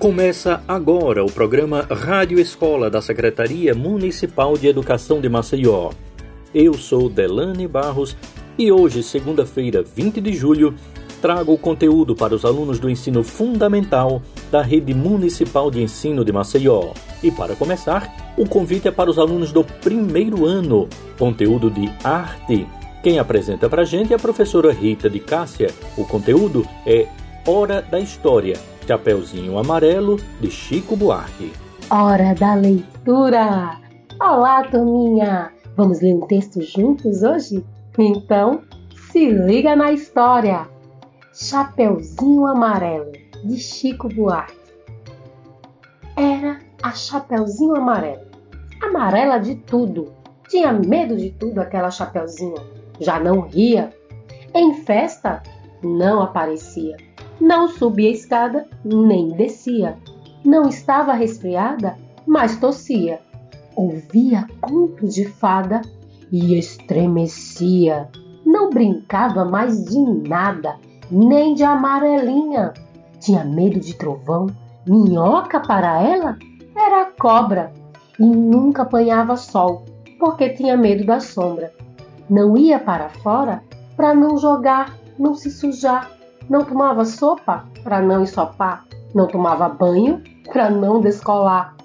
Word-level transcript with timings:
Começa 0.00 0.64
agora 0.66 1.22
o 1.22 1.30
programa 1.30 1.82
Rádio 1.82 2.40
Escola 2.40 2.88
da 2.88 3.02
Secretaria 3.02 3.74
Municipal 3.74 4.56
de 4.56 4.66
Educação 4.66 5.20
de 5.20 5.28
Maceió. 5.28 5.90
Eu 6.54 6.72
sou 6.72 7.10
Delane 7.10 7.68
Barros 7.68 8.16
e 8.56 8.72
hoje, 8.72 9.02
segunda-feira, 9.02 9.82
20 9.82 10.22
de 10.22 10.32
julho, 10.32 10.74
trago 11.20 11.52
o 11.52 11.58
conteúdo 11.58 12.14
para 12.14 12.34
os 12.34 12.46
alunos 12.46 12.78
do 12.78 12.88
ensino 12.88 13.22
fundamental 13.22 14.22
da 14.50 14.62
Rede 14.62 14.94
Municipal 14.94 15.70
de 15.70 15.82
Ensino 15.82 16.24
de 16.24 16.32
Maceió. 16.32 16.94
E 17.22 17.30
para 17.30 17.54
começar, 17.54 18.32
o 18.38 18.48
convite 18.48 18.88
é 18.88 18.90
para 18.90 19.10
os 19.10 19.18
alunos 19.18 19.52
do 19.52 19.62
primeiro 19.62 20.46
ano, 20.46 20.88
conteúdo 21.18 21.70
de 21.70 21.92
arte. 22.02 22.66
Quem 23.02 23.18
apresenta 23.18 23.68
para 23.68 23.82
a 23.82 23.84
gente 23.84 24.14
é 24.14 24.16
a 24.16 24.18
professora 24.18 24.72
Rita 24.72 25.10
de 25.10 25.20
Cássia. 25.20 25.68
O 25.94 26.06
conteúdo 26.06 26.66
é 26.86 27.06
Hora 27.46 27.82
da 27.82 28.00
História 28.00 28.69
Chapeuzinho 28.90 29.56
Amarelo, 29.56 30.16
de 30.40 30.50
Chico 30.50 30.96
Buarque. 30.96 31.52
Hora 31.88 32.34
da 32.34 32.54
leitura! 32.54 33.78
Olá, 34.20 34.64
turminha! 34.64 35.52
Vamos 35.76 36.00
ler 36.00 36.16
um 36.16 36.26
texto 36.26 36.60
juntos 36.60 37.22
hoje? 37.22 37.64
Então, 37.96 38.62
se 39.12 39.30
liga 39.30 39.76
na 39.76 39.92
história! 39.92 40.66
Chapeuzinho 41.32 42.44
Amarelo, 42.46 43.12
de 43.44 43.58
Chico 43.58 44.08
Buarque. 44.08 44.58
Era 46.16 46.58
a 46.82 46.90
Chapeuzinho 46.90 47.76
Amarelo. 47.76 48.26
Amarela 48.82 49.38
de 49.38 49.54
tudo. 49.54 50.12
Tinha 50.48 50.72
medo 50.72 51.16
de 51.16 51.30
tudo 51.30 51.60
aquela 51.60 51.92
Chapeuzinho. 51.92 52.56
Já 52.98 53.20
não 53.20 53.42
ria. 53.42 53.94
Em 54.52 54.74
festa, 54.82 55.44
não 55.80 56.20
aparecia 56.20 56.96
não 57.40 57.68
subia 57.68 58.10
a 58.10 58.12
escada 58.12 58.68
nem 58.84 59.28
descia. 59.28 59.96
Não 60.44 60.68
estava 60.68 61.14
resfriada, 61.14 61.96
mas 62.26 62.58
tossia. 62.58 63.18
Ouvia 63.74 64.46
conto 64.60 65.08
de 65.08 65.24
fada 65.24 65.80
e 66.30 66.58
estremecia. 66.58 68.08
Não 68.44 68.68
brincava 68.68 69.44
mais 69.44 69.84
de 69.86 69.98
nada, 70.28 70.76
nem 71.10 71.54
de 71.54 71.64
amarelinha. 71.64 72.74
Tinha 73.18 73.44
medo 73.44 73.80
de 73.80 73.94
trovão. 73.94 74.48
Minhoca 74.86 75.60
para 75.60 76.02
ela 76.02 76.38
era 76.76 77.06
cobra. 77.18 77.72
E 78.18 78.24
nunca 78.24 78.82
apanhava 78.82 79.34
sol, 79.36 79.86
porque 80.18 80.50
tinha 80.50 80.76
medo 80.76 81.06
da 81.06 81.20
sombra. 81.20 81.72
Não 82.28 82.56
ia 82.56 82.78
para 82.78 83.08
fora 83.08 83.62
para 83.96 84.14
não 84.14 84.36
jogar, 84.36 84.94
não 85.18 85.34
se 85.34 85.50
sujar 85.50 86.19
não 86.50 86.64
tomava 86.64 87.04
sopa 87.04 87.64
para 87.84 88.02
não 88.02 88.24
ensopar, 88.24 88.84
não 89.14 89.28
tomava 89.28 89.68
banho 89.68 90.20
para 90.52 90.68
não 90.68 91.00
descolar, 91.00 91.76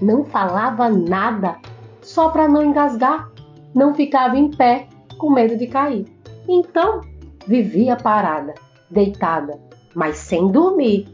não 0.00 0.24
falava 0.24 0.90
nada 0.90 1.56
só 2.02 2.28
para 2.28 2.46
não 2.46 2.62
engasgar, 2.62 3.30
não 3.74 3.94
ficava 3.94 4.36
em 4.36 4.50
pé 4.50 4.86
com 5.16 5.30
medo 5.30 5.56
de 5.56 5.66
cair. 5.66 6.06
Então 6.46 7.00
vivia 7.46 7.96
parada, 7.96 8.54
deitada, 8.90 9.58
mas 9.94 10.18
sem 10.18 10.48
dormir, 10.48 11.08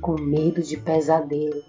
com 0.00 0.12
medo 0.12 0.62
de 0.62 0.76
pesadelo. 0.76 1.60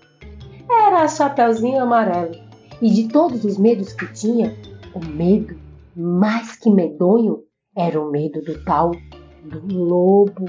Era 0.69 1.01
a 1.01 1.07
Chapeuzinho 1.07 1.81
Amarelo, 1.81 2.35
e 2.79 2.91
de 2.91 3.07
todos 3.07 3.43
os 3.43 3.57
medos 3.57 3.91
que 3.93 4.05
tinha, 4.13 4.55
o 4.93 5.03
medo 5.03 5.57
mais 5.95 6.55
que 6.55 6.69
medonho 6.69 7.39
era 7.75 7.99
o 7.99 8.11
medo 8.11 8.39
do 8.43 8.63
tal 8.63 8.91
do 9.43 9.77
lobo. 9.77 10.45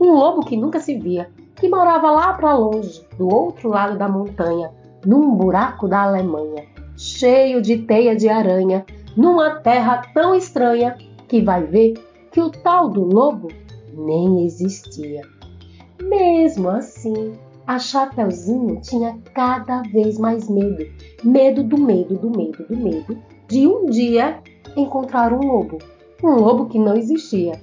Um 0.00 0.12
lobo 0.12 0.44
que 0.44 0.56
nunca 0.56 0.80
se 0.80 0.98
via, 0.98 1.30
que 1.56 1.68
morava 1.68 2.10
lá 2.10 2.34
para 2.34 2.54
longe, 2.54 3.04
do 3.16 3.28
outro 3.32 3.68
lado 3.68 3.98
da 3.98 4.08
montanha, 4.08 4.70
num 5.04 5.34
buraco 5.34 5.88
da 5.88 6.02
Alemanha, 6.02 6.64
cheio 6.96 7.60
de 7.60 7.78
teia 7.78 8.14
de 8.14 8.28
aranha, 8.28 8.84
numa 9.16 9.56
terra 9.56 10.02
tão 10.14 10.34
estranha 10.34 10.96
que 11.26 11.42
vai 11.42 11.64
ver 11.64 11.94
que 12.30 12.40
o 12.40 12.50
tal 12.50 12.88
do 12.88 13.02
lobo 13.02 13.48
nem 13.92 14.44
existia. 14.44 15.22
Mesmo 16.00 16.68
assim, 16.68 17.32
a 17.66 17.78
Chapeuzinho 17.78 18.80
tinha 18.80 19.18
cada 19.34 19.82
vez 19.82 20.18
mais 20.18 20.48
medo, 20.48 20.86
medo 21.24 21.64
do 21.64 21.76
medo, 21.76 22.16
do 22.16 22.30
medo, 22.30 22.64
do 22.68 22.76
medo, 22.76 23.18
de 23.48 23.66
um 23.66 23.86
dia 23.86 24.40
encontrar 24.76 25.32
um 25.32 25.40
lobo, 25.40 25.78
um 26.22 26.30
lobo 26.30 26.66
que 26.66 26.78
não 26.78 26.96
existia 26.96 27.60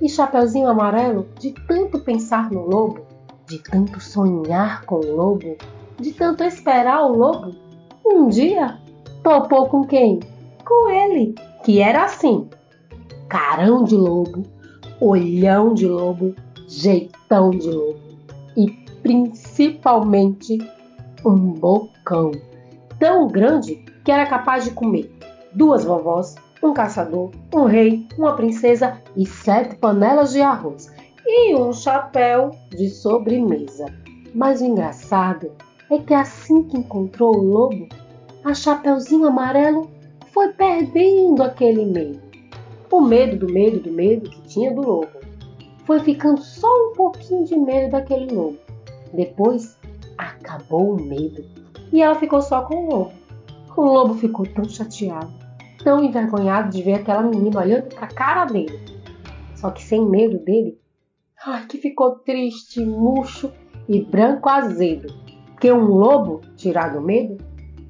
e 0.00 0.08
Chapeuzinho 0.08 0.68
Amarelo, 0.68 1.28
de 1.38 1.52
tanto 1.66 2.00
pensar 2.00 2.50
no 2.50 2.66
lobo, 2.66 3.00
de 3.46 3.58
tanto 3.58 4.00
sonhar 4.00 4.84
com 4.84 4.96
o 4.96 5.16
lobo, 5.16 5.56
de 5.98 6.12
tanto 6.12 6.42
esperar 6.42 7.04
o 7.04 7.16
lobo, 7.16 7.54
um 8.04 8.28
dia? 8.28 8.78
Topou 9.22 9.68
com 9.68 9.84
quem? 9.84 10.20
Com 10.64 10.88
ele, 10.88 11.34
que 11.64 11.80
era 11.80 12.04
assim: 12.04 12.48
carão 13.28 13.84
de 13.84 13.94
lobo, 13.94 14.44
olhão 15.00 15.74
de 15.74 15.86
lobo, 15.86 16.34
jeitão 16.66 17.50
de 17.50 17.70
lobo. 17.70 18.00
E 18.56 18.70
principalmente 19.02 20.58
um 21.24 21.36
bocão. 21.52 22.32
Tão 22.98 23.28
grande 23.28 23.76
que 24.04 24.10
era 24.10 24.26
capaz 24.26 24.64
de 24.64 24.70
comer 24.70 25.10
duas 25.52 25.84
vovós, 25.84 26.34
um 26.62 26.74
caçador, 26.74 27.30
um 27.54 27.64
rei, 27.64 28.06
uma 28.18 28.34
princesa 28.34 29.00
e 29.16 29.24
sete 29.24 29.76
panelas 29.76 30.32
de 30.32 30.40
arroz 30.40 30.92
e 31.26 31.54
um 31.54 31.72
chapéu 31.72 32.50
de 32.70 32.88
sobremesa. 32.88 33.86
Mas 34.34 34.60
o 34.60 34.66
engraçado 34.66 35.52
é 35.90 35.98
que 35.98 36.14
assim 36.14 36.62
que 36.64 36.78
encontrou 36.78 37.36
o 37.36 37.42
lobo, 37.42 37.88
a 38.44 38.54
Chapeuzinho 38.54 39.26
Amarelo 39.26 39.90
foi 40.32 40.48
perdendo 40.52 41.42
aquele 41.42 41.84
medo. 41.84 42.20
O 42.90 43.00
medo 43.00 43.46
do 43.46 43.52
medo 43.52 43.80
do 43.80 43.92
medo 43.92 44.28
que 44.28 44.42
tinha 44.42 44.72
do 44.72 44.82
lobo. 44.82 45.08
Foi 45.84 46.00
ficando 46.00 46.40
só 46.40 46.68
um 46.68 46.92
pouquinho 46.94 47.44
de 47.44 47.56
medo 47.56 47.92
daquele 47.92 48.32
lobo. 48.32 48.58
Depois 49.12 49.78
acabou 50.16 50.94
o 50.94 51.02
medo 51.02 51.44
e 51.92 52.02
ela 52.02 52.14
ficou 52.14 52.40
só 52.40 52.62
com 52.62 52.84
o 52.84 52.90
lobo. 52.90 53.12
O 53.76 53.82
lobo 53.82 54.14
ficou 54.14 54.46
tão 54.46 54.64
chateado 54.64 55.49
tão 55.82 56.02
envergonhado 56.02 56.70
de 56.70 56.82
ver 56.82 56.94
aquela 56.94 57.22
menina 57.22 57.60
olhando 57.60 57.94
para 57.94 58.06
a 58.06 58.14
cara 58.14 58.44
dele. 58.44 58.78
Só 59.54 59.70
que 59.70 59.82
sem 59.82 60.06
medo 60.06 60.38
dele, 60.38 60.78
ai, 61.44 61.66
que 61.66 61.78
ficou 61.78 62.16
triste, 62.20 62.84
murcho 62.84 63.52
e 63.88 64.00
branco 64.00 64.48
azedo. 64.48 65.12
Que 65.60 65.70
um 65.70 65.84
lobo, 65.84 66.40
tirado 66.56 66.98
o 66.98 67.02
medo, 67.02 67.36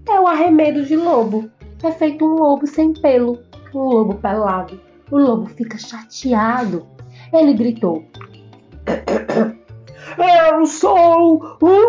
é 0.08 0.18
o 0.18 0.26
arremedo 0.26 0.84
de 0.84 0.96
lobo. 0.96 1.48
É 1.82 1.92
feito 1.92 2.24
um 2.24 2.34
lobo 2.34 2.66
sem 2.66 2.92
pelo, 2.92 3.38
um 3.74 3.80
lobo 3.80 4.16
pelado. 4.16 4.80
O 5.10 5.16
lobo 5.16 5.46
fica 5.46 5.78
chateado. 5.78 6.84
Ele 7.32 7.54
gritou: 7.54 8.04
Eu 10.18 10.66
sou 10.66 11.40
um 11.62 11.86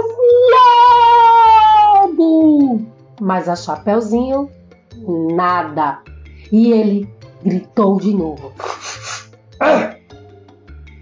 lobo! 2.05 2.81
Mas 3.19 3.49
a 3.49 3.55
Chapeuzinho 3.55 4.49
nada. 5.07 5.99
E 6.51 6.71
ele 6.71 7.09
gritou 7.43 7.97
de 7.99 8.13
novo: 8.13 8.53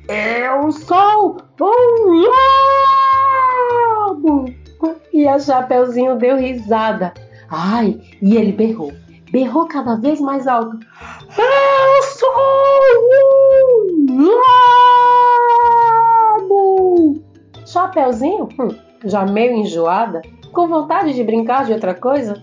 Eu 0.08 0.72
sou 0.72 1.38
um 1.62 2.26
lobo! 4.22 4.46
E 5.12 5.28
a 5.28 5.38
Chapeuzinho 5.40 6.16
deu 6.18 6.38
risada. 6.38 7.14
Ai, 7.50 8.00
e 8.22 8.38
ele 8.38 8.52
berrou, 8.52 8.94
berrou 9.32 9.68
cada 9.68 9.96
vez 9.96 10.22
mais 10.22 10.48
alto: 10.48 10.80
Eu 11.38 12.04
sou 12.04 12.30
um 13.10 14.30
lobo! 16.40 17.20
Chapeuzinho, 17.66 18.50
hum, 18.60 18.70
já 19.04 19.26
meio 19.26 19.54
enjoada, 19.54 20.22
com 20.52 20.68
vontade 20.68 21.14
de 21.14 21.24
brincar 21.24 21.66
de 21.66 21.74
outra 21.74 21.94
coisa, 21.94 22.42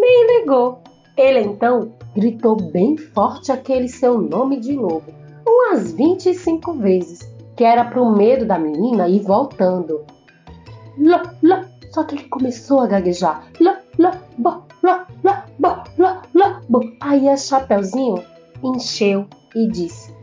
nem 0.00 0.40
ligou. 0.40 0.80
Ele 1.16 1.40
então 1.40 1.92
gritou 2.14 2.56
bem 2.56 2.96
forte 2.96 3.50
aquele 3.50 3.88
seu 3.88 4.20
nome 4.20 4.58
de 4.60 4.74
novo, 4.74 5.04
umas 5.46 5.92
25 5.92 6.72
vezes, 6.74 7.20
que 7.56 7.64
era 7.64 7.84
pro 7.84 8.10
medo 8.10 8.46
da 8.46 8.58
menina 8.58 9.08
ir 9.08 9.20
voltando. 9.20 10.04
Lá, 10.98 11.22
lá, 11.42 11.64
só 11.92 12.04
que 12.04 12.14
ele 12.16 12.24
começou 12.24 12.80
a 12.80 12.86
gaguejar. 12.86 13.44
Lá, 13.60 13.80
lá, 13.98 14.20
bo, 14.36 14.62
lá, 14.82 15.06
lá, 15.24 15.46
bo, 15.58 15.68
lá, 15.98 16.22
lá, 16.34 16.60
bo. 16.68 16.80
Aí 17.00 17.28
a 17.28 17.36
Chapeuzinho 17.36 18.22
encheu 18.62 19.26
e 19.54 19.68
disse: 19.68 20.14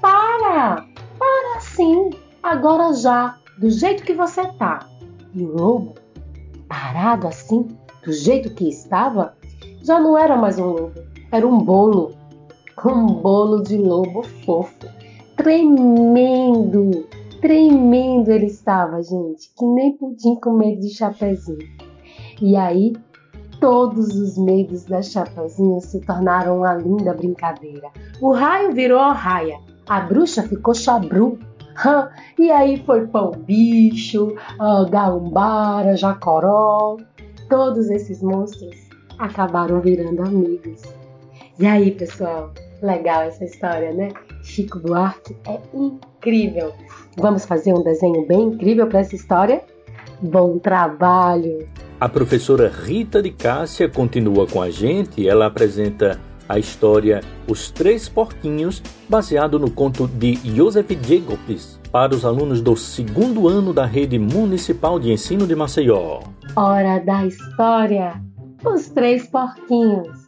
Para! 0.00 0.86
Para 1.18 1.60
sim! 1.60 2.10
Agora 2.42 2.92
já, 2.92 3.38
do 3.58 3.70
jeito 3.70 4.02
que 4.02 4.14
você 4.14 4.44
tá. 4.54 4.86
E 5.34 5.42
o 5.44 5.56
lobo, 5.56 5.94
parado 6.68 7.28
assim, 7.28 7.68
do 8.04 8.12
jeito 8.12 8.50
que 8.54 8.68
estava, 8.68 9.34
já 9.82 10.00
não 10.00 10.18
era 10.18 10.36
mais 10.36 10.58
um 10.58 10.66
lobo, 10.66 11.00
era 11.30 11.46
um 11.46 11.58
bolo. 11.58 12.12
Um 12.84 13.06
bolo 13.06 13.62
de 13.62 13.76
lobo 13.76 14.22
fofo, 14.44 14.88
tremendo. 15.36 17.06
Tremendo 17.40 18.30
ele 18.30 18.46
estava, 18.46 19.00
gente, 19.02 19.52
que 19.56 19.64
nem 19.64 19.96
pudim 19.96 20.34
com 20.36 20.52
medo 20.52 20.80
de 20.80 20.88
Chapeuzinho. 20.88 21.58
E 22.40 22.56
aí, 22.56 22.92
todos 23.60 24.16
os 24.16 24.36
medos 24.36 24.84
da 24.84 25.00
Chapeuzinho 25.00 25.80
se 25.80 26.00
tornaram 26.00 26.58
uma 26.58 26.74
linda 26.74 27.14
brincadeira. 27.14 27.88
O 28.20 28.32
raio 28.32 28.72
virou 28.72 29.00
raia, 29.12 29.60
a 29.88 30.00
bruxa 30.00 30.42
ficou 30.42 30.74
chabru. 30.74 31.38
E 32.38 32.50
aí 32.50 32.82
foi 32.84 33.06
pão 33.06 33.30
bicho, 33.30 34.34
galumbara, 34.90 35.96
jacoró. 35.96 36.96
Todos 37.52 37.90
esses 37.90 38.22
monstros 38.22 38.74
acabaram 39.18 39.78
virando 39.82 40.22
amigos. 40.22 40.80
E 41.58 41.66
aí, 41.66 41.90
pessoal, 41.90 42.50
legal 42.82 43.24
essa 43.24 43.44
história, 43.44 43.92
né? 43.92 44.08
Chico 44.42 44.78
Buarque 44.78 45.36
é 45.46 45.60
incrível. 45.74 46.72
Vamos 47.18 47.44
fazer 47.44 47.74
um 47.74 47.84
desenho 47.84 48.26
bem 48.26 48.44
incrível 48.44 48.86
para 48.86 49.00
essa 49.00 49.14
história? 49.14 49.62
Bom 50.22 50.58
trabalho! 50.58 51.68
A 52.00 52.08
professora 52.08 52.70
Rita 52.70 53.20
de 53.20 53.30
Cássia 53.30 53.86
continua 53.86 54.46
com 54.46 54.62
a 54.62 54.70
gente. 54.70 55.28
Ela 55.28 55.44
apresenta 55.44 56.18
a 56.48 56.58
história 56.58 57.20
Os 57.46 57.70
Três 57.70 58.08
Porquinhos, 58.08 58.82
baseado 59.10 59.58
no 59.58 59.70
conto 59.70 60.08
de 60.08 60.36
Joseph 60.36 60.90
Jacobs, 61.02 61.78
para 61.92 62.14
os 62.14 62.24
alunos 62.24 62.62
do 62.62 62.74
segundo 62.74 63.46
ano 63.46 63.74
da 63.74 63.84
Rede 63.84 64.18
Municipal 64.18 64.98
de 64.98 65.12
Ensino 65.12 65.46
de 65.46 65.54
Maceió. 65.54 66.20
Hora 66.56 66.98
da 67.00 67.26
história! 67.26 68.18
Os 68.64 68.88
Três 68.88 69.26
Porquinhos. 69.26 70.26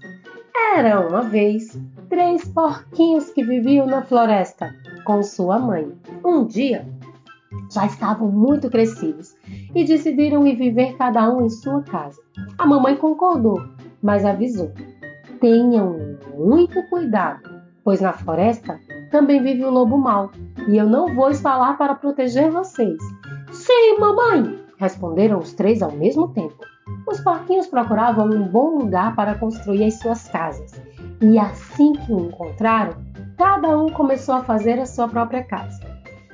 Era 0.76 1.00
uma 1.00 1.22
vez 1.22 1.80
três 2.10 2.46
porquinhos 2.48 3.30
que 3.30 3.42
viviam 3.42 3.86
na 3.86 4.02
floresta 4.02 4.74
com 5.04 5.22
sua 5.22 5.58
mãe. 5.58 5.90
Um 6.22 6.44
dia, 6.44 6.86
já 7.72 7.86
estavam 7.86 8.30
muito 8.30 8.68
crescidos 8.68 9.34
e 9.74 9.84
decidiram 9.84 10.46
ir 10.46 10.56
viver 10.56 10.96
cada 10.98 11.30
um 11.30 11.46
em 11.46 11.48
sua 11.48 11.82
casa. 11.82 12.20
A 12.58 12.66
mamãe 12.66 12.94
concordou, 12.94 13.62
mas 14.02 14.22
avisou: 14.24 14.70
tenham 15.40 16.18
muito 16.36 16.82
cuidado, 16.90 17.62
pois 17.82 18.02
na 18.02 18.12
floresta 18.12 18.78
também 19.14 19.40
vive 19.40 19.64
o 19.64 19.70
lobo 19.70 19.96
mau 19.96 20.32
e 20.66 20.76
eu 20.76 20.88
não 20.88 21.14
vou 21.14 21.30
estar 21.30 21.78
para 21.78 21.94
proteger 21.94 22.50
vocês. 22.50 23.00
Sim, 23.52 23.96
mamãe! 24.00 24.58
responderam 24.76 25.38
os 25.38 25.52
três 25.52 25.82
ao 25.82 25.92
mesmo 25.92 26.32
tempo. 26.32 26.58
Os 27.06 27.20
porquinhos 27.20 27.68
procuravam 27.68 28.26
um 28.26 28.48
bom 28.48 28.76
lugar 28.76 29.14
para 29.14 29.36
construir 29.36 29.84
as 29.84 30.00
suas 30.00 30.26
casas, 30.26 30.72
e 31.20 31.38
assim 31.38 31.92
que 31.92 32.12
o 32.12 32.26
encontraram, 32.26 32.94
cada 33.38 33.78
um 33.78 33.88
começou 33.88 34.34
a 34.34 34.42
fazer 34.42 34.80
a 34.80 34.86
sua 34.86 35.06
própria 35.06 35.44
casa. 35.44 35.78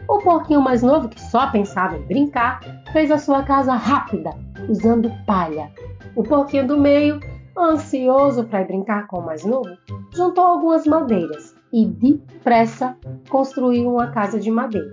O 0.08 0.18
porquinho 0.20 0.62
mais 0.62 0.82
novo, 0.82 1.10
que 1.10 1.20
só 1.20 1.50
pensava 1.50 1.98
em 1.98 2.06
brincar, 2.06 2.60
fez 2.94 3.10
a 3.10 3.18
sua 3.18 3.42
casa 3.42 3.74
rápida, 3.74 4.30
usando 4.70 5.12
palha. 5.26 5.70
O 6.16 6.22
porquinho 6.22 6.66
do 6.66 6.78
meio, 6.78 7.20
ansioso 7.58 8.44
para 8.44 8.64
brincar 8.64 9.06
com 9.06 9.18
o 9.18 9.26
mais 9.26 9.44
novo, 9.44 9.68
juntou 10.14 10.44
algumas 10.44 10.86
madeiras 10.86 11.59
e, 11.72 11.86
depressa, 11.86 12.96
construiu 13.28 13.92
uma 13.92 14.08
casa 14.08 14.38
de 14.38 14.50
madeira. 14.50 14.92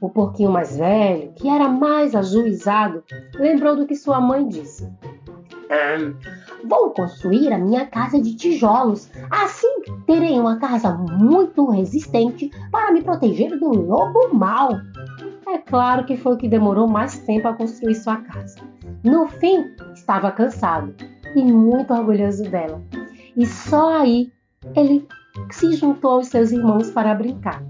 O 0.00 0.08
porquinho 0.08 0.50
mais 0.50 0.76
velho, 0.76 1.32
que 1.34 1.48
era 1.48 1.68
mais 1.68 2.14
ajuizado, 2.14 3.04
lembrou 3.34 3.76
do 3.76 3.86
que 3.86 3.94
sua 3.94 4.20
mãe 4.20 4.48
disse. 4.48 4.90
vou 6.64 6.90
construir 6.90 7.52
a 7.52 7.58
minha 7.58 7.86
casa 7.86 8.20
de 8.20 8.34
tijolos. 8.34 9.10
Assim 9.30 9.82
terei 10.06 10.38
uma 10.38 10.58
casa 10.58 10.92
muito 10.92 11.70
resistente 11.70 12.50
para 12.72 12.90
me 12.90 13.02
proteger 13.02 13.58
do 13.58 13.68
lobo 13.68 14.34
mau. 14.34 14.80
É 15.46 15.58
claro 15.58 16.04
que 16.04 16.16
foi 16.16 16.34
o 16.34 16.36
que 16.38 16.48
demorou 16.48 16.88
mais 16.88 17.18
tempo 17.20 17.48
a 17.48 17.54
construir 17.54 17.94
sua 17.94 18.16
casa. 18.16 18.60
No 19.04 19.26
fim, 19.28 19.64
estava 19.94 20.32
cansado 20.32 20.94
e 21.36 21.42
muito 21.42 21.92
orgulhoso 21.92 22.44
dela. 22.44 22.82
E 23.36 23.46
só 23.46 24.00
aí 24.00 24.32
ele 24.74 25.06
se 25.50 25.72
juntou 25.72 26.12
aos 26.12 26.28
seus 26.28 26.52
irmãos 26.52 26.90
para 26.90 27.14
brincar. 27.14 27.62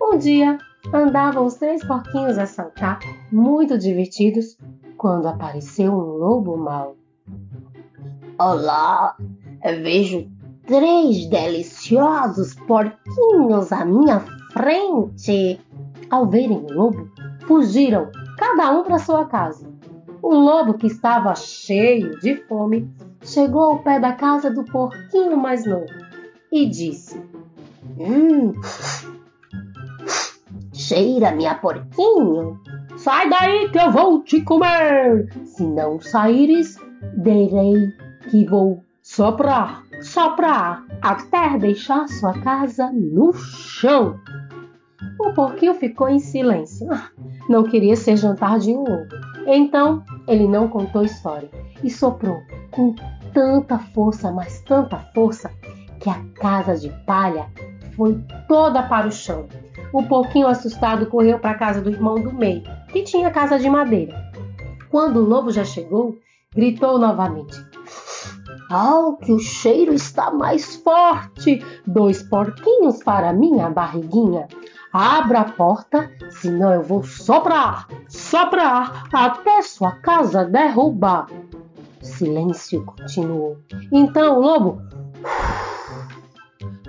Um 0.00 0.18
dia, 0.18 0.58
andavam 0.92 1.46
os 1.46 1.54
três 1.54 1.84
porquinhos 1.84 2.38
a 2.38 2.46
saltar, 2.46 2.98
muito 3.30 3.78
divertidos, 3.78 4.56
quando 4.96 5.26
apareceu 5.26 5.92
um 5.92 6.16
lobo 6.18 6.56
mau. 6.56 6.96
Olá, 8.38 9.16
vejo 9.82 10.30
três 10.66 11.26
deliciosos 11.26 12.54
porquinhos 12.54 13.72
à 13.72 13.84
minha 13.84 14.20
frente. 14.52 15.60
Ao 16.10 16.28
verem 16.28 16.58
o 16.58 16.72
lobo, 16.72 17.08
fugiram, 17.46 18.10
cada 18.36 18.70
um 18.70 18.84
para 18.84 18.98
sua 18.98 19.24
casa. 19.24 19.66
O 20.20 20.34
lobo, 20.34 20.74
que 20.74 20.86
estava 20.86 21.34
cheio 21.34 22.18
de 22.20 22.36
fome, 22.46 22.88
chegou 23.22 23.62
ao 23.62 23.78
pé 23.78 23.98
da 23.98 24.12
casa 24.12 24.50
do 24.50 24.64
porquinho 24.64 25.36
mais 25.36 25.64
novo 25.64 26.01
e 26.52 26.68
disse: 26.68 27.18
Hum, 27.98 28.52
cheira, 30.72 31.32
minha 31.32 31.54
porquinho. 31.54 32.60
Sai 32.96 33.28
daí 33.30 33.70
que 33.70 33.78
eu 33.78 33.90
vou 33.90 34.22
te 34.22 34.42
comer. 34.42 35.32
Se 35.44 35.64
não 35.64 35.98
saíres, 35.98 36.76
direi 37.16 37.90
que 38.30 38.44
vou 38.44 38.84
soprar, 39.02 39.82
soprar, 40.02 40.84
até 41.00 41.58
deixar 41.58 42.06
sua 42.06 42.34
casa 42.40 42.92
no 42.92 43.32
chão. 43.32 44.20
O 45.18 45.32
porquinho 45.32 45.74
ficou 45.74 46.08
em 46.08 46.18
silêncio. 46.18 46.86
Ah, 46.92 47.10
não 47.48 47.64
queria 47.64 47.96
ser 47.96 48.16
jantar 48.16 48.58
de 48.58 48.76
um. 48.76 48.84
Então 49.46 50.04
ele 50.28 50.46
não 50.46 50.68
contou 50.68 51.02
história 51.02 51.50
e 51.82 51.90
soprou 51.90 52.40
com 52.70 52.94
tanta 53.32 53.78
força, 53.78 54.30
mas 54.30 54.60
tanta 54.62 54.98
força, 55.14 55.50
que 56.02 56.10
a 56.10 56.20
casa 56.34 56.76
de 56.76 56.90
palha 57.06 57.46
foi 57.96 58.20
toda 58.48 58.82
para 58.82 59.06
o 59.06 59.12
chão. 59.12 59.46
O 59.92 60.02
porquinho 60.02 60.48
assustado 60.48 61.06
correu 61.06 61.38
para 61.38 61.52
a 61.52 61.58
casa 61.58 61.80
do 61.80 61.90
irmão 61.90 62.16
do 62.16 62.32
meio, 62.32 62.64
que 62.88 63.04
tinha 63.04 63.30
casa 63.30 63.58
de 63.58 63.70
madeira. 63.70 64.30
Quando 64.90 65.18
o 65.18 65.24
lobo 65.24 65.52
já 65.52 65.64
chegou, 65.64 66.18
gritou 66.54 66.98
novamente: 66.98 67.56
Oh, 68.70 69.16
que 69.16 69.32
o 69.32 69.38
cheiro 69.38 69.94
está 69.94 70.30
mais 70.30 70.76
forte! 70.76 71.64
Dois 71.86 72.22
porquinhos 72.22 73.02
para 73.02 73.32
minha 73.32 73.70
barriguinha. 73.70 74.48
Abra 74.92 75.40
a 75.40 75.52
porta, 75.52 76.10
senão 76.30 76.74
eu 76.74 76.82
vou 76.82 77.02
soprar, 77.02 77.88
soprar 78.08 79.04
até 79.12 79.62
sua 79.62 79.92
casa 79.92 80.44
derrubar. 80.44 81.28
Silêncio 82.02 82.84
continuou. 82.84 83.56
Então 83.90 84.36
o 84.36 84.40
lobo, 84.42 84.82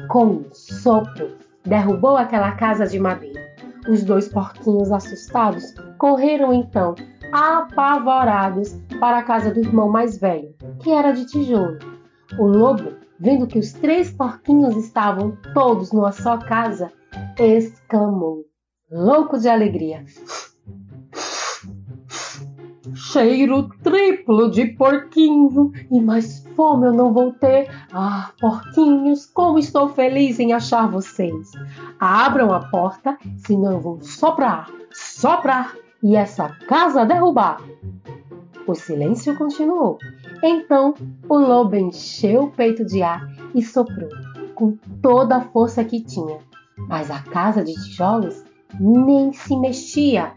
com 0.08 0.26
um 0.26 0.46
sopro, 0.52 1.38
derrubou 1.66 2.18
aquela 2.18 2.52
casa 2.54 2.86
de 2.86 3.00
madeira. 3.00 3.42
Os 3.88 4.04
dois 4.04 4.28
porquinhos 4.28 4.92
assustados 4.92 5.74
correram 5.98 6.54
então, 6.54 6.96
apavorados, 7.32 8.74
para 9.00 9.18
a 9.18 9.24
casa 9.24 9.54
do 9.54 9.60
irmão 9.60 9.90
mais 9.90 10.18
velho, 10.18 10.54
que 10.82 10.92
era 10.92 11.12
de 11.12 11.26
tijolo. 11.26 11.80
O 12.38 12.46
lobo, 12.46 12.94
vendo 13.20 13.48
que 13.48 13.60
os 13.60 13.74
três 13.74 14.12
porquinhos 14.12 14.76
estavam 14.78 15.38
todos 15.54 15.92
numa 15.92 16.12
só 16.12 16.38
casa, 16.38 16.92
exclamou, 17.38 18.46
louco 18.90 19.38
de 19.38 19.50
alegria: 19.50 20.06
Cheiro 23.14 23.70
triplo 23.84 24.50
de 24.50 24.66
porquinho 24.66 25.72
e 25.92 26.02
mais 26.02 26.44
fome 26.56 26.88
eu 26.88 26.94
não 26.94 27.14
vou 27.14 27.32
ter. 27.32 27.70
Ah, 27.94 28.32
porquinhos, 28.42 29.28
como 29.28 29.60
estou 29.60 29.88
feliz 29.88 30.40
em 30.40 30.52
achar 30.52 30.90
vocês. 30.90 31.52
Abram 32.00 32.52
a 32.52 32.62
porta, 32.72 33.16
senão 33.38 33.74
eu 33.74 33.80
vou 33.80 34.02
soprar, 34.02 34.68
soprar 34.92 35.76
e 36.02 36.16
essa 36.16 36.50
casa 36.68 37.06
derrubar. 37.06 37.62
O 38.66 38.74
silêncio 38.74 39.38
continuou. 39.38 40.00
Então 40.42 40.96
o 41.30 41.38
lobo 41.38 41.76
encheu 41.76 42.46
o 42.46 42.52
peito 42.52 42.84
de 42.84 43.04
ar 43.04 43.28
e 43.54 43.62
soprou 43.62 44.10
com 44.56 44.76
toda 45.04 45.36
a 45.36 45.42
força 45.42 45.84
que 45.84 46.02
tinha. 46.02 46.40
Mas 46.90 47.12
a 47.12 47.22
casa 47.22 47.64
de 47.64 47.74
tijolos 47.74 48.44
nem 48.80 49.32
se 49.32 49.56
mexia. 49.56 50.34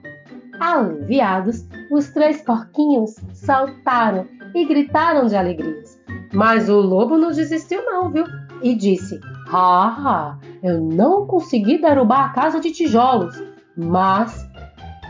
Aliviados, 0.60 1.66
os 1.90 2.08
três 2.08 2.42
porquinhos 2.42 3.14
saltaram 3.32 4.26
e 4.54 4.64
gritaram 4.64 5.26
de 5.26 5.36
alegria. 5.36 5.82
Mas 6.32 6.68
o 6.68 6.80
lobo 6.80 7.16
não 7.16 7.30
desistiu 7.30 7.84
não, 7.84 8.10
viu? 8.10 8.24
E 8.62 8.74
disse: 8.74 9.20
Ah, 9.52 10.38
eu 10.62 10.80
não 10.80 11.26
consegui 11.26 11.80
derrubar 11.80 12.26
a 12.26 12.28
casa 12.30 12.60
de 12.60 12.72
tijolos, 12.72 13.42
mas 13.76 14.48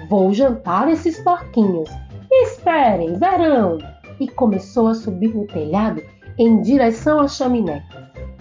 vou 0.08 0.32
jantar 0.32 0.88
esses 0.88 1.18
porquinhos. 1.20 1.88
Esperem, 2.30 3.18
verão! 3.18 3.78
E 4.18 4.28
começou 4.28 4.88
a 4.88 4.94
subir 4.94 5.34
no 5.34 5.46
telhado 5.46 6.02
em 6.38 6.60
direção 6.60 7.20
à 7.20 7.28
chaminé. 7.28 7.84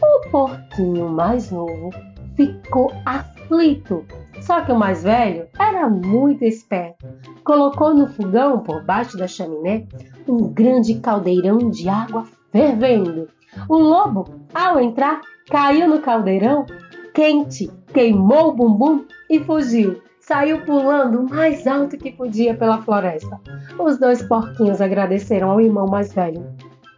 O 0.01 0.29
porquinho 0.29 1.09
mais 1.09 1.51
novo 1.51 1.91
ficou 2.35 2.91
aflito. 3.05 4.05
Só 4.45 4.61
que 4.61 4.71
o 4.71 4.77
mais 4.77 5.01
velho 5.01 5.47
era 5.57 5.89
muito 5.89 6.45
esperto. 6.45 7.07
Colocou 7.43 7.95
no 7.95 8.07
fogão, 8.07 8.59
por 8.59 8.83
baixo 8.83 9.17
da 9.17 9.27
chaminé, 9.27 9.87
um 10.27 10.47
grande 10.53 10.95
caldeirão 10.99 11.57
de 11.57 11.89
água 11.89 12.25
fervendo. 12.51 13.27
O 13.67 13.75
lobo, 13.75 14.25
ao 14.53 14.79
entrar, 14.79 15.21
caiu 15.49 15.89
no 15.89 15.99
caldeirão 15.99 16.63
quente, 17.11 17.71
queimou 17.91 18.49
o 18.49 18.53
bumbum 18.53 19.05
e 19.29 19.39
fugiu. 19.39 19.99
Saiu 20.19 20.63
pulando 20.63 21.21
o 21.21 21.29
mais 21.29 21.65
alto 21.65 21.97
que 21.97 22.11
podia 22.11 22.55
pela 22.55 22.81
floresta. 22.81 23.39
Os 23.79 23.97
dois 23.97 24.21
porquinhos 24.23 24.79
agradeceram 24.79 25.49
ao 25.49 25.61
irmão 25.61 25.87
mais 25.87 26.13
velho 26.13 26.45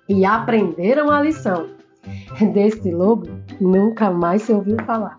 e 0.10 0.26
aprenderam 0.26 1.10
a 1.10 1.22
lição. 1.22 1.68
Desse 2.54 2.92
lobo 2.92 3.28
nunca 3.60 4.10
mais 4.12 4.42
se 4.42 4.52
ouviu 4.52 4.78
falar. 4.86 5.18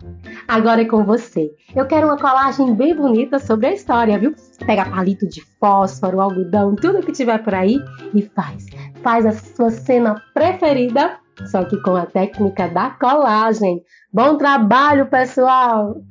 Agora 0.49 0.81
é 0.81 0.85
com 0.85 1.03
você. 1.03 1.51
Eu 1.75 1.85
quero 1.85 2.07
uma 2.07 2.17
colagem 2.17 2.73
bem 2.73 2.95
bonita 2.95 3.37
sobre 3.37 3.67
a 3.67 3.71
história, 3.71 4.17
viu? 4.17 4.33
Pega 4.65 4.83
palito 4.83 5.29
de 5.29 5.43
fósforo, 5.59 6.19
algodão, 6.19 6.75
tudo 6.75 7.05
que 7.05 7.11
tiver 7.11 7.37
por 7.43 7.53
aí 7.53 7.77
e 8.15 8.23
faz. 8.23 8.65
Faz 9.03 9.27
a 9.27 9.31
sua 9.31 9.69
cena 9.69 10.19
preferida, 10.33 11.19
só 11.51 11.63
que 11.63 11.79
com 11.83 11.95
a 11.95 12.07
técnica 12.07 12.67
da 12.67 12.89
colagem. 12.89 13.83
Bom 14.11 14.37
trabalho, 14.37 15.05
pessoal! 15.05 16.01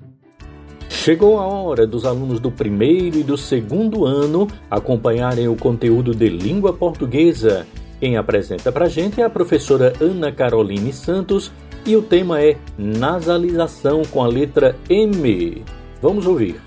Chegou 0.89 1.41
a 1.41 1.45
hora 1.45 1.85
dos 1.85 2.07
alunos 2.07 2.39
do 2.39 2.53
primeiro 2.53 3.19
e 3.19 3.25
do 3.25 3.37
segundo 3.37 4.07
ano 4.07 4.47
acompanharem 4.71 5.49
o 5.49 5.57
conteúdo 5.57 6.15
de 6.15 6.29
língua 6.29 6.73
portuguesa. 6.73 7.67
Quem 7.99 8.17
apresenta 8.17 8.71
pra 8.71 8.89
gente 8.89 9.21
é 9.21 9.25
a 9.25 9.31
professora 9.31 9.93
Ana 10.01 10.31
Caroline 10.31 10.93
Santos 10.93 11.51
e 11.89 11.97
o 11.97 12.03
tema 12.03 12.39
é 12.39 12.59
nasalização 12.77 14.03
com 14.13 14.23
a 14.23 14.27
letra 14.27 14.77
M. 14.91 15.65
Vamos 16.03 16.27
ouvir. 16.27 16.61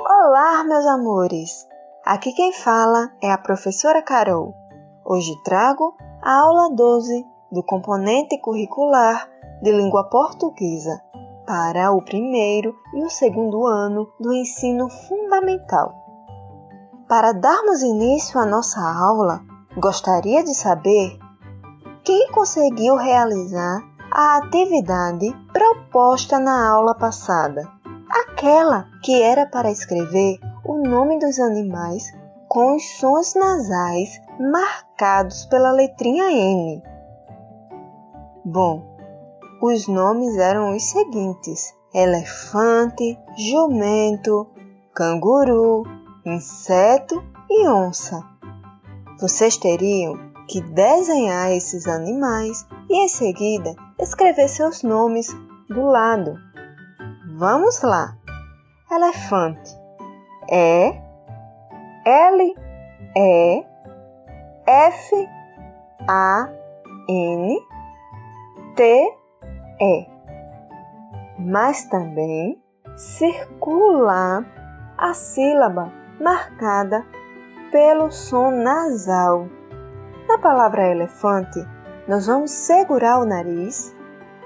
Olá, 0.00 0.64
meus 0.64 0.86
amores! 0.86 1.68
Aqui 2.02 2.32
quem 2.32 2.54
fala 2.54 3.12
é 3.22 3.30
a 3.30 3.36
professora 3.36 4.00
Carol. 4.00 4.54
Hoje 5.04 5.38
trago 5.44 5.94
a 6.22 6.32
aula 6.32 6.74
12 6.74 7.26
do 7.52 7.62
componente 7.62 8.40
curricular 8.40 9.28
de 9.62 9.70
língua 9.70 10.08
portuguesa 10.08 11.02
para 11.46 11.92
o 11.92 12.02
primeiro 12.02 12.74
e 12.94 13.04
o 13.04 13.08
segundo 13.08 13.66
ano 13.66 14.12
do 14.18 14.32
ensino 14.32 14.88
fundamental. 14.88 15.94
Para 17.08 17.32
darmos 17.32 17.82
início 17.82 18.40
à 18.40 18.44
nossa 18.44 18.80
aula, 18.80 19.40
gostaria 19.76 20.42
de 20.42 20.54
saber 20.54 21.18
quem 22.02 22.30
conseguiu 22.32 22.96
realizar 22.96 23.80
a 24.10 24.38
atividade 24.38 25.32
proposta 25.52 26.38
na 26.38 26.68
aula 26.68 26.94
passada, 26.94 27.62
aquela 28.10 28.86
que 29.02 29.22
era 29.22 29.46
para 29.46 29.70
escrever 29.70 30.38
o 30.64 30.78
nome 30.78 31.18
dos 31.18 31.38
animais 31.38 32.04
com 32.48 32.76
os 32.76 32.98
sons 32.98 33.34
nasais 33.34 34.20
marcados 34.40 35.44
pela 35.46 35.70
letrinha 35.70 36.30
N. 36.30 36.82
Bom, 38.44 38.95
os 39.60 39.88
nomes 39.88 40.36
eram 40.36 40.74
os 40.74 40.82
seguintes: 40.84 41.74
elefante, 41.94 43.18
jumento, 43.36 44.46
canguru, 44.94 45.84
inseto 46.24 47.22
e 47.48 47.68
onça. 47.68 48.22
Vocês 49.20 49.56
teriam 49.56 50.14
que 50.48 50.60
desenhar 50.60 51.50
esses 51.52 51.86
animais 51.86 52.66
e 52.88 53.04
em 53.04 53.08
seguida 53.08 53.74
escrever 53.98 54.48
seus 54.48 54.82
nomes 54.82 55.34
do 55.68 55.82
lado. 55.82 56.38
Vamos 57.36 57.82
lá! 57.82 58.16
Elefante 58.90 59.76
E 60.48 60.94
L 62.04 62.54
E 63.16 63.64
F 64.66 65.28
A 66.08 66.48
N 67.08 67.60
T 68.76 69.25
é, 69.80 70.06
mas 71.38 71.84
também 71.88 72.60
circular 72.96 74.44
a 74.96 75.12
sílaba 75.12 75.92
marcada 76.20 77.04
pelo 77.70 78.10
som 78.10 78.50
nasal. 78.50 79.46
Na 80.28 80.38
palavra 80.38 80.90
elefante, 80.90 81.60
nós 82.08 82.26
vamos 82.26 82.50
segurar 82.50 83.20
o 83.20 83.26
nariz, 83.26 83.94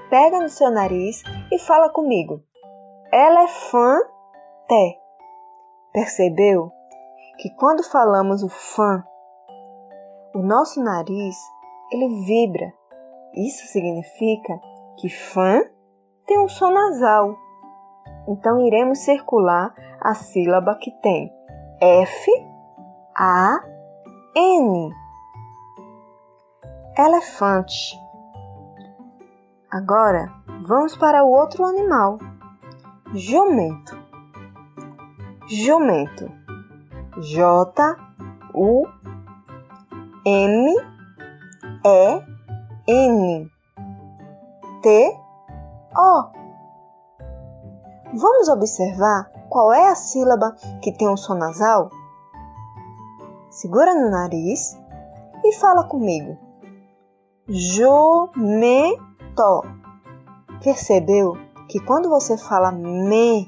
pega 0.09 0.39
no 0.39 0.49
seu 0.49 0.69
nariz 0.69 1.23
e 1.51 1.57
fala 1.57 1.89
comigo. 1.89 2.41
Elefante. 3.11 4.05
Percebeu 5.93 6.71
que 7.37 7.49
quando 7.55 7.83
falamos 7.83 8.43
o 8.43 8.49
fã, 8.49 9.03
o 10.33 10.39
nosso 10.39 10.81
nariz 10.81 11.35
ele 11.91 12.25
vibra. 12.25 12.73
Isso 13.33 13.65
significa 13.67 14.59
que 14.97 15.09
fã 15.09 15.61
tem 16.25 16.39
um 16.39 16.47
som 16.47 16.71
nasal. 16.71 17.35
Então 18.27 18.65
iremos 18.65 18.99
circular 18.99 19.73
a 19.99 20.13
sílaba 20.13 20.75
que 20.75 20.91
tem 21.01 21.31
F, 21.81 22.31
A, 23.17 23.59
N. 24.35 24.93
Elefante. 26.97 27.97
Agora 29.71 30.31
vamos 30.67 30.95
para 30.95 31.23
o 31.23 31.31
outro 31.31 31.65
animal. 31.65 32.17
Jumento. 33.13 33.97
Jumento. 35.47 36.31
J 37.19 37.97
U 38.53 38.85
M 40.25 40.75
E 41.83 42.21
N. 42.87 43.50
T-O. 44.81 46.31
Vamos 48.13 48.49
observar 48.49 49.29
qual 49.47 49.71
é 49.71 49.89
a 49.89 49.95
sílaba 49.95 50.55
que 50.81 50.91
tem 50.91 51.07
um 51.07 51.15
som 51.15 51.35
nasal? 51.35 51.89
Segura 53.49 53.93
no 53.93 54.09
nariz 54.09 54.77
e 55.43 55.53
fala 55.55 55.83
comigo. 55.83 56.37
Jumento. 57.47 59.01
Percebeu 60.63 61.37
que 61.67 61.79
quando 61.79 62.09
você 62.09 62.37
fala 62.37 62.71
me, 62.71 63.47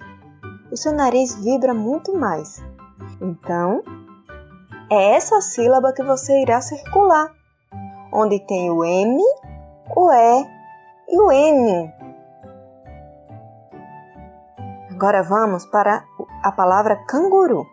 o 0.72 0.78
seu 0.78 0.94
nariz 0.94 1.36
vibra 1.36 1.74
muito 1.74 2.18
mais. 2.18 2.62
Então, 3.22 3.82
é 4.90 5.16
essa 5.16 5.42
sílaba 5.42 5.94
que 5.94 6.04
você 6.04 6.42
irá 6.42 6.62
circular, 6.62 7.32
onde 8.12 8.40
tem 8.46 8.70
o 8.70 8.84
M, 8.84 9.22
o 9.96 10.12
E 10.12 10.53
e 11.14 11.20
o 11.20 11.32
N. 11.32 11.94
Agora 14.90 15.22
vamos 15.22 15.66
para 15.68 16.04
a 16.42 16.52
palavra 16.52 16.96
canguru. 17.06 17.68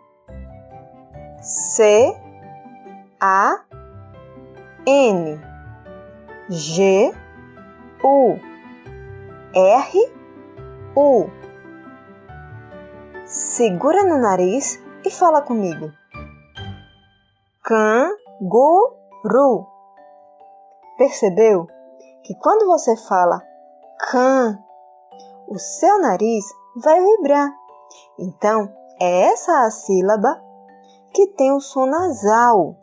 C 1.41 2.15
A 3.19 3.63
N 4.85 5.41
G 6.49 7.11
U 8.03 8.37
R 9.55 10.13
U 10.95 11.29
Segura 13.25 14.03
no 14.03 14.19
nariz 14.19 14.79
e 15.03 15.09
fala 15.09 15.41
comigo. 15.41 15.91
Canguru. 17.63 19.65
Percebeu? 20.97 21.80
Que 22.31 22.35
quando 22.35 22.65
você 22.65 22.95
fala 22.95 23.41
can, 24.09 24.57
o 25.49 25.59
seu 25.59 25.99
nariz 25.99 26.45
vai 26.77 26.97
vibrar. 27.03 27.51
Então, 28.17 28.71
é 29.01 29.23
essa 29.23 29.65
a 29.65 29.69
sílaba 29.69 30.41
que 31.13 31.27
tem 31.27 31.51
o 31.51 31.59
som 31.59 31.85
nasal. 31.87 32.77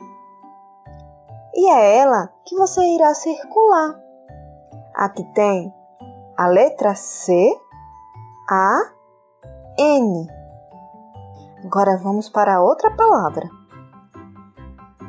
E 1.54 1.66
é 1.70 1.96
ela 1.96 2.28
que 2.44 2.54
você 2.56 2.82
irá 2.94 3.14
circular. 3.14 3.98
Aqui 4.94 5.24
tem 5.32 5.72
a 6.36 6.46
letra 6.46 6.94
C, 6.94 7.32
A, 8.50 8.92
N. 9.78 10.28
Agora 11.64 11.96
vamos 11.96 12.28
para 12.28 12.60
outra 12.60 12.94
palavra. 12.94 13.48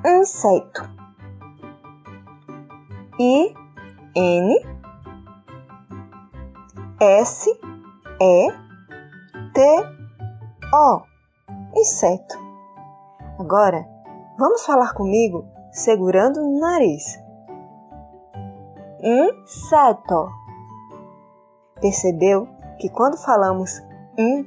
Inseto. 0.05 0.89
I 3.19 3.58
N 4.15 4.61
S 6.99 7.49
E 8.19 8.51
T 9.53 9.61
O 10.73 11.01
inseto. 11.75 12.37
Agora, 13.39 13.85
vamos 14.37 14.65
falar 14.65 14.93
comigo 14.93 15.45
segurando 15.71 16.41
no 16.41 16.59
nariz. 16.59 17.19
Inseto. 19.01 20.29
Percebeu 21.79 22.47
que 22.79 22.89
quando 22.89 23.17
falamos 23.17 23.81
in, 24.17 24.45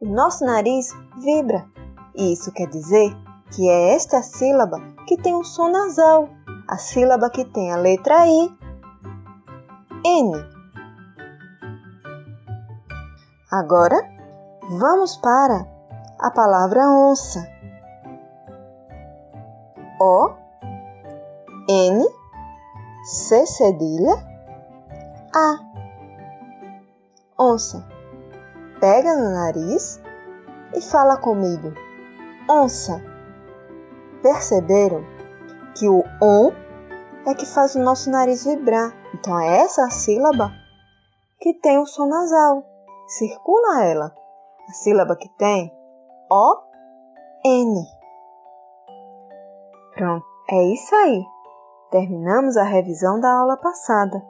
o 0.00 0.06
nosso 0.06 0.44
nariz 0.44 0.90
vibra. 1.18 1.66
E 2.14 2.32
isso 2.32 2.52
quer 2.52 2.68
dizer 2.68 3.14
que 3.54 3.68
é 3.68 3.94
esta 3.94 4.22
sílaba 4.22 4.80
que 5.06 5.16
tem 5.16 5.34
um 5.34 5.44
som 5.44 5.68
nasal, 5.68 6.28
a 6.68 6.78
sílaba 6.78 7.28
que 7.28 7.44
tem 7.44 7.72
a 7.72 7.76
letra 7.76 8.26
I. 8.26 8.63
N. 10.06 10.32
Agora, 13.50 13.96
vamos 14.68 15.16
para 15.16 15.66
a 16.20 16.30
palavra 16.30 16.86
onça. 16.90 17.48
O, 19.98 20.30
N, 21.66 22.06
C 23.04 23.46
cedilha, 23.46 24.14
A. 25.34 25.58
Onça. 27.38 27.82
Pega 28.80 29.16
no 29.16 29.30
nariz 29.30 30.02
e 30.74 30.82
fala 30.82 31.16
comigo. 31.16 31.72
Onça. 32.46 33.02
Perceberam 34.22 35.02
que 35.74 35.88
o 35.88 36.04
on 36.20 36.63
é 37.26 37.34
que 37.34 37.46
faz 37.46 37.74
o 37.74 37.80
nosso 37.80 38.10
nariz 38.10 38.44
vibrar. 38.44 38.92
Então 39.14 39.38
é 39.40 39.58
essa 39.58 39.84
a 39.84 39.90
sílaba 39.90 40.52
que 41.40 41.54
tem 41.54 41.78
o 41.78 41.86
som 41.86 42.06
nasal. 42.06 42.64
Circula 43.06 43.84
ela. 43.84 44.14
A 44.68 44.72
sílaba 44.72 45.16
que 45.16 45.28
tem 45.36 45.72
O, 46.30 46.56
N. 47.44 47.86
Pronto, 49.94 50.26
é 50.50 50.62
isso 50.72 50.94
aí. 50.94 51.24
Terminamos 51.90 52.56
a 52.56 52.64
revisão 52.64 53.20
da 53.20 53.30
aula 53.30 53.56
passada. 53.56 54.24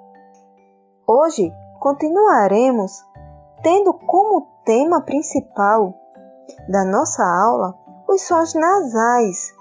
Hoje 1.07 1.53
continuaremos 1.81 3.05
tendo 3.63 3.95
como 3.95 4.47
tema 4.65 5.01
principal 5.03 5.95
da 6.69 6.85
nossa 6.85 7.23
aula 7.23 7.79
os 8.09 8.23
sons 8.23 8.55
nasais, 8.55 9.55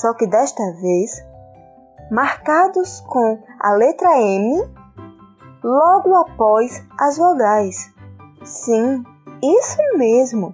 só 0.00 0.14
que 0.14 0.26
desta 0.26 0.62
vez 0.80 1.22
marcados 2.10 3.00
com 3.00 3.42
a 3.60 3.72
letra 3.72 4.20
M 4.20 4.68
logo 5.62 6.14
após 6.14 6.84
as 6.98 7.16
vogais. 7.16 7.92
Sim, 8.44 9.04
isso 9.42 9.98
mesmo. 9.98 10.52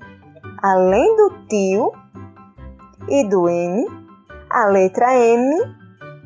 Além 0.62 1.16
do 1.16 1.46
tio 1.48 1.92
e 3.08 3.24
do 3.28 3.48
N, 3.48 3.86
a 4.50 4.66
letra 4.66 5.14
M 5.14 5.76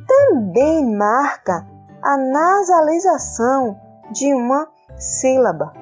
também 0.07 0.95
marca 0.97 1.67
a 2.03 2.17
nasalização 2.19 3.81
de 4.11 4.35
uma 4.35 4.69
sílaba. 4.97 5.73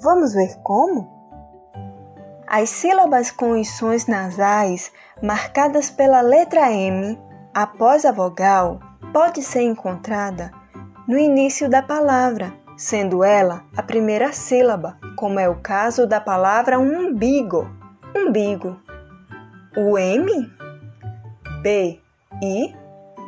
Vamos 0.00 0.34
ver 0.34 0.56
como? 0.62 1.14
As 2.46 2.70
sílabas 2.70 3.30
com 3.30 3.60
os 3.60 3.68
sons 3.76 4.06
nasais 4.06 4.92
marcadas 5.22 5.90
pela 5.90 6.20
letra 6.20 6.72
M 6.72 7.18
após 7.56 8.04
a 8.04 8.12
vogal 8.12 8.80
pode 9.14 9.42
ser 9.42 9.62
encontrada 9.62 10.52
no 11.08 11.16
início 11.16 11.70
da 11.70 11.80
palavra, 11.80 12.52
sendo 12.76 13.24
ela 13.24 13.64
a 13.74 13.82
primeira 13.82 14.30
sílaba, 14.30 14.98
como 15.16 15.40
é 15.40 15.48
o 15.48 15.54
caso 15.54 16.06
da 16.06 16.20
palavra 16.20 16.78
umbigo. 16.78 17.66
Umbigo. 18.14 18.78
O 19.74 19.96
M 19.96 20.52
B, 21.62 21.98
I, 22.42 22.76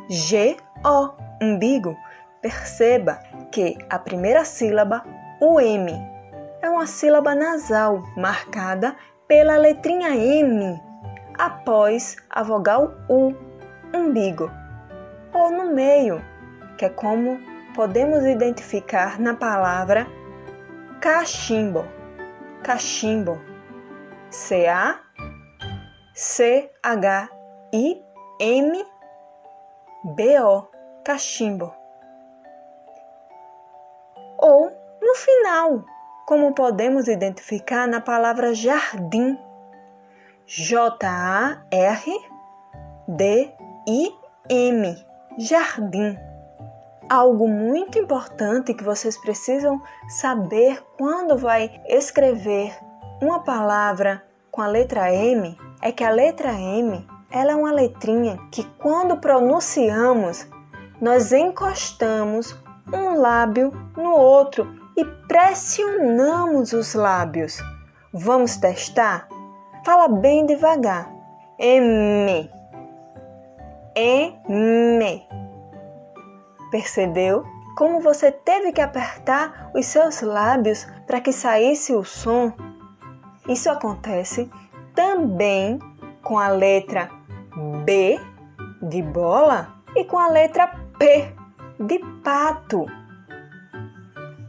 G, 0.07 0.57
O, 0.85 1.09
umbigo. 1.43 1.97
Perceba 2.39 3.19
que 3.51 3.79
a 3.89 3.97
primeira 3.97 4.45
sílaba, 4.45 5.03
o 5.41 5.59
M, 5.59 5.91
é 6.61 6.69
uma 6.69 6.85
sílaba 6.85 7.33
nasal 7.33 8.03
marcada 8.15 8.95
pela 9.27 9.57
letrinha 9.57 10.15
M 10.15 10.79
após 11.35 12.15
a 12.29 12.43
vogal 12.43 12.91
U, 13.09 13.33
umbigo, 13.93 14.51
ou 15.33 15.51
no 15.51 15.73
meio, 15.73 16.23
que 16.77 16.85
é 16.85 16.89
como 16.89 17.39
podemos 17.75 18.25
identificar 18.25 19.19
na 19.19 19.33
palavra 19.33 20.07
cachimbo. 20.99 21.85
Cachimbo. 22.63 23.39
C 24.29 24.67
A 24.67 24.99
C 26.13 26.69
H 26.83 27.29
I 27.73 28.03
M-B-O, 28.41 28.83
cachimbo. 31.03 31.73
Ou 34.37 34.69
no 35.01 35.15
final, 35.15 35.85
como 36.25 36.53
podemos 36.53 37.07
identificar 37.07 37.87
na 37.87 38.01
palavra 38.01 38.53
jardim. 38.53 39.37
J-A-R-D-I-M, 43.89 45.03
jardim. 45.39 46.15
Algo 47.09 47.47
muito 47.47 47.97
importante 47.97 48.75
que 48.75 48.83
vocês 48.83 49.17
precisam 49.17 49.81
saber 50.07 50.83
quando 50.95 51.35
vai 51.35 51.81
escrever 51.87 52.77
uma 53.19 53.43
palavra 53.43 54.23
com 54.51 54.61
a 54.61 54.67
letra 54.67 55.11
M 55.11 55.57
é 55.81 55.91
que 55.91 56.03
a 56.03 56.11
letra 56.11 56.51
M 56.51 57.03
ela 57.31 57.53
é 57.53 57.55
uma 57.55 57.71
letrinha 57.71 58.37
que 58.51 58.63
quando 58.77 59.17
pronunciamos, 59.17 60.47
nós 61.01 61.31
encostamos 61.31 62.55
um 62.93 63.19
lábio 63.19 63.71
no 63.97 64.15
outro 64.15 64.67
e 64.95 65.03
pressionamos 65.27 66.73
os 66.73 66.93
lábios. 66.93 67.57
Vamos 68.13 68.55
testar? 68.57 69.27
Fala 69.83 70.07
bem 70.07 70.45
devagar. 70.45 71.11
M. 71.57 72.58
M. 73.95 75.27
Percebeu 76.71 77.43
como 77.75 78.01
você 78.01 78.31
teve 78.31 78.73
que 78.73 78.81
apertar 78.81 79.71
os 79.73 79.85
seus 79.85 80.21
lábios 80.21 80.85
para 81.07 81.21
que 81.21 81.31
saísse 81.31 81.93
o 81.93 82.03
som? 82.03 82.51
Isso 83.47 83.69
acontece 83.69 84.51
também 84.93 85.79
com 86.21 86.37
a 86.37 86.49
letra 86.49 87.09
B 87.85 88.19
de 88.81 89.01
bola 89.01 89.75
e 89.95 90.03
com 90.03 90.19
a 90.19 90.27
letra 90.27 90.67
P 90.97 91.33
de 91.79 91.99
pato. 92.23 92.85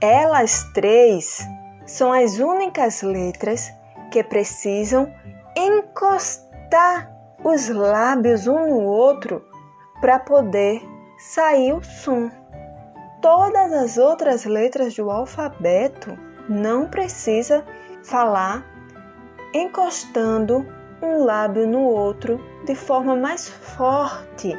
Elas 0.01 0.65
três 0.75 1.39
são 1.87 2.13
as 2.13 2.39
únicas 2.39 3.03
letras 3.03 3.73
que 4.11 4.25
precisam 4.25 5.13
encostar 5.57 7.20
os 7.43 7.69
lábios 7.69 8.47
um 8.47 8.69
no 8.69 8.85
outro 8.85 9.45
para 10.01 10.19
poder 10.19 10.83
sair 11.19 11.73
o 11.73 11.83
som. 11.83 12.31
Todas 13.21 13.73
as 13.73 13.99
outras 13.99 14.45
letras 14.45 14.95
do 14.95 15.11
alfabeto 15.11 16.19
não 16.49 16.89
precisa 16.89 17.65
falar 18.03 18.65
encostando 19.53 20.67
um 21.03 21.25
lábio 21.25 21.67
no 21.67 21.83
outro 21.83 22.41
de 22.65 22.75
forma 22.75 23.17
mais 23.17 23.49
forte. 23.49 24.59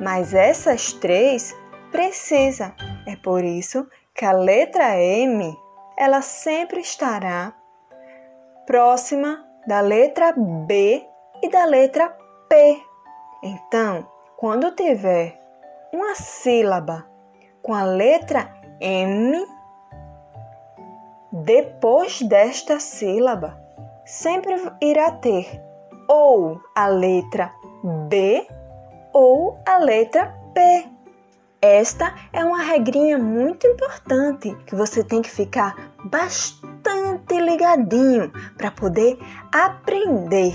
Mas 0.00 0.34
essas 0.34 0.92
três 0.92 1.56
precisa. 1.90 2.74
É 3.06 3.16
por 3.16 3.44
isso 3.44 3.86
que 4.14 4.24
a 4.24 4.32
letra 4.32 4.98
M 4.98 5.56
ela 5.96 6.20
sempre 6.20 6.80
estará 6.80 7.54
próxima 8.66 9.44
da 9.66 9.80
letra 9.80 10.34
B 10.36 11.06
e 11.44 11.48
da 11.50 11.66
letra 11.66 12.08
P. 12.48 12.82
Então, 13.42 14.06
quando 14.34 14.74
tiver 14.74 15.38
uma 15.92 16.14
sílaba 16.14 17.04
com 17.60 17.74
a 17.74 17.84
letra 17.84 18.50
M, 18.80 19.46
depois 21.30 22.22
desta 22.22 22.80
sílaba, 22.80 23.60
sempre 24.06 24.54
irá 24.80 25.10
ter 25.10 25.60
ou 26.08 26.58
a 26.74 26.86
letra 26.86 27.52
B 28.08 28.46
ou 29.12 29.58
a 29.66 29.76
letra 29.76 30.34
P. 30.54 30.88
Esta 31.60 32.14
é 32.32 32.42
uma 32.42 32.62
regrinha 32.62 33.18
muito 33.18 33.66
importante 33.66 34.54
que 34.66 34.74
você 34.74 35.04
tem 35.04 35.20
que 35.20 35.30
ficar 35.30 35.92
bastante 36.04 37.38
ligadinho 37.38 38.32
para 38.56 38.70
poder 38.70 39.18
aprender. 39.52 40.54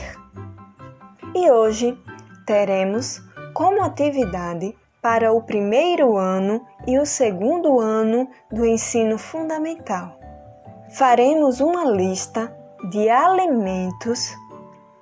E 1.35 1.51
hoje 1.51 1.97
teremos 2.45 3.21
como 3.53 3.83
atividade 3.83 4.75
para 5.01 5.31
o 5.31 5.43
primeiro 5.43 6.17
ano 6.17 6.65
e 6.87 6.97
o 6.97 7.05
segundo 7.05 7.79
ano 7.79 8.27
do 8.51 8.65
ensino 8.65 9.17
fundamental. 9.17 10.17
Faremos 10.91 11.59
uma 11.59 11.85
lista 11.85 12.51
de 12.89 13.09
alimentos 13.09 14.35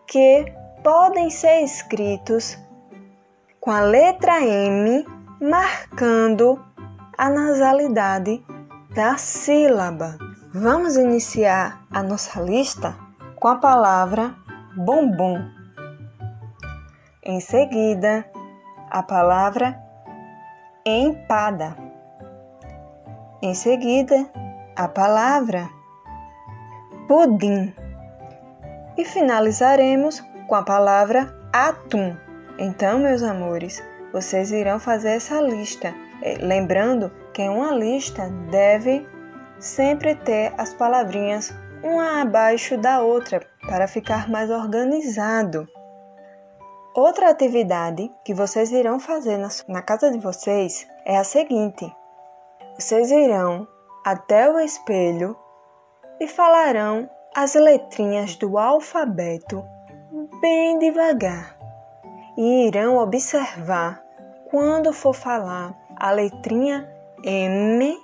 que 0.05 0.51
podem 0.83 1.29
ser 1.29 1.61
escritos 1.61 2.57
com 3.59 3.71
a 3.71 3.81
letra 3.81 4.41
M 4.41 5.05
marcando 5.39 6.59
a 7.17 7.29
nasalidade 7.29 8.43
da 8.93 9.17
sílaba. 9.17 10.17
Vamos 10.53 10.97
iniciar 10.97 11.85
a 11.91 12.03
nossa 12.03 12.41
lista 12.41 12.95
com 13.35 13.47
a 13.47 13.55
palavra 13.55 14.35
bombom. 14.75 15.56
Em 17.29 17.41
seguida, 17.41 18.25
a 18.89 19.03
palavra 19.03 19.77
empada. 20.85 21.75
Em 23.41 23.53
seguida, 23.53 24.31
a 24.73 24.87
palavra 24.87 25.69
pudim. 27.05 27.75
E 28.97 29.03
finalizaremos 29.03 30.23
com 30.47 30.55
a 30.55 30.63
palavra 30.63 31.37
atum. 31.51 32.15
Então, 32.57 32.97
meus 32.97 33.21
amores, 33.21 33.83
vocês 34.13 34.53
irão 34.53 34.79
fazer 34.79 35.17
essa 35.17 35.41
lista. 35.41 35.93
É, 36.21 36.35
lembrando 36.35 37.11
que 37.33 37.41
uma 37.41 37.73
lista 37.73 38.29
deve 38.49 39.05
sempre 39.59 40.15
ter 40.15 40.53
as 40.57 40.73
palavrinhas 40.73 41.53
uma 41.83 42.21
abaixo 42.21 42.77
da 42.77 43.01
outra 43.01 43.41
para 43.67 43.85
ficar 43.85 44.29
mais 44.29 44.49
organizado. 44.49 45.67
Outra 46.97 47.29
atividade 47.29 48.11
que 48.25 48.33
vocês 48.33 48.71
irão 48.71 48.99
fazer 48.99 49.37
na 49.67 49.83
casa 49.83 50.09
de 50.09 50.17
vocês 50.17 50.87
é 51.05 51.15
a 51.15 51.23
seguinte: 51.23 51.95
vocês 52.73 53.11
irão 53.11 53.67
até 54.03 54.49
o 54.49 54.59
espelho 54.59 55.37
e 56.19 56.25
falarão 56.25 57.07
as 57.35 57.53
letrinhas 57.53 58.35
do 58.37 58.57
alfabeto 58.57 59.63
bem 60.41 60.79
devagar 60.79 61.55
e 62.35 62.65
irão 62.65 62.97
observar 62.97 64.01
quando 64.49 64.91
for 64.91 65.13
falar 65.13 65.77
a 65.95 66.09
letrinha 66.09 66.91
M, 67.23 67.95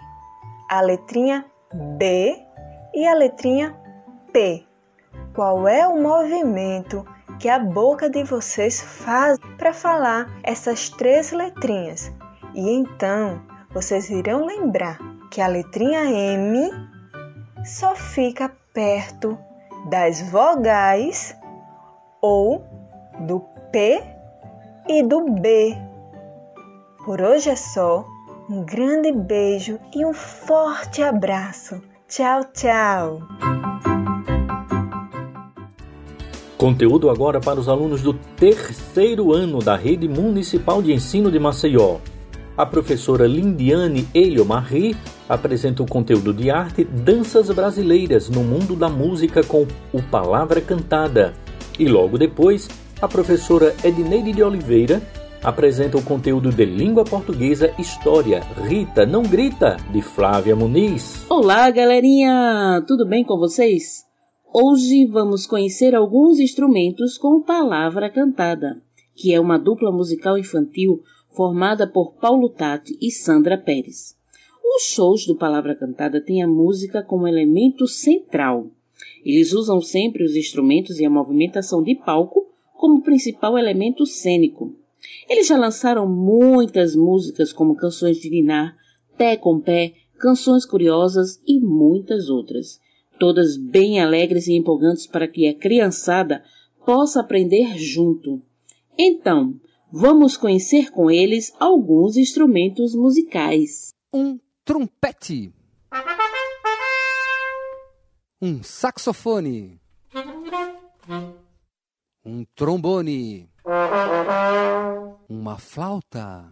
a 0.69 0.81
letrinha 0.81 1.43
B 1.97 2.39
e 2.93 3.07
a 3.07 3.15
letrinha 3.15 3.75
P. 4.31 4.63
Qual 5.33 5.67
é 5.67 5.87
o 5.87 5.99
movimento 5.99 7.03
que 7.39 7.49
a 7.49 7.59
boca 7.59 8.09
de 8.09 8.23
vocês 8.23 8.81
faz 8.81 9.37
para 9.57 9.73
falar 9.73 10.27
essas 10.43 10.89
três 10.89 11.31
letrinhas? 11.31 12.11
E 12.53 12.69
então 12.69 13.41
vocês 13.73 14.09
irão 14.09 14.45
lembrar 14.45 14.97
que 15.31 15.41
a 15.41 15.47
letrinha 15.47 16.03
M 16.05 16.69
só 17.65 17.95
fica 17.95 18.51
perto 18.73 19.37
das 19.89 20.21
vogais 20.21 21.35
ou 22.21 22.63
do 23.19 23.39
P 23.71 24.03
e 24.87 25.03
do 25.03 25.31
B. 25.31 25.75
Por 27.05 27.21
hoje 27.21 27.49
é 27.49 27.55
só. 27.55 28.05
Um 28.49 28.65
grande 28.65 29.11
beijo 29.11 29.79
e 29.95 30.05
um 30.05 30.13
forte 30.13 31.01
abraço. 31.01 31.81
Tchau, 32.07 32.43
tchau! 32.53 33.21
Conteúdo 36.63 37.09
agora 37.09 37.41
para 37.41 37.59
os 37.59 37.67
alunos 37.67 38.01
do 38.01 38.13
terceiro 38.13 39.33
ano 39.33 39.59
da 39.59 39.75
Rede 39.75 40.07
Municipal 40.07 40.81
de 40.81 40.93
Ensino 40.93 41.29
de 41.29 41.37
Maceió. 41.37 41.97
A 42.55 42.65
professora 42.65 43.27
Lindiane 43.27 44.07
Eliomarri 44.13 44.95
apresenta 45.27 45.83
o 45.83 45.85
conteúdo 45.85 46.33
de 46.33 46.49
arte 46.49 46.85
Danças 46.85 47.49
Brasileiras 47.49 48.29
no 48.29 48.45
Mundo 48.45 48.77
da 48.77 48.87
Música 48.87 49.43
com 49.43 49.67
o 49.91 50.01
Palavra 50.01 50.61
Cantada. 50.61 51.33
E 51.77 51.85
logo 51.89 52.17
depois, 52.17 52.69
a 53.01 53.09
professora 53.09 53.75
Edneide 53.83 54.31
de 54.31 54.41
Oliveira 54.41 55.01
apresenta 55.43 55.97
o 55.97 56.01
conteúdo 56.01 56.49
de 56.49 56.63
língua 56.63 57.03
portuguesa 57.03 57.73
História 57.77 58.39
Rita 58.65 59.05
Não 59.05 59.23
Grita, 59.23 59.75
de 59.91 60.01
Flávia 60.01 60.55
Muniz. 60.55 61.25
Olá, 61.29 61.69
galerinha! 61.69 62.81
Tudo 62.87 63.05
bem 63.05 63.25
com 63.25 63.37
vocês? 63.37 64.02
Hoje 64.55 65.07
vamos 65.07 65.47
conhecer 65.47 65.95
alguns 65.95 66.39
instrumentos 66.39 67.17
com 67.17 67.41
palavra 67.41 68.07
cantada, 68.07 68.79
que 69.15 69.33
é 69.33 69.39
uma 69.39 69.57
dupla 69.57 69.91
musical 69.91 70.37
infantil 70.37 71.01
formada 71.31 71.87
por 71.87 72.13
Paulo 72.13 72.47
Tati 72.49 72.95
e 73.01 73.09
Sandra 73.09 73.57
Pérez. 73.57 74.15
Os 74.63 74.83
shows 74.83 75.25
do 75.25 75.35
Palavra 75.35 75.73
Cantada 75.73 76.21
têm 76.21 76.43
a 76.43 76.47
música 76.47 77.01
como 77.01 77.27
elemento 77.27 77.87
central. 77.87 78.67
Eles 79.25 79.53
usam 79.53 79.81
sempre 79.81 80.23
os 80.23 80.35
instrumentos 80.35 80.99
e 80.99 81.05
a 81.05 81.09
movimentação 81.09 81.81
de 81.81 81.95
palco 81.95 82.45
como 82.75 83.01
principal 83.01 83.57
elemento 83.57 84.05
cênico. 84.05 84.71
Eles 85.27 85.47
já 85.47 85.57
lançaram 85.57 86.07
muitas 86.07 86.95
músicas 86.95 87.51
como 87.51 87.75
Canções 87.75 88.17
de 88.17 88.29
Ninar, 88.29 88.77
Pé 89.17 89.35
com 89.35 89.59
Pé, 89.59 89.93
Canções 90.19 90.63
Curiosas 90.63 91.41
e 91.43 91.59
muitas 91.59 92.29
outras, 92.29 92.79
todas 93.19 93.57
bem 93.57 94.01
alegres 94.01 94.47
e 94.47 94.53
empolgantes 94.53 95.07
para 95.07 95.27
que 95.27 95.47
a 95.47 95.53
criançada 95.53 96.43
possa 96.85 97.21
aprender 97.21 97.77
junto. 97.77 98.41
Então, 98.97 99.59
vamos 99.91 100.37
conhecer 100.37 100.91
com 100.91 101.09
eles 101.09 101.53
alguns 101.59 102.17
instrumentos 102.17 102.93
musicais. 102.95 103.89
Um 104.13 104.39
trompete. 104.65 105.53
Um 108.41 108.61
saxofone 108.61 109.79
um 112.25 112.45
trombone, 112.55 113.49
uma 115.27 115.57
flauta 115.57 116.51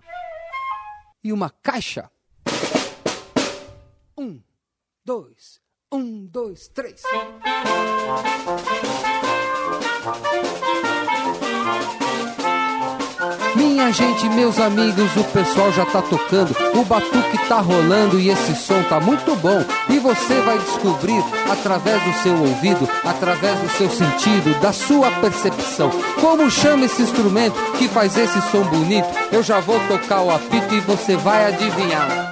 e 1.24 1.32
uma 1.32 1.50
caixa. 1.50 2.12
Um, 4.18 4.42
dois, 5.06 5.62
um, 5.92 6.26
dois, 6.26 6.70
três. 6.70 7.02
Minha 13.56 13.92
gente, 13.92 14.30
meus 14.30 14.58
amigos, 14.58 15.16
o 15.18 15.24
pessoal 15.26 15.72
já 15.74 15.86
tá 15.86 16.02
tocando, 16.02 16.56
o 16.76 16.86
batuque 16.86 17.38
tá 17.50 17.60
rolando 17.60 18.20
e 18.20 18.30
esse 18.30 18.56
som 18.56 18.82
tá 18.84 19.00
muito 19.00 19.36
bom. 19.36 19.64
E 19.90 20.00
você 20.00 20.40
vai 20.42 20.58
descobrir 20.60 21.22
através 21.52 22.02
do 22.04 22.14
seu 22.24 22.40
ouvido, 22.40 22.88
através 23.04 23.60
do 23.60 23.70
seu 23.72 23.90
sentido, 23.90 24.60
da 24.62 24.72
sua 24.72 25.12
percepção, 25.20 25.92
como 26.22 26.50
chama 26.50 26.86
esse 26.86 27.02
instrumento 27.02 27.56
que 27.78 27.88
faz 27.90 28.18
esse 28.18 28.42
som 28.50 28.64
bonito. 28.64 29.10
Eu 29.32 29.44
já 29.44 29.60
vou 29.60 29.80
tocar 29.88 30.22
o 30.22 30.32
apito 30.32 30.74
e 30.74 30.80
você 30.80 31.18
vai 31.18 31.48
adivinhar. 31.48 32.32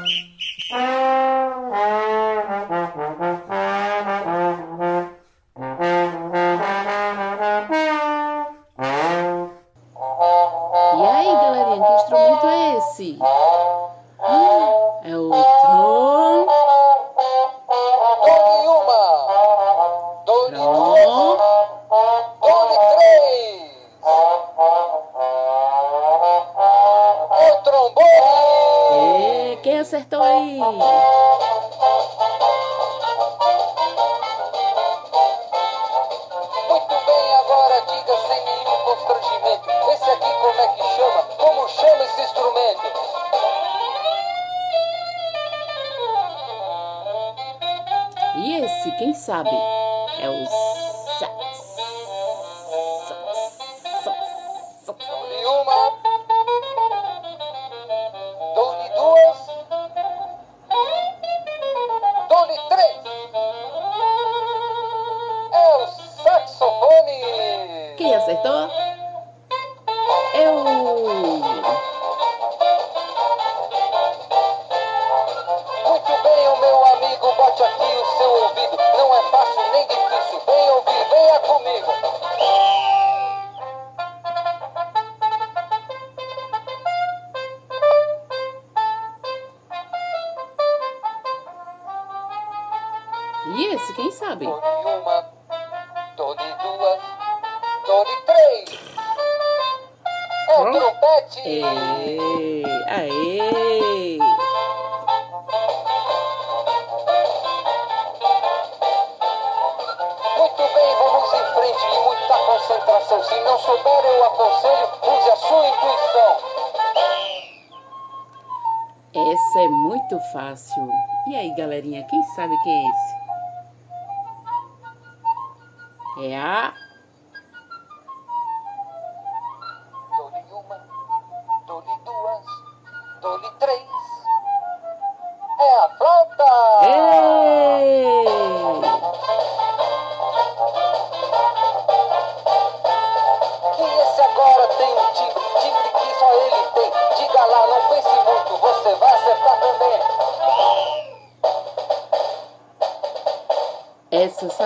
Fácil. 120.32 121.04
E 121.26 121.36
aí, 121.36 121.52
galerinha, 121.54 122.04
quem 122.04 122.22
sabe 122.24 122.58
quem 122.58 122.88
é 122.88 122.89
esse? 122.89 123.09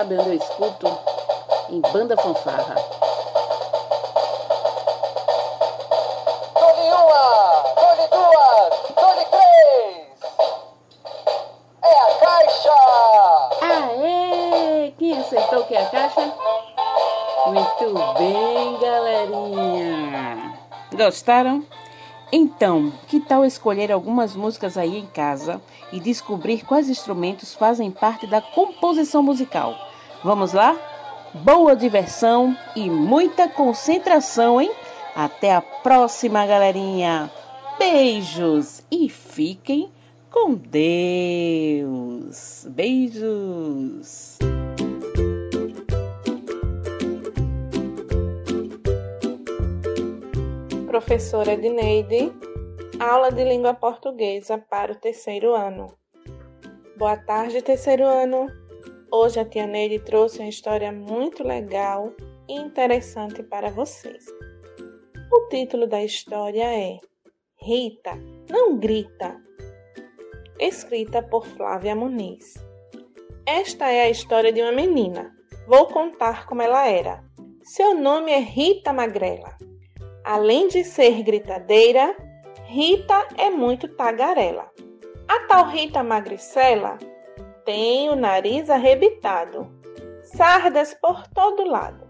Sabe 0.04 0.18
onde 0.18 0.28
eu 0.28 0.34
escuto? 0.34 0.98
Em 1.70 1.80
banda 1.80 2.14
fanfarra. 2.16 2.74
Dou-lhe 6.54 6.88
uma, 6.92 7.62
dou-lhe 7.74 8.06
duas, 8.10 8.74
dou-lhe 8.94 9.24
três. 9.24 10.20
É 11.82 12.00
a 12.00 12.14
caixa! 12.20 12.78
Aê! 13.62 14.92
Quem 14.98 15.18
acertou 15.18 15.64
que 15.64 15.74
é 15.74 15.82
a 15.82 15.86
caixa? 15.86 16.34
Muito 17.46 18.18
bem, 18.18 18.78
galerinha! 18.78 20.58
Gostaram? 20.92 21.64
Então, 22.30 22.92
que 23.06 23.20
tal 23.20 23.44
escolher 23.44 23.90
algumas 23.90 24.36
músicas 24.36 24.76
aí 24.76 24.98
em 24.98 25.06
casa 25.06 25.62
e 25.92 25.98
descobrir 25.98 26.62
quais 26.64 26.90
instrumentos 26.90 27.54
fazem 27.54 27.90
parte 27.90 28.26
da 28.26 28.42
composição 28.42 29.22
musical? 29.22 29.93
Vamos 30.24 30.54
lá? 30.54 30.74
Boa 31.34 31.76
diversão 31.76 32.56
e 32.74 32.88
muita 32.88 33.46
concentração, 33.46 34.58
hein? 34.58 34.72
Até 35.14 35.54
a 35.54 35.60
próxima, 35.60 36.46
galerinha! 36.46 37.30
Beijos 37.78 38.82
e 38.90 39.10
fiquem 39.10 39.92
com 40.30 40.54
Deus! 40.54 41.86
Beijos! 42.70 44.38
Professora 50.86 51.52
Edneide, 51.52 52.32
aula 52.98 53.30
de 53.30 53.44
língua 53.44 53.74
portuguesa 53.74 54.56
para 54.56 54.92
o 54.92 54.96
terceiro 54.96 55.54
ano. 55.54 55.92
Boa 56.96 57.18
tarde, 57.18 57.60
terceiro 57.60 58.06
ano. 58.06 58.63
Hoje 59.10 59.38
a 59.38 59.44
tia 59.44 59.66
Neide 59.66 59.98
trouxe 60.00 60.40
uma 60.40 60.48
história 60.48 60.90
muito 60.90 61.42
legal 61.42 62.12
e 62.48 62.54
interessante 62.54 63.42
para 63.42 63.70
vocês. 63.70 64.24
O 65.32 65.48
título 65.48 65.86
da 65.86 66.02
história 66.02 66.64
é 66.64 66.98
Rita, 67.56 68.12
não 68.50 68.76
grita, 68.76 69.40
escrita 70.58 71.22
por 71.22 71.46
Flávia 71.46 71.94
Muniz. 71.94 72.54
Esta 73.46 73.90
é 73.90 74.02
a 74.02 74.10
história 74.10 74.52
de 74.52 74.60
uma 74.60 74.72
menina. 74.72 75.32
Vou 75.66 75.86
contar 75.86 76.46
como 76.46 76.62
ela 76.62 76.86
era. 76.86 77.24
Seu 77.62 77.94
nome 77.94 78.32
é 78.32 78.38
Rita 78.40 78.92
Magrela. 78.92 79.56
Além 80.24 80.68
de 80.68 80.82
ser 80.84 81.22
gritadeira, 81.22 82.16
Rita 82.64 83.28
é 83.36 83.50
muito 83.50 83.88
tagarela. 83.88 84.70
A 85.28 85.40
tal 85.46 85.68
Rita 85.68 86.02
Magricela 86.02 86.98
tem 87.64 88.10
o 88.10 88.16
nariz 88.16 88.68
arrebitado, 88.68 89.70
sardas 90.22 90.94
por 90.94 91.26
todo 91.28 91.64
lado 91.64 92.06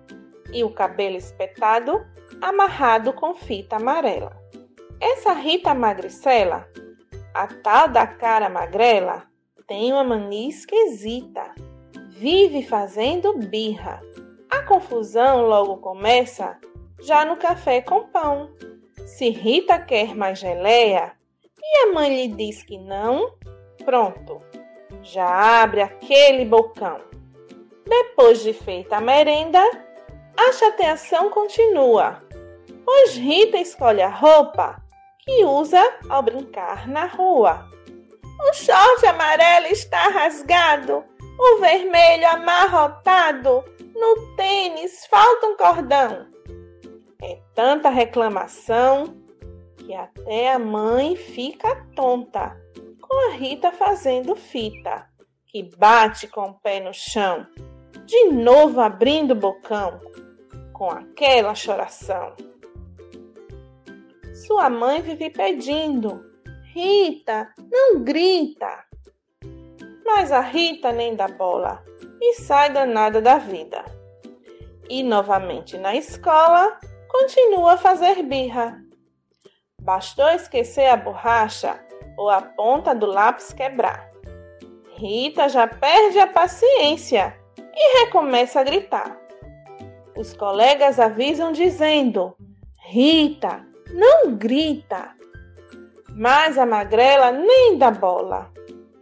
e 0.53 0.65
o 0.65 0.71
cabelo 0.71 1.17
espetado 1.17 2.05
amarrado 2.41 3.13
com 3.13 3.35
fita 3.35 3.77
amarela. 3.77 4.37
Essa 5.01 5.33
Rita 5.33 5.75
Magricela, 5.75 6.69
a 7.35 7.47
tal 7.47 7.89
da 7.89 8.07
cara 8.07 8.49
magrela, 8.49 9.25
tem 9.67 9.93
uma 9.93 10.05
mania 10.05 10.49
esquisita. 10.49 11.55
Vive 12.11 12.63
fazendo 12.63 13.37
birra. 13.39 14.01
A 14.49 14.63
confusão 14.63 15.43
logo 15.47 15.79
começa 15.79 16.59
já 17.01 17.25
no 17.25 17.37
café 17.37 17.81
com 17.81 18.05
pão. 18.09 18.51
Se 19.05 19.31
Rita 19.31 19.79
quer 19.79 20.15
mais 20.15 20.39
geleia 20.39 21.13
e 21.61 21.79
a 21.89 21.93
mãe 21.93 22.15
lhe 22.15 22.29
diz 22.29 22.63
que 22.63 22.79
não, 22.79 23.35
pronto, 23.85 24.41
já 25.05 25.63
abre 25.63 25.83
aquele 25.83 26.47
bocão. 26.47 26.99
Depois 27.87 28.43
de 28.43 28.55
feita 28.55 28.97
a 28.97 29.01
merenda, 29.01 29.63
a 30.37 30.53
chateação 30.53 31.31
continua, 31.31 32.23
pois 32.85 33.15
Rita 33.15 33.59
escolhe 33.59 34.01
a 34.01 34.09
roupa 34.09 34.83
que 35.19 35.45
usa 35.45 35.83
ao 36.09 36.23
brincar 36.23 36.89
na 36.89 37.05
rua. 37.05 37.69
O 38.49 38.53
short 38.55 39.07
amarelo 39.07 39.67
está 39.67 40.09
rasgado, 40.09 41.05
o 41.39 41.61
vermelho 41.61 42.27
amarrotado, 42.29 43.63
no 43.95 44.37
tênis 44.37 45.07
falta 45.07 45.47
um 45.47 45.57
cordão. 45.57 46.27
É 47.23 47.39
tanta 47.55 47.91
reclamação 47.91 49.15
que 49.77 49.95
até 49.95 50.53
a 50.53 50.59
mãe 50.59 51.15
fica 51.15 51.87
tonta 51.95 52.64
a 53.21 53.33
Rita 53.35 53.73
fazendo 53.73 54.37
fita, 54.37 55.09
que 55.47 55.63
bate 55.77 56.27
com 56.27 56.43
o 56.43 56.55
pé 56.55 56.81
no 56.81 56.93
chão, 56.93 57.47
de 58.05 58.25
novo 58.27 58.81
abrindo 58.81 59.33
o 59.33 59.37
bocão, 59.37 60.01
com 60.73 60.91
aquela 60.91 61.55
choração. 61.55 62.35
Sua 64.47 64.69
mãe 64.69 65.01
vive 65.01 65.31
pedindo: 65.31 66.25
Rita, 66.75 67.53
não 67.71 68.03
grita. 68.03 68.85
Mas 70.05 70.31
a 70.33 70.41
Rita 70.41 70.93
nem 70.93 71.15
dá 71.15 71.29
bola 71.29 71.83
e 72.21 72.35
sai 72.35 72.71
danada 72.71 73.23
da 73.23 73.39
vida. 73.39 73.85
E 74.89 75.03
novamente 75.03 75.79
na 75.79 75.95
escola, 75.95 76.79
continua 77.09 77.75
a 77.75 77.79
fazer 77.79 78.23
birra. 78.23 78.83
Bastou 79.81 80.29
esquecer 80.31 80.87
a 80.87 80.97
borracha 80.97 81.81
ou 82.17 82.31
a 82.31 82.41
ponta 82.41 82.95
do 82.95 83.07
lápis 83.07 83.53
quebrar. 83.53 84.11
Rita 84.97 85.49
já 85.49 85.67
perde 85.67 86.19
a 86.19 86.27
paciência 86.27 87.37
e 87.59 88.05
recomeça 88.05 88.61
a 88.61 88.65
gritar. 88.65 89.19
Os 90.17 90.35
colegas 90.35 91.01
avisam 91.01 91.53
dizendo: 91.53 92.37
Rita, 92.79 93.67
não 93.93 94.37
grita. 94.37 95.13
Mas 96.17 96.57
a 96.57 96.65
magrela 96.65 97.33
nem 97.33 97.77
dá 97.77 97.91
bola 97.91 98.53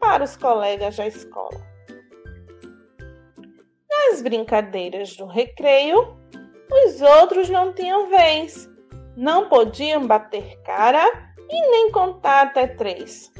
para 0.00 0.24
os 0.24 0.36
colegas 0.36 0.96
da 0.96 1.06
escola. 1.06 1.60
Nas 3.90 4.22
brincadeiras 4.22 5.14
do 5.16 5.26
recreio, 5.26 6.16
os 6.70 7.02
outros 7.02 7.50
não 7.50 7.72
tinham 7.74 8.08
vez, 8.08 8.68
não 9.14 9.48
podiam 9.48 10.06
bater 10.06 10.58
cara 10.62 11.31
e 11.52 11.70
nem 11.70 11.90
contar 11.92 12.46
até 12.46 12.66
três. 12.66 13.30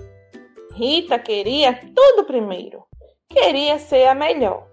Rita 0.75 1.19
queria 1.19 1.81
tudo 1.95 2.25
primeiro, 2.25 2.85
queria 3.29 3.79
ser 3.79 4.07
a 4.07 4.15
melhor. 4.15 4.67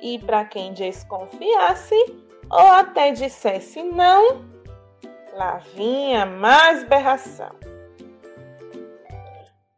E 0.00 0.18
para 0.18 0.44
quem 0.44 0.74
desconfiasse 0.74 1.94
ou 2.50 2.58
até 2.58 3.10
dissesse 3.10 3.82
não, 3.82 4.44
lá 5.32 5.62
vinha 5.74 6.26
mais 6.26 6.84
berração. 6.84 7.50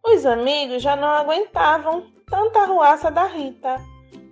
Os 0.05 0.27
amigos 0.27 0.83
já 0.83 0.97
não 0.97 1.09
aguentavam 1.09 2.07
tanta 2.29 2.61
arruaça 2.61 3.11
da 3.11 3.25
Rita 3.25 3.77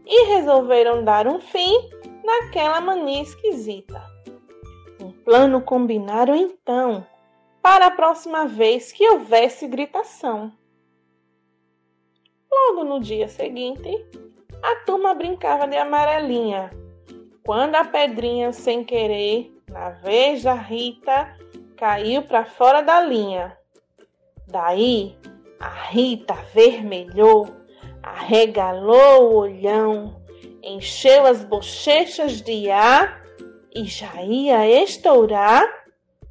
e 0.05 0.27
resolveram 0.27 1.05
dar 1.05 1.27
um 1.27 1.41
fim 1.41 1.91
naquela 2.25 2.81
mania 2.81 3.23
esquisita. 3.23 4.03
Um 5.01 5.13
plano 5.13 5.61
combinaram 5.61 6.35
então 6.35 7.07
para 7.65 7.87
a 7.87 7.91
próxima 7.91 8.47
vez 8.47 8.93
que 8.93 9.09
houvesse 9.09 9.67
gritação. 9.67 10.53
Logo 12.53 12.85
no 12.85 13.01
dia 13.01 13.27
seguinte, 13.27 14.05
a 14.63 14.85
turma 14.85 15.15
brincava 15.15 15.67
de 15.67 15.75
amarelinha. 15.75 16.71
Quando 17.43 17.77
a 17.77 17.83
pedrinha, 17.83 18.53
sem 18.53 18.85
querer, 18.85 19.51
na 19.67 19.89
vez 19.89 20.43
da 20.43 20.53
Rita, 20.53 21.35
caiu 21.75 22.21
para 22.21 22.45
fora 22.45 22.83
da 22.83 23.01
linha. 23.01 23.57
Daí, 24.47 25.17
a 25.59 25.89
Rita 25.89 26.35
vermelhou, 26.53 27.49
arregalou 28.03 29.33
o 29.33 29.37
olhão, 29.37 30.23
encheu 30.63 31.25
as 31.25 31.43
bochechas 31.43 32.43
de 32.43 32.71
ar 32.71 33.25
e 33.75 33.87
já 33.87 34.23
ia 34.23 34.69
estourar 34.83 35.84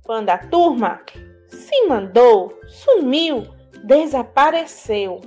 quando 0.04 0.30
a 0.30 0.38
turma 0.38 1.02
se 1.48 1.88
mandou, 1.88 2.58
sumiu, 2.68 3.48
desapareceu. 3.84 5.22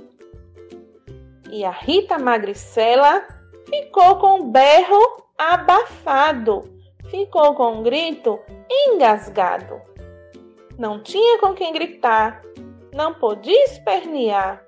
E 1.49 1.63
a 1.63 1.71
Rita 1.71 2.17
Magricela 2.19 3.25
ficou 3.67 4.17
com 4.17 4.41
o 4.41 4.51
berro 4.51 5.23
abafado, 5.37 6.61
ficou 7.09 7.53
com 7.55 7.73
um 7.73 7.83
grito 7.83 8.39
engasgado. 8.69 9.81
Não 10.77 11.01
tinha 11.01 11.39
com 11.39 11.53
quem 11.53 11.73
gritar, 11.73 12.41
não 12.93 13.13
podia 13.13 13.63
espernear. 13.65 14.63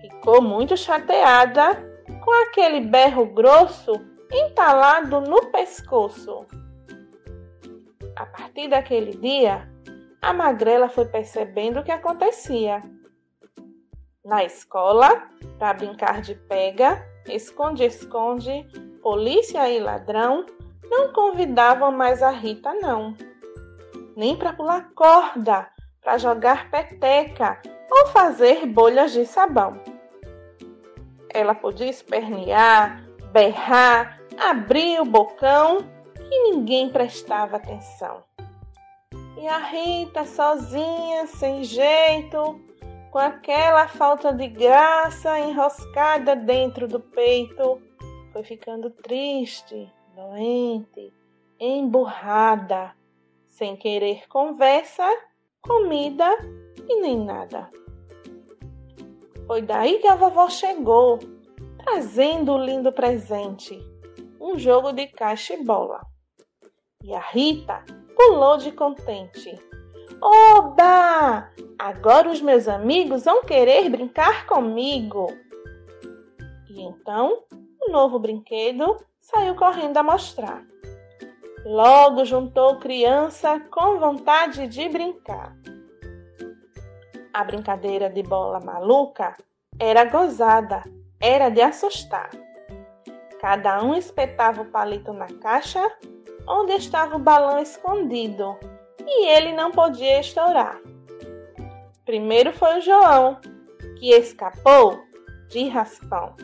Ficou 0.00 0.42
muito 0.42 0.76
chateada 0.76 1.74
com 2.24 2.30
aquele 2.42 2.80
berro 2.80 3.26
grosso 3.26 3.92
entalado 4.32 5.20
no 5.20 5.46
pescoço. 5.46 6.46
A 8.18 8.26
partir 8.26 8.66
daquele 8.66 9.12
dia, 9.12 9.68
a 10.20 10.32
magrela 10.32 10.88
foi 10.88 11.04
percebendo 11.04 11.78
o 11.78 11.84
que 11.84 11.92
acontecia. 11.92 12.82
Na 14.24 14.42
escola, 14.42 15.22
para 15.56 15.74
brincar 15.74 16.20
de 16.20 16.34
pega, 16.34 17.00
esconde-esconde, 17.28 18.66
polícia 19.00 19.70
e 19.70 19.78
ladrão, 19.78 20.44
não 20.82 21.12
convidavam 21.12 21.92
mais 21.92 22.20
a 22.20 22.30
Rita, 22.30 22.74
não. 22.74 23.14
Nem 24.16 24.36
para 24.36 24.52
pular 24.52 24.90
corda, 24.96 25.70
para 26.02 26.18
jogar 26.18 26.72
peteca 26.72 27.62
ou 27.88 28.08
fazer 28.08 28.66
bolhas 28.66 29.12
de 29.12 29.24
sabão. 29.26 29.80
Ela 31.32 31.54
podia 31.54 31.88
espernear, 31.88 33.00
berrar, 33.30 34.18
abrir 34.36 35.00
o 35.00 35.04
bocão 35.04 35.97
que 36.28 36.38
ninguém 36.50 36.90
prestava 36.90 37.56
atenção. 37.56 38.22
E 39.36 39.46
a 39.46 39.58
Rita, 39.58 40.24
sozinha, 40.24 41.26
sem 41.26 41.62
jeito, 41.64 42.60
com 43.10 43.18
aquela 43.18 43.88
falta 43.88 44.32
de 44.32 44.48
graça 44.48 45.38
enroscada 45.38 46.36
dentro 46.36 46.86
do 46.86 47.00
peito, 47.00 47.80
foi 48.32 48.42
ficando 48.42 48.90
triste, 48.90 49.90
doente, 50.14 51.12
emburrada, 51.58 52.94
sem 53.46 53.76
querer 53.76 54.28
conversa, 54.28 55.04
comida 55.62 56.28
e 56.88 57.00
nem 57.00 57.18
nada. 57.24 57.70
Foi 59.46 59.62
daí 59.62 59.98
que 59.98 60.06
a 60.06 60.14
vovó 60.14 60.50
chegou, 60.50 61.18
trazendo 61.78 62.52
o 62.52 62.58
lindo 62.58 62.92
presente, 62.92 63.78
um 64.40 64.58
jogo 64.58 64.92
de 64.92 65.06
caixa 65.06 65.54
e 65.54 65.64
bola. 65.64 66.00
E 67.04 67.14
a 67.14 67.20
Rita 67.20 67.84
pulou 68.16 68.56
de 68.56 68.72
contente. 68.72 69.54
Oba! 70.20 71.48
Agora 71.78 72.28
os 72.28 72.42
meus 72.42 72.66
amigos 72.66 73.24
vão 73.24 73.44
querer 73.44 73.88
brincar 73.88 74.46
comigo. 74.46 75.28
E 76.68 76.82
então, 76.82 77.44
o 77.80 77.92
novo 77.92 78.18
brinquedo 78.18 78.96
saiu 79.20 79.54
correndo 79.54 79.96
a 79.96 80.02
mostrar. 80.02 80.64
Logo 81.64 82.24
juntou 82.24 82.80
criança 82.80 83.60
com 83.70 84.00
vontade 84.00 84.66
de 84.66 84.88
brincar. 84.88 85.56
A 87.32 87.44
brincadeira 87.44 88.10
de 88.10 88.24
bola 88.24 88.58
maluca 88.58 89.36
era 89.78 90.04
gozada, 90.04 90.82
era 91.20 91.48
de 91.48 91.60
assustar. 91.60 92.30
Cada 93.40 93.84
um 93.84 93.94
espetava 93.94 94.62
o 94.62 94.70
palito 94.70 95.12
na 95.12 95.28
caixa 95.40 95.80
onde 96.48 96.72
estava 96.72 97.16
o 97.16 97.20
balão 97.20 97.60
escondido 97.60 98.56
e 99.06 99.26
ele 99.26 99.52
não 99.52 99.70
podia 99.70 100.20
estourar. 100.20 100.80
Primeiro 102.04 102.52
foi 102.52 102.78
o 102.78 102.80
João, 102.80 103.38
que 103.98 104.10
escapou 104.10 104.98
de 105.48 105.68
raspão. 105.68 106.34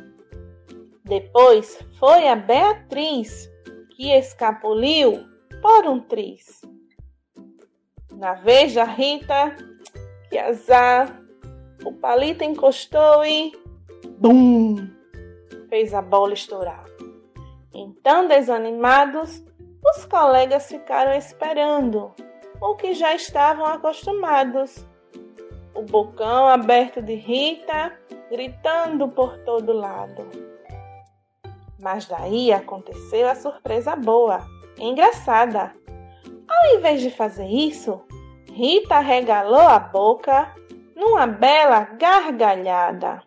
Depois 1.05 1.79
foi 1.99 2.29
a 2.29 2.37
Beatriz, 2.37 3.51
que 3.97 4.11
escapuliu 4.11 5.27
por 5.63 5.87
um 5.87 6.01
triz. 6.01 6.63
Na 8.13 8.35
vez 8.35 8.75
da 8.75 8.85
Rita, 8.85 9.55
que 10.29 10.39
azar, 10.39 11.21
o 11.85 11.93
palito 11.93 12.45
encostou 12.45 13.25
e 13.25 13.53
bum! 14.19 14.89
Fez 15.69 15.93
a 15.93 16.01
bola 16.01 16.35
estourar. 16.35 16.85
Então, 17.75 18.29
desanimados, 18.29 19.45
os 19.85 20.05
colegas 20.07 20.67
ficaram 20.67 21.13
esperando, 21.13 22.15
o 22.61 22.75
que 22.75 22.95
já 22.95 23.15
estavam 23.15 23.67
acostumados. 23.67 24.87
O 25.75 25.83
bocão 25.83 26.47
aberto 26.47 27.03
de 27.03 27.15
Rita, 27.15 27.93
gritando 28.31 29.09
por 29.09 29.37
todo 29.39 29.73
lado. 29.73 30.27
Mas 31.81 32.07
daí 32.07 32.53
aconteceu 32.53 33.29
a 33.29 33.35
surpresa 33.35 33.95
boa, 33.95 34.41
engraçada. 34.79 35.75
Ao 36.49 36.77
invés 36.77 37.03
de 37.03 37.11
fazer 37.11 37.47
isso, 37.47 38.01
Rita 38.51 39.01
regalou 39.01 39.61
a 39.61 39.79
boca 39.79 40.55
numa 40.95 41.27
bela 41.27 41.81
gargalhada. 41.81 43.23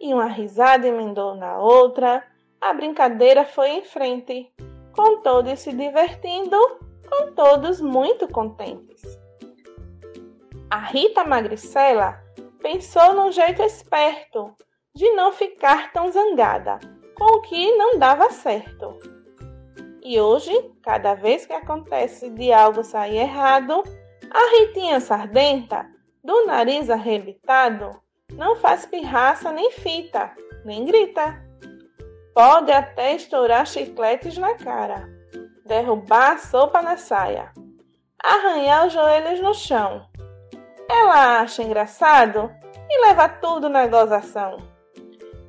E 0.00 0.12
uma 0.12 0.26
risada 0.26 0.86
emendou 0.86 1.36
na 1.36 1.58
outra, 1.58 2.24
a 2.60 2.74
brincadeira 2.74 3.44
foi 3.44 3.70
em 3.70 3.82
frente, 3.82 4.52
com 4.94 5.20
todos 5.22 5.60
se 5.60 5.72
divertindo, 5.72 6.56
com 7.08 7.32
todos 7.32 7.80
muito 7.80 8.28
contentes. 8.28 9.02
A 10.70 10.78
Rita 10.78 11.24
Magricela 11.24 12.22
pensou 12.62 13.14
num 13.14 13.30
jeito 13.30 13.62
esperto 13.62 14.54
de 14.94 15.10
não 15.12 15.32
ficar 15.32 15.92
tão 15.92 16.10
zangada 16.10 16.78
com 17.14 17.24
o 17.36 17.40
que 17.42 17.76
não 17.76 17.98
dava 17.98 18.30
certo. 18.30 18.98
E 20.02 20.20
hoje, 20.20 20.52
cada 20.82 21.14
vez 21.14 21.46
que 21.46 21.52
acontece 21.52 22.30
de 22.30 22.52
algo 22.52 22.82
sair 22.82 23.18
errado, 23.18 23.82
a 24.30 24.58
Ritinha 24.58 24.98
Sardenta, 24.98 25.86
do 26.24 26.46
nariz 26.46 26.88
arrebitado, 26.90 28.00
não 28.32 28.56
faz 28.56 28.86
pirraça 28.86 29.52
nem 29.52 29.70
fita, 29.70 30.34
nem 30.64 30.84
grita. 30.84 31.40
Pode 32.34 32.72
até 32.72 33.14
estourar 33.14 33.66
chicletes 33.66 34.38
na 34.38 34.54
cara, 34.54 35.08
derrubar 35.66 36.32
a 36.32 36.38
sopa 36.38 36.80
na 36.80 36.96
saia, 36.96 37.52
arranhar 38.22 38.86
os 38.86 38.92
joelhos 38.92 39.40
no 39.40 39.52
chão. 39.52 40.08
Ela 40.88 41.40
acha 41.40 41.62
engraçado 41.62 42.50
e 42.88 43.06
leva 43.06 43.28
tudo 43.28 43.68
na 43.68 43.86
gozação. 43.86 44.56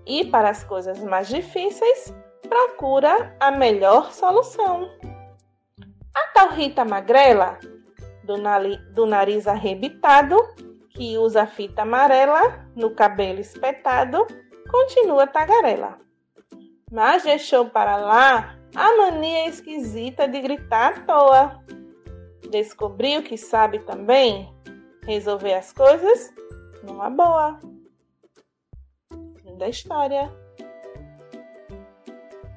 E 0.06 0.26
para 0.26 0.50
as 0.50 0.64
coisas 0.64 1.00
mais 1.00 1.28
difíceis, 1.30 2.14
procura 2.48 3.36
a 3.40 3.50
melhor 3.50 4.12
solução. 4.12 4.90
A 6.16 6.28
tal 6.34 6.50
Rita 6.50 6.84
Magrela 6.84 7.58
do, 8.24 8.36
do 8.94 9.06
nariz 9.06 9.48
arrebitado, 9.48 10.38
que 10.90 11.18
usa 11.18 11.46
fita 11.46 11.82
amarela 11.82 12.68
no 12.76 12.92
cabelo 12.94 13.40
espetado, 13.40 14.26
continua 14.70 15.28
tagarela. 15.28 15.98
Mas 16.94 17.24
deixou 17.24 17.72
para 17.72 17.98
lá 17.98 18.56
a 18.76 18.98
mania 18.98 19.48
esquisita 19.48 20.28
de 20.28 20.40
gritar 20.40 20.94
à 20.94 21.00
toa. 21.00 21.64
Descobriu 22.52 23.24
que 23.24 23.36
sabe 23.36 23.80
também 23.80 24.54
resolver 25.04 25.56
as 25.56 25.74
coisas 25.74 26.32
numa 26.84 27.10
boa. 27.10 27.60
Fim 29.10 29.58
da 29.58 29.68
história. 29.68 30.32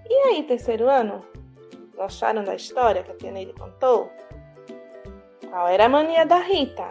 E 0.07 0.15
aí, 0.29 0.43
terceiro 0.43 0.87
ano? 0.87 1.25
Gostaram 1.97 2.45
da 2.45 2.55
história 2.55 3.03
que 3.03 3.13
a 3.13 3.17
Tia 3.17 3.31
Neide 3.33 3.55
contou? 3.55 4.13
Qual 5.49 5.67
era 5.67 5.87
a 5.87 5.89
mania 5.89 6.27
da 6.27 6.41
Rita? 6.41 6.89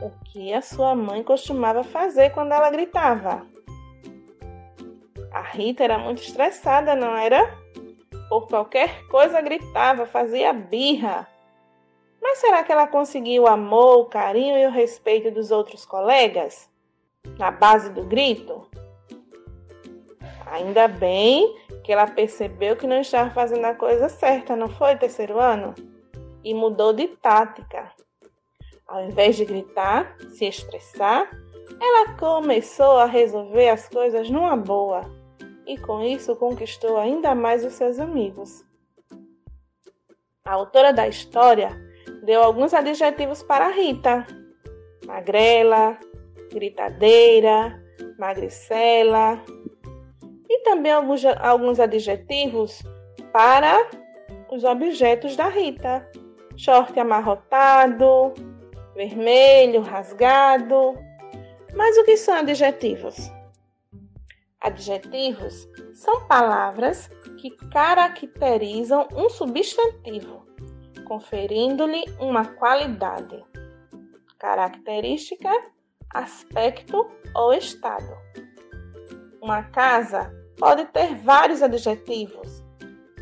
O 0.00 0.10
que 0.24 0.54
a 0.54 0.62
sua 0.62 0.94
mãe 0.94 1.24
costumava 1.24 1.82
fazer 1.82 2.30
quando 2.30 2.52
ela 2.52 2.70
gritava? 2.70 3.57
A 5.32 5.42
Rita 5.42 5.84
era 5.84 5.98
muito 5.98 6.22
estressada, 6.22 6.94
não 6.94 7.16
era? 7.16 7.54
Por 8.28 8.46
qualquer 8.46 9.06
coisa 9.08 9.40
gritava, 9.40 10.06
fazia 10.06 10.52
birra. 10.52 11.28
Mas 12.20 12.38
será 12.38 12.62
que 12.62 12.72
ela 12.72 12.86
conseguiu 12.86 13.44
o 13.44 13.46
amor, 13.46 13.98
o 13.98 14.04
carinho 14.06 14.58
e 14.58 14.66
o 14.66 14.70
respeito 14.70 15.30
dos 15.30 15.50
outros 15.50 15.84
colegas? 15.84 16.68
Na 17.38 17.50
base 17.50 17.90
do 17.90 18.02
grito? 18.02 18.66
Ainda 20.46 20.88
bem 20.88 21.56
que 21.84 21.92
ela 21.92 22.06
percebeu 22.06 22.76
que 22.76 22.86
não 22.86 23.00
estava 23.00 23.30
fazendo 23.30 23.64
a 23.64 23.74
coisa 23.74 24.08
certa, 24.08 24.56
não 24.56 24.68
foi, 24.68 24.96
terceiro 24.96 25.38
ano? 25.38 25.74
E 26.42 26.54
mudou 26.54 26.92
de 26.92 27.08
tática. 27.08 27.92
Ao 28.86 29.04
invés 29.04 29.36
de 29.36 29.44
gritar, 29.44 30.16
se 30.30 30.46
estressar, 30.46 31.28
ela 31.80 32.16
começou 32.16 32.98
a 32.98 33.04
resolver 33.04 33.68
as 33.68 33.88
coisas 33.88 34.30
numa 34.30 34.56
boa 34.56 35.17
e 35.68 35.76
com 35.76 36.02
isso 36.02 36.34
conquistou 36.34 36.96
ainda 36.96 37.34
mais 37.34 37.62
os 37.64 37.74
seus 37.74 38.00
amigos. 38.00 38.64
A 40.42 40.54
autora 40.54 40.94
da 40.94 41.06
história 41.06 41.78
deu 42.24 42.42
alguns 42.42 42.72
adjetivos 42.72 43.42
para 43.42 43.68
Rita: 43.68 44.26
magrela, 45.06 45.98
gritadeira, 46.50 47.80
magricela, 48.18 49.44
e 50.48 50.60
também 50.60 50.90
alguns, 50.90 51.22
alguns 51.26 51.78
adjetivos 51.78 52.82
para 53.30 53.86
os 54.50 54.64
objetos 54.64 55.36
da 55.36 55.48
Rita: 55.48 56.10
short 56.56 56.98
amarrotado, 56.98 58.32
vermelho, 58.94 59.82
rasgado. 59.82 60.94
Mas 61.74 61.98
o 61.98 62.04
que 62.04 62.16
são 62.16 62.34
adjetivos? 62.34 63.30
Adjetivos 64.60 65.68
são 65.94 66.26
palavras 66.26 67.08
que 67.38 67.50
caracterizam 67.70 69.06
um 69.14 69.30
substantivo, 69.30 70.44
conferindo-lhe 71.06 72.04
uma 72.18 72.44
qualidade, 72.44 73.44
característica, 74.36 75.48
aspecto 76.12 77.08
ou 77.34 77.52
estado. 77.54 78.16
Uma 79.40 79.62
casa 79.62 80.32
pode 80.58 80.86
ter 80.86 81.14
vários 81.14 81.62
adjetivos. 81.62 82.62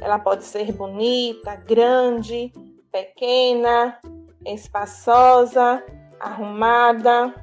Ela 0.01 0.18
pode 0.18 0.45
ser 0.45 0.72
bonita, 0.72 1.55
grande, 1.57 2.53
pequena, 2.91 4.01
espaçosa, 4.45 5.84
arrumada. 6.18 7.34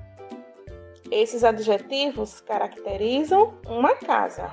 Esses 1.11 1.43
adjetivos 1.43 2.41
caracterizam 2.41 3.59
uma 3.67 3.95
casa. 3.95 4.51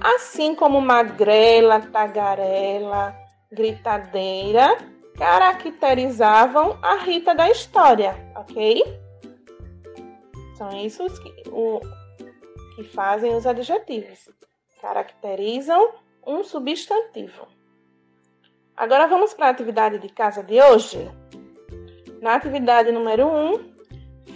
Assim 0.00 0.54
como 0.54 0.80
magrela, 0.80 1.80
tagarela, 1.80 3.14
gritadeira 3.50 4.76
caracterizavam 5.18 6.78
a 6.80 6.98
Rita 6.98 7.34
da 7.34 7.50
história, 7.50 8.14
ok? 8.36 8.82
São 10.56 10.70
esses 10.84 11.18
que, 11.18 11.42
o, 11.50 11.80
que 12.76 12.84
fazem 12.84 13.34
os 13.34 13.44
adjetivos. 13.44 14.30
Caracterizam 14.80 15.92
um 16.24 16.44
substantivo. 16.44 17.48
Agora 18.76 19.08
vamos 19.08 19.34
para 19.34 19.46
a 19.48 19.50
atividade 19.50 19.98
de 19.98 20.08
casa 20.08 20.42
de 20.42 20.62
hoje. 20.62 21.10
Na 22.22 22.36
atividade 22.36 22.92
número 22.92 23.26
1, 23.26 23.54
um, 23.54 23.77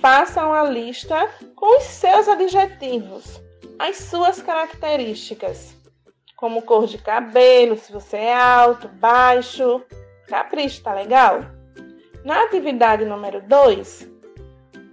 façam 0.01 0.53
a 0.53 0.65
lista 0.65 1.29
com 1.55 1.79
os 1.79 1.85
seus 1.85 2.29
adjetivos, 2.29 3.41
as 3.79 3.97
suas 3.97 4.43
características, 4.43 5.77
como 6.37 6.63
cor 6.63 6.87
de 6.87 6.99
cabelo, 6.99 7.77
se 7.77 7.93
você 7.93 8.17
é 8.17 8.35
alto, 8.35 8.89
baixo. 8.89 9.83
Capricho, 10.27 10.83
tá 10.83 10.93
legal? 10.95 11.41
Na 12.25 12.45
atividade 12.45 13.05
número 13.05 13.43
2, 13.43 14.09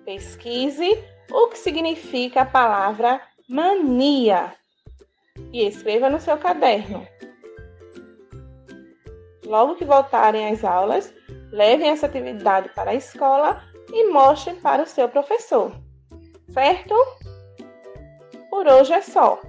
pesquise 0.06 1.04
o 1.32 1.48
que 1.48 1.58
significa 1.58 2.42
a 2.42 2.46
palavra 2.46 3.22
mania 3.48 4.54
e 5.52 5.66
escreva 5.66 6.10
no 6.10 6.20
seu 6.20 6.38
caderno. 6.38 7.08
Logo 9.46 9.76
que 9.76 9.86
voltarem 9.86 10.52
às 10.52 10.64
aulas, 10.64 11.14
levem 11.52 11.90
essa 11.90 12.06
atividade 12.06 12.70
para 12.70 12.92
a 12.92 12.96
escola 12.96 13.64
e 13.92 14.12
mostrem 14.12 14.56
para 14.56 14.84
o 14.84 14.88
seu 14.88 15.08
professor. 15.08 15.72
Certo? 16.50 16.96
Por 18.50 18.68
hoje 18.68 18.94
é 18.94 19.02
só. 19.02 19.40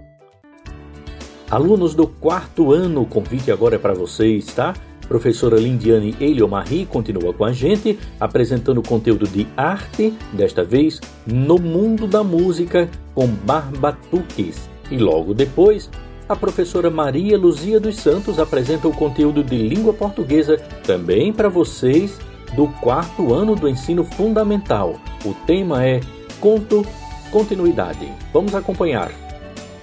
Alunos 1.50 1.94
do 1.94 2.06
quarto 2.06 2.72
ano, 2.72 3.02
o 3.02 3.06
convite 3.06 3.50
agora 3.50 3.76
é 3.76 3.78
para 3.78 3.94
vocês, 3.94 4.46
tá? 4.54 4.74
Professora 5.08 5.58
Lindiane 5.58 6.14
Eliomarri 6.20 6.86
continua 6.86 7.34
com 7.34 7.44
a 7.44 7.52
gente, 7.52 7.98
apresentando 8.20 8.80
conteúdo 8.80 9.26
de 9.26 9.48
arte, 9.56 10.14
desta 10.32 10.62
vez 10.62 11.00
no 11.26 11.58
mundo 11.58 12.06
da 12.06 12.22
música, 12.22 12.88
com 13.12 13.26
barbatuques. 13.26 14.70
E 14.88 14.96
logo 14.96 15.34
depois, 15.34 15.90
a 16.28 16.36
professora 16.36 16.88
Maria 16.88 17.36
Luzia 17.36 17.80
dos 17.80 17.96
Santos 17.96 18.38
apresenta 18.38 18.86
o 18.86 18.94
conteúdo 18.94 19.42
de 19.42 19.56
língua 19.56 19.92
portuguesa 19.92 20.56
também 20.86 21.32
para 21.32 21.48
vocês 21.48 22.16
do 22.54 22.66
quarto 22.80 23.32
ano 23.32 23.54
do 23.54 23.68
ensino 23.68 24.04
fundamental. 24.04 24.98
O 25.24 25.34
tema 25.46 25.84
é 25.86 26.00
Conto 26.40 26.84
Continuidade. 27.30 28.12
Vamos 28.32 28.54
acompanhar. 28.54 29.12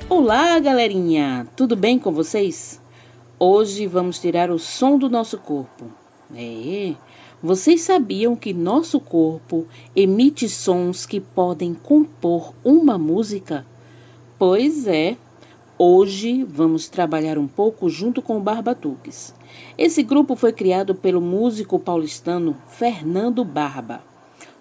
Olá, 0.09 0.59
galerinha! 0.59 1.47
Tudo 1.55 1.75
bem 1.75 1.97
com 1.97 2.11
vocês? 2.11 2.81
Hoje 3.39 3.87
vamos 3.87 4.19
tirar 4.19 4.49
o 4.51 4.59
som 4.59 4.97
do 4.97 5.09
nosso 5.09 5.37
corpo. 5.37 5.85
É, 6.35 6.93
vocês 7.41 7.81
sabiam 7.81 8.35
que 8.35 8.53
nosso 8.53 8.99
corpo 8.99 9.65
emite 9.95 10.49
sons 10.49 11.05
que 11.05 11.21
podem 11.21 11.73
compor 11.73 12.53
uma 12.63 12.97
música? 12.97 13.65
Pois 14.37 14.87
é, 14.87 15.15
hoje 15.79 16.43
vamos 16.43 16.89
trabalhar 16.89 17.37
um 17.37 17.47
pouco 17.47 17.87
junto 17.87 18.21
com 18.21 18.37
o 18.37 18.41
Barbatuques. 18.41 19.33
Esse 19.77 20.01
grupo 20.01 20.35
foi 20.35 20.51
criado 20.51 20.95
pelo 20.95 21.21
músico 21.21 21.77
paulistano 21.77 22.57
Fernando 22.67 23.45
Barba. 23.45 24.01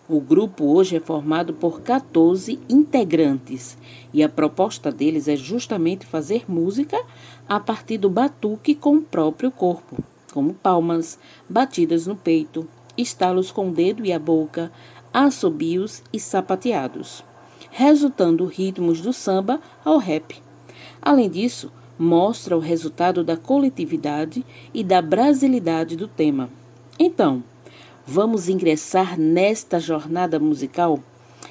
O 0.08 0.20
grupo 0.20 0.66
hoje 0.66 0.96
é 0.96 1.00
formado 1.00 1.54
por 1.54 1.80
14 1.80 2.60
integrantes 2.68 3.78
e 4.12 4.22
a 4.22 4.28
proposta 4.28 4.92
deles 4.92 5.26
é 5.26 5.34
justamente 5.34 6.04
fazer 6.04 6.44
música 6.46 7.02
a 7.48 7.58
partir 7.58 7.98
do 7.98 8.10
batuque 8.10 8.74
com 8.74 8.96
o 8.96 9.02
próprio 9.02 9.50
corpo, 9.50 9.96
como 10.32 10.54
palmas, 10.54 11.18
batidas 11.48 12.06
no 12.06 12.14
peito, 12.14 12.68
estalos 12.96 13.50
com 13.50 13.70
o 13.70 13.72
dedo 13.72 14.04
e 14.04 14.12
a 14.12 14.18
boca, 14.18 14.70
assobios 15.12 16.02
e 16.12 16.20
sapateados, 16.20 17.24
resultando 17.70 18.44
ritmos 18.44 19.00
do 19.00 19.12
samba 19.12 19.60
ao 19.84 19.98
rap. 19.98 20.45
Além 21.00 21.28
disso, 21.28 21.72
mostra 21.98 22.56
o 22.56 22.60
resultado 22.60 23.24
da 23.24 23.36
coletividade 23.36 24.44
e 24.72 24.82
da 24.84 25.00
brasilidade 25.00 25.96
do 25.96 26.08
tema. 26.08 26.50
Então, 26.98 27.42
Vamos 28.08 28.48
ingressar 28.48 29.18
nesta 29.18 29.80
jornada 29.80 30.38
musical 30.38 31.00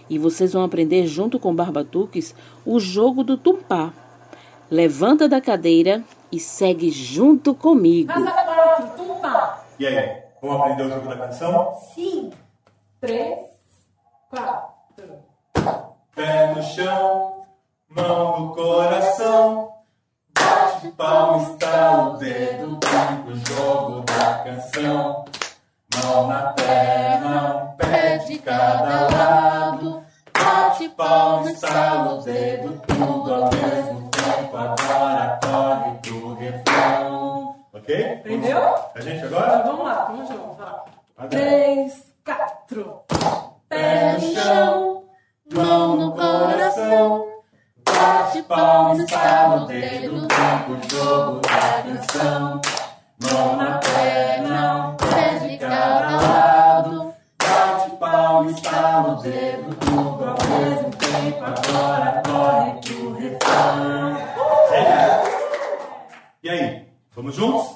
e 0.10 0.18
vocês 0.18 0.54
vão 0.54 0.64
aprender 0.64 1.06
junto 1.06 1.38
com 1.38 1.54
Barbatuques 1.54 2.34
o 2.66 2.80
jogo 2.80 3.26
do 3.26 3.36
tumpá. 3.36 3.91
Levanta 4.72 5.28
da 5.28 5.41
cadeira 5.41 6.02
e 6.32 6.39
segue 6.39 6.89
junto 6.89 7.54
comigo. 7.54 8.14
tumpá. 8.96 9.66
E 9.78 9.86
aí, 9.86 10.24
vamos 10.41 10.62
aprender 10.62 10.84
o 10.84 10.89
jogo 10.89 11.10
da 11.10 11.18
canção? 11.18 11.76
Sim. 11.93 12.32
Três, 13.02 13.48
quatro. 14.30 15.20
Pé 16.16 16.56
no 16.56 16.64
chão, 16.64 17.35
mão 17.96 18.39
no 18.39 18.56
coração. 18.56 19.74
Bate 20.38 20.89
palma, 20.89 21.43
está 21.43 22.10
o 22.10 22.18
dedo, 22.18 22.80
o 23.28 23.36
jogo 23.36 24.02
da 24.02 24.43
canção 24.43 25.26
mão 26.04 26.28
na 26.28 26.54
perna, 26.54 27.76
pé 27.78 28.18
de 28.20 28.38
cada 28.39 29.08
lado. 29.10 30.04
Bate 30.34 30.89
palma, 30.89 31.50
estala 31.52 32.16
o 32.16 32.22
dedo, 32.22 32.82
tudo 32.86 33.34
ao 33.34 33.50
mesmo 33.50 34.10
tempo. 34.10 34.58
Agora 34.58 35.39
corre 35.41 35.98
pro 36.02 36.34
refrão. 36.36 37.56
Ok? 37.74 38.22
Entendeu? 38.26 38.76
A 38.93 39.02
gente 39.02 39.26
agora? 39.26 39.60
Então, 39.60 39.78
vamos 39.78 39.86
lá, 39.86 40.06
vamos. 40.06 40.58
Vai. 41.18 41.28
Três, 41.30 42.14
quatro. 42.26 43.02
Pé 43.70 44.14
no 44.14 44.34
chão, 44.34 45.04
mão 45.54 45.96
no 45.96 46.12
coração. 46.12 47.35
Bate 48.06 48.43
palma, 48.43 49.03
estala 49.03 49.64
o 49.64 49.66
dedo, 49.66 50.28
tempo, 50.28 50.74
o 50.74 50.89
jogo 50.89 51.41
da 51.41 51.82
canção. 51.82 52.62
Mão 53.20 53.56
na 53.58 53.80
perna, 53.80 54.95
pé 54.99 55.39
de 55.39 55.58
cada 55.58 56.22
lado. 56.22 57.14
Bate 57.41 57.89
palma, 57.97 58.51
estala 58.51 59.14
o 59.14 59.16
dedo, 59.24 59.76
tudo 59.78 60.24
ao 60.24 60.38
mesmo 60.60 60.91
tempo. 60.91 61.43
Agora 61.43 62.22
corre 62.28 62.74
pro 62.82 63.14
refrão. 63.16 64.18
E 66.43 66.49
aí, 66.49 66.88
vamos 67.16 67.34
juntos? 67.34 67.76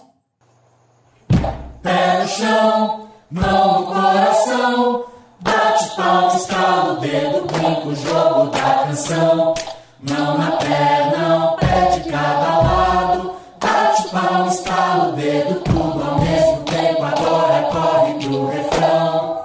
Pé 1.81 2.21
no 2.21 2.27
chão, 2.27 3.09
mão 3.31 3.81
no 3.81 3.87
coração. 3.87 5.05
Bate 5.39 5.95
palma, 5.95 6.35
estala 6.35 6.93
o 6.93 6.97
dedo, 6.97 7.47
brinca 7.47 7.87
o 7.87 7.95
jogo 7.95 8.51
da 8.51 8.73
canção. 8.85 9.55
Mão 10.01 10.37
na 10.37 10.51
perna, 10.51 11.27
não 11.27 11.55
pé 11.57 11.89
de 11.91 12.09
cada 12.09 12.61
lado. 12.61 13.33
Bate 13.59 14.07
o 14.07 14.09
pau, 14.11 14.47
estala 14.47 15.09
o 15.09 15.11
dedo, 15.11 15.59
tudo 15.59 16.01
ao 16.01 16.19
mesmo 16.19 16.63
tempo. 16.63 17.03
Agora 17.03 17.63
corre 17.63 18.13
pro 18.13 18.47
refrão. 18.47 19.41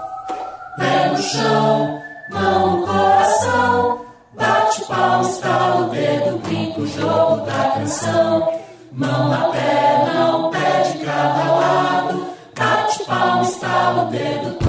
Pé 0.78 1.08
no 1.08 1.18
chão, 1.18 2.00
mão 2.30 2.70
no 2.70 2.86
coração. 2.86 4.00
Bate 4.36 4.82
o 4.82 4.86
pau, 4.86 5.22
estala 5.22 5.86
o 5.86 5.90
dedo, 5.90 6.38
brinca 6.38 6.80
o 6.80 6.86
jogo 6.86 7.44
da 7.44 7.70
canção. 7.74 8.52
Mão 8.92 9.28
na 9.30 9.48
perna, 9.48 10.14
não 10.14 10.50
pé 10.50 10.82
de 10.82 11.04
cada 11.04 11.50
lado. 11.50 12.26
Bate 12.56 13.02
o 13.02 13.06
pau, 13.06 13.42
estala 13.42 14.04
o 14.04 14.06
dedo, 14.06 14.63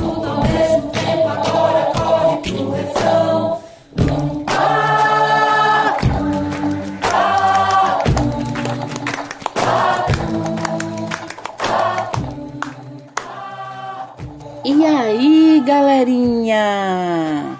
galerinha? 15.75 17.59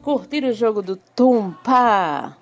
Curtiram 0.00 0.48
o 0.48 0.52
jogo 0.52 0.80
do 0.80 0.96
Tumpa? 0.96 2.34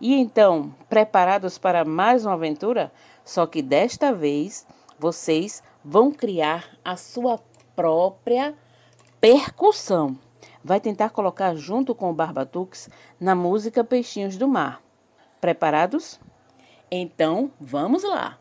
E 0.00 0.14
então, 0.14 0.74
preparados 0.88 1.58
para 1.58 1.84
mais 1.84 2.24
uma 2.24 2.32
aventura? 2.32 2.90
Só 3.26 3.46
que 3.46 3.60
desta 3.60 4.10
vez 4.10 4.66
vocês 4.98 5.62
vão 5.84 6.10
criar 6.10 6.66
a 6.82 6.96
sua 6.96 7.38
própria 7.76 8.54
percussão. 9.20 10.16
Vai 10.64 10.80
tentar 10.80 11.10
colocar 11.10 11.54
junto 11.54 11.94
com 11.94 12.08
o 12.08 12.14
Barbatux 12.14 12.88
na 13.20 13.34
música 13.34 13.84
Peixinhos 13.84 14.38
do 14.38 14.48
Mar. 14.48 14.80
Preparados? 15.42 16.18
Então, 16.90 17.50
vamos 17.60 18.02
lá! 18.02 18.38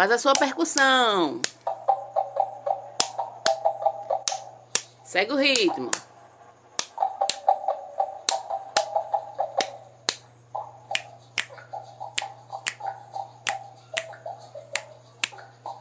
Faz 0.00 0.12
a 0.12 0.16
sua 0.18 0.32
percussão. 0.32 1.42
Segue 5.04 5.30
o 5.30 5.36
ritmo. 5.36 5.90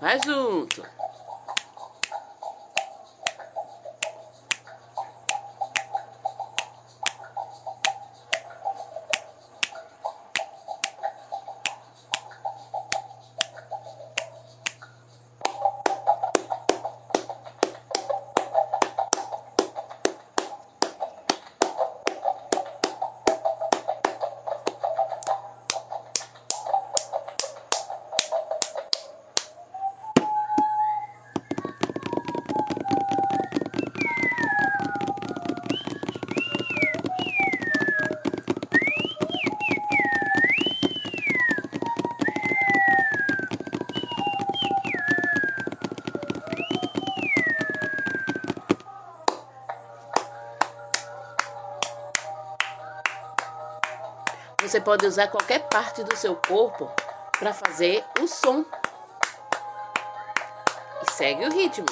Vai 0.01 0.19
junto. 0.21 0.98
Você 54.69 54.79
pode 54.79 55.03
usar 55.03 55.29
qualquer 55.29 55.67
parte 55.67 56.03
do 56.03 56.15
seu 56.15 56.35
corpo 56.35 56.87
para 57.39 57.51
fazer 57.51 58.05
o 58.21 58.27
som. 58.27 58.63
E 61.01 61.11
segue 61.11 61.43
o 61.43 61.51
ritmo. 61.51 61.87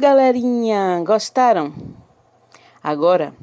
Galerinha, 0.00 1.02
gostaram? 1.04 1.74
Agora 2.82 3.34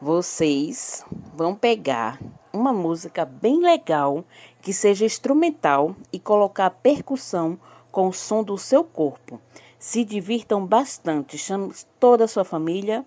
vocês 0.00 1.04
vão 1.32 1.54
pegar 1.54 2.18
uma 2.52 2.72
música 2.72 3.24
bem 3.24 3.60
legal 3.60 4.24
que 4.60 4.72
seja 4.72 5.04
instrumental 5.04 5.94
e 6.12 6.18
colocar 6.18 6.68
percussão 6.70 7.56
com 7.92 8.08
o 8.08 8.12
som 8.12 8.42
do 8.42 8.58
seu 8.58 8.82
corpo. 8.82 9.40
Se 9.78 10.04
divirtam 10.04 10.66
bastante, 10.66 11.38
chame 11.38 11.72
toda 12.00 12.24
a 12.24 12.28
sua 12.28 12.44
família 12.44 13.06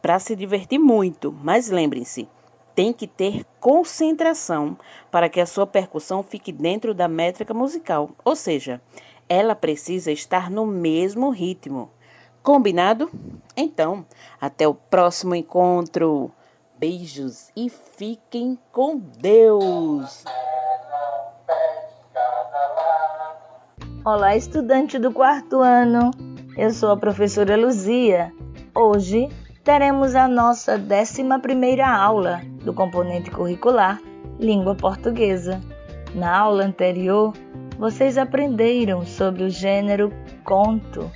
para 0.00 0.18
se 0.18 0.34
divertir 0.34 0.78
muito, 0.78 1.30
mas 1.30 1.68
lembrem-se, 1.68 2.26
tem 2.74 2.94
que 2.94 3.06
ter 3.06 3.44
concentração 3.60 4.78
para 5.10 5.28
que 5.28 5.38
a 5.38 5.44
sua 5.44 5.66
percussão 5.66 6.22
fique 6.22 6.50
dentro 6.50 6.94
da 6.94 7.08
métrica 7.08 7.52
musical, 7.52 8.08
ou 8.24 8.34
seja, 8.34 8.80
ela 9.28 9.54
precisa 9.54 10.10
estar 10.10 10.50
no 10.50 10.66
mesmo 10.66 11.28
ritmo. 11.28 11.90
Combinado? 12.42 13.08
Então, 13.56 14.04
até 14.40 14.66
o 14.66 14.74
próximo 14.74 15.32
encontro. 15.32 16.32
Beijos 16.76 17.52
e 17.54 17.70
fiquem 17.70 18.58
com 18.72 18.98
Deus! 18.98 20.24
Olá, 24.04 24.34
estudante 24.34 24.98
do 24.98 25.12
quarto 25.12 25.60
ano. 25.60 26.10
Eu 26.56 26.72
sou 26.72 26.90
a 26.90 26.96
professora 26.96 27.56
Luzia. 27.56 28.32
Hoje 28.74 29.28
teremos 29.62 30.16
a 30.16 30.26
nossa 30.26 30.72
11 30.76 31.80
aula 31.80 32.40
do 32.64 32.74
componente 32.74 33.30
curricular 33.30 34.00
Língua 34.40 34.74
Portuguesa. 34.74 35.60
Na 36.12 36.36
aula 36.36 36.64
anterior, 36.64 37.32
vocês 37.78 38.18
aprenderam 38.18 39.06
sobre 39.06 39.44
o 39.44 39.48
gênero 39.48 40.12
conto. 40.42 41.08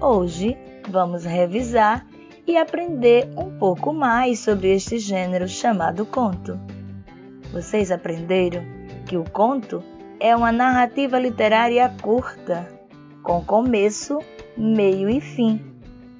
Hoje 0.00 0.56
vamos 0.90 1.24
revisar 1.24 2.06
e 2.46 2.56
aprender 2.56 3.30
um 3.36 3.56
pouco 3.58 3.92
mais 3.92 4.40
sobre 4.40 4.74
este 4.74 4.98
gênero 4.98 5.46
chamado 5.48 6.04
conto. 6.04 6.58
Vocês 7.52 7.90
aprenderam 7.90 8.62
que 9.06 9.16
o 9.16 9.24
conto 9.24 9.82
é 10.18 10.34
uma 10.34 10.52
narrativa 10.52 11.18
literária 11.18 11.88
curta, 12.02 12.68
com 13.22 13.44
começo, 13.44 14.18
meio 14.56 15.08
e 15.08 15.20
fim. 15.20 15.60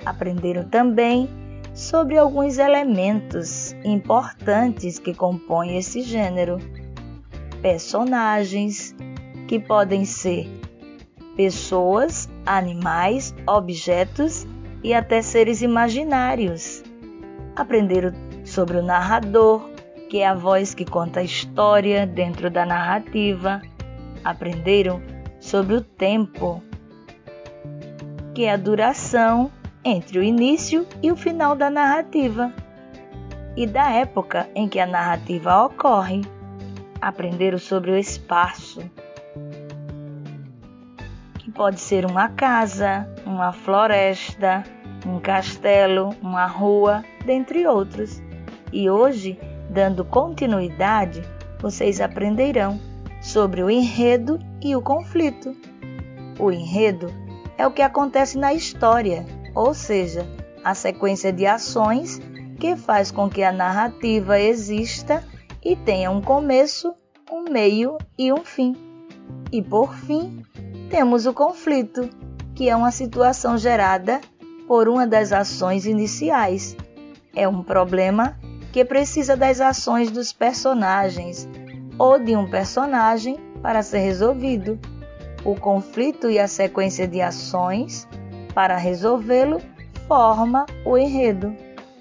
Aprenderam 0.05 0.64
também 0.68 1.29
sobre 1.75 2.16
alguns 2.16 2.59
elementos 2.59 3.75
importantes 3.85 4.99
que 4.99 5.14
compõem 5.14 5.77
esse 5.77 6.03
gênero: 6.03 6.59
personagens, 7.61 8.95
que 9.47 9.59
podem 9.59 10.05
ser 10.05 10.49
pessoas, 11.37 12.29
animais, 12.47 13.35
objetos 13.47 14.47
e 14.83 14.95
até 14.95 15.22
seres 15.22 15.62
imaginários. 15.62 16.83
Aprenderam 17.55 18.12
sobre 18.45 18.78
o 18.78 18.83
narrador, 18.83 19.68
que 20.09 20.18
é 20.18 20.26
a 20.26 20.35
voz 20.35 20.74
que 20.74 20.85
conta 20.85 21.20
a 21.20 21.24
história 21.24 22.07
dentro 22.07 22.51
da 22.51 22.64
narrativa. 22.64 23.61
Aprenderam 24.24 25.03
sobre 25.39 25.74
o 25.74 25.81
tempo, 25.81 26.62
que 28.35 28.45
é 28.45 28.53
a 28.53 28.57
duração 28.57 29.51
entre 29.85 30.18
o 30.18 30.22
início 30.22 30.87
e 31.03 31.11
o 31.11 31.16
final 31.16 31.57
da 31.57 31.70
narrativa, 31.70 32.53
e 33.57 33.66
da 33.66 33.91
época 33.91 34.49
em 34.55 34.68
que 34.68 34.78
a 34.78 34.87
narrativa 34.87 35.64
ocorre. 35.64 36.22
Aprenderam 37.01 37.59
sobre 37.59 37.91
o 37.91 37.97
espaço, 37.97 38.83
pode 41.61 41.78
ser 41.78 42.06
uma 42.06 42.30
casa, 42.30 43.06
uma 43.26 43.52
floresta, 43.52 44.64
um 45.06 45.20
castelo, 45.20 46.16
uma 46.22 46.46
rua, 46.46 47.04
dentre 47.26 47.66
outros. 47.66 48.22
E 48.72 48.88
hoje, 48.88 49.38
dando 49.68 50.02
continuidade, 50.02 51.20
vocês 51.61 52.00
aprenderão 52.00 52.80
sobre 53.20 53.62
o 53.62 53.68
enredo 53.68 54.38
e 54.62 54.74
o 54.74 54.80
conflito. 54.80 55.54
O 56.38 56.50
enredo 56.50 57.12
é 57.58 57.66
o 57.66 57.70
que 57.70 57.82
acontece 57.82 58.38
na 58.38 58.54
história, 58.54 59.26
ou 59.54 59.74
seja, 59.74 60.26
a 60.64 60.74
sequência 60.74 61.30
de 61.30 61.44
ações 61.44 62.22
que 62.58 62.74
faz 62.74 63.11
com 63.11 63.28
que 63.28 63.42
a 63.42 63.52
narrativa 63.52 64.40
exista 64.40 65.22
e 65.62 65.76
tenha 65.76 66.11
um 66.11 66.22
começo, 66.22 66.94
um 67.30 67.52
meio 67.52 67.98
e 68.16 68.32
um 68.32 68.42
fim. 68.42 68.74
E 69.52 69.61
por 69.61 69.94
fim, 69.94 70.42
temos 70.91 71.24
o 71.24 71.32
conflito, 71.32 72.11
que 72.53 72.68
é 72.68 72.74
uma 72.74 72.91
situação 72.91 73.57
gerada 73.57 74.20
por 74.66 74.88
uma 74.88 75.07
das 75.07 75.32
ações 75.32 75.86
iniciais. 75.86 76.76
É 77.34 77.49
um 77.49 77.62
problema 77.62 78.36
que 78.72 78.84
precisa 78.84 79.36
das 79.36 79.61
ações 79.61 80.11
dos 80.11 80.32
personagens 80.32 81.49
ou 81.97 82.18
de 82.18 82.34
um 82.36 82.51
personagem 82.51 83.38
para 83.62 83.82
ser 83.82 84.01
resolvido. 84.01 84.78
O 85.45 85.55
conflito 85.55 86.28
e 86.28 86.38
a 86.38 86.49
sequência 86.49 87.07
de 87.07 87.22
ações 87.22 88.07
para 88.53 88.76
resolvê-lo 88.76 89.61
forma 90.09 90.66
o 90.84 90.99
enredo. 90.99 91.55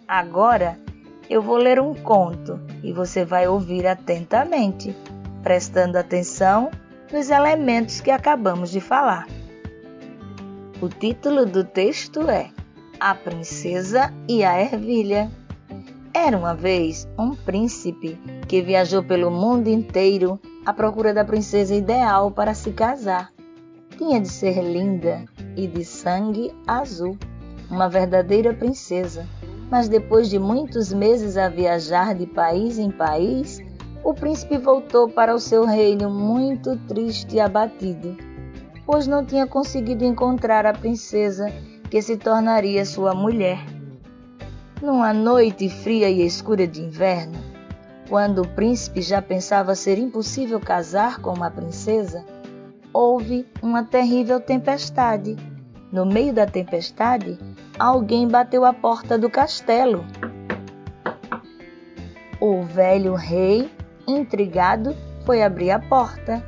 Agora 0.07 0.79
eu 1.29 1.43
vou 1.43 1.57
ler 1.57 1.79
um 1.79 1.93
conto 1.93 2.59
e 2.83 2.91
você 2.91 3.23
vai 3.23 3.47
ouvir 3.47 3.85
atentamente, 3.85 4.95
prestando 5.43 5.95
atenção 5.95 6.71
nos 7.11 7.29
elementos 7.29 8.01
que 8.01 8.11
acabamos 8.11 8.69
de 8.71 8.79
falar. 8.79 9.27
O 10.81 10.87
título 10.87 11.45
do 11.45 11.63
texto 11.63 12.29
é 12.29 12.49
A 12.99 13.13
Princesa 13.15 14.13
e 14.27 14.43
a 14.43 14.61
Ervilha. 14.61 15.29
Era 16.13 16.37
uma 16.37 16.55
vez 16.55 17.07
um 17.17 17.35
príncipe 17.35 18.17
que 18.47 18.61
viajou 18.61 19.03
pelo 19.03 19.29
mundo 19.29 19.67
inteiro 19.67 20.39
à 20.65 20.73
procura 20.73 21.13
da 21.13 21.25
princesa 21.25 21.75
ideal 21.75 22.31
para 22.31 22.53
se 22.53 22.71
casar. 22.71 23.29
Tinha 23.97 24.21
de 24.21 24.29
ser 24.29 24.61
linda 24.61 25.25
e 25.57 25.67
de 25.67 25.83
sangue 25.83 26.53
azul, 26.65 27.17
uma 27.69 27.89
verdadeira 27.89 28.53
princesa. 28.53 29.27
Mas 29.69 29.89
depois 29.89 30.29
de 30.29 30.39
muitos 30.39 30.93
meses 30.93 31.37
a 31.37 31.49
viajar 31.49 32.15
de 32.15 32.25
país 32.25 32.79
em 32.79 32.89
país, 32.89 33.61
o 34.03 34.13
príncipe 34.13 34.57
voltou 34.57 35.09
para 35.09 35.33
o 35.33 35.39
seu 35.39 35.65
reino 35.65 36.09
muito 36.09 36.75
triste 36.87 37.35
e 37.35 37.39
abatido, 37.39 38.17
pois 38.85 39.07
não 39.07 39.25
tinha 39.25 39.45
conseguido 39.45 40.03
encontrar 40.03 40.65
a 40.65 40.73
princesa 40.73 41.51
que 41.89 42.01
se 42.01 42.17
tornaria 42.17 42.85
sua 42.85 43.13
mulher. 43.13 43.59
Numa 44.81 45.13
noite 45.13 45.67
fria 45.69 46.09
e 46.09 46.25
escura 46.25 46.65
de 46.65 46.81
inverno, 46.81 47.37
quando 48.07 48.41
o 48.41 48.47
príncipe 48.47 49.01
já 49.01 49.21
pensava 49.21 49.75
ser 49.75 49.97
impossível 49.99 50.59
casar 50.59 51.19
com 51.19 51.33
uma 51.33 51.51
princesa, 51.51 52.25
houve 52.93 53.45
uma 53.61 53.83
terrível 53.83 54.39
tempestade. 54.39 55.35
No 55.91 56.05
meio 56.05 56.33
da 56.33 56.45
tempestade, 56.45 57.37
alguém 57.77 58.27
bateu 58.27 58.63
à 58.63 58.73
porta 58.73 59.17
do 59.17 59.29
castelo. 59.29 60.05
O 62.39 62.63
velho 62.63 63.15
rei, 63.15 63.69
intrigado, 64.17 64.95
foi 65.25 65.43
abrir 65.43 65.71
a 65.71 65.79
porta. 65.79 66.43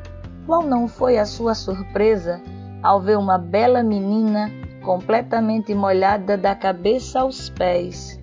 Qual 0.46 0.64
não 0.64 0.88
foi 0.88 1.18
a 1.18 1.26
sua 1.26 1.54
surpresa 1.54 2.42
ao 2.82 3.00
ver 3.00 3.18
uma 3.18 3.38
bela 3.38 3.84
menina 3.84 4.50
completamente 4.84 5.74
molhada 5.76 6.38
da 6.38 6.56
cabeça 6.56 7.22
aos 7.22 7.50
pés? 7.50 8.20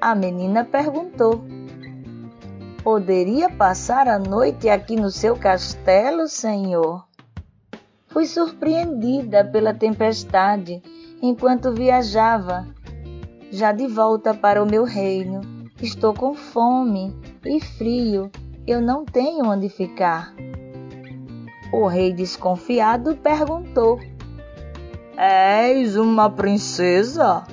A 0.00 0.14
menina 0.14 0.64
perguntou: 0.64 1.42
Poderia 2.82 3.48
passar 3.48 4.06
a 4.06 4.18
noite 4.18 4.68
aqui 4.68 4.96
no 4.96 5.10
seu 5.10 5.34
castelo, 5.36 6.28
senhor? 6.28 7.06
Fui 8.08 8.26
surpreendida 8.26 9.44
pela 9.44 9.72
tempestade 9.72 10.82
enquanto 11.22 11.72
viajava, 11.72 12.66
já 13.50 13.72
de 13.72 13.86
volta 13.86 14.34
para 14.34 14.62
o 14.62 14.70
meu 14.70 14.84
reino. 14.84 15.40
Estou 15.80 16.12
com 16.12 16.34
fome 16.34 17.33
e 17.46 17.60
frio, 17.60 18.30
eu 18.66 18.80
não 18.80 19.04
tenho 19.04 19.46
onde 19.46 19.68
ficar. 19.68 20.34
O 21.72 21.86
rei 21.86 22.12
desconfiado 22.12 23.16
perguntou: 23.16 23.98
És 25.16 25.96
uma 25.96 26.30
princesa? 26.30 27.44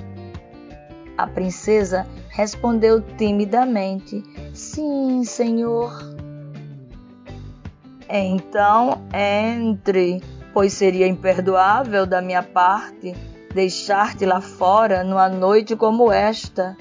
A 1.16 1.26
princesa 1.26 2.06
respondeu 2.28 3.00
timidamente: 3.00 4.22
Sim, 4.54 5.24
senhor. 5.24 5.92
Então 8.08 9.02
entre, 9.14 10.22
pois 10.52 10.72
seria 10.72 11.06
imperdoável 11.06 12.06
da 12.06 12.20
minha 12.20 12.42
parte 12.42 13.14
deixar-te 13.54 14.24
lá 14.24 14.40
fora 14.40 15.04
numa 15.04 15.28
noite 15.28 15.76
como 15.76 16.10
esta. 16.10 16.76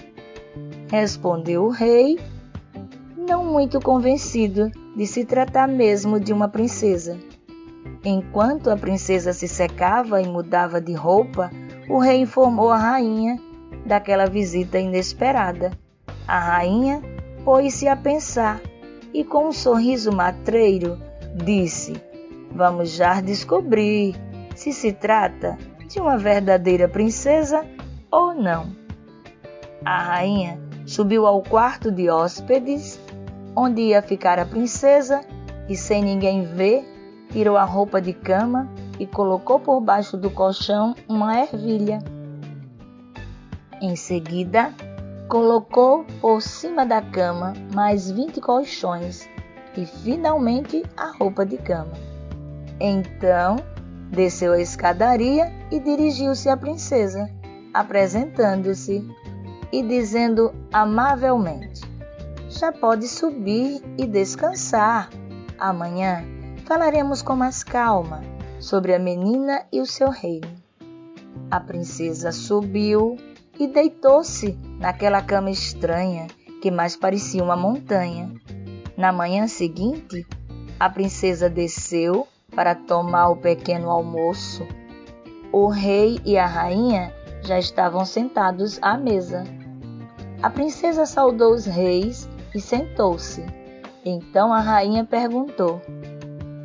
Respondeu 0.90 1.66
o 1.66 1.70
rei, 1.70 2.20
não 3.28 3.46
muito 3.46 3.80
convencido 3.80 4.72
de 4.96 5.06
se 5.06 5.24
tratar 5.24 5.68
mesmo 5.68 6.20
de 6.20 6.34
uma 6.34 6.48
princesa. 6.48 7.18
Enquanto 8.04 8.70
a 8.70 8.78
princesa 8.78 9.32
se 9.32 9.48
secava 9.48 10.22
e 10.22 10.28
mudava 10.28 10.82
de 10.82 10.94
roupa, 10.94 11.52
o 11.88 12.00
rei 12.00 12.22
informou 12.22 12.72
a 12.72 12.78
rainha 12.78 13.40
daquela 13.86 14.26
visita 14.26 14.80
inesperada. 14.80 15.72
A 16.28 16.40
rainha 16.40 17.02
pôs-se 17.46 17.88
a 17.88 17.96
pensar 17.96 18.60
e, 19.14 19.24
com 19.24 19.50
um 19.50 19.52
sorriso 19.52 20.12
matreiro, 20.12 20.98
disse: 21.36 21.94
Vamos 22.52 22.92
já 22.92 23.22
descobrir 23.22 24.16
se 24.56 24.74
se 24.74 24.92
trata 24.94 25.58
de 25.88 26.00
uma 26.00 26.18
verdadeira 26.18 26.88
princesa 26.88 27.66
ou 28.12 28.34
não. 28.34 28.76
A 29.84 29.98
rainha 30.04 30.60
subiu 30.86 31.26
ao 31.26 31.42
quarto 31.42 31.92
de 31.92 32.10
hóspedes, 32.10 33.00
onde 33.56 33.82
ia 33.82 34.02
ficar 34.02 34.40
a 34.40 34.46
princesa, 34.46 35.22
e 35.68 35.76
sem 35.76 36.04
ninguém 36.04 36.44
ver, 36.44 36.86
tirou 37.32 37.58
a 37.58 37.64
roupa 37.64 38.02
de 38.02 38.14
cama 38.14 38.70
e 39.00 39.06
colocou 39.06 39.60
por 39.60 39.80
baixo 39.82 40.18
do 40.18 40.30
colchão 40.30 40.96
uma 41.08 41.40
ervilha. 41.40 42.00
Em 43.82 43.96
seguida, 43.96 44.74
colocou 45.28 46.06
por 46.20 46.42
cima 46.42 46.86
da 46.86 47.02
cama 47.02 47.54
mais 47.74 48.12
20 48.12 48.42
colchões 48.42 49.28
e 49.78 49.86
finalmente 49.86 50.84
a 50.98 51.12
roupa 51.18 51.46
de 51.46 51.58
cama. 51.58 51.94
Então, 52.80 53.56
desceu 54.12 54.54
a 54.54 54.60
escadaria 54.60 55.52
e 55.72 55.80
dirigiu-se 55.80 56.50
à 56.50 56.58
princesa, 56.58 57.30
apresentando-se 57.74 59.08
e 59.72 59.82
dizendo 59.82 60.54
amavelmente: 60.74 61.71
Já 62.52 62.70
pode 62.70 63.08
subir 63.08 63.82
e 63.98 64.06
descansar. 64.06 65.10
Amanhã 65.58 66.24
falaremos 66.66 67.22
com 67.22 67.34
mais 67.34 67.64
calma 67.64 68.22
sobre 68.60 68.94
a 68.94 69.00
menina 69.00 69.66
e 69.72 69.80
o 69.80 69.86
seu 69.86 70.10
reino. 70.10 70.54
A 71.50 71.62
princesa 71.62 72.32
subiu 72.34 73.16
e 73.58 73.68
deitou-se 73.68 74.60
naquela 74.80 75.22
cama 75.22 75.50
estranha 75.50 76.28
que 76.62 76.70
mais 76.70 76.96
parecia 76.96 77.42
uma 77.42 77.56
montanha. 77.56 78.30
Na 78.98 79.14
manhã 79.14 79.48
seguinte, 79.48 80.28
a 80.78 80.90
princesa 80.90 81.50
desceu 81.50 82.28
para 82.54 82.76
tomar 82.76 83.30
o 83.30 83.38
pequeno 83.38 83.90
almoço. 83.90 84.68
O 85.54 85.68
rei 85.70 86.20
e 86.26 86.38
a 86.38 86.46
rainha 86.46 87.14
já 87.44 87.58
estavam 87.58 88.04
sentados 88.04 88.78
à 88.82 88.98
mesa. 88.98 89.46
A 90.44 90.50
princesa 90.50 91.06
saudou 91.06 91.54
os 91.54 91.66
reis 91.66 92.28
e 92.54 92.60
sentou-se. 92.60 93.44
Então 94.04 94.54
a 94.54 94.60
rainha 94.60 95.06
perguntou: 95.06 95.82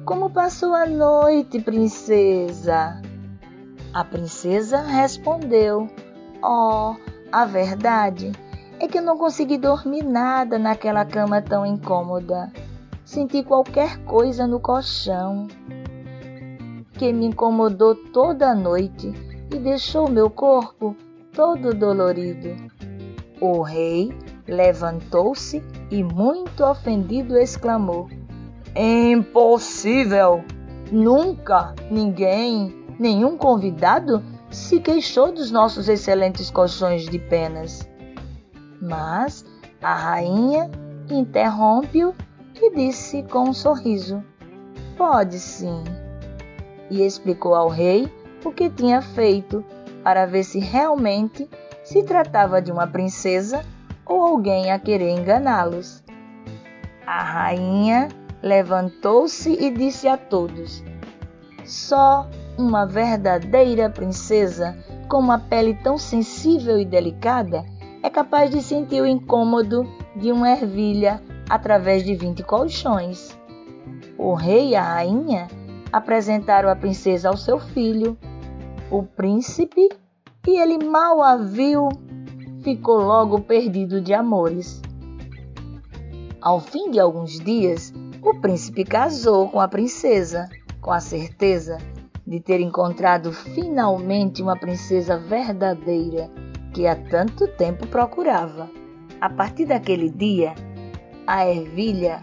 Como 0.05 0.30
passou 0.30 0.74
a 0.74 0.87
noite, 0.87 1.61
princesa? 1.61 3.01
A 3.93 4.05
princesa 4.05 4.80
respondeu: 4.82 5.89
Oh, 6.43 6.95
a 7.32 7.45
verdade 7.45 8.32
é 8.78 8.87
que 8.87 8.99
eu 8.99 9.03
não 9.03 9.16
consegui 9.16 9.59
dormir 9.59 10.03
nada 10.03 10.59
naquela 10.59 11.05
cama 11.05 11.41
tão 11.41 11.64
incômoda. 11.64 12.53
Senti 13.05 13.43
qualquer 13.43 13.99
coisa 14.05 14.47
no 14.47 14.61
colchão 14.61 15.47
que 16.93 17.12
me 17.12 17.26
incomodou 17.26 17.95
toda 17.95 18.51
a 18.51 18.55
noite 18.55 19.12
e 19.55 19.59
deixou 19.59 20.11
meu 20.11 20.28
corpo 20.30 20.97
todo 21.32 21.74
dolorido. 21.74 22.57
O 23.41 23.61
rei 23.62 24.12
levantou-se 24.47 25.62
e, 25.90 26.03
muito 26.03 26.64
ofendido, 26.64 27.36
exclamou: 27.36 28.09
Impossível! 28.74 30.44
Nunca 30.90 31.74
ninguém, 31.90 32.86
nenhum 32.99 33.36
convidado, 33.36 34.22
se 34.51 34.80
queixou 34.80 35.32
dos 35.32 35.51
nossos 35.51 35.88
excelentes 35.88 36.51
colchões 36.51 37.05
de 37.07 37.18
penas. 37.18 37.88
Mas 38.80 39.44
a 39.82 39.94
rainha 39.94 40.70
interrompe-o 41.11 42.14
e 42.61 42.74
disse 42.74 43.22
com 43.24 43.51
um 43.51 43.53
sorriso: 43.53 44.22
Pode 44.97 45.38
sim. 45.38 45.82
E 46.88 47.05
explicou 47.05 47.55
ao 47.55 47.68
rei 47.68 48.11
o 48.44 48.53
que 48.53 48.70
tinha 48.70 49.03
feito 49.03 49.64
para 50.05 50.24
ver 50.24 50.44
se 50.44 50.61
realmente 50.61 51.49
se 51.82 52.03
tratava 52.05 52.62
de 52.62 52.70
uma 52.70 52.86
princesa 52.86 53.64
ou 54.07 54.23
alguém 54.23 54.71
a 54.71 54.79
querer 54.79 55.11
enganá-los. 55.11 56.03
A 57.07 57.23
rainha 57.23 58.09
levantou-se 58.43 59.51
e 59.53 59.71
disse 59.71 60.09
a 60.09 60.17
todos: 60.17 60.83
Só 61.65 62.29
uma 62.57 62.87
verdadeira 62.87 63.91
princesa 63.91 64.77
com 65.09 65.19
uma 65.19 65.39
pele 65.39 65.75
tão 65.83 65.99
sensível 65.99 66.79
e 66.79 66.85
delicada 66.85 67.65
é 68.03 68.11
capaz 68.11 68.51
de 68.51 68.63
sentir 68.63 69.01
o 69.01 69.07
incômodo 69.07 69.85
de 70.15 70.31
uma 70.33 70.51
ervilha 70.51 71.21
através 71.49 72.05
de 72.05 72.15
vinte 72.15 72.43
colchões. 72.43 73.37
O 74.19 74.35
rei 74.35 74.71
e 74.71 74.77
a 74.77 74.83
rainha 74.83 75.49
apresentaram 75.93 76.69
a 76.69 76.77
princesa 76.77 77.29
ao 77.29 77.37
seu 77.37 77.59
filho, 77.59 78.17
o 78.91 79.03
príncipe, 79.03 79.89
e 80.47 80.59
ele 80.61 80.85
mal 80.85 81.23
a 81.23 81.37
viu, 81.37 81.89
ficou 82.67 82.97
logo 82.97 83.43
perdido 83.43 84.01
de 84.01 84.12
amores. 84.12 84.83
Ao 86.43 86.59
fim 86.59 86.91
de 86.91 86.99
alguns 86.99 87.39
dias, 87.39 87.95
o 88.21 88.41
príncipe 88.41 88.83
casou 88.83 89.49
com 89.49 89.61
a 89.61 89.69
princesa, 89.69 90.49
com 90.81 90.91
a 90.91 90.99
certeza 90.99 91.79
de 92.27 92.41
ter 92.41 92.61
encontrado 92.61 93.33
finalmente 93.33 94.43
uma 94.43 94.57
princesa 94.59 95.17
verdadeira 95.17 96.29
que 96.75 96.89
há 96.89 96.97
tanto 96.97 97.47
tempo 97.47 97.87
procurava. 97.87 98.69
A 99.21 99.31
partir 99.31 99.67
daquele 99.67 100.11
dia, 100.11 100.53
a 101.25 101.47
ervilha 101.47 102.21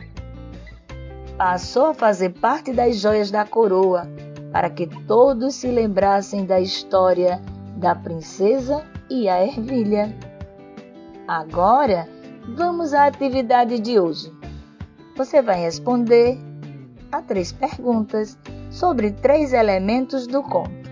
passou 1.38 1.86
a 1.86 1.94
fazer 1.94 2.32
parte 2.32 2.74
das 2.74 2.98
joias 2.98 3.32
da 3.32 3.46
coroa, 3.46 4.12
para 4.52 4.70
que 4.70 4.88
todos 5.08 5.56
se 5.56 5.68
lembrassem 5.68 6.46
da 6.46 6.60
história 6.60 7.42
da 7.78 7.96
princesa 7.96 8.84
e 9.10 9.30
a 9.30 9.42
ervilha. 9.42 10.14
Agora, 11.28 12.10
vamos 12.58 12.94
à 12.94 13.06
atividade 13.06 13.80
de 13.80 13.98
hoje. 13.98 14.30
Você 15.16 15.42
vai 15.42 15.62
responder 15.62 16.38
a 17.12 17.22
três 17.22 17.54
perguntas 17.54 18.38
sobre 18.70 19.12
três 19.12 19.54
elementos 19.54 20.28
do 20.28 20.44
conto. 20.44 20.90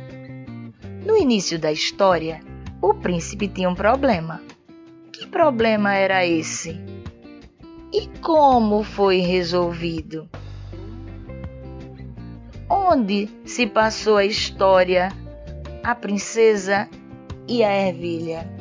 No 1.05 1.17
início 1.17 1.59
da 1.59 1.69
história, 1.69 2.39
o 2.81 2.93
príncipe 2.93 3.49
tinha 3.49 3.69
um 3.69 3.75
problema. 3.75 4.41
Que 5.11 5.27
problema 5.27 5.95
era 5.95 6.25
esse? 6.25 6.79
E 7.91 8.07
como 8.21 8.83
foi 8.83 9.19
resolvido? 9.19 10.29
Onde 12.69 13.27
se 13.43 13.67
passou 13.67 14.15
a 14.15 14.25
história, 14.25 15.09
a 15.83 15.93
princesa 15.93 16.87
e 17.49 17.65
a 17.65 17.87
ervilha? 17.87 18.60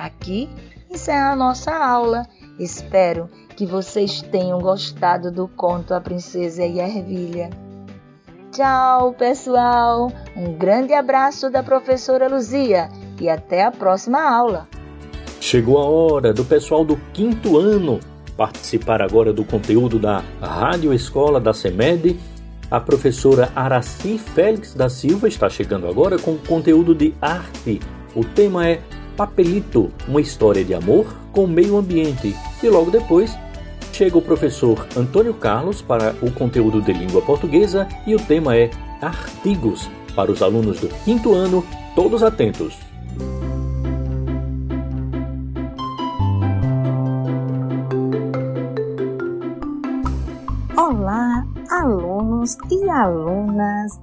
Aqui 0.00 0.48
encerra 0.90 1.32
a 1.32 1.36
nossa 1.36 1.70
aula. 1.70 2.26
Espero 2.58 3.28
que 3.54 3.66
vocês 3.66 4.22
tenham 4.22 4.58
gostado 4.58 5.30
do 5.30 5.46
conto 5.46 5.92
A 5.92 6.00
Princesa 6.00 6.64
e 6.64 6.80
a 6.80 6.88
Ervilha. 6.88 7.50
Tchau, 8.50 9.12
pessoal! 9.12 10.10
Um 10.34 10.54
grande 10.54 10.94
abraço 10.94 11.50
da 11.50 11.62
professora 11.62 12.28
Luzia 12.28 12.88
e 13.20 13.28
até 13.28 13.62
a 13.62 13.70
próxima 13.70 14.22
aula! 14.22 14.66
Chegou 15.38 15.76
a 15.78 15.84
hora 15.84 16.32
do 16.32 16.46
pessoal 16.46 16.82
do 16.82 16.96
quinto 17.12 17.58
ano 17.58 18.00
participar 18.38 19.02
agora 19.02 19.34
do 19.34 19.44
conteúdo 19.44 19.98
da 19.98 20.24
Rádio 20.40 20.94
Escola 20.94 21.38
da 21.38 21.52
CEMED. 21.52 22.18
A 22.70 22.80
professora 22.80 23.52
Araci 23.54 24.16
Félix 24.16 24.72
da 24.72 24.88
Silva 24.88 25.28
está 25.28 25.50
chegando 25.50 25.86
agora 25.86 26.18
com 26.18 26.38
conteúdo 26.38 26.94
de 26.94 27.14
arte. 27.20 27.80
O 28.16 28.24
tema 28.24 28.66
é 28.66 28.80
Papelito, 29.20 29.90
uma 30.08 30.18
história 30.18 30.64
de 30.64 30.72
amor 30.72 31.14
com 31.30 31.44
o 31.44 31.46
meio 31.46 31.76
ambiente. 31.76 32.34
E 32.62 32.68
logo 32.70 32.90
depois 32.90 33.36
chega 33.92 34.16
o 34.16 34.22
professor 34.22 34.86
Antônio 34.96 35.34
Carlos 35.34 35.82
para 35.82 36.14
o 36.22 36.32
conteúdo 36.32 36.80
de 36.80 36.90
língua 36.94 37.20
portuguesa 37.20 37.86
e 38.06 38.14
o 38.14 38.18
tema 38.18 38.56
é 38.56 38.70
Artigos 39.02 39.90
para 40.16 40.32
os 40.32 40.40
alunos 40.40 40.80
do 40.80 40.88
quinto 41.04 41.34
ano, 41.34 41.62
todos 41.94 42.22
atentos. 42.22 42.78
Olá, 50.74 51.46
alunos 51.70 52.56
e 52.70 52.88
alunas! 52.88 54.00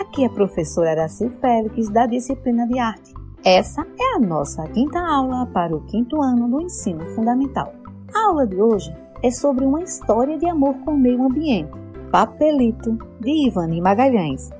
Aqui 0.00 0.22
é 0.22 0.26
a 0.26 0.30
professora 0.30 0.92
Araci 0.92 1.28
Félix, 1.38 1.90
da 1.90 2.06
disciplina 2.06 2.66
de 2.66 2.78
arte. 2.78 3.23
Essa 3.44 3.86
é 3.98 4.16
a 4.16 4.20
nossa 4.20 4.66
quinta 4.68 4.98
aula 4.98 5.46
para 5.46 5.76
o 5.76 5.82
quinto 5.82 6.22
ano 6.22 6.48
do 6.48 6.62
ensino 6.62 7.06
fundamental. 7.14 7.74
A 8.14 8.28
aula 8.28 8.46
de 8.46 8.60
hoje 8.60 8.94
é 9.22 9.30
sobre 9.30 9.64
uma 9.64 9.82
história 9.82 10.38
de 10.38 10.46
amor 10.46 10.74
com 10.84 10.92
o 10.92 10.98
meio 10.98 11.22
ambiente, 11.22 11.70
Papelito, 12.10 12.96
de 13.20 13.46
Ivani 13.48 13.80
Magalhães. 13.80 14.50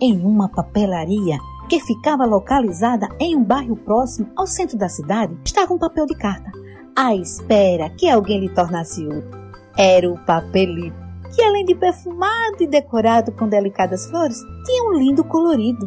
Em 0.00 0.20
uma 0.20 0.48
papelaria 0.48 1.38
que 1.68 1.80
ficava 1.80 2.26
localizada 2.26 3.08
em 3.18 3.34
um 3.34 3.42
bairro 3.42 3.76
próximo 3.76 4.28
ao 4.36 4.46
centro 4.46 4.76
da 4.76 4.88
cidade, 4.88 5.38
estava 5.44 5.72
um 5.72 5.78
papel 5.78 6.06
de 6.06 6.14
carta, 6.16 6.50
à 6.94 7.14
espera 7.14 7.88
que 7.90 8.08
alguém 8.10 8.40
lhe 8.40 8.48
tornasse 8.50 9.06
útil 9.06 9.46
era 9.76 10.10
o 10.10 10.18
papelito, 10.24 10.96
que 11.34 11.42
além 11.42 11.64
de 11.64 11.74
perfumado 11.74 12.56
e 12.60 12.66
decorado 12.66 13.30
com 13.32 13.46
delicadas 13.46 14.06
flores, 14.06 14.38
tinha 14.64 14.84
um 14.84 14.98
lindo 14.98 15.22
colorido. 15.22 15.86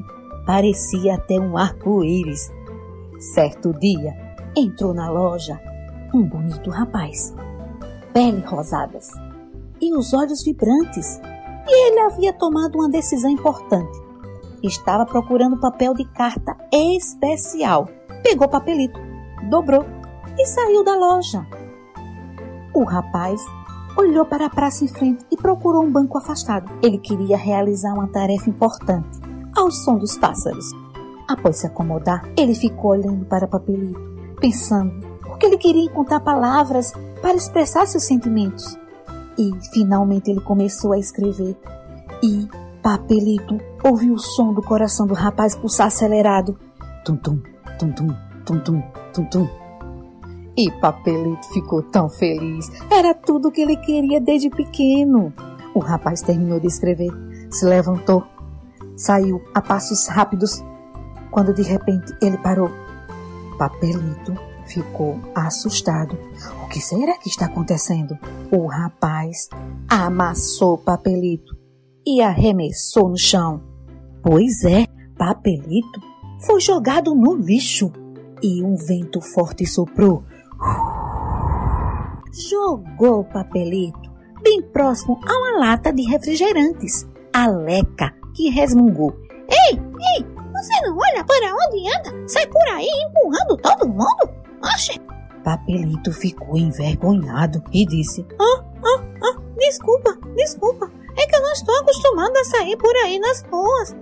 Parecia 0.49 1.13
até 1.13 1.39
um 1.39 1.55
arco-íris. 1.55 2.51
Certo 3.19 3.71
dia, 3.71 4.15
entrou 4.57 4.95
na 4.95 5.07
loja 5.07 5.61
um 6.11 6.23
bonito 6.23 6.71
rapaz, 6.71 7.35
pele 8.11 8.41
rosadas 8.41 9.11
e 9.79 9.95
os 9.95 10.11
olhos 10.11 10.43
vibrantes. 10.43 11.21
E 11.67 11.89
ele 11.89 11.99
havia 11.99 12.33
tomado 12.33 12.79
uma 12.79 12.89
decisão 12.89 13.29
importante. 13.29 13.95
Estava 14.63 15.05
procurando 15.05 15.59
papel 15.59 15.93
de 15.93 16.03
carta 16.13 16.57
especial. 16.73 17.87
Pegou 18.23 18.47
o 18.47 18.49
papelito, 18.49 18.99
dobrou 19.51 19.85
e 20.35 20.47
saiu 20.47 20.83
da 20.83 20.95
loja. 20.95 21.45
O 22.73 22.83
rapaz 22.85 23.39
olhou 23.95 24.25
para 24.25 24.47
a 24.47 24.49
praça 24.49 24.83
em 24.83 24.87
frente 24.87 25.23
e 25.29 25.37
procurou 25.37 25.83
um 25.83 25.91
banco 25.91 26.17
afastado. 26.17 26.71
Ele 26.81 26.97
queria 26.97 27.37
realizar 27.37 27.93
uma 27.93 28.07
tarefa 28.07 28.49
importante, 28.49 29.28
ao 29.59 29.71
som 29.71 29.97
dos 29.97 30.17
pássaros. 30.17 30.71
Após 31.27 31.57
se 31.57 31.67
acomodar, 31.67 32.23
ele 32.35 32.55
ficou 32.55 32.91
olhando 32.91 33.25
para 33.25 33.47
papelito, 33.47 33.99
pensando, 34.39 35.05
porque 35.21 35.45
ele 35.45 35.57
queria 35.57 35.83
encontrar 35.83 36.21
palavras 36.21 36.91
para 37.21 37.35
expressar 37.35 37.85
seus 37.85 38.05
sentimentos. 38.05 38.77
E 39.37 39.51
finalmente 39.71 40.31
ele 40.31 40.41
começou 40.41 40.91
a 40.91 40.97
escrever. 40.97 41.55
E 42.23 42.47
Papelito 42.81 43.57
ouviu 43.83 44.15
o 44.15 44.19
som 44.19 44.53
do 44.53 44.61
coração 44.61 45.05
do 45.05 45.13
rapaz 45.13 45.55
pulsar 45.55 45.87
acelerado. 45.87 46.57
Tum-tum, 47.05 47.41
tum-tum, 47.77 48.15
tum-tum, 48.45 48.81
tum-tum. 49.13 49.47
E 50.57 50.71
Papelito 50.81 51.47
ficou 51.53 51.83
tão 51.83 52.09
feliz. 52.09 52.69
Era 52.91 53.13
tudo 53.13 53.47
o 53.47 53.51
que 53.51 53.61
ele 53.61 53.77
queria 53.77 54.19
desde 54.19 54.49
pequeno. 54.49 55.31
O 55.73 55.79
rapaz 55.79 56.21
terminou 56.21 56.59
de 56.59 56.67
escrever, 56.67 57.11
se 57.51 57.65
levantou, 57.65 58.23
saiu 58.99 59.41
a 59.53 59.61
passos 59.61 60.07
rápidos, 60.07 60.61
quando 61.31 61.53
de 61.53 61.61
repente 61.61 62.13
ele 62.21 62.37
parou. 62.37 62.69
Papelito 63.57 64.35
ficou 64.65 65.19
assustado. 65.33 66.17
O 66.63 66.67
que 66.67 66.79
será 66.79 67.17
que 67.17 67.29
está 67.29 67.45
acontecendo? 67.45 68.17
O 68.51 68.67
rapaz 68.67 69.47
amassou 69.89 70.77
Papelito 70.77 71.57
e 72.05 72.21
arremessou 72.21 73.09
no 73.09 73.17
chão. 73.17 73.63
Pois 74.21 74.63
é, 74.63 74.85
Papelito 75.17 76.01
foi 76.45 76.59
jogado 76.59 77.15
no 77.15 77.35
lixo 77.35 77.91
e 78.43 78.63
um 78.63 78.75
vento 78.75 79.21
forte 79.21 79.65
soprou. 79.65 80.23
Jogou 82.49 83.23
Papelito 83.25 84.09
bem 84.41 84.61
próximo 84.61 85.19
a 85.27 85.37
uma 85.37 85.59
lata 85.59 85.91
de 85.91 86.03
refrigerantes. 86.03 87.07
A 87.33 87.47
Leca, 87.47 88.13
resmungou. 88.47 89.13
Ei, 89.49 89.73
ei, 89.73 90.25
você 90.53 90.81
não 90.85 90.97
olha 90.97 91.23
para 91.25 91.53
onde 91.53 91.87
anda? 91.87 92.27
Sai 92.27 92.47
por 92.47 92.67
aí 92.69 92.87
empurrando 93.07 93.57
todo 93.57 93.89
mundo? 93.89 94.29
Oxe! 94.63 94.99
Papelito 95.43 96.13
ficou 96.13 96.57
envergonhado 96.57 97.63
e 97.71 97.85
disse: 97.85 98.25
Ah, 98.39 98.63
ah, 98.85 99.03
ah, 99.23 99.41
desculpa, 99.57 100.17
desculpa. 100.35 100.91
É 101.17 101.25
que 101.25 101.35
eu 101.35 101.41
não 101.41 101.51
estou 101.51 101.75
acostumado 101.79 102.37
a 102.37 102.43
sair 102.45 102.77
por 102.77 102.95
aí 102.97 103.19
nas 103.19 103.43
ruas. 103.51 103.95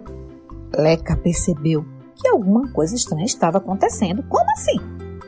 Leca 0.76 1.16
percebeu 1.16 1.86
que 2.16 2.28
alguma 2.28 2.72
coisa 2.74 2.96
estranha 2.96 3.26
estava 3.26 3.58
acontecendo. 3.60 4.24
Como 4.24 4.50
assim? 4.52 4.78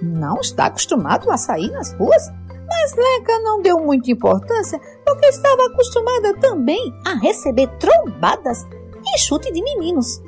Não 0.01 0.39
está 0.39 0.65
acostumado 0.65 1.31
a 1.31 1.37
sair 1.37 1.71
nas 1.71 1.93
ruas? 1.93 2.29
Mas 2.67 2.95
Leca 2.95 3.39
não 3.39 3.61
deu 3.61 3.79
muita 3.79 4.11
importância 4.11 4.79
porque 5.05 5.25
estava 5.27 5.65
acostumada 5.65 6.33
também 6.35 6.93
a 7.05 7.15
receber 7.15 7.67
trombadas 7.77 8.65
e 9.05 9.19
chute 9.19 9.51
de 9.51 9.61
meninos. 9.61 10.21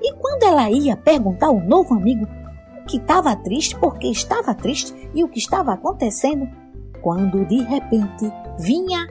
E 0.00 0.12
quando 0.14 0.42
ela 0.44 0.70
ia 0.70 0.96
perguntar 0.96 1.46
ao 1.46 1.60
novo 1.60 1.94
amigo 1.94 2.26
que 2.86 2.96
estava 2.96 3.36
triste 3.36 3.76
porque 3.78 4.08
estava 4.08 4.54
triste 4.54 4.94
e 5.14 5.22
o 5.22 5.28
que 5.28 5.38
estava 5.38 5.72
acontecendo, 5.72 6.48
quando 7.00 7.44
de 7.46 7.62
repente 7.62 8.32
vinha 8.58 9.08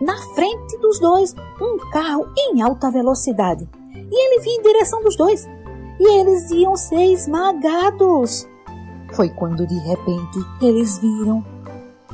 na 0.00 0.16
frente 0.34 0.78
dos 0.78 1.00
dois 1.00 1.34
um 1.60 1.78
carro 1.90 2.26
em 2.36 2.62
alta 2.62 2.90
velocidade. 2.90 3.68
E 3.94 4.26
ele 4.26 4.42
vinha 4.42 4.58
em 4.58 4.62
direção 4.62 5.02
dos 5.02 5.16
dois. 5.16 5.48
E 6.00 6.20
eles 6.20 6.50
iam 6.50 6.76
ser 6.76 7.12
esmagados. 7.12 8.48
Foi 9.12 9.28
quando 9.28 9.66
de 9.66 9.78
repente 9.78 10.38
eles 10.62 10.98
viram 10.98 11.44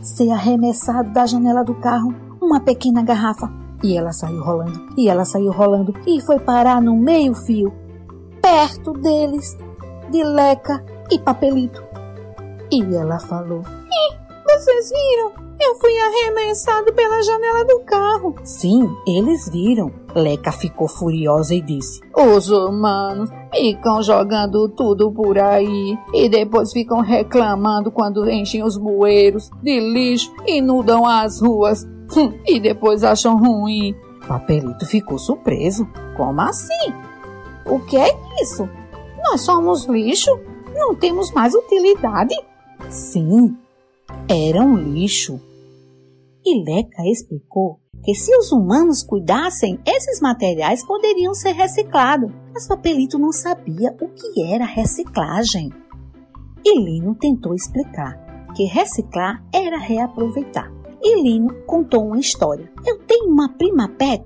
ser 0.02 0.30
arremessado 0.30 1.10
da 1.10 1.26
janela 1.26 1.62
do 1.62 1.74
carro 1.74 2.14
uma 2.40 2.60
pequena 2.60 3.02
garrafa. 3.02 3.63
E 3.84 3.98
ela 3.98 4.12
saiu 4.12 4.42
rolando, 4.42 4.80
e 4.96 5.10
ela 5.10 5.26
saiu 5.26 5.52
rolando, 5.52 5.92
e 6.06 6.18
foi 6.22 6.38
parar 6.38 6.80
no 6.80 6.96
meio-fio, 6.96 7.70
perto 8.40 8.94
deles, 8.94 9.58
de 10.10 10.24
Leca 10.24 10.82
e 11.10 11.18
Papelito. 11.18 11.84
E 12.72 12.82
ela 12.94 13.20
falou: 13.20 13.62
Vocês 14.46 14.90
viram? 14.90 15.44
Eu 15.60 15.74
fui 15.76 15.92
arremessado 15.98 16.94
pela 16.94 17.22
janela 17.22 17.64
do 17.66 17.80
carro. 17.80 18.34
Sim, 18.42 18.88
eles 19.06 19.50
viram. 19.50 19.92
Leca 20.14 20.50
ficou 20.50 20.88
furiosa 20.88 21.54
e 21.54 21.60
disse: 21.60 22.00
Os 22.16 22.48
humanos 22.48 23.28
ficam 23.52 24.02
jogando 24.02 24.66
tudo 24.70 25.12
por 25.12 25.38
aí 25.38 25.98
e 26.14 26.28
depois 26.30 26.72
ficam 26.72 27.00
reclamando 27.00 27.90
quando 27.90 28.28
enchem 28.30 28.64
os 28.64 28.78
bueiros 28.78 29.50
de 29.62 29.78
lixo, 29.78 30.32
inundam 30.46 31.06
as 31.06 31.42
ruas 31.42 31.86
hum, 32.16 32.32
e 32.46 32.60
depois 32.60 33.04
acham 33.04 33.36
ruim. 33.36 33.94
Papelito 34.26 34.86
ficou 34.86 35.18
surpreso. 35.18 35.86
Como 36.16 36.40
assim? 36.40 36.92
O 37.66 37.80
que 37.80 37.96
é 37.96 38.08
isso? 38.40 38.68
Nós 39.22 39.42
somos 39.42 39.86
lixo? 39.86 40.30
Não 40.74 40.94
temos 40.94 41.30
mais 41.32 41.54
utilidade? 41.54 42.34
Sim, 42.90 43.56
era 44.28 44.60
um 44.60 44.76
lixo. 44.76 45.40
E 46.44 46.62
Leca 46.62 47.02
explicou 47.06 47.78
que 48.04 48.14
se 48.14 48.36
os 48.36 48.52
humanos 48.52 49.02
cuidassem, 49.02 49.78
esses 49.86 50.20
materiais 50.20 50.84
poderiam 50.86 51.32
ser 51.32 51.52
reciclados. 51.52 52.30
Mas 52.52 52.68
Papelito 52.68 53.18
não 53.18 53.32
sabia 53.32 53.96
o 54.00 54.08
que 54.08 54.42
era 54.52 54.66
reciclagem. 54.66 55.72
E 56.62 56.78
Lino 56.78 57.14
tentou 57.14 57.54
explicar 57.54 58.52
que 58.54 58.64
reciclar 58.64 59.42
era 59.52 59.78
reaproveitar. 59.78 60.73
E 61.04 61.22
Lino 61.22 61.54
contou 61.66 62.06
uma 62.06 62.18
história. 62.18 62.72
Eu 62.86 62.98
tenho 63.00 63.30
uma 63.30 63.50
prima 63.50 63.88
Pet. 63.88 64.24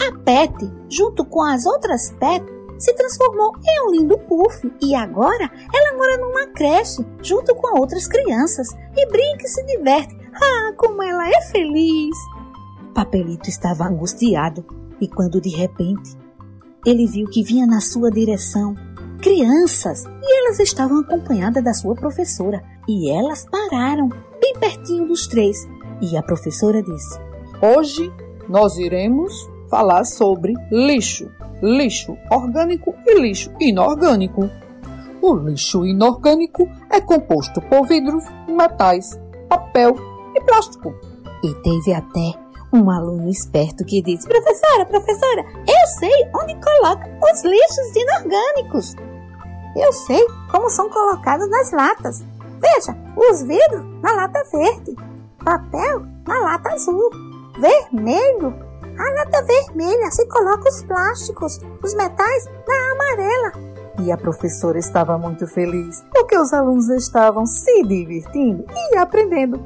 A 0.00 0.18
Pet, 0.20 0.54
junto 0.88 1.22
com 1.24 1.42
as 1.42 1.66
outras 1.66 2.10
Pet, 2.18 2.42
se 2.78 2.94
transformou 2.94 3.52
em 3.62 3.86
um 3.86 3.90
lindo 3.90 4.18
puff 4.18 4.72
e 4.82 4.94
agora 4.94 5.50
ela 5.72 5.96
mora 5.96 6.16
numa 6.16 6.46
creche 6.46 7.04
junto 7.22 7.54
com 7.54 7.78
outras 7.78 8.06
crianças 8.08 8.68
e 8.96 9.06
brinca 9.06 9.44
e 9.44 9.48
se 9.48 9.64
diverte. 9.66 10.16
Ah, 10.34 10.72
como 10.76 11.02
ela 11.02 11.28
é 11.28 11.40
feliz! 11.42 12.16
Papelito 12.94 13.48
estava 13.48 13.84
angustiado 13.84 14.64
e 15.00 15.06
quando 15.06 15.40
de 15.40 15.50
repente 15.50 16.16
ele 16.86 17.06
viu 17.06 17.28
que 17.28 17.42
vinha 17.42 17.66
na 17.66 17.80
sua 17.80 18.10
direção 18.10 18.74
crianças 19.20 20.04
e 20.04 20.38
elas 20.40 20.58
estavam 20.60 21.00
acompanhadas 21.00 21.62
da 21.62 21.72
sua 21.72 21.94
professora 21.94 22.62
e 22.86 23.10
elas 23.10 23.46
pararam 23.50 24.08
bem 24.40 24.54
pertinho 24.58 25.06
dos 25.06 25.26
três 25.26 25.56
e 26.00 26.16
a 26.16 26.22
professora 26.22 26.82
disse: 26.82 27.18
Hoje 27.60 28.12
nós 28.48 28.76
iremos 28.78 29.32
falar 29.70 30.04
sobre 30.04 30.54
lixo 30.70 31.30
lixo 31.64 32.18
orgânico 32.30 32.94
e 33.06 33.18
lixo 33.18 33.50
inorgânico. 33.58 34.50
O 35.22 35.34
lixo 35.34 35.86
inorgânico 35.86 36.68
é 36.90 37.00
composto 37.00 37.60
por 37.62 37.86
vidros, 37.86 38.24
metais, 38.46 39.18
papel 39.48 39.96
e 40.34 40.40
plástico. 40.42 40.94
E 41.42 41.54
teve 41.62 41.94
até 41.94 42.34
um 42.72 42.90
aluno 42.90 43.30
esperto 43.30 43.84
que 43.84 44.02
disse: 44.02 44.28
Professora, 44.28 44.84
professora, 44.84 45.44
eu 45.66 45.86
sei 45.98 46.28
onde 46.34 46.54
coloca 46.56 47.08
os 47.32 47.42
lixos 47.42 47.96
inorgânicos. 47.96 48.96
Eu 49.76 49.92
sei 49.92 50.24
como 50.50 50.68
são 50.68 50.88
colocados 50.90 51.48
nas 51.48 51.72
latas. 51.72 52.24
Veja, 52.60 52.96
os 53.16 53.42
vidros 53.42 53.84
na 54.02 54.12
lata 54.12 54.42
verde, 54.52 54.94
papel 55.44 56.06
na 56.26 56.40
lata 56.40 56.70
azul, 56.70 57.10
vermelho 57.60 58.64
a 58.96 59.10
lata 59.10 59.42
vermelha 59.42 60.08
se 60.12 60.24
coloca 60.28 60.68
os 60.68 60.82
plásticos, 60.84 61.60
os 61.82 61.94
metais 61.94 62.48
na 62.66 62.92
amarela. 62.92 63.52
E 64.00 64.12
a 64.12 64.16
professora 64.16 64.78
estava 64.78 65.18
muito 65.18 65.46
feliz, 65.48 66.04
porque 66.12 66.38
os 66.38 66.52
alunos 66.52 66.88
estavam 66.90 67.44
se 67.44 67.82
divertindo 67.82 68.64
e 68.72 68.96
aprendendo. 68.96 69.60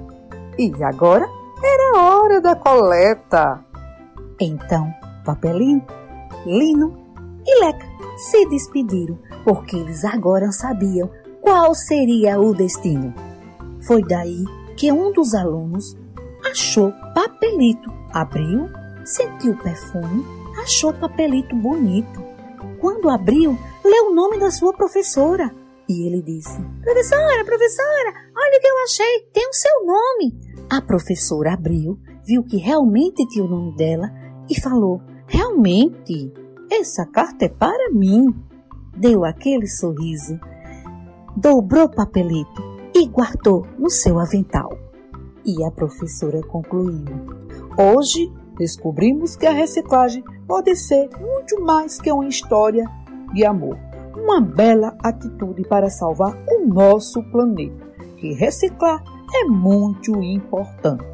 E 0.59 0.73
agora 0.83 1.29
era 1.63 2.01
hora 2.01 2.41
da 2.41 2.57
coleta. 2.57 3.63
Então, 4.41 4.91
Papelinho, 5.27 5.85
Lino 6.47 6.97
e 7.47 7.65
Leca 7.65 7.87
se 8.17 8.49
despediram, 8.49 9.19
porque 9.45 9.77
eles 9.77 10.05
agora 10.05 10.51
sabiam 10.53 11.11
qual 11.43 11.75
seria 11.75 12.41
o 12.41 12.55
destino. 12.55 13.13
Foi 13.83 14.03
daí 14.03 14.45
que 14.79 14.91
um 14.93 15.13
dos 15.13 15.35
alunos 15.35 15.97
achou 16.51 16.93
Papelito, 17.15 17.91
abriu 18.13 18.69
sentiu 19.09 19.53
o 19.53 19.63
perfume, 19.63 20.25
achou 20.63 20.93
papelito 20.93 21.57
bonito. 21.57 22.23
Quando 22.79 23.09
abriu, 23.09 23.59
leu 23.85 24.11
o 24.11 24.15
nome 24.15 24.39
da 24.39 24.51
sua 24.51 24.73
professora. 24.73 25.53
E 25.89 26.07
ele 26.07 26.23
disse: 26.23 26.61
Professora, 26.83 27.45
professora, 27.45 28.15
olha 28.37 28.59
o 28.59 28.61
que 28.61 28.69
eu 28.69 28.83
achei, 28.85 29.21
tem 29.33 29.49
o 29.49 29.55
seu 29.55 29.87
nome. 29.87 30.39
A 30.71 30.83
professora 30.83 31.55
abriu, 31.55 31.99
viu 32.25 32.45
que 32.45 32.59
realmente 32.59 33.27
tinha 33.29 33.45
o 33.45 33.49
nome 33.49 33.75
dela 33.77 34.11
e 34.49 34.61
falou: 34.61 35.01
Realmente, 35.27 36.33
essa 36.71 37.07
carta 37.07 37.47
é 37.47 37.49
para 37.49 37.91
mim. 37.91 38.35
Deu 38.95 39.25
aquele 39.25 39.69
sorriso, 39.69 40.41
dobrou 41.37 41.85
o 41.85 41.95
papelito 41.95 42.68
e 42.99 43.07
guardou 43.07 43.65
no 43.79 43.89
seu 43.89 44.19
avental. 44.19 44.77
E 45.45 45.65
a 45.65 45.71
professora 45.71 46.43
concluiu: 46.43 47.05
Hoje 47.77 48.33
descobrimos 48.59 49.37
que 49.37 49.47
a 49.47 49.53
reciclagem 49.53 50.25
pode 50.47 50.75
ser 50.75 51.09
muito 51.21 51.61
mais 51.61 52.01
que 52.01 52.11
uma 52.11 52.27
história 52.27 52.85
de 53.33 53.45
amor, 53.45 53.79
uma 54.17 54.41
bela 54.41 54.97
atitude 55.03 55.63
para 55.69 55.89
salvar 55.89 56.37
o 56.49 56.67
nosso 56.67 57.23
planeta, 57.31 57.87
que 58.17 58.33
reciclar 58.33 59.03
é 59.33 59.45
muito 59.45 60.21
importante. 60.21 61.05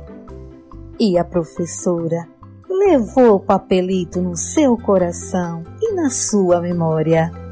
E 0.99 1.19
a 1.19 1.25
professora 1.25 2.27
levou 2.67 3.35
o 3.35 3.41
papelito 3.41 4.23
no 4.23 4.37
seu 4.37 4.79
coração 4.79 5.63
e 5.83 5.93
na 5.93 6.09
sua 6.09 6.61
memória. 6.61 7.44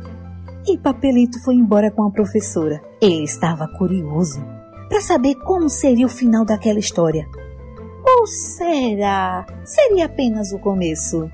E 0.67 0.79
Papelito 0.79 1.43
foi 1.43 1.55
embora 1.55 1.91
com 1.91 2.05
a 2.05 2.11
professora. 2.11 2.81
Ele 3.01 3.25
estava 3.25 3.67
curioso 3.67 4.41
para 4.89 5.01
saber 5.01 5.35
como 5.37 5.69
seria 5.69 6.07
o 6.07 6.11
final 6.11 6.45
daquela 6.45 6.79
história. 6.79 7.27
Ou 8.05 8.27
será? 8.27 9.47
Seria 9.65 10.07
apenas 10.07 10.53
o 10.53 10.59
começo. 10.59 11.31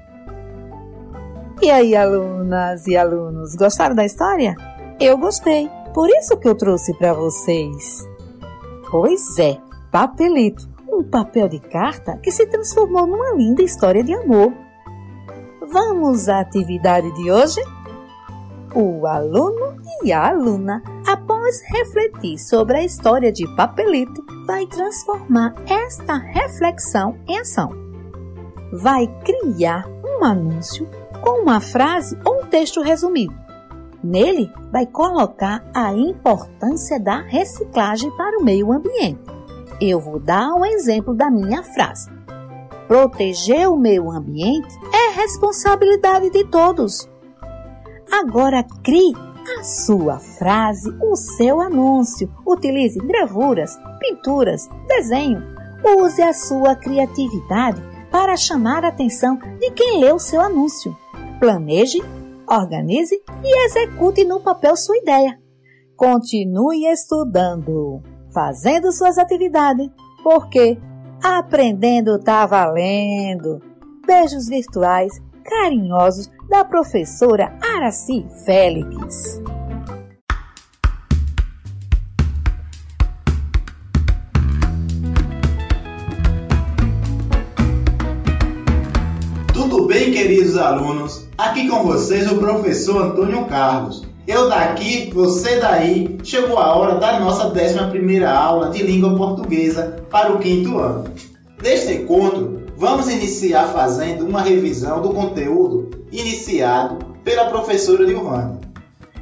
E 1.61 1.70
aí, 1.70 1.97
alunas 1.97 2.87
e 2.87 2.97
alunos, 2.97 3.55
gostaram 3.57 3.95
da 3.95 4.05
história? 4.05 4.55
Eu 5.01 5.18
gostei, 5.18 5.68
por 5.93 6.09
isso 6.09 6.37
que 6.37 6.49
eu 6.49 6.55
trouxe 6.55 6.97
para 6.97 7.12
vocês. 7.12 8.07
Pois 8.91 9.39
é, 9.39 9.59
Papelito, 9.91 10.68
um 10.89 11.03
papel 11.03 11.49
de 11.49 11.59
carta 11.59 12.16
que 12.18 12.31
se 12.31 12.47
transformou 12.47 13.07
numa 13.07 13.35
linda 13.35 13.62
história 13.62 14.03
de 14.03 14.14
amor. 14.14 14.53
Vamos 15.70 16.29
à 16.29 16.41
atividade 16.41 17.12
de 17.14 17.31
hoje? 17.31 17.61
O 18.75 19.07
aluno 19.07 19.77
e 20.05 20.12
a 20.12 20.29
aluna, 20.29 20.83
após 21.07 21.62
refletir 21.62 22.39
sobre 22.39 22.77
a 22.77 22.85
história 22.85 23.33
de 23.33 23.47
Papelito, 23.57 24.23
vai 24.47 24.66
transformar 24.66 25.55
esta 25.66 26.16
reflexão 26.16 27.19
em 27.27 27.39
ação. 27.39 27.71
Vai 28.71 29.07
criar 29.25 29.89
um 30.05 30.23
anúncio 30.23 30.87
com 31.23 31.43
uma 31.43 31.61
frase 31.61 32.19
ou 32.25 32.43
um 32.43 32.47
texto 32.47 32.83
resumido. 32.83 33.35
Nele, 34.05 34.53
vai 34.71 34.87
colocar 34.87 35.64
a 35.75 35.95
importância 35.95 37.01
da 37.01 37.23
reciclagem 37.23 38.11
para 38.16 38.39
o 38.39 38.45
meio 38.45 38.71
ambiente. 38.71 39.21
Eu 39.81 39.99
vou 39.99 40.21
dar 40.21 40.53
um 40.53 40.64
exemplo 40.64 41.14
da 41.14 41.31
minha 41.31 41.62
frase. 41.62 42.11
Proteger 42.87 43.69
o 43.71 43.77
meio 43.77 44.11
ambiente 44.11 44.79
é 44.93 45.14
responsabilidade 45.14 46.31
de 46.31 46.45
todos. 46.45 47.09
Agora 48.11 48.64
crie 48.82 49.12
a 49.59 49.62
sua 49.62 50.18
frase, 50.18 50.90
o 51.00 51.16
seu 51.16 51.61
anúncio. 51.61 52.30
Utilize 52.46 52.98
gravuras, 52.98 53.78
pinturas, 54.00 54.68
desenho. 54.86 55.42
Use 55.98 56.20
a 56.22 56.32
sua 56.32 56.74
criatividade 56.74 57.82
para 58.11 58.36
chamar 58.36 58.84
a 58.84 58.88
atenção 58.88 59.38
de 59.59 59.70
quem 59.70 60.00
lê 60.00 60.12
o 60.12 60.18
seu 60.18 60.40
anúncio. 60.40 60.96
Planeje, 61.38 62.02
organize 62.48 63.14
e 63.42 63.64
execute 63.66 64.24
no 64.24 64.40
papel 64.40 64.76
sua 64.76 64.96
ideia. 64.96 65.38
Continue 65.96 66.86
estudando, 66.86 68.02
fazendo 68.32 68.92
suas 68.92 69.18
atividades, 69.18 69.88
porque 70.22 70.78
aprendendo 71.22 72.18
tá 72.18 72.46
valendo. 72.46 73.61
Beijos 74.06 74.48
virtuais 74.48 75.12
carinhosos 75.44 76.30
da 76.49 76.64
professora 76.64 77.53
Araci 77.61 78.26
Félix. 78.46 79.38
Tudo 89.53 89.86
bem, 89.86 90.11
queridos 90.11 90.57
alunos? 90.57 91.28
Aqui 91.36 91.68
com 91.68 91.82
vocês 91.82 92.30
o 92.32 92.38
professor 92.38 93.03
Antônio 93.03 93.44
Carlos. 93.44 94.07
Eu 94.26 94.49
daqui, 94.49 95.11
você 95.12 95.61
daí, 95.61 96.18
chegou 96.24 96.59
a 96.59 96.74
hora 96.74 96.94
da 96.94 97.20
nossa 97.20 97.49
11 97.49 98.24
aula 98.24 98.70
de 98.70 98.82
língua 98.82 99.14
portuguesa 99.16 100.03
para 100.11 100.32
o 100.32 100.38
quinto 100.38 100.78
ano. 100.78 101.05
Neste 101.62 101.92
encontro, 101.92 102.57
vamos 102.79 103.09
iniciar 103.09 103.72
fazendo 103.72 104.24
uma 104.24 104.41
revisão 104.41 105.03
do 105.03 105.12
conteúdo 105.12 106.07
iniciado 106.12 107.05
pela 107.24 107.47
professora 107.47 108.05
Lilvane. 108.05 108.61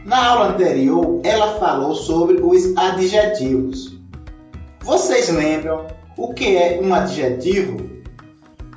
Na 0.05 0.27
aula 0.27 0.49
anterior, 0.51 1.23
ela 1.25 1.59
falou 1.59 1.95
sobre 1.95 2.39
os 2.43 2.77
adjetivos. 2.77 3.99
Vocês 4.81 5.31
lembram 5.31 5.87
o 6.19 6.35
que 6.35 6.55
é 6.55 6.79
um 6.83 6.93
adjetivo? 6.95 7.79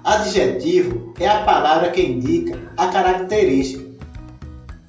Adjetivo 0.02 1.14
é 1.20 1.28
a 1.28 1.44
palavra 1.44 1.90
que 1.90 2.02
indica 2.02 2.58
a 2.78 2.88
característica, 2.88 3.84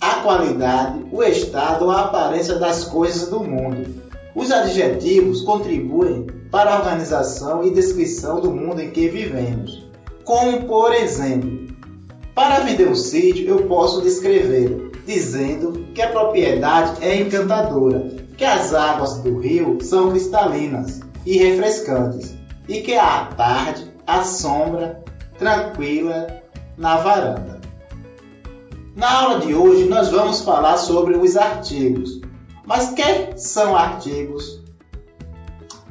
a 0.01 0.15
qualidade, 0.21 1.05
o 1.11 1.21
estado 1.21 1.87
ou 1.87 1.91
a 1.91 2.03
aparência 2.03 2.61
das 2.61 2.85
coisas 2.85 3.29
do 3.29 3.43
mundo. 3.43 3.93
Os 4.37 4.53
adjetivos 4.53 5.43
contribuem 5.43 6.27
para 6.51 6.75
a 6.75 6.79
organização 6.79 7.65
e 7.65 7.71
descrição 7.71 8.41
do 8.41 8.51
mundo 8.51 8.81
em 8.81 8.91
que 8.91 9.09
vivemos. 9.09 9.80
Como, 10.31 10.63
por 10.63 10.95
exemplo, 10.95 11.75
para 12.37 12.65
sítio, 12.95 13.49
eu 13.49 13.67
posso 13.67 14.01
descrever 14.01 14.93
dizendo 15.05 15.89
que 15.93 16.01
a 16.01 16.11
propriedade 16.11 17.05
é 17.05 17.21
encantadora, 17.21 18.09
que 18.37 18.45
as 18.45 18.73
águas 18.73 19.19
do 19.23 19.41
rio 19.41 19.79
são 19.83 20.11
cristalinas 20.11 21.01
e 21.27 21.37
refrescantes 21.37 22.33
e 22.69 22.81
que 22.81 22.95
à 22.95 23.25
tarde 23.37 23.93
a 24.07 24.23
sombra 24.23 25.03
tranquila 25.37 26.29
na 26.79 26.99
varanda. 26.99 27.61
Na 28.95 29.11
aula 29.23 29.41
de 29.41 29.53
hoje 29.53 29.87
nós 29.87 30.11
vamos 30.11 30.43
falar 30.43 30.77
sobre 30.77 31.17
os 31.17 31.37
artigos. 31.37 32.21
Mas 32.65 32.91
que 32.91 33.37
são 33.37 33.75
artigos? 33.75 34.63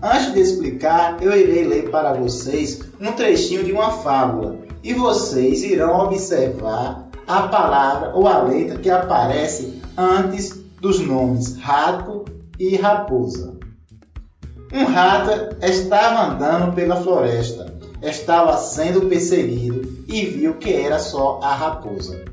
Antes 0.01 0.33
de 0.33 0.39
explicar, 0.39 1.21
eu 1.21 1.37
irei 1.37 1.65
ler 1.65 1.89
para 1.89 2.13
vocês 2.13 2.87
um 2.99 3.11
trechinho 3.13 3.63
de 3.63 3.71
uma 3.71 3.91
fábula 3.91 4.59
e 4.83 4.93
vocês 4.93 5.63
irão 5.63 5.99
observar 5.99 7.09
a 7.27 7.43
palavra 7.43 8.11
ou 8.15 8.27
a 8.27 8.43
letra 8.43 8.79
que 8.79 8.89
aparece 8.89 9.81
antes 9.97 10.59
dos 10.81 10.99
nomes 10.99 11.57
rato 11.57 12.25
e 12.57 12.75
raposa. 12.75 13.57
Um 14.73 14.85
rato 14.85 15.55
estava 15.63 16.33
andando 16.33 16.73
pela 16.73 16.97
floresta, 16.97 17.73
estava 18.01 18.57
sendo 18.57 19.07
perseguido 19.07 20.05
e 20.07 20.25
viu 20.25 20.55
que 20.55 20.73
era 20.73 20.99
só 20.99 21.39
a 21.41 21.53
raposa. 21.53 22.23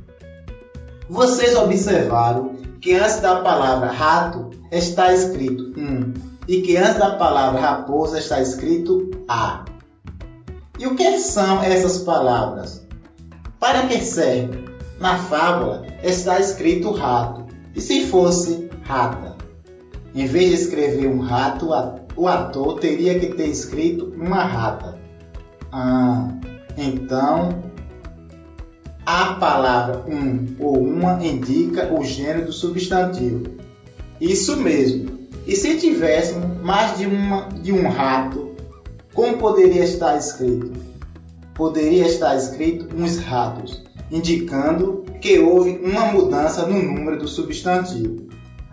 Vocês 1.08 1.56
observaram 1.56 2.56
que 2.80 2.94
antes 2.94 3.20
da 3.20 3.40
palavra 3.40 3.90
rato 3.90 4.50
está 4.70 5.12
escrito 5.12 5.72
um 5.78 6.12
e 6.48 6.62
que 6.62 6.76
antes 6.76 6.96
da 6.98 7.16
palavra 7.16 7.60
raposa 7.60 8.18
está 8.18 8.40
escrito 8.40 9.10
a. 9.28 9.64
E 10.78 10.86
o 10.86 10.94
que 10.94 11.18
são 11.18 11.62
essas 11.62 11.98
palavras? 11.98 12.86
Para 13.58 13.86
que 13.86 14.00
servem? 14.00 14.64
Na 15.00 15.16
fábula 15.16 15.86
está 16.02 16.38
escrito 16.38 16.90
rato. 16.90 17.46
E 17.74 17.80
se 17.80 18.06
fosse 18.06 18.68
rata? 18.82 19.36
Em 20.14 20.26
vez 20.26 20.48
de 20.50 20.54
escrever 20.54 21.08
um 21.08 21.20
rato, 21.20 21.68
o 22.16 22.26
ator 22.26 22.80
teria 22.80 23.18
que 23.18 23.34
ter 23.34 23.48
escrito 23.48 24.12
uma 24.16 24.42
rata. 24.44 24.98
Ah, 25.72 26.28
então 26.76 27.62
a 29.04 29.34
palavra 29.34 30.04
um 30.08 30.56
ou 30.58 30.78
uma 30.78 31.24
indica 31.24 31.92
o 31.92 32.02
gênero 32.04 32.46
do 32.46 32.52
substantivo. 32.52 33.44
Isso 34.20 34.56
mesmo. 34.56 35.16
E 35.46 35.54
se 35.54 35.76
tivéssemos 35.76 36.60
mais 36.62 36.98
de, 36.98 37.06
uma, 37.06 37.48
de 37.50 37.72
um 37.72 37.88
rato 37.88 38.55
como 39.16 39.38
poderia 39.38 39.82
estar 39.82 40.18
escrito? 40.18 40.72
Poderia 41.54 42.06
estar 42.06 42.36
escrito 42.36 42.94
uns 42.94 43.16
ratos, 43.16 43.82
indicando 44.12 45.06
que 45.22 45.38
houve 45.38 45.80
uma 45.82 46.12
mudança 46.12 46.66
no 46.66 46.80
número 46.82 47.18
do 47.18 47.26
substantivo. 47.26 48.26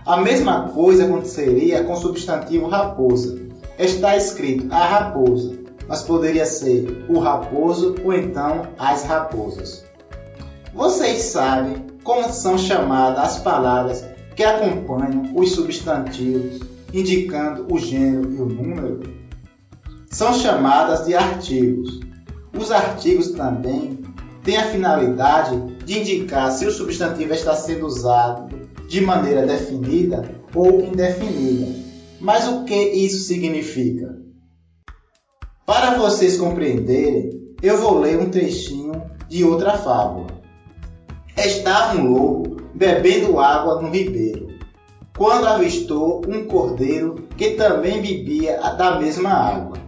A 0.06 0.18
mesma 0.18 0.68
coisa 0.68 1.06
aconteceria 1.06 1.86
com 1.86 1.94
o 1.94 1.96
substantivo 1.96 2.68
raposa. 2.68 3.42
Está 3.80 4.18
escrito 4.18 4.68
a 4.70 4.86
raposa, 4.86 5.58
mas 5.88 6.02
poderia 6.02 6.46
ser 6.46 7.06
o 7.08 7.20
raposo 7.20 7.96
ou 8.04 8.12
então 8.12 8.64
as 8.78 9.06
raposas. 9.06 9.86
Vocês 10.74 11.22
sabem 11.22 11.88
como 12.04 12.30
são 12.34 12.58
chamadas 12.58 13.24
as 13.24 13.40
palavras 13.40 14.06
que 14.36 14.44
acompanham 14.44 15.32
os 15.36 15.54
substantivos, 15.54 16.60
indicando 16.94 17.66
o 17.74 17.80
gênero 17.80 18.30
e 18.30 18.42
o 18.42 18.46
número? 18.46 19.23
São 20.14 20.32
chamadas 20.34 21.06
de 21.06 21.16
artigos. 21.16 22.00
Os 22.56 22.72
artigos 22.72 23.32
também 23.32 24.00
têm 24.44 24.58
a 24.58 24.68
finalidade 24.68 25.60
de 25.84 26.00
indicar 26.00 26.52
se 26.52 26.68
o 26.68 26.72
substantivo 26.72 27.34
está 27.34 27.56
sendo 27.56 27.88
usado 27.88 28.56
de 28.88 29.02
maneira 29.02 29.46
definida 29.46 30.24
ou 30.54 30.82
indefinida. 30.82 31.74
Mas 32.22 32.48
o 32.48 32.64
que 32.64 32.76
isso 32.76 33.24
significa? 33.24 34.16
Para 35.66 35.96
vocês 35.96 36.38
compreenderem, 36.38 37.56
eu 37.62 37.80
vou 37.80 38.00
ler 38.00 38.20
um 38.20 38.30
trechinho 38.30 39.04
de 39.28 39.44
outra 39.44 39.78
fábula. 39.78 40.28
Estava 41.36 41.98
um 41.98 42.08
lobo 42.12 42.58
bebendo 42.76 43.40
água 43.40 43.82
no 43.82 43.90
ribeiro, 43.90 44.48
quando 45.18 45.48
avistou 45.48 46.22
um 46.28 46.46
cordeiro 46.46 47.28
que 47.36 47.52
também 47.52 48.02
bebia 48.02 48.60
da 48.78 49.00
mesma 49.00 49.30
água. 49.30 49.83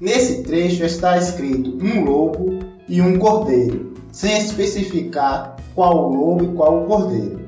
Nesse 0.00 0.44
trecho 0.44 0.84
está 0.84 1.18
escrito 1.18 1.76
um 1.84 2.04
lobo 2.04 2.60
e 2.88 3.02
um 3.02 3.18
cordeiro, 3.18 3.94
sem 4.12 4.38
especificar 4.38 5.56
qual 5.74 6.08
o 6.08 6.14
lobo 6.14 6.44
e 6.44 6.54
qual 6.54 6.84
o 6.84 6.86
cordeiro. 6.86 7.40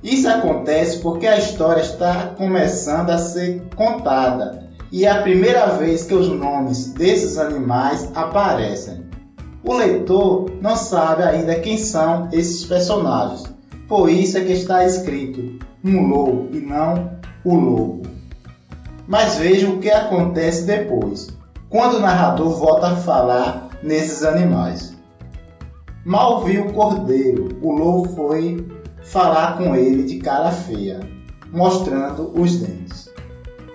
Isso 0.00 0.28
acontece 0.28 1.00
porque 1.00 1.26
a 1.26 1.36
história 1.36 1.80
está 1.80 2.28
começando 2.38 3.10
a 3.10 3.18
ser 3.18 3.62
contada 3.74 4.70
e 4.92 5.04
é 5.04 5.10
a 5.10 5.22
primeira 5.22 5.66
vez 5.66 6.04
que 6.04 6.14
os 6.14 6.28
nomes 6.28 6.92
desses 6.92 7.36
animais 7.36 8.08
aparecem. 8.14 9.04
O 9.64 9.74
leitor 9.74 10.48
não 10.62 10.76
sabe 10.76 11.24
ainda 11.24 11.56
quem 11.56 11.76
são 11.76 12.28
esses 12.32 12.64
personagens, 12.64 13.52
por 13.88 14.08
isso 14.08 14.38
é 14.38 14.42
que 14.42 14.52
está 14.52 14.86
escrito 14.86 15.58
um 15.84 16.06
lobo 16.06 16.56
e 16.56 16.60
não 16.60 17.18
o 17.44 17.56
lobo. 17.56 18.02
Mas 19.08 19.38
vejam 19.38 19.74
o 19.74 19.78
que 19.80 19.90
acontece 19.90 20.62
depois. 20.62 21.39
Quando 21.70 21.98
o 21.98 22.00
narrador 22.00 22.50
volta 22.58 22.88
a 22.88 22.96
falar 22.96 23.70
nesses 23.80 24.24
animais. 24.24 24.92
Mal 26.04 26.42
viu 26.42 26.66
o 26.66 26.72
cordeiro, 26.72 27.48
o 27.62 27.70
lobo 27.70 28.08
foi 28.08 28.66
falar 29.02 29.56
com 29.56 29.76
ele 29.76 30.02
de 30.02 30.18
cara 30.18 30.50
feia, 30.50 30.98
mostrando 31.52 32.32
os 32.34 32.56
dentes. 32.56 33.08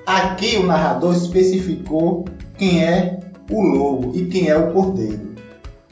Aqui 0.06 0.58
o 0.58 0.68
narrador 0.68 1.16
especificou 1.16 2.26
quem 2.58 2.84
é 2.84 3.20
o 3.50 3.62
lobo 3.62 4.12
e 4.14 4.26
quem 4.26 4.50
é 4.50 4.58
o 4.58 4.74
cordeiro. 4.74 5.34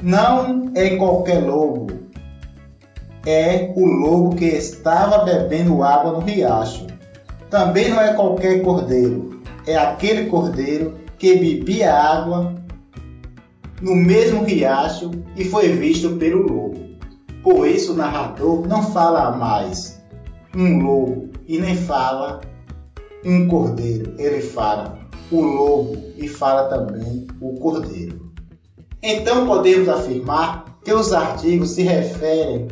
Não 0.01 0.72
é 0.76 0.97
qualquer 0.97 1.39
lobo, 1.39 1.88
é 3.26 3.72
o 3.78 3.86
lobo 3.86 4.36
que 4.36 4.45
estava 4.45 5.24
bebendo 5.24 5.82
água 5.82 6.12
no 6.12 6.20
riacho. 6.20 6.86
Também 7.49 7.89
não 7.89 8.01
é 8.01 8.14
qualquer 8.14 8.62
cordeiro, 8.62 9.41
é 9.66 9.78
aquele 9.78 10.26
cordeiro 10.26 11.03
que 11.24 11.38
bebia 11.38 11.93
água 11.93 12.53
no 13.82 13.95
mesmo 13.95 14.43
riacho 14.43 15.09
e 15.38 15.45
foi 15.45 15.69
visto 15.69 16.17
pelo 16.17 16.41
lobo. 16.41 16.78
Por 17.41 17.65
isso 17.65 17.93
o 17.93 17.95
narrador 17.95 18.67
não 18.67 18.84
fala 18.84 19.32
mais 19.32 20.03
um 20.53 20.80
lobo 20.80 21.30
e 21.47 21.57
nem 21.57 21.78
fala 21.78 22.41
um 23.24 23.47
cordeiro, 23.47 24.13
ele 24.17 24.41
fala 24.41 24.99
o 25.32 25.41
lobo 25.41 25.97
e 26.17 26.28
fala 26.28 26.67
também 26.67 27.26
o 27.39 27.53
cordeiro. 27.53 28.34
Então 29.01 29.47
podemos 29.47 29.88
afirmar 29.88 30.78
que 30.84 30.91
os 30.91 31.13
artigos 31.13 31.69
se 31.69 31.84
referem 31.84 32.67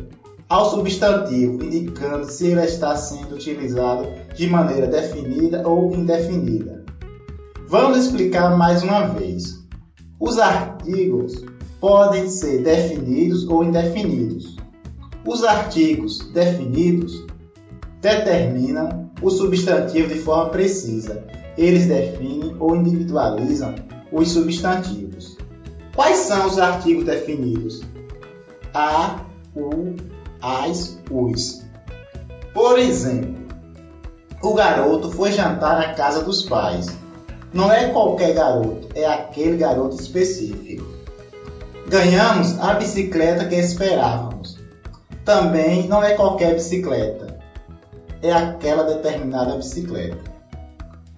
ao 0.46 0.68
substantivo, 0.68 1.64
indicando 1.64 2.30
se 2.30 2.48
ele 2.48 2.60
está 2.60 2.96
sendo 2.96 3.34
utilizado 3.34 4.06
de 4.36 4.46
maneira 4.46 4.86
definida 4.86 5.66
ou 5.66 5.94
indefinida. 5.94 6.81
Vamos 7.72 7.96
explicar 7.96 8.54
mais 8.54 8.82
uma 8.82 9.06
vez. 9.06 9.58
Os 10.20 10.38
artigos 10.38 11.42
podem 11.80 12.28
ser 12.28 12.62
definidos 12.62 13.48
ou 13.48 13.64
indefinidos. 13.64 14.56
Os 15.26 15.42
artigos 15.42 16.18
definidos 16.34 17.24
determinam 18.02 19.10
o 19.22 19.30
substantivo 19.30 20.12
de 20.12 20.20
forma 20.20 20.50
precisa. 20.50 21.24
Eles 21.56 21.86
definem 21.86 22.54
ou 22.60 22.76
individualizam 22.76 23.74
os 24.12 24.32
substantivos. 24.32 25.38
Quais 25.94 26.18
são 26.18 26.46
os 26.48 26.58
artigos 26.58 27.06
definidos? 27.06 27.80
A, 28.74 29.24
o, 29.56 29.96
as, 30.42 31.00
os. 31.10 31.64
Por 32.52 32.78
exemplo, 32.78 33.34
o 34.42 34.52
garoto 34.52 35.10
foi 35.10 35.32
jantar 35.32 35.78
na 35.78 35.94
casa 35.94 36.22
dos 36.22 36.42
pais. 36.42 37.00
Não 37.52 37.70
é 37.70 37.88
qualquer 37.88 38.32
garoto, 38.32 38.88
é 38.94 39.04
aquele 39.04 39.58
garoto 39.58 39.96
específico. 39.96 40.86
Ganhamos 41.86 42.58
a 42.58 42.74
bicicleta 42.74 43.44
que 43.44 43.56
esperávamos. 43.56 44.58
Também 45.24 45.86
não 45.86 46.02
é 46.02 46.14
qualquer 46.14 46.54
bicicleta, 46.54 47.38
é 48.22 48.32
aquela 48.32 48.84
determinada 48.84 49.56
bicicleta. 49.56 50.18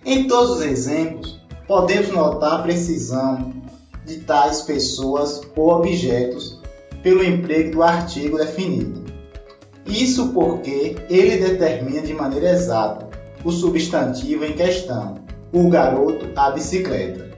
Em 0.05 0.26
todos 0.26 0.59
os 0.59 0.62
exemplos, 0.62 1.41
podemos 1.66 2.09
notar 2.09 2.61
a 2.61 2.62
precisão 2.62 3.53
de 4.05 4.18
tais 4.18 4.62
pessoas 4.62 5.41
ou 5.57 5.70
objetos 5.70 6.61
pelo 7.03 7.24
emprego 7.24 7.70
do 7.70 7.82
artigo 7.82 8.37
definido. 8.37 9.05
Isso 9.87 10.28
porque 10.28 10.97
ele 11.09 11.37
determina 11.39 12.03
de 12.03 12.12
maneira 12.12 12.51
exata 12.51 13.09
o 13.45 13.51
substantivo 13.51 14.45
em 14.45 14.55
questão, 14.55 15.24
o 15.55 15.69
garoto, 15.69 16.27
a 16.35 16.51
bicicleta. 16.51 17.31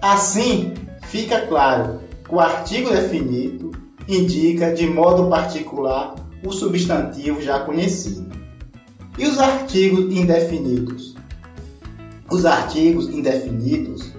Assim, 0.00 0.72
fica 1.02 1.46
claro 1.46 2.00
que 2.24 2.32
o 2.32 2.38
artigo 2.38 2.90
definido 2.90 3.72
indica 4.08 4.72
de 4.72 4.86
modo 4.86 5.28
particular 5.28 6.14
o 6.46 6.52
substantivo 6.52 7.42
já 7.42 7.60
conhecido. 7.60 8.30
E 9.18 9.26
os 9.26 9.38
artigos 9.38 10.14
indefinidos? 10.14 11.16
Os 12.30 12.46
artigos 12.46 13.08
indefinidos 13.08 14.12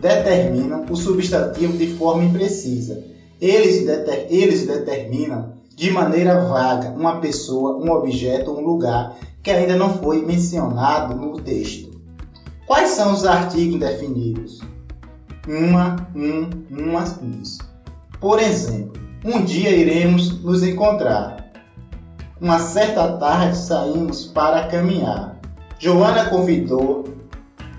determinam 0.00 0.86
o 0.90 0.96
substantivo 0.96 1.76
de 1.76 1.88
forma 1.94 2.24
imprecisa. 2.24 3.04
Eles, 3.38 3.84
deter, 3.84 4.26
eles 4.30 4.66
determinam 4.66 5.58
de 5.76 5.90
maneira 5.90 6.40
vaga 6.40 6.88
uma 6.90 7.20
pessoa, 7.20 7.76
um 7.76 7.92
objeto 7.92 8.50
um 8.50 8.64
lugar 8.64 9.16
que 9.42 9.50
ainda 9.50 9.76
não 9.76 9.98
foi 9.98 10.24
mencionado 10.24 11.14
no 11.14 11.40
texto. 11.40 11.87
Quais 12.68 12.90
são 12.90 13.14
os 13.14 13.24
artigos 13.24 13.76
indefinidos? 13.76 14.60
Uma, 15.48 15.96
um, 16.14 16.50
umas, 16.70 17.18
uns. 17.22 17.56
Por 18.20 18.38
exemplo, 18.38 18.92
um 19.24 19.42
dia 19.42 19.70
iremos 19.70 20.42
nos 20.42 20.62
encontrar. 20.62 21.50
Uma 22.38 22.58
certa 22.58 23.16
tarde 23.16 23.56
saímos 23.56 24.26
para 24.26 24.66
caminhar. 24.66 25.40
Joana 25.78 26.26
convidou 26.26 27.08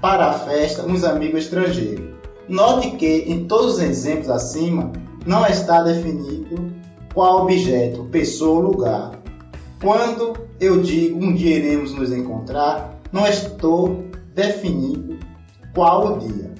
para 0.01 0.29
a 0.29 0.33
festa 0.33 0.81
uns 0.81 1.03
amigos 1.03 1.43
estrangeiros. 1.43 2.15
Note 2.47 2.89
que 2.97 3.25
em 3.27 3.45
todos 3.45 3.75
os 3.75 3.79
exemplos 3.79 4.31
acima 4.31 4.91
não 5.23 5.45
está 5.45 5.83
definido 5.83 6.73
qual 7.13 7.43
objeto, 7.43 8.05
pessoa 8.05 8.55
ou 8.55 8.71
lugar. 8.71 9.11
Quando 9.79 10.33
eu 10.59 10.81
digo 10.81 11.23
um 11.23 11.31
dia 11.31 11.57
iremos 11.57 11.93
nos 11.93 12.11
encontrar, 12.11 12.99
não 13.11 13.27
estou 13.27 14.08
definido 14.39 15.17
qual 15.75 16.15
o 16.15 16.19
dia. 16.19 16.53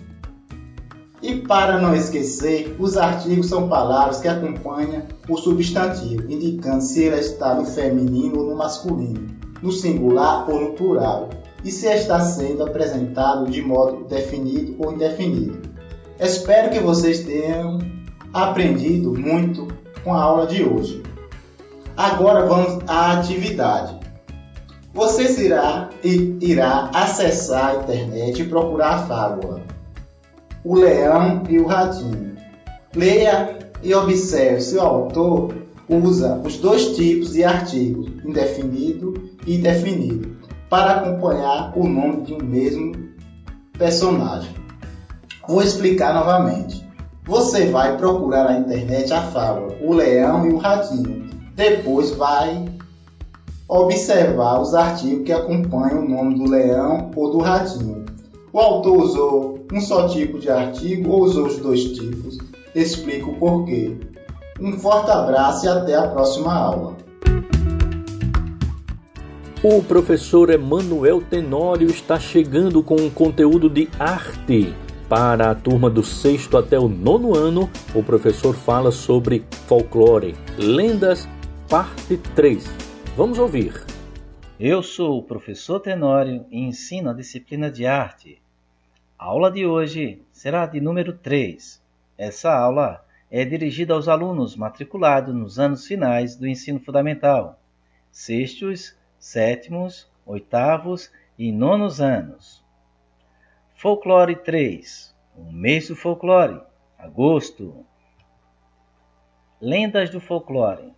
E 1.22 1.36
para 1.36 1.80
não 1.82 1.96
esquecer, 1.96 2.76
os 2.78 2.98
artigos 2.98 3.48
são 3.48 3.70
palavras 3.70 4.20
que 4.20 4.28
acompanham 4.28 5.04
o 5.28 5.38
substantivo, 5.38 6.32
indicando 6.32 6.82
se 6.82 7.04
ele 7.04 7.20
está 7.20 7.56
no 7.56 7.66
feminino 7.66 8.40
ou 8.40 8.50
no 8.50 8.56
masculino, 8.56 9.28
no 9.62 9.72
singular 9.72 10.50
ou 10.50 10.62
no 10.62 10.74
plural, 10.74 11.30
e 11.64 11.72
se 11.72 11.88
está 11.88 12.22
sendo 12.22 12.64
apresentado 12.64 13.50
de 13.50 13.62
modo 13.62 14.06
definido 14.06 14.76
ou 14.80 14.94
indefinido. 14.94 15.60
Espero 16.20 16.70
que 16.70 16.80
vocês 16.80 17.20
tenham 17.22 17.80
aprendido 18.34 19.14
muito 19.14 19.68
com 20.04 20.14
a 20.14 20.22
aula 20.22 20.48
de 20.48 20.64
hoje. 20.64 21.04
Agora 21.98 22.46
vamos 22.46 22.80
à 22.88 23.20
atividade. 23.20 23.99
Você 25.00 25.46
irá, 25.46 25.90
irá 26.04 26.92
acessar 26.94 27.70
a 27.70 27.76
internet 27.76 28.42
e 28.42 28.46
procurar 28.46 28.96
a 28.96 28.98
fábula 29.04 29.62
O 30.62 30.76
Leão 30.76 31.44
e 31.48 31.58
o 31.58 31.66
Ratinho. 31.66 32.36
Leia 32.94 33.60
e 33.82 33.94
observe 33.94 34.60
se 34.60 34.76
o 34.76 34.82
autor 34.82 35.56
usa 35.88 36.42
os 36.46 36.58
dois 36.58 36.98
tipos 36.98 37.32
de 37.32 37.46
artigos, 37.46 38.10
indefinido 38.26 39.14
e 39.48 39.56
indefinido, 39.56 40.36
para 40.70 40.96
acompanhar 40.96 41.72
o 41.78 41.88
nome 41.88 42.24
de 42.24 42.34
um 42.34 42.44
mesmo 42.44 42.92
personagem. 43.78 44.54
Vou 45.48 45.62
explicar 45.62 46.14
novamente. 46.14 46.86
Você 47.24 47.68
vai 47.68 47.96
procurar 47.96 48.44
na 48.44 48.60
internet 48.60 49.14
a 49.14 49.22
fábula 49.22 49.78
O 49.82 49.94
Leão 49.94 50.46
e 50.46 50.52
o 50.52 50.58
Ratinho. 50.58 51.30
Depois 51.56 52.12
vai 52.12 52.66
observar 53.70 54.60
os 54.60 54.74
artigos 54.74 55.24
que 55.24 55.32
acompanham 55.32 56.04
o 56.04 56.10
nome 56.10 56.36
do 56.40 56.50
leão 56.50 57.12
ou 57.16 57.32
do 57.32 57.38
ratinho. 57.38 58.04
O 58.52 58.60
autor 58.60 58.98
usou 58.98 59.60
um 59.72 59.80
só 59.80 60.08
tipo 60.08 60.40
de 60.40 60.50
artigo 60.50 61.12
ou 61.12 61.22
usou 61.22 61.46
os 61.46 61.58
dois 61.58 61.84
tipos? 61.84 62.40
Explico 62.74 63.30
o 63.30 63.36
porquê. 63.36 63.96
Um 64.60 64.74
forte 64.74 65.12
abraço 65.12 65.68
e 65.68 65.70
até 65.70 65.96
a 65.96 66.08
próxima 66.08 66.52
aula. 66.52 66.98
O 69.62 69.84
professor 69.84 70.50
Emanuel 70.50 71.22
Tenório 71.22 71.90
está 71.90 72.20
chegando 72.20 72.82
com 72.82 72.96
um 72.96 73.10
conteúdo 73.10 73.70
de 73.70 73.88
arte. 74.00 74.74
Para 75.08 75.52
a 75.52 75.56
turma 75.56 75.90
do 75.90 76.04
sexto 76.04 76.58
até 76.58 76.80
o 76.80 76.88
nono 76.88 77.36
ano, 77.36 77.70
o 77.94 78.02
professor 78.02 78.56
fala 78.56 78.92
sobre 78.92 79.44
folclore, 79.68 80.36
lendas, 80.58 81.28
parte 81.68 82.18
3. 82.36 82.89
Vamos 83.20 83.38
ouvir. 83.38 83.74
Eu 84.58 84.82
sou 84.82 85.20
o 85.20 85.24
professor 85.24 85.82
Tenório 85.82 86.46
e 86.50 86.58
ensino 86.58 87.10
a 87.10 87.14
disciplina 87.14 87.70
de 87.70 87.86
arte. 87.86 88.42
A 89.18 89.26
aula 89.26 89.52
de 89.52 89.66
hoje 89.66 90.24
será 90.32 90.66
de 90.66 90.80
número 90.80 91.12
3. 91.12 91.84
Essa 92.18 92.58
aula 92.58 93.06
é 93.30 93.44
dirigida 93.44 93.94
aos 93.94 94.08
alunos 94.08 94.56
matriculados 94.56 95.36
nos 95.36 95.60
anos 95.60 95.86
finais 95.86 96.38
do 96.38 96.48
ensino 96.48 96.80
fundamental, 96.80 97.60
sextos, 98.10 98.98
sétimos, 99.20 100.10
oitavos 100.26 101.12
e 101.38 101.52
nonos 101.52 102.00
anos. 102.00 102.64
Folclore 103.76 104.38
3. 104.38 105.14
O 105.36 105.52
mês 105.52 105.90
do 105.90 105.96
folclore. 105.98 106.62
Agosto. 106.98 107.86
Lendas 109.60 110.10
do 110.10 110.22
folclore. 110.22 110.98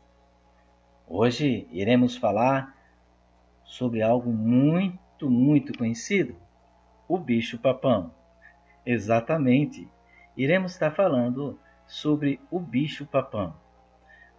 Hoje 1.13 1.67
iremos 1.71 2.15
falar 2.15 2.73
sobre 3.65 4.01
algo 4.01 4.31
muito, 4.31 5.29
muito 5.29 5.77
conhecido: 5.77 6.37
o 7.05 7.17
bicho-papão. 7.17 8.13
Exatamente, 8.85 9.89
iremos 10.37 10.71
estar 10.71 10.91
falando 10.91 11.59
sobre 11.85 12.39
o 12.49 12.61
bicho 12.61 13.05
papão. 13.05 13.53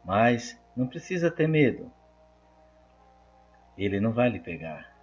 Mas 0.02 0.58
não 0.74 0.86
precisa 0.86 1.30
ter 1.30 1.46
medo. 1.46 1.92
Ele 3.76 4.00
não 4.00 4.12
vai 4.12 4.30
lhe 4.30 4.40
pegar. 4.40 4.96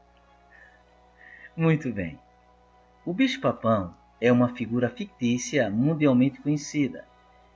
Muito 1.56 1.94
bem. 1.94 2.20
O 3.06 3.14
bicho-papão 3.14 3.94
é 4.20 4.32
uma 4.32 4.56
figura 4.56 4.90
fictícia 4.90 5.70
mundialmente 5.70 6.42
conhecida. 6.42 7.06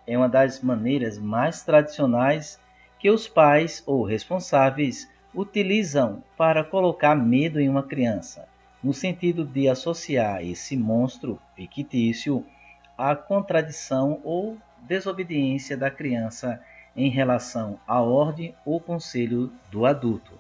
É 0.06 0.16
uma 0.16 0.30
das 0.30 0.62
maneiras 0.62 1.18
mais 1.18 1.64
tradicionais 1.64 2.62
que 3.04 3.10
os 3.10 3.28
pais 3.28 3.84
ou 3.86 4.02
responsáveis 4.06 5.12
utilizam 5.36 6.24
para 6.38 6.64
colocar 6.64 7.14
medo 7.16 7.60
em 7.60 7.68
uma 7.68 7.84
criança, 7.84 8.48
no 8.82 8.94
sentido 8.94 9.44
de 9.44 9.68
associar 9.68 10.42
esse 10.42 10.78
monstro 10.78 11.38
fictício 11.54 12.46
à 12.98 13.14
contradição 13.14 14.22
ou 14.24 14.58
desobediência 14.84 15.76
da 15.76 15.92
criança 15.92 16.64
em 16.96 17.10
relação 17.10 17.78
à 17.86 18.00
ordem 18.00 18.56
ou 18.64 18.80
conselho 18.80 19.52
do 19.70 19.86
adulto. 19.86 20.40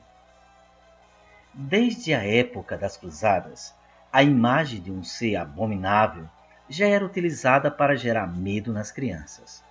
Desde 1.54 2.14
a 2.14 2.24
época 2.26 2.78
das 2.78 2.96
Cruzadas, 2.96 3.76
a 4.10 4.24
imagem 4.24 4.80
de 4.80 4.90
um 4.90 5.04
ser 5.04 5.36
abominável 5.36 6.30
já 6.70 6.88
era 6.88 7.06
utilizada 7.06 7.70
para 7.70 7.98
gerar 7.98 8.26
medo 8.26 8.72
nas 8.72 8.90
crianças. 8.90 9.62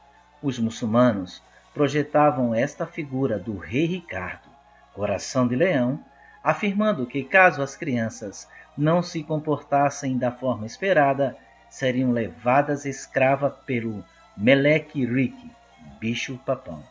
Os 0.42 0.58
muçulmanos 0.58 1.42
projetavam 1.74 2.54
esta 2.54 2.86
figura 2.86 3.38
do 3.38 3.56
rei 3.56 3.86
Ricardo, 3.86 4.48
coração 4.92 5.48
de 5.48 5.56
leão, 5.56 6.02
afirmando 6.42 7.06
que 7.06 7.22
caso 7.22 7.62
as 7.62 7.76
crianças 7.76 8.48
não 8.76 9.02
se 9.02 9.22
comportassem 9.22 10.18
da 10.18 10.30
forma 10.30 10.66
esperada, 10.66 11.36
seriam 11.70 12.10
levadas 12.10 12.84
escrava 12.84 13.50
pelo 13.50 14.04
Meleque 14.36 15.04
Rick, 15.04 15.50
bicho 15.98 16.38
papão. 16.44 16.82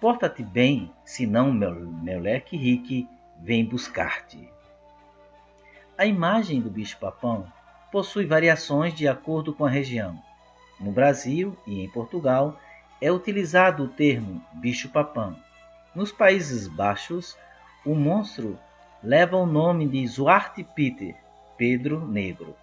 Porta-te 0.00 0.42
bem, 0.42 0.92
senão 1.04 1.52
Meleque 1.52 2.56
Rick 2.56 3.08
vem 3.40 3.64
buscar-te. 3.64 4.48
A 5.96 6.06
imagem 6.06 6.60
do 6.60 6.70
bicho-papão 6.70 7.46
possui 7.92 8.26
variações 8.26 8.94
de 8.94 9.06
acordo 9.06 9.54
com 9.54 9.64
a 9.64 9.70
região. 9.70 10.18
No 10.80 10.90
Brasil 10.90 11.56
e 11.66 11.84
em 11.84 11.88
Portugal 11.88 12.58
é 13.02 13.10
utilizado 13.10 13.82
o 13.82 13.88
termo 13.88 14.40
bicho-papão. 14.52 15.36
Nos 15.92 16.12
Países 16.12 16.68
Baixos, 16.68 17.36
o 17.84 17.96
monstro 17.96 18.56
leva 19.02 19.36
o 19.36 19.44
nome 19.44 19.88
de 19.88 20.06
Zwarte 20.06 20.62
Peter, 20.62 21.16
Pedro 21.58 22.06
Negro, 22.06 22.54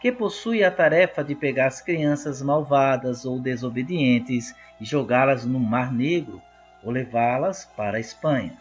que 0.00 0.10
possui 0.10 0.64
a 0.64 0.70
tarefa 0.70 1.22
de 1.22 1.34
pegar 1.34 1.66
as 1.66 1.82
crianças 1.82 2.40
malvadas 2.40 3.26
ou 3.26 3.38
desobedientes 3.38 4.54
e 4.80 4.84
jogá-las 4.86 5.44
no 5.44 5.60
Mar 5.60 5.92
Negro 5.92 6.40
ou 6.82 6.90
levá-las 6.90 7.66
para 7.76 7.98
a 7.98 8.00
Espanha. 8.00 8.54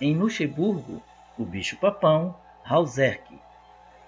Em 0.00 0.16
Luxemburgo, 0.16 1.02
o 1.38 1.44
bicho-papão, 1.44 2.34
Hauserk, 2.64 3.38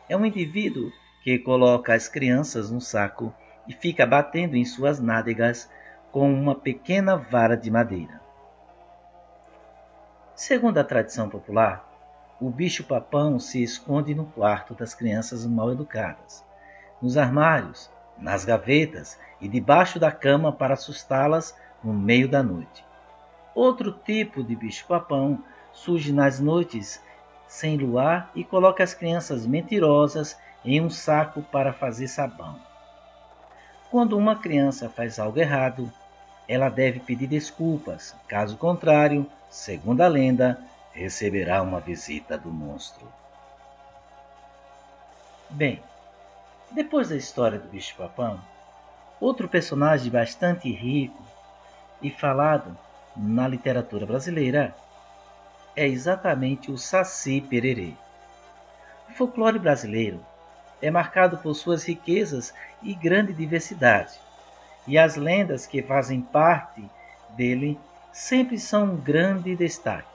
é 0.09 0.17
um 0.17 0.25
indivíduo 0.25 0.91
que 1.23 1.39
coloca 1.39 1.93
as 1.93 2.09
crianças 2.09 2.71
no 2.71 2.81
saco 2.81 3.35
e 3.69 3.75
fica 3.75 4.07
batendo 4.07 4.57
em 4.57 4.65
suas 4.65 4.99
nádegas 4.99 5.69
com 6.17 6.33
uma 6.33 6.55
pequena 6.55 7.15
vara 7.15 7.59
de 7.59 7.71
madeira. 7.71 8.23
Segundo 10.35 10.79
a 10.79 10.83
tradição 10.83 11.29
popular, 11.29 11.87
o 12.41 12.49
bicho-papão 12.49 13.39
se 13.39 13.63
esconde 13.63 14.15
no 14.15 14.25
quarto 14.25 14.73
das 14.73 14.95
crianças 14.95 15.45
mal 15.45 15.71
educadas, 15.71 16.43
nos 17.03 17.19
armários, 17.19 17.91
nas 18.17 18.47
gavetas 18.47 19.21
e 19.43 19.47
debaixo 19.47 19.99
da 19.99 20.11
cama 20.11 20.51
para 20.51 20.73
assustá-las 20.73 21.55
no 21.85 21.93
meio 21.93 22.31
da 22.31 22.43
noite. 22.43 22.83
Outro 23.55 23.93
tipo 23.93 24.43
de 24.43 24.57
bicho-papão 24.57 25.45
surge 25.71 26.15
nas 26.15 26.41
noites 26.41 26.99
sem 27.47 27.77
luar 27.77 28.31
e 28.35 28.43
coloca 28.43 28.83
as 28.83 28.95
crianças 28.95 29.47
mentirosas 29.47 30.35
em 30.65 30.81
um 30.81 30.89
saco 30.89 31.43
para 31.43 31.75
fazer 31.75 32.09
sabão. 32.09 32.59
Quando 33.91 34.17
uma 34.17 34.37
criança 34.37 34.89
faz 34.89 35.19
algo 35.19 35.39
errado, 35.39 35.93
ela 36.49 36.69
deve 36.69 37.01
pedir 37.01 37.27
desculpas, 37.27 38.15
caso 38.29 38.57
contrário, 38.57 39.27
segundo 39.51 40.01
a 40.03 40.09
lenda, 40.09 40.61
receberá 40.93 41.61
uma 41.63 41.81
visita 41.81 42.39
do 42.39 42.51
monstro. 42.51 43.07
Bem, 45.51 45.83
depois 46.71 47.09
da 47.09 47.17
história 47.17 47.59
do 47.59 47.69
bicho-papão, 47.69 48.41
outro 49.21 49.49
personagem 49.49 50.11
bastante 50.11 50.71
rico 50.71 51.23
e 52.03 52.11
falado 52.11 52.77
na 53.17 53.49
literatura 53.49 54.05
brasileira 54.05 54.75
é 55.75 55.87
exatamente 55.87 56.71
o 56.71 56.79
Saci 56.79 57.41
Pererê. 57.41 57.93
O 59.09 59.13
folclore 59.13 59.59
brasileiro 59.59 60.25
é 60.81 60.91
marcado 60.91 61.39
por 61.39 61.55
suas 61.55 61.85
riquezas 61.85 62.53
e 62.83 62.95
grande 62.95 63.33
diversidade, 63.33 64.19
e 64.87 64.97
as 64.97 65.17
lendas 65.17 65.67
que 65.67 65.83
fazem 65.83 66.21
parte 66.21 66.85
dele 67.31 67.79
sempre 68.13 68.59
são 68.59 68.85
um 68.85 68.97
grande 68.97 69.57
destaque. 69.57 70.09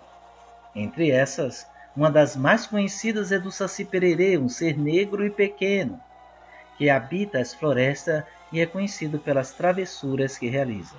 Entre 0.75 1.11
essas, 1.11 1.67
uma 1.95 2.09
das 2.09 2.35
mais 2.35 2.65
conhecidas 2.65 3.31
é 3.31 3.39
do 3.39 3.51
Saci 3.51 3.83
Pererê, 3.83 4.37
um 4.37 4.47
ser 4.47 4.77
negro 4.77 5.25
e 5.25 5.29
pequeno, 5.29 5.99
que 6.77 6.89
habita 6.89 7.39
as 7.39 7.53
florestas 7.53 8.23
e 8.51 8.59
é 8.59 8.65
conhecido 8.65 9.19
pelas 9.19 9.51
travessuras 9.51 10.37
que 10.37 10.47
realiza. 10.47 10.95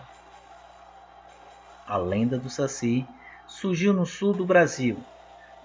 A 1.86 1.96
lenda 1.96 2.38
do 2.38 2.50
Saci 2.50 3.06
surgiu 3.46 3.92
no 3.92 4.06
sul 4.06 4.32
do 4.32 4.46
Brasil. 4.46 4.98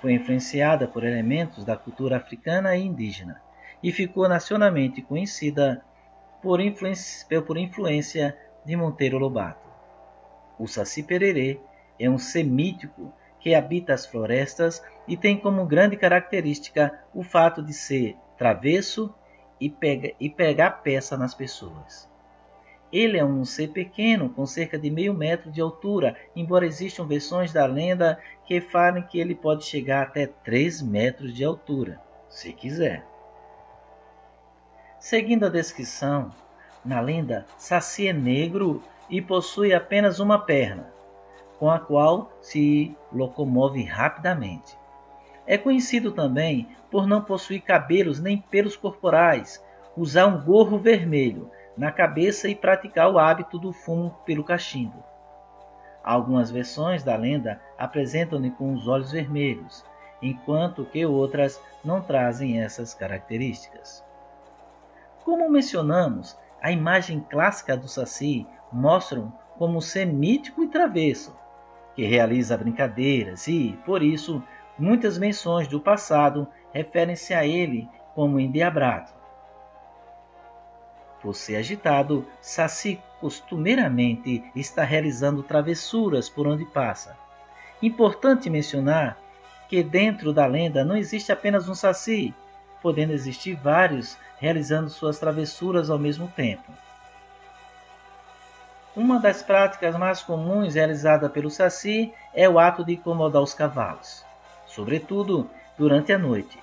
Foi 0.02 0.14
influenciada 0.14 0.88
por 0.88 1.04
elementos 1.04 1.66
da 1.66 1.76
cultura 1.76 2.18
africana 2.18 2.76
e 2.76 2.84
indígena 2.84 3.42
e 3.84 3.92
ficou 3.92 4.28
nacionalmente 4.28 5.02
conhecida 5.02 5.84
por 6.42 6.60
influência, 6.60 7.42
por 7.42 7.58
influência 7.58 8.38
de 8.66 8.76
Monteiro 8.76 9.18
Lobato. 9.18 9.68
O 10.60 10.68
Saci 10.68 11.04
Pererê 11.04 11.60
é 12.00 12.10
um 12.10 12.18
ser 12.18 12.44
mítico 12.44 13.14
que 13.40 13.56
habita 13.56 13.94
as 13.94 14.06
florestas 14.06 14.84
e 15.08 15.16
tem 15.16 15.38
como 15.38 15.66
grande 15.66 15.96
característica 15.96 17.00
o 17.14 17.24
fato 17.24 17.62
de 17.62 17.74
ser 17.74 18.16
travesso 18.38 19.14
e, 19.60 19.70
pega, 19.70 20.14
e 20.20 20.30
pegar 20.30 20.72
peça 20.82 21.18
nas 21.18 21.34
pessoas. 21.34 22.10
Ele 22.92 23.18
é 23.18 23.26
um 23.26 23.44
ser 23.44 23.70
pequeno, 23.70 24.30
com 24.30 24.46
cerca 24.46 24.80
de 24.80 24.90
meio 24.90 25.14
metro 25.14 25.52
de 25.52 25.60
altura, 25.60 26.16
embora 26.36 26.66
existam 26.66 27.06
versões 27.06 27.52
da 27.52 27.66
lenda 27.66 28.18
que 28.46 28.62
falem 28.62 29.04
que 29.04 29.20
ele 29.20 29.36
pode 29.36 29.66
chegar 29.66 30.04
até 30.04 30.26
3 30.26 30.82
metros 30.82 31.34
de 31.34 31.44
altura, 31.44 32.00
se 32.30 32.54
quiser. 32.54 33.06
Seguindo 35.00 35.46
a 35.46 35.50
descrição, 35.50 36.32
na 36.84 37.00
lenda, 37.00 37.46
Saci 37.56 38.08
é 38.08 38.14
negro 38.14 38.82
e 39.08 39.22
possui 39.22 39.72
apenas 39.72 40.20
uma 40.20 40.40
perna, 40.40 40.92
com 41.60 41.70
a 41.70 41.80
qual 41.80 42.32
se 42.42 42.98
locomove 43.14 43.84
rapidamente. 43.84 44.76
É 45.46 45.56
conhecido 45.56 46.12
também 46.12 46.68
por 46.90 47.06
não 47.06 47.22
possuir 47.22 47.62
cabelos 47.62 48.20
nem 48.20 48.40
pelos 48.40 48.76
corporais, 48.76 49.64
usar 49.96 50.26
um 50.26 50.44
gorro 50.44 50.80
vermelho, 50.80 51.52
na 51.78 51.92
cabeça 51.92 52.50
e 52.50 52.56
praticar 52.56 53.12
o 53.12 53.20
hábito 53.20 53.60
do 53.60 53.72
fumo 53.72 54.18
pelo 54.26 54.44
cachimbo. 54.44 55.04
Algumas 56.04 56.50
versões 56.50 57.04
da 57.04 57.16
lenda 57.16 57.62
apresentam-no 57.78 58.50
com 58.52 58.74
os 58.74 58.88
olhos 58.88 59.12
vermelhos, 59.12 59.86
enquanto 60.22 60.86
que 60.86 61.06
outras 61.06 61.62
não 61.86 62.02
trazem 62.02 62.64
essas 62.64 62.96
características. 62.96 64.07
Como 65.28 65.50
mencionamos, 65.50 66.40
a 66.62 66.72
imagem 66.72 67.20
clássica 67.20 67.76
do 67.76 67.86
Saci 67.86 68.48
mostra 68.72 69.22
como 69.58 69.82
ser 69.82 70.06
mítico 70.06 70.64
e 70.64 70.70
travesso, 70.70 71.38
que 71.94 72.06
realiza 72.06 72.58
brincadeiras 72.58 73.46
e, 73.46 73.78
por 73.86 74.02
isso, 74.02 74.42
muitas 74.80 75.18
menções 75.18 75.68
do 75.68 75.82
passado 75.82 76.48
referem-se 76.72 77.34
a 77.34 77.46
ele 77.46 77.90
como 78.16 78.40
endiabrado. 78.40 79.12
Por 81.22 81.36
ser 81.36 81.58
agitado, 81.58 82.26
Saci 82.40 82.98
costumeiramente 83.20 84.50
está 84.56 84.86
realizando 84.86 85.44
travessuras 85.44 86.30
por 86.30 86.48
onde 86.48 86.64
passa. 86.64 87.18
Importante 87.82 88.50
mencionar 88.50 89.18
que 89.68 89.84
dentro 89.84 90.32
da 90.32 90.46
lenda 90.46 90.86
não 90.86 90.96
existe 90.96 91.34
apenas 91.34 91.68
um 91.68 91.76
Saci, 91.76 92.34
podendo 92.82 93.12
existir 93.12 93.56
vários 93.56 94.18
realizando 94.40 94.90
suas 94.90 95.20
travessuras 95.20 95.90
ao 95.90 96.00
mesmo 96.00 96.28
tempo. 96.28 96.72
Uma 98.96 99.20
das 99.20 99.44
práticas 99.44 99.96
mais 99.96 100.24
comuns 100.24 100.74
realizada 100.74 101.30
pelo 101.30 101.52
Saci 101.52 102.14
é 102.34 102.50
o 102.50 102.58
ato 102.58 102.84
de 102.84 102.94
incomodar 102.94 103.42
os 103.42 103.54
cavalos, 103.54 104.26
sobretudo 104.66 105.50
durante 105.78 106.12
a 106.12 106.18
noite. 106.18 106.60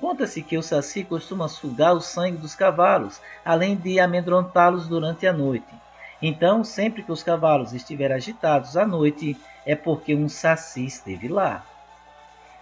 Conta-se 0.00 0.42
que 0.42 0.56
o 0.56 0.62
saci 0.62 1.02
costuma 1.02 1.48
sugar 1.48 1.92
o 1.92 2.00
sangue 2.00 2.36
dos 2.36 2.54
cavalos, 2.54 3.20
além 3.44 3.76
de 3.76 3.98
amedrontá-los 3.98 4.86
durante 4.86 5.26
a 5.26 5.32
noite. 5.32 5.74
Então, 6.22 6.62
sempre 6.62 7.02
que 7.02 7.10
os 7.10 7.22
cavalos 7.22 7.72
estiverem 7.72 8.16
agitados 8.16 8.76
à 8.76 8.86
noite, 8.86 9.36
é 9.66 9.74
porque 9.74 10.14
um 10.14 10.28
saci 10.28 10.86
esteve 10.86 11.28
lá. 11.28 11.64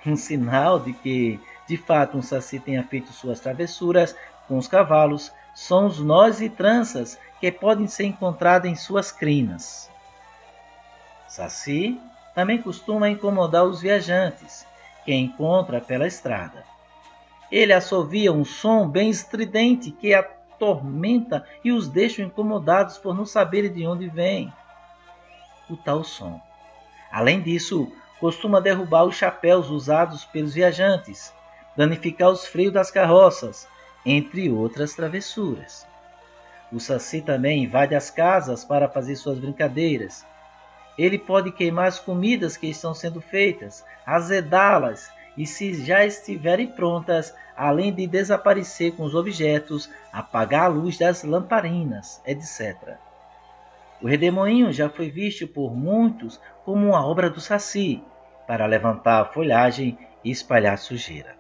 Um 0.05 0.17
sinal 0.17 0.79
de 0.81 0.93
que, 0.93 1.41
de 1.67 1.77
fato, 1.77 2.17
um 2.17 2.23
saci 2.23 2.59
tenha 2.59 2.83
feito 2.85 3.13
suas 3.13 3.41
travessuras 3.41 4.17
com 4.47 4.59
os 4.59 4.69
cavalos 4.69 5.33
são 5.55 5.87
os 5.87 5.99
nós 5.99 6.41
e 6.41 6.49
tranças 6.49 7.19
que 7.41 7.51
podem 7.51 7.87
ser 7.87 8.05
encontrados 8.05 8.71
em 8.71 8.75
suas 8.75 9.11
crinas. 9.11 9.91
Saci 11.29 12.01
também 12.35 12.61
costuma 12.61 13.09
incomodar 13.09 13.65
os 13.65 13.81
viajantes 13.81 14.67
que 15.05 15.15
encontra 15.15 15.81
pela 15.81 16.07
estrada. 16.07 16.65
Ele 17.51 17.73
assovia 17.73 18.33
um 18.33 18.45
som 18.45 18.89
bem 18.89 19.09
estridente 19.09 19.91
que 19.91 20.13
atormenta 20.13 21.47
e 21.65 21.73
os 21.73 21.89
deixa 21.89 22.23
incomodados 22.23 22.99
por 22.99 23.15
não 23.15 23.25
saberem 23.25 23.73
de 23.73 23.87
onde 23.87 24.09
vem 24.09 24.53
o 25.69 25.77
tal 25.77 26.05
som. 26.05 26.41
Além 27.11 27.41
disso, 27.41 27.91
costuma 28.21 28.61
derrubar 28.61 29.05
os 29.05 29.17
chapéus 29.17 29.69
usados 29.69 30.25
pelos 30.25 30.55
viajantes, 30.55 31.33
danificar 31.77 32.31
os 32.31 32.47
freios 32.47 32.73
das 32.73 32.91
carroças, 32.91 33.69
entre 34.07 34.49
outras 34.49 34.95
travessuras. 34.95 35.85
O 36.73 36.79
Saci 36.79 37.21
também 37.21 37.65
invade 37.65 37.95
as 37.95 38.09
casas 38.09 38.65
para 38.65 38.89
fazer 38.89 39.17
suas 39.17 39.39
brincadeiras. 39.39 40.25
Ele 40.97 41.19
pode 41.19 41.51
queimar 41.51 41.89
as 41.89 41.99
comidas 41.99 42.57
que 42.57 42.69
estão 42.69 42.95
sendo 42.95 43.21
feitas, 43.21 43.85
azedá-las 44.07 45.11
e, 45.37 45.45
se 45.45 45.85
já 45.85 46.07
estiverem 46.07 46.69
prontas, 46.69 47.35
além 47.57 47.93
de 47.93 48.07
desaparecer 48.07 48.93
com 48.93 49.03
os 49.03 49.15
objetos, 49.15 49.91
apagar 50.13 50.65
a 50.65 50.69
luz 50.69 50.97
das 50.97 51.23
lamparinas, 51.23 52.23
etc. 52.25 52.97
O 54.01 54.07
redemoinho 54.07 54.73
já 54.73 54.89
foi 54.89 55.11
visto 55.11 55.47
por 55.47 55.75
muitos 55.75 56.41
como 56.65 56.89
uma 56.89 57.05
obra 57.05 57.29
do 57.29 57.41
Saci, 57.41 58.03
para 58.47 58.67
levantar 58.67 59.21
a 59.21 59.25
folhagem 59.25 59.99
e 60.25 60.31
espalhar 60.31 60.79
sujeira. 60.79 61.36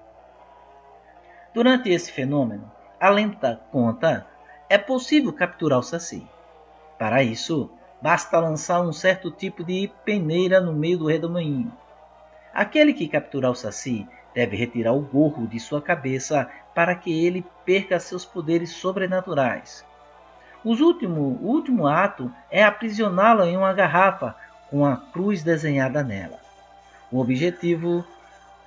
Durante 1.56 1.88
esse 1.88 2.12
fenômeno, 2.12 2.70
a 3.00 3.08
lenta 3.08 3.58
conta, 3.72 4.26
é 4.68 4.76
possível 4.76 5.32
capturar 5.32 5.78
o 5.78 5.82
Saci. 5.82 6.22
Para 6.98 7.22
isso, 7.22 7.70
basta 8.02 8.38
lançar 8.38 8.82
um 8.82 8.92
certo 8.92 9.30
tipo 9.30 9.64
de 9.64 9.90
peneira 10.04 10.60
no 10.60 10.74
meio 10.74 10.98
do 10.98 11.06
redemoinho. 11.06 11.72
Aquele 12.52 12.92
que 12.92 13.08
capturar 13.08 13.50
o 13.52 13.54
Saci 13.54 14.06
deve 14.34 14.54
retirar 14.54 14.92
o 14.92 15.00
gorro 15.00 15.46
de 15.46 15.58
sua 15.58 15.80
cabeça 15.80 16.46
para 16.74 16.94
que 16.94 17.24
ele 17.24 17.42
perca 17.64 17.98
seus 17.98 18.26
poderes 18.26 18.72
sobrenaturais. 18.72 19.82
Último, 20.62 21.38
o 21.40 21.46
último 21.46 21.86
ato 21.86 22.30
é 22.50 22.62
aprisioná-lo 22.62 23.44
em 23.44 23.56
uma 23.56 23.72
garrafa 23.72 24.36
com 24.68 24.84
a 24.84 24.98
cruz 24.98 25.42
desenhada 25.42 26.02
nela. 26.02 26.38
O 27.10 27.18
objetivo 27.18 28.04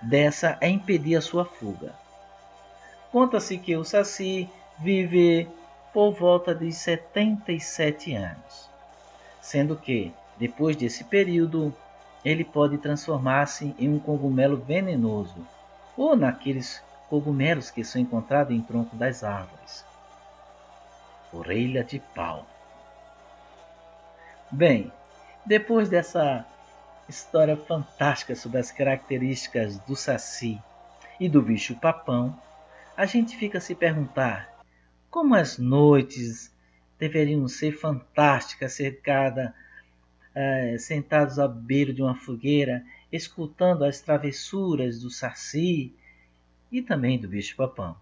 dessa 0.02 0.58
é 0.60 0.68
impedir 0.68 1.18
a 1.18 1.22
sua 1.22 1.46
fuga. 1.46 1.94
Conta-se 3.12 3.58
que 3.58 3.76
o 3.76 3.84
Saci 3.84 4.50
vive 4.78 5.50
por 5.92 6.12
volta 6.12 6.54
de 6.54 6.72
77 6.72 8.14
anos, 8.14 8.70
sendo 9.42 9.76
que, 9.76 10.14
depois 10.38 10.76
desse 10.76 11.04
período, 11.04 11.74
ele 12.24 12.44
pode 12.44 12.78
transformar-se 12.78 13.74
em 13.80 13.90
um 13.90 14.00
cogumelo 14.00 14.58
venenoso 14.58 15.48
ou 15.98 16.16
naqueles 16.16 16.84
cogumelos 17.10 17.72
que 17.72 17.84
são 17.84 18.00
encontrados 18.00 18.56
em 18.56 18.62
tronco 18.62 18.96
das 18.96 19.24
árvores. 19.24 19.84
Orelha 21.34 21.84
de 21.84 22.00
pau. 22.00 22.46
Bem, 24.52 24.92
depois 25.46 25.90
dessa 25.90 26.46
história 27.08 27.58
fantástica 27.58 28.36
sobre 28.36 28.60
as 28.60 28.72
características 28.72 29.80
do 29.80 29.96
saci 29.96 30.62
e 31.20 31.28
do 31.28 31.42
bicho 31.42 31.76
papão, 31.76 32.36
a 33.00 33.06
gente 33.06 33.38
fica 33.38 33.60
a 33.60 33.62
se 33.62 33.74
perguntar 33.74 34.62
como 35.10 35.34
as 35.34 35.58
noites 35.58 36.54
deveriam 37.00 37.48
ser 37.48 37.72
fantásticas, 37.72 38.74
cercada, 38.74 39.56
é, 40.36 40.78
sentados 40.78 41.40
à 41.40 41.48
beira 41.48 41.94
de 41.94 42.02
uma 42.02 42.14
fogueira, 42.14 42.84
escutando 43.10 43.86
as 43.86 44.02
travessuras 44.02 45.00
do 45.00 45.10
saci 45.10 45.94
e 46.70 46.82
também 46.82 47.18
do 47.18 47.30
bicho-papão. 47.30 47.96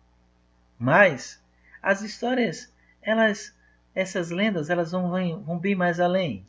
Mas 0.80 1.40
as 1.80 2.02
histórias, 2.02 2.74
elas, 3.00 3.56
essas 3.94 4.32
lendas, 4.32 4.68
elas 4.68 4.94
vão, 4.94 5.12
vão 5.44 5.60
bem 5.60 5.76
mais 5.76 6.00
além. 6.00 6.44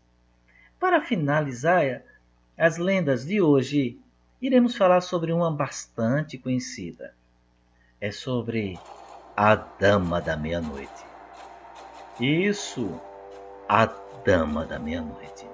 Para 0.81 1.03
finalizar 1.03 2.01
as 2.57 2.79
lendas 2.79 3.27
de 3.27 3.43
hoje, 3.43 4.01
iremos 4.41 4.75
falar 4.75 5.03
sobre 5.03 5.33
uma 5.33 5.51
bastante 5.51 6.39
conhecida. 6.39 7.18
É 8.01 8.13
sobre 8.13 8.79
a 9.37 9.57
Dama 9.57 10.21
da 10.21 10.37
Meia-Noite. 10.37 11.05
Isso, 12.21 12.93
a 13.69 13.89
Dama 14.25 14.65
da 14.65 14.79
Meia-Noite. 14.79 15.49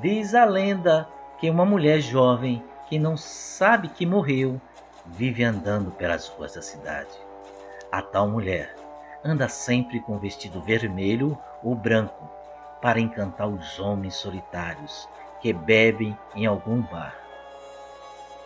Diz 0.00 0.34
a 0.34 0.44
lenda 0.44 1.08
que 1.38 1.48
uma 1.48 1.64
mulher 1.64 2.00
jovem 2.00 2.60
que 2.88 2.98
não 2.98 3.16
sabe 3.16 3.86
que 3.90 4.04
morreu 4.04 4.60
vive 5.06 5.44
andando 5.44 5.92
pelas 5.92 6.26
ruas 6.26 6.54
da 6.54 6.62
cidade. 6.62 7.16
A 7.92 8.02
tal 8.02 8.28
mulher 8.28 8.74
anda 9.22 9.48
sempre 9.48 10.00
com 10.00 10.18
vestido 10.18 10.60
vermelho 10.60 11.38
ou 11.62 11.76
branco 11.76 12.28
para 12.82 12.98
encantar 12.98 13.46
os 13.46 13.78
homens 13.78 14.16
solitários 14.16 15.08
que 15.40 15.52
bebem 15.52 16.18
em 16.34 16.44
algum 16.44 16.82
bar. 16.82 17.14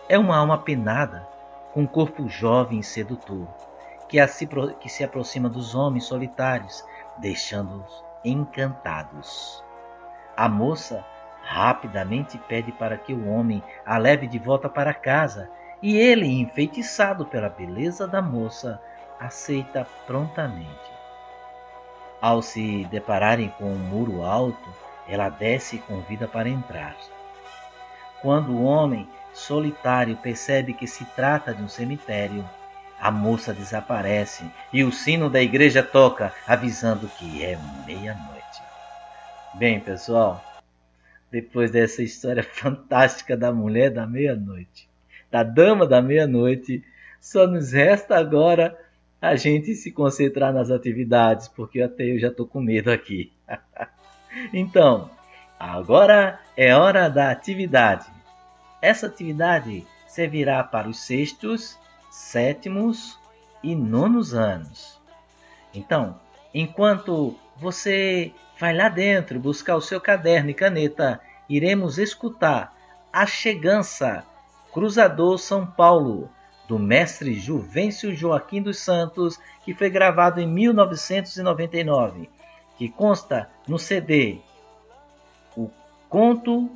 É 0.07 0.19
uma 0.19 0.37
alma 0.37 0.59
penada, 0.59 1.27
com 1.75 1.81
um 1.81 1.85
corpo 1.85 2.29
jovem 2.29 2.79
e 2.79 2.83
sedutor, 2.83 3.45
que, 4.07 4.17
que 4.79 4.87
se 4.87 5.03
aproxima 5.03 5.49
dos 5.49 5.75
homens 5.75 6.05
solitários, 6.05 6.85
deixando-os 7.17 8.01
encantados. 8.23 9.61
A 10.37 10.47
moça 10.47 11.05
rapidamente 11.43 12.37
pede 12.47 12.71
para 12.71 12.97
que 12.97 13.13
o 13.13 13.27
homem 13.27 13.61
a 13.85 13.97
leve 13.97 14.25
de 14.25 14.39
volta 14.39 14.69
para 14.69 14.93
casa, 14.93 15.49
e 15.81 15.97
ele, 15.97 16.39
enfeitiçado 16.39 17.25
pela 17.25 17.49
beleza 17.49 18.07
da 18.07 18.21
moça, 18.21 18.81
aceita 19.19 19.85
prontamente. 20.07 20.93
Ao 22.21 22.41
se 22.41 22.85
depararem 22.85 23.49
com 23.49 23.65
um 23.65 23.77
muro 23.77 24.23
alto, 24.23 24.69
ela 25.09 25.27
desce 25.27 25.75
e 25.75 25.79
convida 25.79 26.25
para 26.25 26.47
entrar. 26.47 26.95
Quando 28.21 28.53
o 28.53 28.63
homem 28.63 29.09
solitário 29.35 30.15
percebe 30.15 30.73
que 30.73 30.87
se 30.87 31.03
trata 31.05 31.53
de 31.53 31.61
um 31.61 31.67
cemitério, 31.67 32.47
a 32.99 33.11
moça 33.11 33.53
desaparece 33.53 34.49
e 34.71 34.83
o 34.83 34.91
sino 34.91 35.29
da 35.29 35.41
igreja 35.41 35.83
toca, 35.83 36.33
avisando 36.47 37.07
que 37.07 37.43
é 37.43 37.59
meia-noite. 37.85 38.61
Bem, 39.53 39.79
pessoal, 39.79 40.43
depois 41.29 41.69
dessa 41.69 42.01
história 42.01 42.41
fantástica 42.49 43.35
da 43.35 43.51
mulher 43.51 43.91
da 43.91 44.07
meia-noite, 44.07 44.87
da 45.29 45.43
dama 45.43 45.85
da 45.85 46.01
meia-noite, 46.01 46.81
só 47.19 47.45
nos 47.45 47.73
resta 47.73 48.17
agora 48.17 48.79
a 49.21 49.35
gente 49.35 49.75
se 49.75 49.91
concentrar 49.91 50.53
nas 50.53 50.71
atividades, 50.71 51.49
porque 51.49 51.81
até 51.81 52.05
eu 52.05 52.19
já 52.19 52.29
estou 52.29 52.47
com 52.47 52.61
medo 52.61 52.89
aqui. 52.89 53.33
então, 54.53 55.09
agora 55.59 56.39
é 56.55 56.73
hora 56.73 57.09
da 57.09 57.31
atividade. 57.31 58.14
Essa 58.85 59.07
atividade 59.07 59.83
servirá 60.05 60.63
para 60.63 60.87
os 60.87 60.99
sextos, 60.99 61.75
sétimos 62.11 63.19
e 63.63 63.73
nonos 63.73 64.35
anos. 64.35 65.01
Então, 65.73 66.19
enquanto 66.53 67.35
você 67.57 68.31
vai 68.59 68.75
lá 68.77 68.87
dentro 68.87 69.39
buscar 69.39 69.75
o 69.75 69.81
seu 69.81 69.99
caderno 69.99 70.51
e 70.51 70.53
caneta, 70.53 71.19
iremos 71.49 71.97
escutar 71.97 72.77
A 73.11 73.25
Chegança, 73.25 74.23
Cruzador 74.71 75.39
São 75.39 75.65
Paulo, 75.65 76.29
do 76.67 76.77
mestre 76.77 77.33
Juvencio 77.33 78.13
Joaquim 78.13 78.61
dos 78.61 78.77
Santos, 78.77 79.39
que 79.63 79.73
foi 79.73 79.89
gravado 79.89 80.39
em 80.39 80.47
1999, 80.47 82.29
que 82.77 82.87
consta 82.87 83.49
no 83.67 83.79
CD 83.79 84.41
O 85.57 85.71
Conto, 86.07 86.69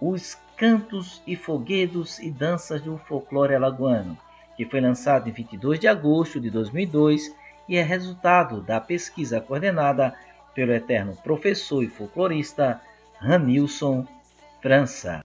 os 0.00 0.34
Cantos 0.56 1.22
e 1.26 1.36
Foguedos 1.36 2.18
e 2.18 2.30
Danças 2.30 2.80
do 2.80 2.96
Folclore 2.96 3.54
Alagoano, 3.54 4.16
que 4.56 4.64
foi 4.64 4.80
lançado 4.80 5.28
em 5.28 5.32
22 5.32 5.78
de 5.78 5.86
agosto 5.86 6.40
de 6.40 6.50
2002 6.50 7.34
e 7.68 7.76
é 7.76 7.82
resultado 7.82 8.62
da 8.62 8.80
pesquisa 8.80 9.38
coordenada 9.38 10.16
pelo 10.54 10.72
eterno 10.72 11.14
professor 11.16 11.82
e 11.82 11.88
folclorista 11.88 12.80
Ranilson 13.20 14.06
França. 14.62 15.22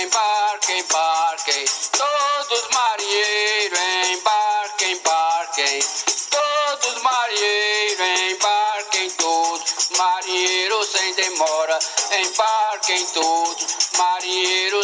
Embarque, 0.00 0.72
embarque, 0.72 1.64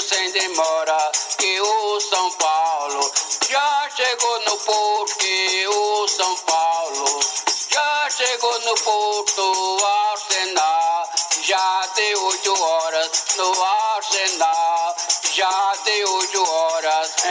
sem 0.04 0.30
demora, 0.32 1.12
que 1.38 1.60
o 1.62 2.00
São 2.00 2.30
Paulo 2.32 3.12
já 3.48 3.88
chegou 3.96 4.40
no 4.40 4.58
porto, 4.58 5.16
que 5.16 5.66
o 5.68 6.08
São 6.08 6.36
Paulo 6.36 7.20
já 7.70 8.10
chegou 8.10 8.60
no 8.60 8.74
porto, 8.74 9.86
Arsenal, 10.10 11.10
já 11.42 11.86
deu 11.96 12.24
oito 12.26 12.62
horas 12.62 13.24
no 13.36 13.64
Arsenal, 13.64 14.96
já 15.32 15.72
deu 15.84 16.14
oito 16.16 16.50
horas, 16.50 17.23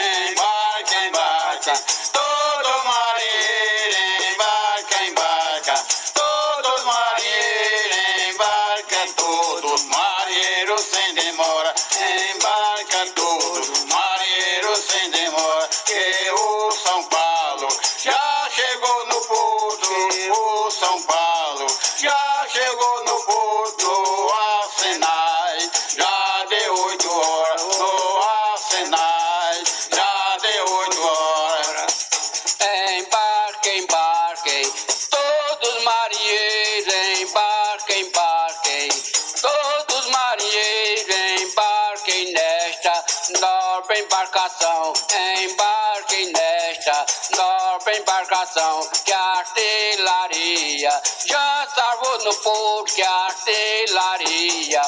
embarcação, 48.43 48.89
que 49.05 49.11
a 49.11 49.19
artilharia. 49.37 51.01
Já 51.25 51.67
salvou 51.73 52.25
no 52.25 52.33
porto, 52.35 52.93
que 52.93 53.01
a 53.01 53.25
artilharia. 53.25 54.81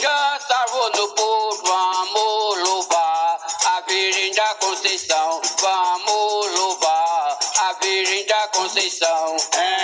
Já 0.00 0.40
salvou 0.48 0.90
no 0.90 1.08
porto, 1.08 1.62
vamos 1.62 2.68
louvar. 2.68 3.38
A 3.66 3.80
Virgem 3.82 4.32
da 4.32 4.54
Conceição, 4.56 5.40
vamos 5.60 6.58
louvar. 6.58 7.38
A 7.58 7.72
Virgem 7.74 8.26
da 8.26 8.48
Conceição. 8.48 9.36
Embarca, 9.36 9.81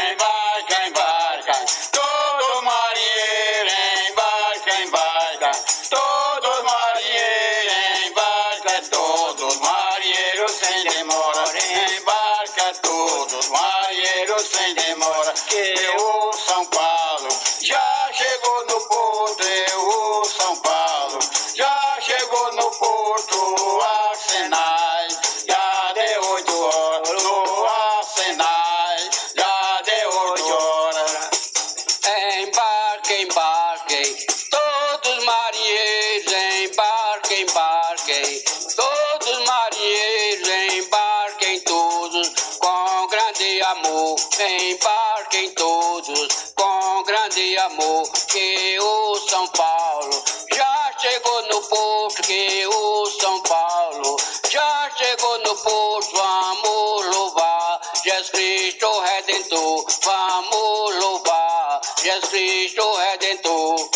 amor, 47.59 48.11
que 48.29 48.79
o 48.81 49.15
São 49.29 49.49
Paulo. 49.49 50.25
Já 50.55 50.93
chegou 50.99 51.43
no 51.49 51.61
porto, 51.63 52.23
que 52.23 52.67
o 52.67 53.07
São 53.07 53.41
Paulo. 53.43 54.17
Já 54.51 54.91
chegou 54.97 55.39
no 55.41 55.55
porto, 55.57 56.11
vamos 56.13 57.17
louvar. 57.17 57.81
Jesus 58.05 58.31
Cristo 58.31 59.01
Redentor, 59.01 59.87
vamos 60.03 60.97
louvar. 60.97 61.81
Jesus 62.03 62.29
Cristo 62.31 62.93
Redentor. 62.97 63.91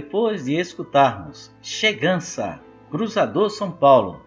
Depois 0.00 0.44
de 0.44 0.54
escutarmos 0.54 1.52
Chegança, 1.60 2.60
Cruzador 2.88 3.50
São 3.50 3.72
Paulo, 3.72 4.22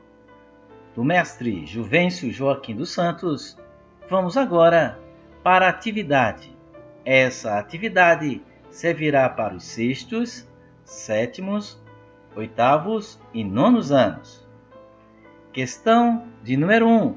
do 0.93 1.01
mestre 1.01 1.65
Juvencio 1.65 2.29
Joaquim 2.29 2.75
dos 2.75 2.91
Santos, 2.91 3.57
vamos 4.09 4.35
agora 4.35 4.99
para 5.41 5.67
a 5.67 5.69
atividade. 5.69 6.53
Essa 7.05 7.57
atividade 7.57 8.41
servirá 8.69 9.29
para 9.29 9.55
os 9.55 9.63
sextos, 9.63 10.45
sétimos, 10.83 11.81
oitavos 12.35 13.17
e 13.33 13.41
nonos 13.41 13.93
anos. 13.93 14.45
Questão 15.53 16.27
de 16.43 16.57
número 16.57 16.85
1. 16.85 17.01
Um. 17.01 17.15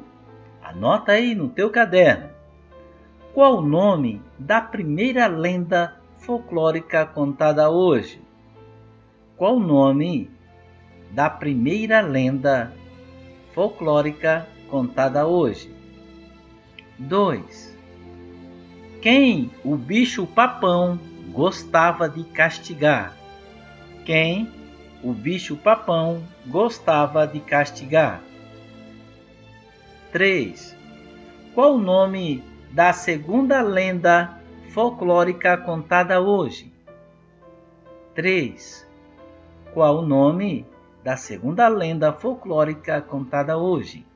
Anota 0.63 1.11
aí 1.11 1.35
no 1.35 1.49
teu 1.49 1.71
caderno. 1.71 2.31
Qual 3.33 3.57
o 3.57 3.67
nome 3.67 4.23
da 4.39 4.61
primeira 4.61 5.27
lenda 5.27 6.01
folclórica 6.19 7.05
contada 7.05 7.69
hoje? 7.69 8.23
Qual 9.45 9.57
o 9.57 9.61
nome 9.61 10.31
da 11.11 11.29
primeira 11.29 12.01
lenda 12.01 12.73
folclórica 13.53 14.49
contada 14.71 15.27
hoje? 15.27 15.71
2. 16.99 17.79
Quem 19.03 19.51
o 19.63 19.77
bicho 19.77 20.27
papão 20.27 20.99
gostava 21.31 22.09
de 22.09 22.25
castigar? 22.25 23.15
Quem 24.07 24.51
o 25.03 25.13
bicho 25.13 25.59
papão 25.59 26.27
gostava 26.47 27.27
de 27.27 27.41
castigar? 27.41 28.23
3. 30.11 30.75
Qual 31.55 31.75
o 31.75 31.79
nome 31.79 32.43
da 32.71 32.95
segunda 32.95 33.61
lenda 33.61 34.41
folclórica 34.71 35.55
contada 35.59 36.19
hoje? 36.19 36.73
3. 38.15 38.94
Qual 39.75 39.99
o 39.99 40.07
nome 40.07 40.65
da 41.03 41.17
segunda 41.17 41.67
lenda 41.67 42.13
folclórica 42.13 43.03
contada 43.03 43.59
hoje? 43.59 44.07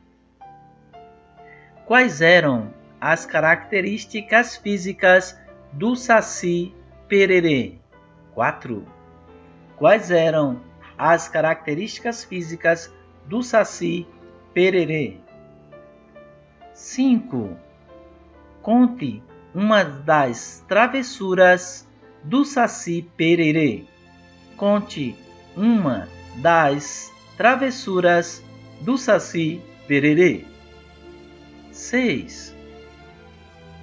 Quais 1.85 2.21
eram 2.21 2.73
as 3.01 3.27
características 3.27 4.57
físicas 4.57 5.37
do 5.73 5.97
Saci 5.97 6.73
Pererê? 7.09 7.75
4. 8.37 8.87
Quais 9.77 10.13
eram 10.13 10.61
as 10.97 11.29
características 11.29 12.23
físicas 12.23 12.95
do 13.27 13.43
Saci 13.43 14.07
Pererê? 14.55 15.17
5. 16.73 17.57
Conte 18.63 19.21
uma 19.53 19.83
das 19.83 20.65
travessuras 20.69 21.85
do 22.23 22.45
Saci 22.45 23.11
Pererê. 23.17 23.87
Conte 24.57 25.17
uma 25.59 26.09
das 26.37 27.13
travessuras 27.37 28.43
do 28.81 28.97
Saci 28.97 29.61
Pererê. 29.87 30.45
6. 31.73 32.57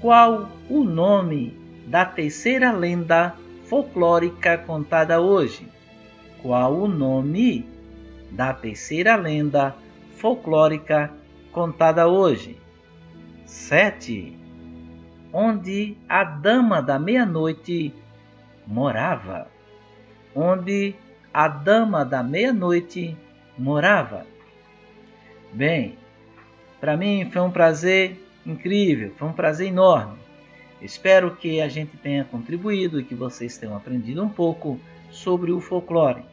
Qual 0.01 0.49
o 0.69 0.83
nome 0.83 1.55
da 1.87 2.05
terceira 2.05 2.71
lenda 2.71 3.35
folclórica 3.67 4.57
contada 4.57 5.19
hoje? 5.19 5.75
qual 6.45 6.75
o 6.75 6.87
nome 6.87 7.67
da 8.29 8.53
terceira 8.53 9.15
lenda 9.15 9.75
folclórica 10.17 11.11
contada 11.51 12.07
hoje? 12.07 12.55
7. 13.47 14.37
Onde 15.33 15.97
a 16.07 16.23
dama 16.23 16.83
da 16.83 16.99
meia-noite 16.99 17.91
morava? 18.67 19.47
Onde 20.35 20.93
a 21.35 21.49
dama 21.49 22.05
da 22.05 22.23
meia-noite 22.23 23.17
morava? 23.57 24.25
Bem, 25.51 25.97
para 26.79 26.95
mim 26.95 27.29
foi 27.29 27.41
um 27.41 27.51
prazer 27.51 28.17
incrível, 28.45 29.11
foi 29.17 29.27
um 29.27 29.33
prazer 29.33 29.67
enorme. 29.67 30.17
Espero 30.81 31.35
que 31.35 31.59
a 31.59 31.67
gente 31.67 31.97
tenha 31.97 32.23
contribuído 32.23 33.01
e 33.01 33.03
que 33.03 33.13
vocês 33.13 33.57
tenham 33.57 33.75
aprendido 33.75 34.23
um 34.23 34.29
pouco 34.29 34.79
sobre 35.11 35.51
o 35.51 35.59
folclore. 35.59 36.23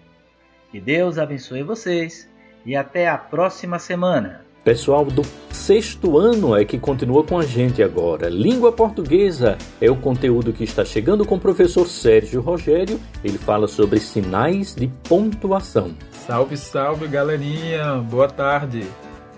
Que 0.70 0.80
Deus 0.80 1.18
abençoe 1.18 1.64
vocês 1.64 2.30
e 2.64 2.76
até 2.76 3.08
a 3.08 3.18
próxima 3.18 3.80
semana. 3.80 4.46
Pessoal 4.64 5.04
do 5.04 5.22
sexto 5.50 6.16
ano 6.16 6.56
é 6.56 6.64
que 6.64 6.78
continua 6.78 7.24
com 7.24 7.36
a 7.36 7.44
gente 7.44 7.82
agora. 7.82 8.28
Língua 8.28 8.70
portuguesa 8.70 9.58
é 9.80 9.90
o 9.90 9.96
conteúdo 9.96 10.52
que 10.52 10.62
está 10.62 10.84
chegando 10.84 11.26
com 11.26 11.34
o 11.34 11.40
professor 11.40 11.84
Sérgio 11.88 12.40
Rogério. 12.40 13.00
Ele 13.24 13.38
fala 13.38 13.66
sobre 13.66 13.98
sinais 13.98 14.72
de 14.72 14.86
pontuação. 15.08 15.92
Salve, 16.12 16.56
salve, 16.56 17.08
galerinha! 17.08 17.96
Boa 18.08 18.28
tarde! 18.28 18.84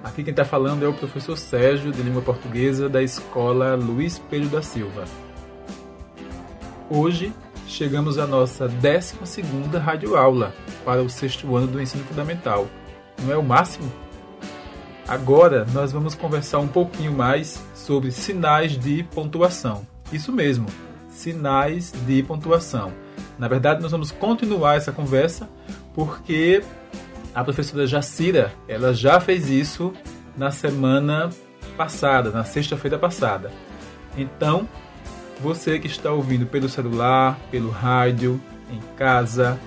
Aqui 0.02 0.22
quem 0.22 0.30
está 0.30 0.44
falando 0.44 0.84
é 0.84 0.88
o 0.88 0.92
professor 0.92 1.38
Sérgio, 1.38 1.90
de 1.90 2.02
língua 2.02 2.20
portuguesa, 2.20 2.86
da 2.86 3.02
escola 3.02 3.74
Luiz 3.76 4.18
Pedro 4.18 4.50
da 4.50 4.60
Silva. 4.60 5.04
Hoje 6.90 7.32
chegamos 7.66 8.18
à 8.18 8.26
nossa 8.26 8.68
12 8.68 9.16
radioaula 9.78 10.52
para 10.84 11.02
o 11.02 11.08
sexto 11.08 11.56
ano 11.56 11.66
do 11.66 11.80
ensino 11.80 12.04
fundamental. 12.04 12.68
Não 13.22 13.32
é 13.32 13.38
o 13.38 13.42
máximo? 13.42 14.03
Agora 15.06 15.66
nós 15.72 15.92
vamos 15.92 16.14
conversar 16.14 16.60
um 16.60 16.68
pouquinho 16.68 17.12
mais 17.12 17.62
sobre 17.74 18.10
sinais 18.10 18.78
de 18.78 19.02
pontuação. 19.02 19.86
Isso 20.12 20.32
mesmo, 20.32 20.66
sinais 21.10 21.92
de 22.06 22.22
pontuação. 22.22 22.92
Na 23.38 23.46
verdade, 23.46 23.82
nós 23.82 23.92
vamos 23.92 24.10
continuar 24.10 24.76
essa 24.76 24.92
conversa 24.92 25.48
porque 25.94 26.62
a 27.34 27.44
professora 27.44 27.86
Jacira, 27.86 28.52
ela 28.66 28.94
já 28.94 29.20
fez 29.20 29.50
isso 29.50 29.92
na 30.36 30.50
semana 30.50 31.30
passada, 31.76 32.30
na 32.30 32.44
sexta-feira 32.44 32.98
passada. 32.98 33.50
Então, 34.16 34.68
você 35.40 35.78
que 35.78 35.86
está 35.86 36.12
ouvindo 36.12 36.46
pelo 36.46 36.68
celular, 36.68 37.38
pelo 37.50 37.70
rádio, 37.70 38.40
em 38.70 38.80
casa, 38.96 39.58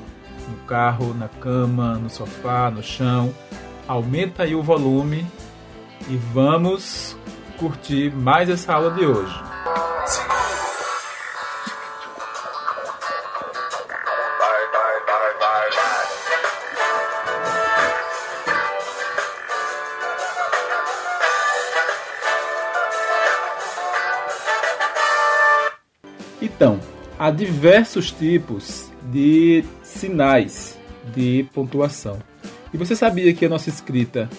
no 0.49 0.57
carro, 0.65 1.13
na 1.13 1.27
cama, 1.27 1.95
no 1.95 2.09
sofá, 2.09 2.71
no 2.71 2.81
chão, 2.81 3.33
aumenta 3.87 4.43
aí 4.43 4.53
o 4.53 4.61
volume 4.61 5.25
e 6.09 6.15
vamos 6.33 7.17
curtir 7.57 8.13
mais 8.15 8.49
essa 8.49 8.73
aula 8.73 8.91
de 8.91 9.05
hoje. 9.05 9.33
Então, 26.41 26.79
há 27.19 27.29
diversos 27.29 28.11
tipos 28.11 28.91
de 29.11 29.63
sinais 29.83 30.77
de 31.13 31.47
pontuação. 31.53 32.19
E 32.77 32.79
você 32.79 32.95
sabia 32.95 33.33
que 33.33 33.43
a 33.43 33.49
nossa 33.49 33.71
escrita, 33.71 34.29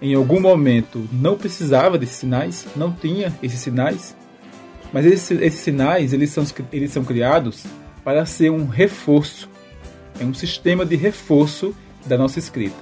em 0.00 0.14
algum 0.14 0.38
momento, 0.38 1.08
não 1.10 1.36
precisava 1.36 1.98
desses 1.98 2.14
sinais? 2.14 2.64
Não 2.76 2.92
tinha 2.92 3.36
esses 3.42 3.58
sinais? 3.58 4.16
Mas 4.92 5.04
esses, 5.04 5.40
esses 5.40 5.58
sinais, 5.58 6.12
eles 6.12 6.30
são, 6.30 6.44
eles 6.72 6.92
são 6.92 7.02
criados 7.02 7.64
para 8.04 8.24
ser 8.24 8.52
um 8.52 8.68
reforço. 8.68 9.50
É 10.20 10.24
um 10.24 10.32
sistema 10.32 10.86
de 10.86 10.94
reforço 10.94 11.74
da 12.06 12.16
nossa 12.16 12.38
escrita. 12.38 12.76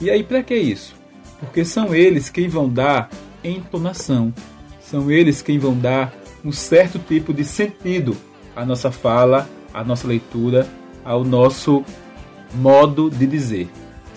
E 0.00 0.08
aí, 0.08 0.22
para 0.22 0.40
que 0.40 0.54
isso? 0.54 0.94
Porque 1.40 1.64
são 1.64 1.92
eles 1.92 2.30
quem 2.30 2.46
vão 2.46 2.68
dar 2.68 3.10
entonação. 3.42 4.32
São 4.80 5.10
eles 5.10 5.42
quem 5.42 5.58
vão 5.58 5.76
dar 5.76 6.14
um 6.44 6.52
certo 6.52 6.96
tipo 7.00 7.34
de 7.34 7.44
sentido 7.44 8.16
à 8.54 8.64
nossa 8.64 8.92
fala, 8.92 9.50
à 9.74 9.82
nossa 9.82 10.06
leitura, 10.06 10.64
ao 11.04 11.24
nosso 11.24 11.84
modo 12.54 13.10
de 13.10 13.26
dizer. 13.26 13.68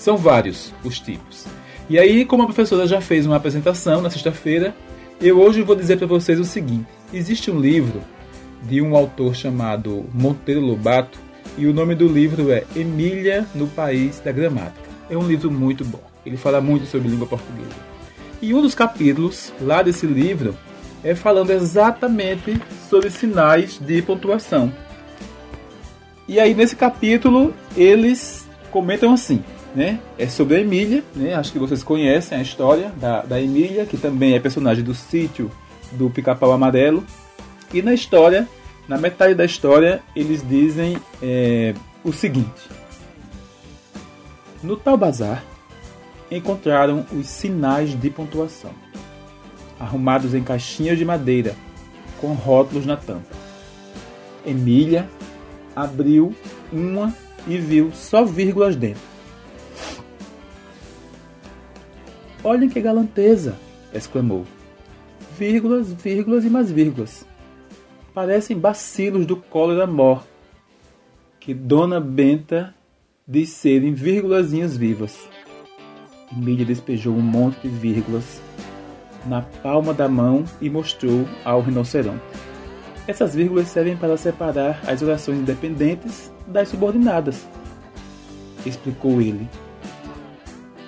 São 0.04 0.18
vários 0.18 0.74
os 0.84 1.00
tipos. 1.00 1.46
E 1.90 1.98
aí, 1.98 2.26
como 2.26 2.44
a 2.44 2.46
professora 2.46 2.86
já 2.86 3.00
fez 3.00 3.26
uma 3.26 3.38
apresentação 3.38 4.02
na 4.02 4.10
sexta-feira, 4.10 4.76
eu 5.22 5.40
hoje 5.40 5.62
vou 5.62 5.78
dizer 5.78 5.98
para 5.98 6.06
vocês 6.06 6.42
o 6.42 6.44
seguinte: 6.44 6.90
existe 7.14 7.50
um 7.50 7.58
livro 7.58 8.02
de 8.64 8.82
um 8.82 8.98
autor 8.98 9.34
chamado 9.34 10.06
Monteiro 10.14 10.60
Lobato 10.60 11.18
e 11.58 11.66
o 11.68 11.74
nome 11.74 11.96
do 11.96 12.06
livro 12.06 12.52
é 12.52 12.66
Emília 12.76 13.48
no 13.56 13.66
País 13.66 14.20
da 14.20 14.34
Gramática. 14.34 14.90
É 15.10 15.18
um 15.18 15.26
livro 15.26 15.50
muito 15.50 15.86
bom. 15.86 16.04
Ele 16.26 16.36
fala 16.36 16.60
muito 16.60 16.86
sobre 16.86 17.08
língua 17.08 17.26
portuguesa. 17.26 17.72
E 18.42 18.54
um 18.54 18.62
dos 18.62 18.76
capítulos 18.76 19.54
lá 19.62 19.82
desse 19.82 20.06
livro 20.06 20.54
é 21.02 21.16
falando 21.16 21.52
exatamente 21.52 22.62
sobre 22.90 23.10
sinais 23.10 23.80
de 23.80 24.02
pontuação. 24.02 24.70
E 26.28 26.42
aí 26.42 26.54
nesse 26.54 26.76
capítulo 26.76 27.54
eles 27.78 28.46
comentam 28.70 29.14
assim: 29.14 29.42
né? 29.76 30.00
É 30.18 30.28
sobre 30.28 30.58
a 30.58 30.60
Emília, 30.60 31.04
né? 31.16 31.34
Acho 31.34 31.52
que 31.52 31.60
vocês 31.60 31.84
conhecem 31.84 32.38
a 32.38 32.41
história 32.41 32.91
da, 32.98 33.22
da 33.22 33.41
Emília, 33.41 33.86
que 33.86 33.98
também 33.98 34.34
é 34.34 34.40
personagem 34.40 34.84
do 34.84 34.94
sítio 34.94 35.52
do 35.94 36.10
Pica-Pau 36.10 36.52
Amarelo. 36.52 37.04
E 37.74 37.82
na 37.82 37.94
história, 37.94 38.48
na 38.88 38.98
metade 38.98 39.34
da 39.34 39.45
história, 39.45 40.02
eles 40.16 40.48
dizem 40.48 40.98
é, 41.22 41.74
o 42.04 42.14
seguinte: 42.14 42.70
No 44.62 44.78
tal 44.78 44.95
bazar, 44.95 45.44
encontraram 46.30 47.06
os 47.12 47.28
sinais 47.28 48.00
de 48.00 48.10
pontuação, 48.10 48.72
arrumados 49.80 50.36
em 50.36 50.44
caixinhas 50.44 50.98
de 50.98 51.06
madeira, 51.06 51.56
com 52.22 52.34
rótulos 52.34 52.86
na 52.86 52.95
tampa. 52.95 53.44
Emília 54.45 55.10
abriu 55.76 56.36
uma 56.72 57.16
e 57.48 57.58
viu 57.58 57.91
só 57.94 58.24
vírgulas 58.24 58.76
dentro 58.76 59.12
Olhem 62.44 62.68
que 62.68 62.82
galanteza! 62.82 63.56
exclamou. 63.94 64.45
Vírgulas, 65.38 65.94
vírgulas 65.94 66.44
e 66.44 66.49
mais 66.49 66.70
vírgulas. 66.70 67.26
Parecem 68.14 68.57
bacilos 68.57 69.26
do 69.26 69.38
cólera 69.38 69.88
mor, 69.88 70.26
que 71.40 71.53
Dona 71.53 72.02
Benta 72.02 72.76
diz 73.26 73.49
serem 73.49 73.94
vírgulazinhas 73.94 74.76
vivas. 74.76 75.18
Emília 76.32 76.65
despejou 76.65 77.15
um 77.15 77.22
monte 77.22 77.61
de 77.61 77.70
vírgulas 77.70 78.41
na 79.26 79.41
palma 79.41 79.94
da 79.94 80.10
mão 80.10 80.44
e 80.60 80.70
mostrou 80.70 81.26
ao 81.45 81.61
rinoceronte. 81.61 82.22
Essas 83.07 83.34
vírgulas 83.34 83.70
servem 83.70 83.95
para 83.95 84.18
separar 84.18 84.82
as 84.86 85.02
orações 85.02 85.40
independentes 85.40 86.32
das 86.45 86.68
subordinadas, 86.70 87.48
explicou 88.65 89.22
ele 89.22 89.48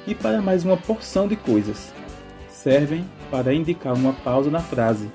e 0.07 0.13
para 0.13 0.41
mais 0.41 0.63
uma 0.63 0.77
porção 0.77 1.27
de 1.27 1.35
coisas. 1.35 1.93
Servem 2.49 3.05
para 3.31 3.53
indicar 3.53 3.93
uma 3.93 4.13
pausa 4.13 4.49
na 4.49 4.59
frase. 4.59 5.09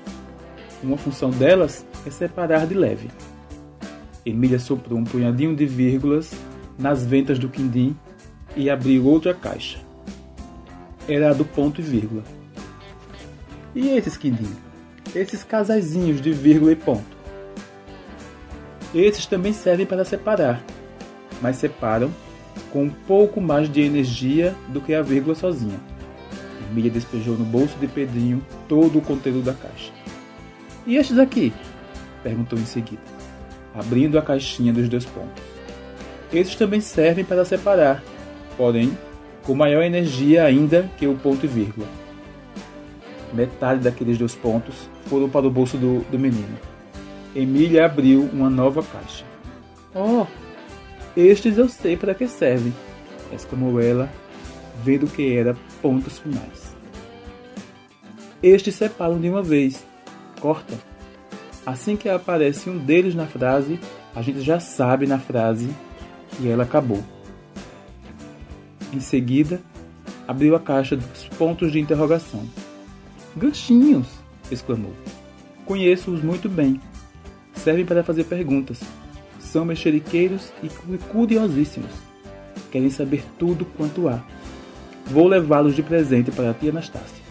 Uma 0.83 0.97
função 0.97 1.29
delas 1.29 1.85
é 2.05 2.09
separar 2.09 2.65
de 2.65 2.73
leve. 2.73 3.09
Emília 4.25 4.59
soprou 4.59 4.99
um 4.99 5.03
punhadinho 5.03 5.55
de 5.55 5.65
vírgulas 5.65 6.31
nas 6.77 7.05
ventas 7.05 7.39
do 7.39 7.49
quindim 7.49 7.95
e 8.55 8.69
abriu 8.69 9.05
outra 9.05 9.33
caixa. 9.33 9.79
Era 11.07 11.31
a 11.31 11.33
do 11.33 11.45
ponto 11.45 11.81
e 11.81 11.83
vírgula. 11.83 12.23
E 13.73 13.89
esses 13.89 14.17
quindim? 14.17 14.53
Esses 15.15 15.43
casaizinhos 15.43 16.21
de 16.21 16.31
vírgula 16.31 16.71
e 16.71 16.75
ponto. 16.75 17.21
Esses 18.93 19.25
também 19.25 19.53
servem 19.53 19.85
para 19.85 20.03
separar, 20.03 20.61
mas 21.41 21.55
separam 21.55 22.11
com 22.71 22.83
um 22.83 22.89
pouco 22.89 23.41
mais 23.41 23.71
de 23.71 23.81
energia 23.81 24.55
do 24.69 24.81
que 24.81 24.93
a 24.93 25.01
vírgula 25.01 25.35
sozinha. 25.35 25.79
Emília 26.71 26.89
despejou 26.89 27.37
no 27.37 27.43
bolso 27.43 27.77
de 27.79 27.87
Pedrinho 27.87 28.41
todo 28.67 28.99
o 28.99 29.01
conteúdo 29.01 29.43
da 29.43 29.53
caixa. 29.53 29.91
E 30.85 30.95
estes 30.95 31.19
aqui? 31.19 31.53
perguntou 32.23 32.57
em 32.57 32.65
seguida, 32.65 33.01
abrindo 33.73 34.17
a 34.17 34.21
caixinha 34.21 34.71
dos 34.71 34.87
dois 34.87 35.05
pontos. 35.05 35.43
Esses 36.31 36.55
também 36.55 36.79
servem 36.79 37.25
para 37.25 37.43
separar, 37.43 38.01
porém 38.55 38.97
com 39.43 39.55
maior 39.55 39.81
energia 39.81 40.43
ainda 40.43 40.89
que 40.97 41.07
o 41.07 41.15
ponto 41.15 41.45
e 41.45 41.49
vírgula. 41.49 41.87
Metade 43.33 43.81
daqueles 43.81 44.17
dois 44.17 44.35
pontos 44.35 44.89
foram 45.07 45.29
para 45.29 45.47
o 45.47 45.51
bolso 45.51 45.77
do, 45.77 46.05
do 46.09 46.19
menino. 46.19 46.57
Emília 47.35 47.85
abriu 47.85 48.29
uma 48.31 48.49
nova 48.49 48.83
caixa. 48.83 49.25
Oh, 49.95 50.25
Estes 51.15 51.57
eu 51.57 51.67
sei 51.67 51.97
para 51.97 52.15
que 52.15 52.27
servem, 52.27 52.73
exclamou 53.33 53.81
ela, 53.81 54.09
vendo 54.83 55.07
que 55.07 55.35
era 55.35 55.55
pontos 55.81 56.19
finais. 56.19 56.75
Estes 58.41 58.75
separam 58.75 59.19
de 59.19 59.29
uma 59.29 59.43
vez, 59.43 59.85
corta. 60.39 60.73
Assim 61.65 61.95
que 61.95 62.09
aparece 62.09 62.69
um 62.69 62.77
deles 62.77 63.13
na 63.13 63.27
frase, 63.27 63.79
a 64.15 64.21
gente 64.21 64.41
já 64.41 64.59
sabe 64.59 65.05
na 65.05 65.19
frase 65.19 65.69
que 66.31 66.47
ela 66.47 66.63
acabou. 66.63 67.03
Em 68.93 68.99
seguida, 68.99 69.61
abriu 70.27 70.55
a 70.55 70.59
caixa 70.59 70.95
dos 70.95 71.27
pontos 71.37 71.71
de 71.71 71.79
interrogação. 71.79 72.47
Ganchinhos! 73.35 74.07
exclamou. 74.49 74.93
Conheço-os 75.65 76.21
muito 76.21 76.49
bem. 76.49 76.81
Servem 77.53 77.85
para 77.85 78.03
fazer 78.03 78.23
perguntas. 78.23 78.81
São 79.51 79.65
mexeriqueiros 79.65 80.49
e 80.63 80.69
curiosíssimos. 81.11 81.91
Querem 82.71 82.89
saber 82.89 83.21
tudo 83.37 83.65
quanto 83.65 84.07
há. 84.07 84.23
Vou 85.07 85.27
levá-los 85.27 85.75
de 85.75 85.83
presente 85.83 86.31
para 86.31 86.51
a 86.51 86.53
tia 86.53 86.69
Anastácia. 86.69 87.21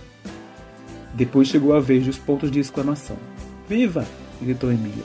Depois 1.14 1.48
chegou 1.48 1.74
a 1.74 1.80
vez 1.80 2.04
dos 2.04 2.18
pontos 2.18 2.50
de 2.50 2.60
exclamação. 2.60 3.16
Viva! 3.66 4.04
gritou 4.38 4.70
Emília. 4.70 5.02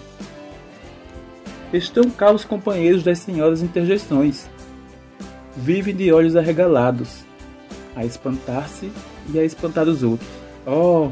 Estão 1.71 2.09
cá 2.09 2.33
os 2.33 2.43
companheiros 2.43 3.01
das 3.01 3.19
senhoras 3.19 3.61
interjeições. 3.61 4.49
Vivem 5.55 5.95
de 5.95 6.11
olhos 6.11 6.35
arregalados, 6.35 7.23
a 7.95 8.03
espantar-se 8.03 8.91
e 9.33 9.39
a 9.39 9.43
espantar 9.45 9.87
os 9.87 10.03
outros. 10.03 10.29
Oh! 10.67 11.11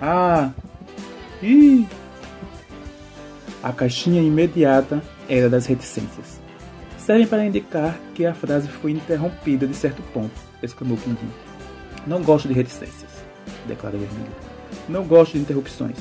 Ah! 0.00 0.52
Ih! 1.42 1.84
A 3.60 3.72
caixinha 3.72 4.22
imediata 4.22 5.02
era 5.32 5.48
das 5.48 5.64
reticências. 5.64 6.38
Servem 6.98 7.26
para 7.26 7.46
indicar 7.46 7.98
que 8.14 8.26
a 8.26 8.34
frase 8.34 8.68
foi 8.68 8.92
interrompida 8.92 9.66
de 9.66 9.74
certo 9.74 10.02
ponto, 10.12 10.38
exclamou 10.62 10.98
Quindim. 10.98 11.28
Não 12.06 12.22
gosto 12.22 12.48
de 12.48 12.54
reticências, 12.54 13.10
declarou 13.66 13.98
Emília. 13.98 14.52
Não 14.88 15.04
gosto 15.04 15.32
de 15.32 15.38
interrupções. 15.38 15.96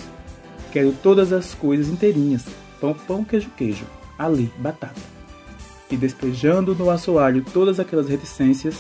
Quero 0.72 0.92
todas 0.92 1.32
as 1.32 1.54
coisas 1.54 1.88
inteirinhas. 1.88 2.46
Pão, 2.80 2.94
pão, 2.94 3.24
queijo, 3.24 3.50
queijo. 3.56 3.86
Ali, 4.20 4.52
batata. 4.58 5.00
E 5.90 5.96
despejando 5.96 6.76
no 6.76 6.90
assoalho 6.90 7.44
todas 7.54 7.80
aquelas 7.80 8.10
reticências, 8.10 8.76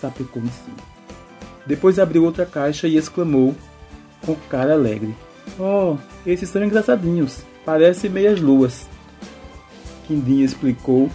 sapecou 0.00 0.42
em 0.42 0.50
cima. 0.50 0.76
Depois 1.66 1.98
abriu 1.98 2.24
outra 2.24 2.46
caixa 2.46 2.86
e 2.86 2.96
exclamou, 2.96 3.54
com 4.24 4.34
cara 4.48 4.74
alegre: 4.74 5.14
Oh, 5.58 5.96
esses 6.26 6.48
são 6.48 6.64
engraçadinhos, 6.64 7.42
parecem 7.64 8.10
meias 8.10 8.40
luas. 8.40 8.91
Quindim 10.06 10.42
explicou 10.42 11.10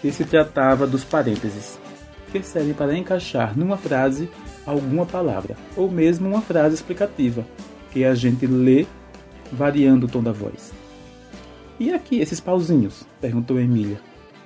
que 0.00 0.12
se 0.12 0.24
tratava 0.24 0.86
dos 0.86 1.04
parênteses, 1.04 1.78
que 2.30 2.42
servem 2.42 2.74
para 2.74 2.96
encaixar 2.96 3.58
numa 3.58 3.76
frase 3.76 4.28
alguma 4.66 5.06
palavra, 5.06 5.56
ou 5.76 5.90
mesmo 5.90 6.28
uma 6.28 6.42
frase 6.42 6.74
explicativa, 6.74 7.44
que 7.90 8.04
a 8.04 8.14
gente 8.14 8.46
lê 8.46 8.86
variando 9.50 10.06
o 10.06 10.08
tom 10.08 10.22
da 10.22 10.32
voz. 10.32 10.72
E 11.80 11.92
aqui 11.92 12.20
esses 12.20 12.40
pauzinhos? 12.40 13.04
perguntou 13.20 13.58
Emília, 13.58 14.00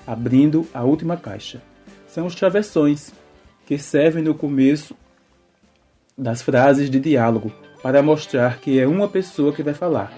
abrindo 0.06 0.66
a 0.72 0.84
última 0.84 1.16
caixa. 1.16 1.62
São 2.06 2.26
os 2.26 2.34
travessões, 2.34 3.12
que 3.66 3.78
servem 3.78 4.22
no 4.22 4.34
começo 4.34 4.94
das 6.16 6.42
frases 6.42 6.90
de 6.90 7.00
diálogo 7.00 7.50
para 7.82 8.02
mostrar 8.02 8.58
que 8.58 8.78
é 8.78 8.86
uma 8.86 9.08
pessoa 9.08 9.52
que 9.52 9.62
vai 9.62 9.74
falar. 9.74 10.12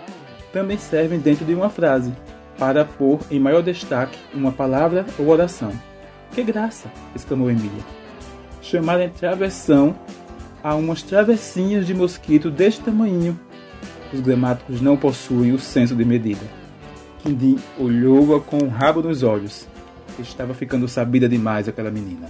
Também 0.52 0.76
servem 0.76 1.18
dentro 1.18 1.44
de 1.44 1.54
uma 1.54 1.70
frase 1.70 2.12
para 2.58 2.84
pôr 2.84 3.20
em 3.30 3.40
maior 3.40 3.62
destaque 3.62 4.18
uma 4.32 4.52
palavra 4.52 5.04
ou 5.18 5.28
oração. 5.28 5.72
Que 6.32 6.42
graça! 6.42 6.90
exclamou 7.14 7.50
Emília. 7.50 7.82
Chamarem 8.60 9.08
travessão 9.08 9.94
a 10.62 10.74
umas 10.74 11.02
travessinhas 11.02 11.86
de 11.86 11.94
mosquito 11.94 12.50
deste 12.50 12.82
tamanho. 12.82 13.38
Os 14.12 14.20
gramáticos 14.20 14.80
não 14.80 14.96
possuem 14.96 15.52
o 15.52 15.58
senso 15.58 15.94
de 15.94 16.04
medida. 16.04 16.44
Quindim 17.22 17.58
olhou-a 17.78 18.40
com 18.40 18.58
o 18.58 18.68
rabo 18.68 19.02
nos 19.02 19.22
olhos. 19.22 19.68
Estava 20.18 20.54
ficando 20.54 20.88
sabida 20.88 21.28
demais 21.28 21.68
aquela 21.68 21.90
menina. 21.90 22.28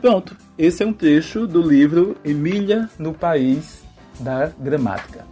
Pronto, 0.00 0.36
esse 0.56 0.82
é 0.82 0.86
um 0.86 0.92
trecho 0.92 1.46
do 1.46 1.60
livro 1.60 2.16
Emília 2.24 2.88
no 2.98 3.12
País 3.12 3.82
da 4.20 4.50
Gramática. 4.58 5.24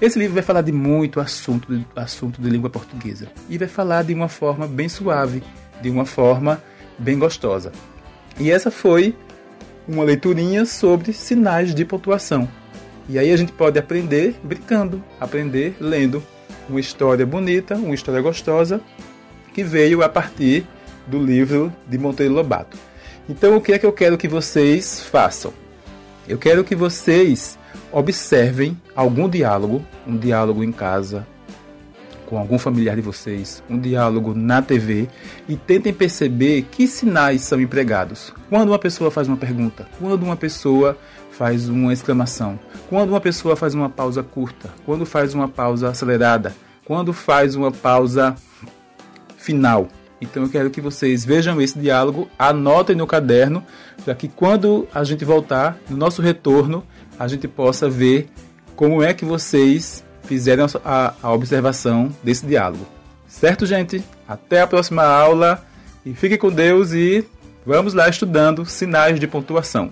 Esse 0.00 0.18
livro 0.18 0.32
vai 0.32 0.42
falar 0.42 0.62
de 0.62 0.72
muito 0.72 1.20
assunto 1.20 1.76
de, 1.76 1.86
assunto 1.94 2.40
de 2.40 2.48
língua 2.48 2.70
portuguesa 2.70 3.28
e 3.50 3.58
vai 3.58 3.68
falar 3.68 4.02
de 4.02 4.14
uma 4.14 4.28
forma 4.28 4.66
bem 4.66 4.88
suave, 4.88 5.42
de 5.82 5.90
uma 5.90 6.06
forma 6.06 6.62
bem 6.98 7.18
gostosa. 7.18 7.70
E 8.38 8.50
essa 8.50 8.70
foi 8.70 9.14
uma 9.86 10.02
leiturinha 10.02 10.64
sobre 10.64 11.12
sinais 11.12 11.74
de 11.74 11.84
pontuação. 11.84 12.48
E 13.10 13.18
aí 13.18 13.30
a 13.30 13.36
gente 13.36 13.52
pode 13.52 13.78
aprender 13.78 14.36
brincando, 14.42 15.04
aprender 15.20 15.76
lendo 15.78 16.22
uma 16.66 16.80
história 16.80 17.26
bonita, 17.26 17.74
uma 17.74 17.94
história 17.94 18.22
gostosa 18.22 18.80
que 19.52 19.62
veio 19.62 20.02
a 20.02 20.08
partir 20.08 20.64
do 21.06 21.18
livro 21.22 21.70
de 21.86 21.98
Monteiro 21.98 22.32
Lobato. 22.32 22.78
Então, 23.28 23.54
o 23.54 23.60
que 23.60 23.72
é 23.72 23.78
que 23.78 23.84
eu 23.84 23.92
quero 23.92 24.16
que 24.16 24.28
vocês 24.28 25.02
façam? 25.02 25.52
Eu 26.26 26.38
quero 26.38 26.64
que 26.64 26.74
vocês 26.74 27.58
observem 27.92 28.76
algum 28.94 29.28
diálogo, 29.28 29.84
um 30.06 30.16
diálogo 30.16 30.62
em 30.62 30.72
casa, 30.72 31.26
com 32.26 32.38
algum 32.38 32.58
familiar 32.58 32.94
de 32.94 33.02
vocês, 33.02 33.60
um 33.68 33.78
diálogo 33.78 34.32
na 34.34 34.62
TV 34.62 35.08
e 35.48 35.56
tentem 35.56 35.92
perceber 35.92 36.62
que 36.70 36.86
sinais 36.86 37.42
são 37.42 37.60
empregados. 37.60 38.32
Quando 38.48 38.68
uma 38.68 38.78
pessoa 38.78 39.10
faz 39.10 39.26
uma 39.26 39.36
pergunta, 39.36 39.88
quando 39.98 40.22
uma 40.22 40.36
pessoa 40.36 40.96
faz 41.32 41.68
uma 41.68 41.92
exclamação, 41.92 42.58
quando 42.88 43.10
uma 43.10 43.20
pessoa 43.20 43.56
faz 43.56 43.74
uma 43.74 43.90
pausa 43.90 44.22
curta, 44.22 44.70
quando 44.86 45.04
faz 45.04 45.34
uma 45.34 45.48
pausa 45.48 45.88
acelerada, 45.88 46.54
quando 46.84 47.12
faz 47.12 47.56
uma 47.56 47.72
pausa 47.72 48.36
final. 49.36 49.88
Então 50.20 50.42
eu 50.42 50.48
quero 50.48 50.70
que 50.70 50.80
vocês 50.80 51.24
vejam 51.24 51.60
esse 51.60 51.78
diálogo, 51.78 52.28
anotem 52.38 52.94
no 52.94 53.06
caderno, 53.06 53.64
para 54.04 54.14
que 54.14 54.28
quando 54.28 54.86
a 54.94 55.02
gente 55.02 55.24
voltar, 55.24 55.78
no 55.88 55.96
nosso 55.96 56.20
retorno, 56.20 56.84
a 57.20 57.28
gente 57.28 57.46
possa 57.46 57.86
ver 57.86 58.28
como 58.74 59.02
é 59.02 59.12
que 59.12 59.26
vocês 59.26 60.02
fizeram 60.24 60.64
a, 60.82 61.12
a 61.22 61.30
observação 61.34 62.10
desse 62.22 62.46
diálogo. 62.46 62.86
Certo, 63.28 63.66
gente? 63.66 64.02
Até 64.26 64.62
a 64.62 64.66
próxima 64.66 65.04
aula 65.04 65.62
e 66.04 66.14
fique 66.14 66.38
com 66.38 66.50
Deus 66.50 66.92
e 66.92 67.22
vamos 67.66 67.92
lá 67.92 68.08
estudando 68.08 68.64
sinais 68.64 69.20
de 69.20 69.26
pontuação. 69.26 69.90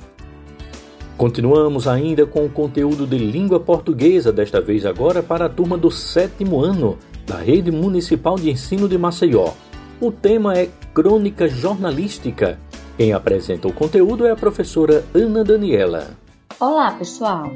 Continuamos 1.18 1.86
ainda 1.86 2.24
com 2.24 2.46
o 2.46 2.50
conteúdo 2.50 3.06
de 3.06 3.18
língua 3.18 3.60
portuguesa, 3.60 4.32
desta 4.32 4.58
vez 4.58 4.86
agora 4.86 5.22
para 5.22 5.44
a 5.44 5.48
turma 5.50 5.76
do 5.76 5.90
sétimo 5.90 6.64
ano 6.64 6.96
da 7.26 7.36
Rede 7.36 7.70
Municipal 7.70 8.36
de 8.36 8.50
Ensino 8.50 8.88
de 8.88 8.96
Maceió. 8.96 9.52
O 10.00 10.10
tema 10.10 10.56
é 10.56 10.70
Crônica 10.94 11.46
Jornalística. 11.46 12.58
Quem 12.96 13.12
apresenta 13.12 13.68
o 13.68 13.72
conteúdo 13.72 14.26
é 14.26 14.30
a 14.30 14.36
professora 14.36 15.04
Ana 15.12 15.44
Daniela. 15.44 16.16
Olá, 16.56 16.90
pessoal! 16.90 17.52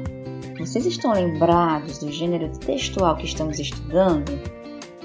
Vocês 0.57 0.85
estão 0.85 1.11
lembrados 1.11 1.97
do 1.97 2.09
gênero 2.09 2.49
textual 2.59 3.17
que 3.17 3.25
estamos 3.25 3.59
estudando? 3.59 4.31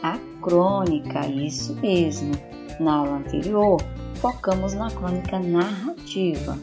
A 0.04 0.16
crônica, 0.40 1.26
isso 1.26 1.74
mesmo. 1.74 2.30
Na 2.78 2.98
aula 2.98 3.16
anterior, 3.16 3.80
focamos 4.14 4.72
na 4.74 4.88
crônica 4.88 5.40
narrativa. 5.40 6.56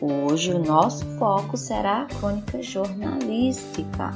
Hoje, 0.00 0.52
o 0.52 0.58
nosso 0.58 1.06
foco 1.18 1.56
será 1.56 2.02
a 2.02 2.06
crônica 2.06 2.60
jornalística. 2.60 4.10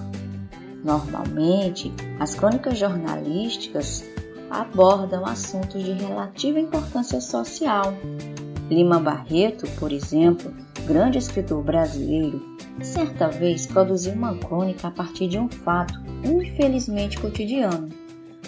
Normalmente, 0.82 1.94
as 2.18 2.34
crônicas 2.34 2.76
jornalísticas 2.76 4.04
abordam 4.50 5.24
assuntos 5.24 5.84
de 5.84 5.92
relativa 5.92 6.58
importância 6.58 7.20
social. 7.20 7.94
Lima 8.68 8.98
Barreto, 8.98 9.68
por 9.78 9.92
exemplo, 9.92 10.52
grande 10.86 11.18
escritor 11.18 11.62
brasileiro, 11.62 12.56
certa 12.80 13.28
vez 13.28 13.66
produziu 13.66 14.12
uma 14.12 14.36
crônica 14.36 14.88
a 14.88 14.90
partir 14.90 15.28
de 15.28 15.38
um 15.38 15.48
fato 15.48 15.94
infelizmente 16.24 17.18
cotidiano: 17.18 17.88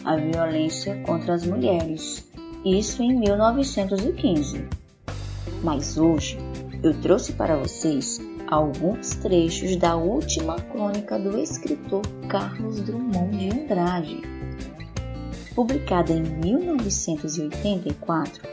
a 0.05 0.17
violência 0.17 0.97
contra 1.05 1.35
as 1.35 1.45
mulheres. 1.45 2.27
Isso 2.65 3.03
em 3.03 3.19
1915. 3.19 4.67
Mas 5.63 5.99
hoje 5.99 6.39
eu 6.83 6.99
trouxe 7.01 7.33
para 7.33 7.57
vocês 7.57 8.21
alguns 8.47 9.11
trechos 9.17 9.77
da 9.77 9.97
última 9.97 10.57
crônica 10.57 11.19
do 11.19 11.39
escritor 11.39 12.03
Carlos 12.29 12.81
Drummond 12.81 13.37
de 13.37 13.51
Andrade 13.51 14.39
Publicada 15.59 16.13
em 16.13 16.23
1984, 16.23 18.49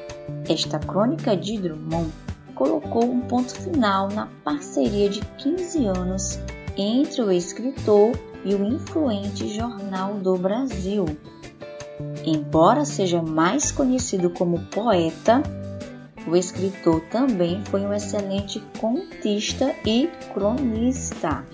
esta 0.50 0.80
crônica 0.80 1.38
de 1.38 1.60
Drummond 1.60 2.12
colocou 2.56 3.04
um 3.04 3.22
ponto 3.22 3.54
final 3.54 4.10
na 4.10 4.28
parceria 4.44 5.10
de 5.10 5.22
15 5.38 5.86
anos 5.86 6.40
entre 6.78 7.22
o 7.22 7.32
escritor 7.32 8.18
e 8.44 8.56
o 8.56 8.64
influente 8.64 9.48
Jornal 9.50 10.16
do 10.16 10.38
Brasil. 10.38 11.06
Embora 12.26 12.86
seja 12.86 13.22
mais 13.22 13.72
conhecido 13.72 14.30
como 14.30 14.66
poeta, 14.68 15.44
o 16.28 16.36
escritor 16.36 17.02
também 17.12 17.64
foi 17.66 17.82
um 17.82 17.94
excelente 17.94 18.60
contista 18.80 19.76
e 19.86 20.10
cronista. 20.34 21.46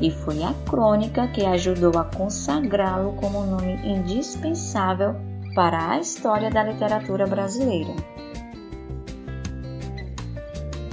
E 0.00 0.10
foi 0.10 0.42
a 0.42 0.52
crônica 0.68 1.26
que 1.28 1.44
ajudou 1.44 1.98
a 1.98 2.04
consagrá-lo 2.04 3.12
como 3.14 3.44
nome 3.44 3.74
indispensável 3.84 5.14
para 5.54 5.92
a 5.92 6.00
história 6.00 6.50
da 6.50 6.64
literatura 6.64 7.26
brasileira. 7.26 7.94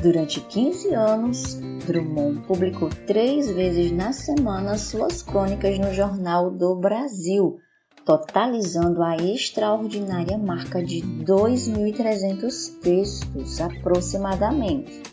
Durante 0.02 0.42
15 0.42 0.96
anos, 0.96 1.60
Drummond 1.86 2.48
publicou 2.48 2.90
três 3.06 3.52
vezes 3.52 3.92
na 3.92 4.12
semana 4.12 4.76
suas 4.76 5.22
crônicas 5.22 5.78
no 5.78 5.94
Jornal 5.94 6.50
do 6.50 6.76
Brasil, 6.76 7.60
totalizando 8.04 9.04
a 9.04 9.16
extraordinária 9.16 10.40
marca 10.40 10.84
de 10.84 11.02
2.300 11.02 12.80
textos 12.82 13.62
aproximadamente. 13.62 15.04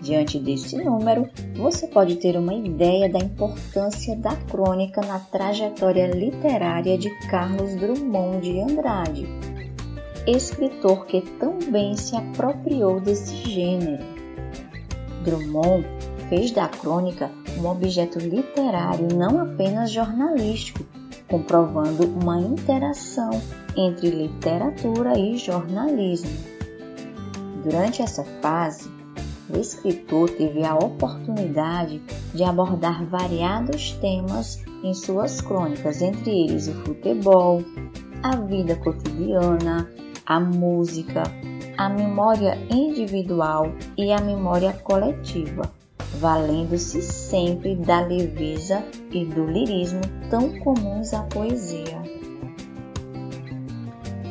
Diante 0.00 0.38
desse 0.38 0.76
número, 0.76 1.28
você 1.56 1.88
pode 1.88 2.14
ter 2.16 2.36
uma 2.36 2.54
ideia 2.54 3.08
da 3.08 3.18
importância 3.18 4.14
da 4.14 4.36
crônica 4.36 5.00
na 5.00 5.18
trajetória 5.18 6.06
literária 6.06 6.96
de 6.96 7.10
Carlos 7.28 7.74
Drummond 7.74 8.42
de 8.42 8.60
Andrade, 8.60 9.26
escritor 10.26 11.06
que 11.06 11.20
também 11.20 11.96
se 11.96 12.16
apropriou 12.16 13.00
desse 13.00 13.34
gênero. 13.48 14.02
Drummond 15.24 15.86
fez 16.28 16.50
da 16.50 16.68
crônica 16.68 17.30
um 17.58 17.66
objeto 17.66 18.18
literário 18.18 19.08
não 19.14 19.40
apenas 19.40 19.90
jornalístico, 19.90 20.84
comprovando 21.28 22.04
uma 22.04 22.40
interação 22.40 23.30
entre 23.76 24.10
literatura 24.10 25.18
e 25.18 25.36
jornalismo. 25.36 26.30
Durante 27.62 28.02
essa 28.02 28.24
fase, 28.42 28.90
o 29.48 29.58
escritor 29.58 30.30
teve 30.30 30.64
a 30.64 30.74
oportunidade 30.74 32.00
de 32.34 32.44
abordar 32.44 33.04
variados 33.06 33.92
temas 33.92 34.62
em 34.82 34.92
suas 34.94 35.40
crônicas, 35.40 36.02
entre 36.02 36.30
eles 36.30 36.68
o 36.68 36.74
futebol, 36.74 37.62
a 38.22 38.36
vida 38.36 38.76
cotidiana, 38.76 39.88
a 40.26 40.40
música, 40.40 41.22
a 41.76 41.88
memória 41.88 42.58
individual 42.70 43.72
e 43.96 44.12
a 44.12 44.20
memória 44.20 44.72
coletiva, 44.72 45.70
valendo-se 46.18 47.02
sempre 47.02 47.76
da 47.76 48.00
leveza 48.00 48.84
e 49.10 49.24
do 49.24 49.44
lirismo 49.46 50.00
tão 50.30 50.58
comuns 50.60 51.12
à 51.12 51.22
poesia. 51.24 52.02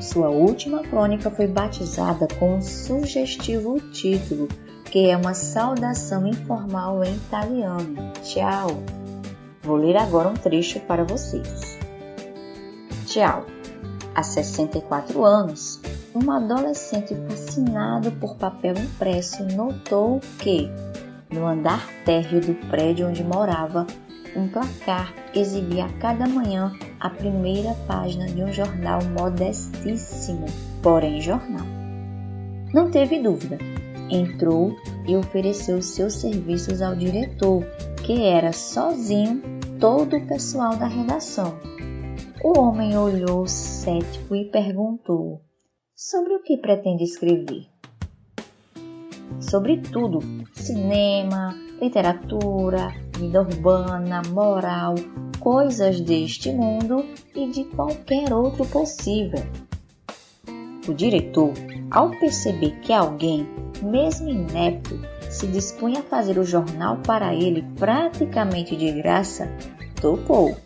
Sua 0.02 0.30
última 0.30 0.84
crônica 0.84 1.32
foi 1.32 1.48
batizada 1.48 2.28
com 2.40 2.58
um 2.58 2.62
sugestivo 2.62 3.80
título 3.92 4.48
que 4.94 5.10
é 5.10 5.18
uma 5.18 5.34
saudação 5.34 6.28
informal 6.28 7.04
em 7.04 7.16
italiano. 7.16 8.14
Tchau! 8.22 8.68
Vou 9.64 9.76
ler 9.76 9.98
agora 9.98 10.30
um 10.30 10.36
trecho 10.36 10.80
para 10.82 11.04
vocês. 11.04 11.80
Tchau! 13.08 13.44
Há 14.16 14.22
64 14.22 15.24
anos, 15.24 15.82
um 16.14 16.32
adolescente 16.32 17.16
fascinado 17.28 18.12
por 18.14 18.36
papel 18.36 18.76
impresso 18.78 19.44
notou 19.56 20.20
que, 20.40 20.70
no 21.32 21.46
andar 21.46 21.88
térreo 22.06 22.42
do 22.42 22.54
prédio 22.70 23.08
onde 23.08 23.24
morava, 23.24 23.88
um 24.36 24.48
placar 24.48 25.14
exibia 25.34 25.86
a 25.86 25.94
cada 25.94 26.28
manhã 26.28 26.72
a 27.00 27.10
primeira 27.10 27.74
página 27.88 28.28
de 28.28 28.44
um 28.44 28.52
jornal 28.52 29.00
modestíssimo, 29.04 30.46
porém 30.82 31.22
jornal. 31.22 31.66
Não 32.74 32.90
teve 32.90 33.20
dúvida 33.20 33.58
entrou 34.10 34.78
e 35.06 35.16
ofereceu 35.16 35.82
seus 35.82 36.14
serviços 36.14 36.82
ao 36.82 36.96
diretor, 36.96 37.66
que 38.04 38.24
era 38.24 38.52
sozinho 38.52 39.42
todo 39.80 40.18
o 40.18 40.28
pessoal 40.28 40.76
da 40.76 40.88
redação. 40.88 41.58
O 42.44 42.60
homem 42.60 42.98
olhou 42.98 43.48
cético 43.48 44.36
e 44.36 44.44
perguntou: 44.44 45.40
Sobre 45.96 46.36
o 46.36 46.44
que 46.44 46.58
pretende 46.58 47.06
escrever? 47.06 47.68
Sobre 49.40 49.78
tudo: 49.78 50.20
cinema, 50.52 51.56
literatura, 51.82 52.90
vida 53.18 53.40
urbana, 53.40 54.22
moral, 54.28 54.96
coisas 55.40 56.02
deste 56.02 56.52
mundo 56.52 57.06
e 57.34 57.50
de 57.50 57.64
qualquer 57.64 58.34
outro 58.34 58.66
possível. 58.66 59.40
O 60.86 60.94
diretor, 60.94 61.54
ao 61.90 62.10
perceber 62.10 62.78
que 62.82 62.92
alguém 62.92 63.48
mesmo 63.82 64.28
inepto, 64.28 65.00
se 65.30 65.48
dispunha 65.48 66.02
a 66.02 66.04
fazer 66.04 66.38
o 66.38 66.44
jornal 66.44 66.98
para 67.08 67.34
ele 67.34 67.62
praticamente 67.80 68.76
de 68.76 68.92
graça, 68.92 69.48
topou. 70.02 70.58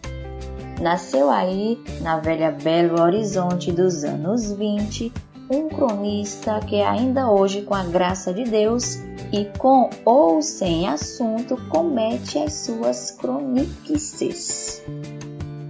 Nasceu 0.81 1.31
aí, 1.31 1.81
na 2.01 2.19
velha 2.19 2.51
Belo 2.51 3.01
Horizonte 3.01 3.71
dos 3.71 4.03
anos 4.03 4.51
20, 4.51 5.11
um 5.49 5.69
cronista 5.69 6.59
que 6.59 6.81
ainda 6.81 7.31
hoje, 7.31 7.63
com 7.63 7.73
a 7.73 7.83
graça 7.83 8.31
de 8.31 8.43
Deus 8.43 8.99
e 9.31 9.45
com 9.57 9.89
ou 10.05 10.39
sem 10.39 10.87
assunto, 10.87 11.57
comete 11.69 12.37
as 12.37 12.53
suas 12.53 13.09
croniquices. 13.09 14.83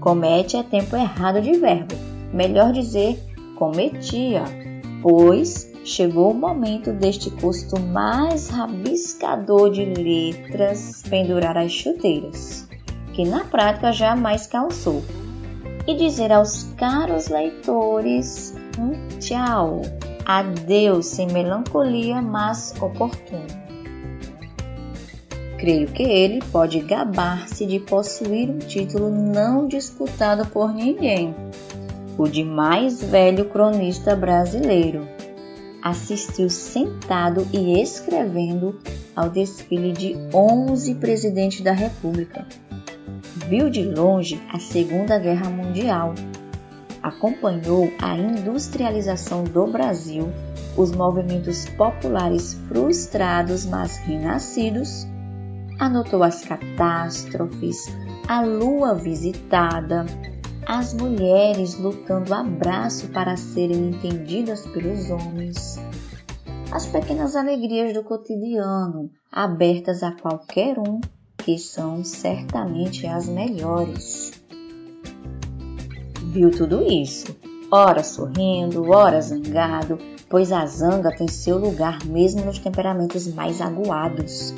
Comete 0.01 0.57
é 0.57 0.63
tempo 0.63 0.95
errado 0.97 1.41
de 1.41 1.53
verbo, 1.53 1.95
melhor 2.33 2.73
dizer, 2.73 3.17
cometia, 3.55 4.43
pois 5.01 5.71
chegou 5.85 6.31
o 6.31 6.35
momento 6.35 6.91
deste 6.91 7.31
custo 7.31 7.79
mais 7.79 8.49
rabiscador 8.49 9.71
de 9.71 9.85
letras 9.85 11.01
pendurar 11.09 11.57
as 11.57 11.71
chuteiras, 11.71 12.66
que 13.17 13.25
na 13.25 13.43
prática 13.43 13.91
jamais 13.91 14.45
calçou, 14.45 15.03
e 15.87 15.95
dizer 15.95 16.31
aos 16.31 16.65
caros 16.77 17.29
leitores 17.29 18.53
um 18.77 19.17
tchau, 19.17 19.81
adeus 20.23 21.07
sem 21.07 21.25
melancolia, 21.25 22.21
mas 22.21 22.75
oportuno. 22.79 23.47
Creio 25.57 25.87
que 25.87 26.03
ele 26.03 26.43
pode 26.51 26.79
gabar-se 26.81 27.65
de 27.65 27.79
possuir 27.79 28.51
um 28.51 28.59
título 28.59 29.09
não 29.09 29.67
disputado 29.67 30.45
por 30.49 30.71
ninguém, 30.71 31.33
o 32.19 32.27
de 32.27 32.43
mais 32.43 33.01
velho 33.01 33.45
cronista 33.45 34.15
brasileiro 34.15 35.07
assistiu 35.81 36.51
sentado 36.51 37.47
e 37.51 37.81
escrevendo 37.81 38.79
ao 39.15 39.27
desfile 39.27 39.91
de 39.91 40.15
11 40.31 40.93
presidentes 40.95 41.61
da 41.61 41.71
República. 41.71 42.45
Viu 43.47 43.69
de 43.69 43.81
longe 43.81 44.41
a 44.51 44.59
Segunda 44.59 45.17
Guerra 45.17 45.49
Mundial. 45.49 46.13
Acompanhou 47.01 47.89
a 48.01 48.17
industrialização 48.17 49.45
do 49.45 49.65
Brasil, 49.67 50.27
os 50.75 50.91
movimentos 50.91 51.65
populares 51.69 52.55
frustrados, 52.67 53.65
mas 53.65 53.95
renascidos. 53.99 55.07
Anotou 55.79 56.23
as 56.23 56.43
catástrofes, 56.43 57.85
a 58.27 58.41
lua 58.41 58.93
visitada, 58.95 60.05
as 60.65 60.93
mulheres 60.93 61.79
lutando 61.79 62.33
a 62.33 62.43
braço 62.43 63.07
para 63.09 63.37
serem 63.37 63.91
entendidas 63.91 64.67
pelos 64.67 65.09
homens, 65.09 65.79
as 66.69 66.85
pequenas 66.85 67.33
alegrias 67.33 67.93
do 67.93 68.03
cotidiano, 68.03 69.09
abertas 69.31 70.03
a 70.03 70.11
qualquer 70.11 70.77
um, 70.77 70.99
que 71.47 71.57
são 71.57 72.03
certamente 72.03 73.07
as 73.07 73.29
melhores. 73.29 74.33
Viu 76.23 76.51
tudo 76.51 76.83
isso, 76.83 77.37
ora 77.71 78.03
sorrindo, 78.03 78.91
ora 78.91 79.21
zangado, 79.21 79.97
pois 80.27 80.51
a 80.51 80.65
zanga 80.65 81.09
tem 81.15 81.29
seu 81.29 81.57
lugar 81.57 82.03
mesmo 82.03 82.43
nos 82.43 82.59
temperamentos 82.59 83.33
mais 83.33 83.61
aguados. 83.61 84.53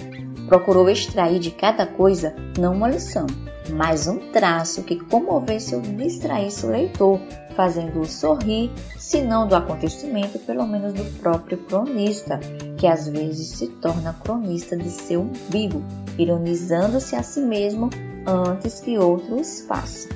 Procurou 0.48 0.90
extrair 0.90 1.38
de 1.38 1.52
cada 1.52 1.86
coisa 1.86 2.34
não 2.58 2.74
uma 2.74 2.90
lição, 2.90 3.28
mais 3.72 4.08
um 4.08 4.18
traço 4.32 4.82
que 4.82 4.96
comovesse 4.96 5.76
ou 5.76 5.82
distraísse 5.82 6.66
o 6.66 6.72
leitor, 6.72 7.20
fazendo-o 7.60 8.06
sorrir, 8.06 8.72
se 8.98 9.22
não 9.22 9.46
do 9.46 9.54
acontecimento, 9.54 10.40
pelo 10.40 10.66
menos 10.66 10.94
do 10.94 11.04
próprio 11.20 11.58
cronista, 11.58 12.40
que 12.78 12.88
às 12.88 13.10
vezes 13.10 13.50
se 13.50 13.68
torna 13.68 14.14
cronista 14.14 14.78
de 14.78 14.90
seu 14.90 15.20
umbigo, 15.20 15.84
ironizando-se 16.18 17.18
a 17.18 17.22
si 17.22 17.42
mesmo 17.42 17.90
antes 18.26 18.80
que 18.80 18.98
outros 18.98 19.60
façam. 19.68 20.10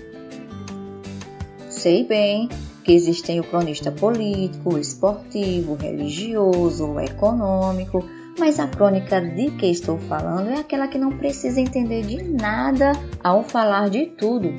Sei 1.69 2.07
bem 2.07 2.47
que 2.85 2.93
existem 2.93 3.41
o 3.41 3.43
cronista 3.43 3.91
político, 3.91 4.77
esportivo, 4.77 5.75
religioso, 5.75 6.97
econômico, 7.01 8.05
mas 8.39 8.57
a 8.57 8.67
crônica 8.67 9.19
de 9.19 9.51
que 9.51 9.65
estou 9.65 9.97
falando 9.97 10.49
é 10.49 10.59
aquela 10.59 10.87
que 10.87 10.97
não 10.97 11.17
precisa 11.17 11.59
entender 11.59 12.03
de 12.03 12.23
nada 12.23 12.93
ao 13.21 13.43
falar 13.43 13.89
de 13.89 14.05
tudo. 14.05 14.55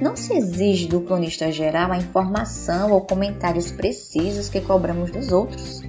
Não 0.00 0.16
se 0.16 0.34
exige 0.34 0.86
do 0.86 1.00
cronista 1.00 1.50
geral 1.50 1.92
a 1.92 1.98
informação 1.98 2.92
ou 2.92 3.00
comentários 3.00 3.72
precisos 3.72 4.48
que 4.48 4.60
cobramos 4.60 5.10
dos 5.10 5.32
outros. 5.32 5.82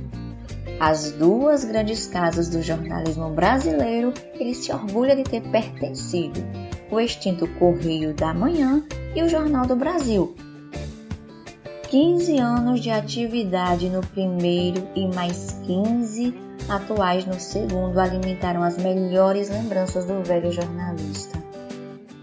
As 0.79 1.11
duas 1.11 1.65
grandes 1.65 2.07
casas 2.07 2.49
do 2.49 2.61
jornalismo 2.61 3.29
brasileiro 3.29 4.13
ele 4.39 4.55
se 4.55 4.71
orgulha 4.71 5.15
de 5.15 5.23
ter 5.23 5.41
pertencido, 5.41 6.39
o 6.89 6.99
extinto 6.99 7.47
Correio 7.59 8.13
da 8.13 8.33
Manhã 8.33 8.83
e 9.15 9.21
o 9.21 9.29
Jornal 9.29 9.65
do 9.65 9.75
Brasil. 9.75 10.33
15 11.89 12.37
anos 12.37 12.79
de 12.81 12.91
atividade 12.91 13.89
no 13.89 14.01
primeiro 14.01 14.87
e 14.95 15.07
mais 15.07 15.59
15 15.65 16.33
atuais 16.69 17.25
no 17.25 17.39
segundo 17.39 17.99
alimentaram 17.99 18.63
as 18.63 18.77
melhores 18.77 19.49
lembranças 19.49 20.05
do 20.05 20.23
velho 20.23 20.51
jornalista. 20.51 21.38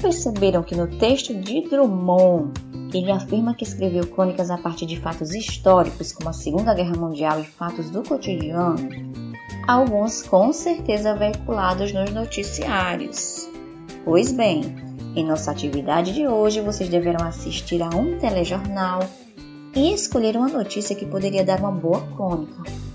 Perceberam 0.00 0.62
que 0.62 0.76
no 0.76 0.86
texto 0.86 1.34
de 1.34 1.68
Drummond 1.68 2.52
ele 2.94 3.10
afirma 3.10 3.54
que 3.54 3.64
escreveu 3.64 4.06
crônicas 4.06 4.48
a 4.50 4.58
partir 4.58 4.86
de 4.86 5.00
fatos 5.00 5.34
históricos, 5.34 6.12
como 6.12 6.30
a 6.30 6.32
Segunda 6.32 6.72
Guerra 6.72 6.96
Mundial 6.96 7.40
e 7.40 7.44
fatos 7.44 7.90
do 7.90 8.02
cotidiano? 8.02 8.76
Alguns 9.66 10.22
com 10.22 10.52
certeza 10.52 11.14
veiculados 11.14 11.92
nos 11.92 12.12
noticiários. 12.12 13.48
Pois 14.04 14.30
bem, 14.32 14.62
em 15.16 15.24
nossa 15.24 15.50
atividade 15.50 16.14
de 16.14 16.28
hoje 16.28 16.60
vocês 16.60 16.88
deverão 16.88 17.26
assistir 17.26 17.82
a 17.82 17.88
um 17.88 18.16
telejornal 18.18 19.00
e 19.74 19.92
escolher 19.92 20.36
uma 20.36 20.48
notícia 20.48 20.96
que 20.96 21.06
poderia 21.06 21.44
dar 21.44 21.58
uma 21.58 21.72
boa 21.72 22.00
crônica. 22.14 22.89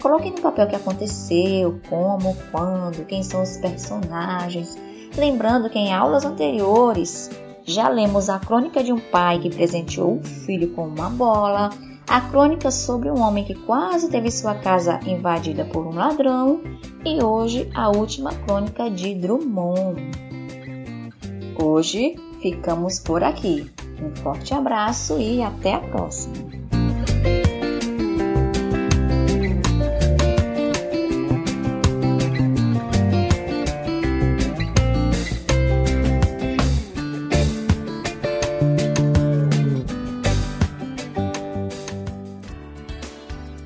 Coloque 0.00 0.30
no 0.30 0.40
papel 0.40 0.66
o 0.66 0.68
que 0.68 0.76
aconteceu, 0.76 1.80
como, 1.88 2.36
quando, 2.50 3.06
quem 3.06 3.22
são 3.22 3.42
os 3.42 3.58
personagens. 3.58 4.76
Lembrando 5.16 5.68
que 5.68 5.78
em 5.78 5.92
aulas 5.92 6.24
anteriores 6.24 7.30
já 7.64 7.88
lemos 7.88 8.28
a 8.28 8.38
crônica 8.38 8.82
de 8.82 8.92
um 8.92 8.98
pai 8.98 9.38
que 9.38 9.50
presenteou 9.50 10.16
o 10.16 10.22
filho 10.22 10.72
com 10.74 10.86
uma 10.86 11.10
bola, 11.10 11.70
a 12.08 12.20
crônica 12.20 12.70
sobre 12.70 13.10
um 13.10 13.20
homem 13.20 13.44
que 13.44 13.54
quase 13.54 14.10
teve 14.10 14.30
sua 14.30 14.54
casa 14.54 14.98
invadida 15.06 15.64
por 15.64 15.86
um 15.86 15.94
ladrão 15.94 16.60
e 17.04 17.22
hoje 17.22 17.70
a 17.74 17.88
última 17.90 18.32
crônica 18.32 18.90
de 18.90 19.14
Drummond. 19.14 20.00
Hoje 21.62 22.16
ficamos 22.40 22.98
por 22.98 23.22
aqui. 23.22 23.70
Um 24.02 24.16
forte 24.16 24.54
abraço 24.54 25.20
e 25.20 25.42
até 25.42 25.74
a 25.74 25.80
próxima! 25.80 26.59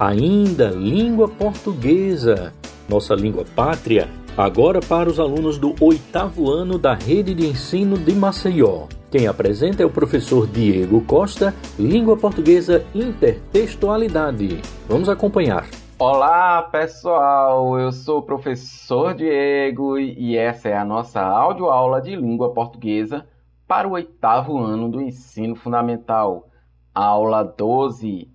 Ainda 0.04 0.68
língua 0.68 1.26
portuguesa, 1.26 2.52
nossa 2.86 3.14
língua 3.14 3.42
pátria, 3.56 4.10
agora 4.36 4.78
para 4.78 5.08
os 5.08 5.18
alunos 5.18 5.56
do 5.56 5.74
oitavo 5.80 6.50
ano 6.50 6.78
da 6.78 6.92
Rede 6.92 7.32
de 7.32 7.46
Ensino 7.46 7.96
de 7.96 8.14
Maceió. 8.14 8.86
Quem 9.10 9.26
apresenta 9.26 9.82
é 9.82 9.86
o 9.86 9.90
professor 9.90 10.46
Diego 10.46 11.00
Costa, 11.06 11.54
Língua 11.78 12.18
Portuguesa 12.18 12.84
Intertextualidade. 12.94 14.60
Vamos 14.86 15.08
acompanhar. 15.08 15.66
Olá 15.98 16.60
pessoal, 16.60 17.80
eu 17.80 17.90
sou 17.90 18.18
o 18.18 18.22
professor 18.22 19.14
Diego 19.14 19.98
e 19.98 20.36
essa 20.36 20.68
é 20.68 20.76
a 20.76 20.84
nossa 20.84 21.22
audioaula 21.22 22.02
de 22.02 22.14
língua 22.14 22.52
portuguesa 22.52 23.26
para 23.66 23.88
o 23.88 23.92
oitavo 23.92 24.58
ano 24.58 24.90
do 24.90 25.00
ensino 25.00 25.56
fundamental, 25.56 26.50
aula 26.94 27.42
12. 27.42 28.33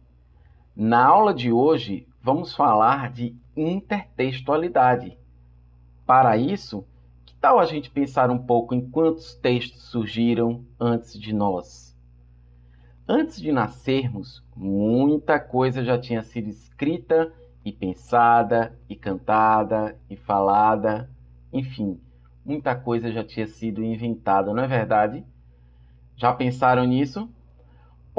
Na 0.81 1.06
aula 1.06 1.34
de 1.34 1.51
hoje, 1.51 2.07
vamos 2.22 2.56
falar 2.56 3.11
de 3.11 3.35
intertextualidade. 3.53 5.18
Para 6.06 6.38
isso, 6.38 6.85
que 7.26 7.35
tal 7.35 7.60
a 7.60 7.65
gente 7.65 7.89
pensar 7.89 8.31
um 8.31 8.38
pouco 8.38 8.73
em 8.73 8.89
quantos 8.89 9.35
textos 9.35 9.81
surgiram 9.89 10.64
antes 10.80 11.19
de 11.19 11.34
nós? 11.34 11.93
Antes 13.06 13.41
de 13.41 13.51
nascermos, 13.51 14.41
muita 14.56 15.38
coisa 15.38 15.84
já 15.84 15.99
tinha 15.99 16.23
sido 16.23 16.47
escrita 16.47 17.30
e 17.65 17.73
pensada 17.73 18.73
e 18.88 18.95
cantada 18.95 19.99
e 20.10 20.15
falada, 20.15 21.10
enfim, 21.51 21.99
muita 22.45 22.73
coisa 22.73 23.11
já 23.11 23.22
tinha 23.22 23.47
sido 23.47 23.84
inventada, 23.84 24.53
não 24.53 24.64
é 24.64 24.68
verdade? 24.68 25.26
Já 26.15 26.31
pensaram 26.31 26.85
nisso? 26.85 27.30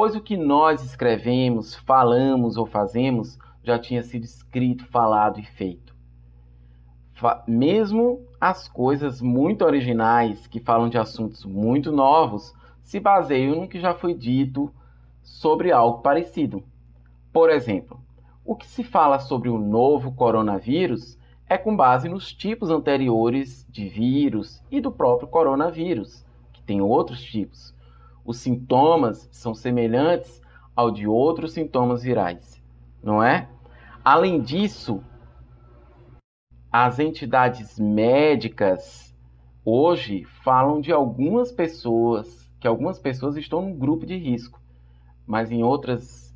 Pois 0.01 0.17
o 0.17 0.21
que 0.23 0.35
nós 0.35 0.83
escrevemos, 0.83 1.75
falamos 1.75 2.57
ou 2.57 2.65
fazemos 2.65 3.39
já 3.63 3.79
tinha 3.79 4.03
sido 4.03 4.25
escrito, 4.25 4.87
falado 4.87 5.39
e 5.39 5.43
feito. 5.43 5.95
Mesmo 7.47 8.25
as 8.41 8.67
coisas 8.67 9.21
muito 9.21 9.63
originais, 9.63 10.47
que 10.47 10.59
falam 10.59 10.89
de 10.89 10.97
assuntos 10.97 11.45
muito 11.45 11.93
novos, 11.93 12.55
se 12.83 12.99
baseiam 12.99 13.61
no 13.61 13.69
que 13.69 13.79
já 13.79 13.93
foi 13.93 14.15
dito 14.15 14.73
sobre 15.23 15.71
algo 15.71 15.99
parecido. 15.99 16.65
Por 17.31 17.51
exemplo, 17.51 18.01
o 18.43 18.57
que 18.57 18.67
se 18.67 18.83
fala 18.83 19.19
sobre 19.19 19.51
o 19.51 19.59
novo 19.59 20.13
coronavírus 20.13 21.19
é 21.47 21.59
com 21.59 21.77
base 21.77 22.09
nos 22.09 22.33
tipos 22.33 22.71
anteriores 22.71 23.67
de 23.69 23.87
vírus 23.87 24.63
e 24.71 24.81
do 24.81 24.91
próprio 24.91 25.29
coronavírus, 25.29 26.25
que 26.55 26.63
tem 26.63 26.81
outros 26.81 27.23
tipos 27.23 27.79
os 28.31 28.39
sintomas 28.39 29.29
são 29.33 29.53
semelhantes 29.55 30.41
ao 30.75 30.91
de 30.93 31.05
outros 31.07 31.53
sintomas 31.53 32.03
virais, 32.03 32.63
não 33.03 33.21
é? 33.21 33.49
Além 34.05 34.41
disso, 34.41 35.03
as 36.71 37.01
entidades 37.01 37.79
médicas 37.79 39.13
hoje 39.65 40.25
falam 40.45 40.81
de 40.81 40.93
algumas 40.93 41.51
pessoas, 41.51 42.49
que 42.61 42.69
algumas 42.69 43.01
pessoas 43.01 43.37
estão 43.37 43.63
num 43.63 43.77
grupo 43.77 44.07
de 44.07 44.17
risco, 44.17 44.61
mas 45.27 45.51
em 45.51 45.65
outras 45.65 46.33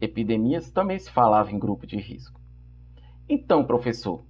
epidemias 0.00 0.68
também 0.72 0.98
se 0.98 1.10
falava 1.10 1.52
em 1.52 1.58
grupo 1.60 1.86
de 1.86 1.96
risco. 1.96 2.40
Então, 3.28 3.64
professor, 3.64 4.24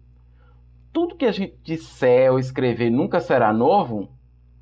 tudo 0.92 1.16
que 1.16 1.24
a 1.24 1.32
gente 1.32 1.56
disser 1.62 2.30
ou 2.30 2.38
escrever 2.38 2.90
nunca 2.90 3.20
será 3.20 3.54
novo? 3.54 4.10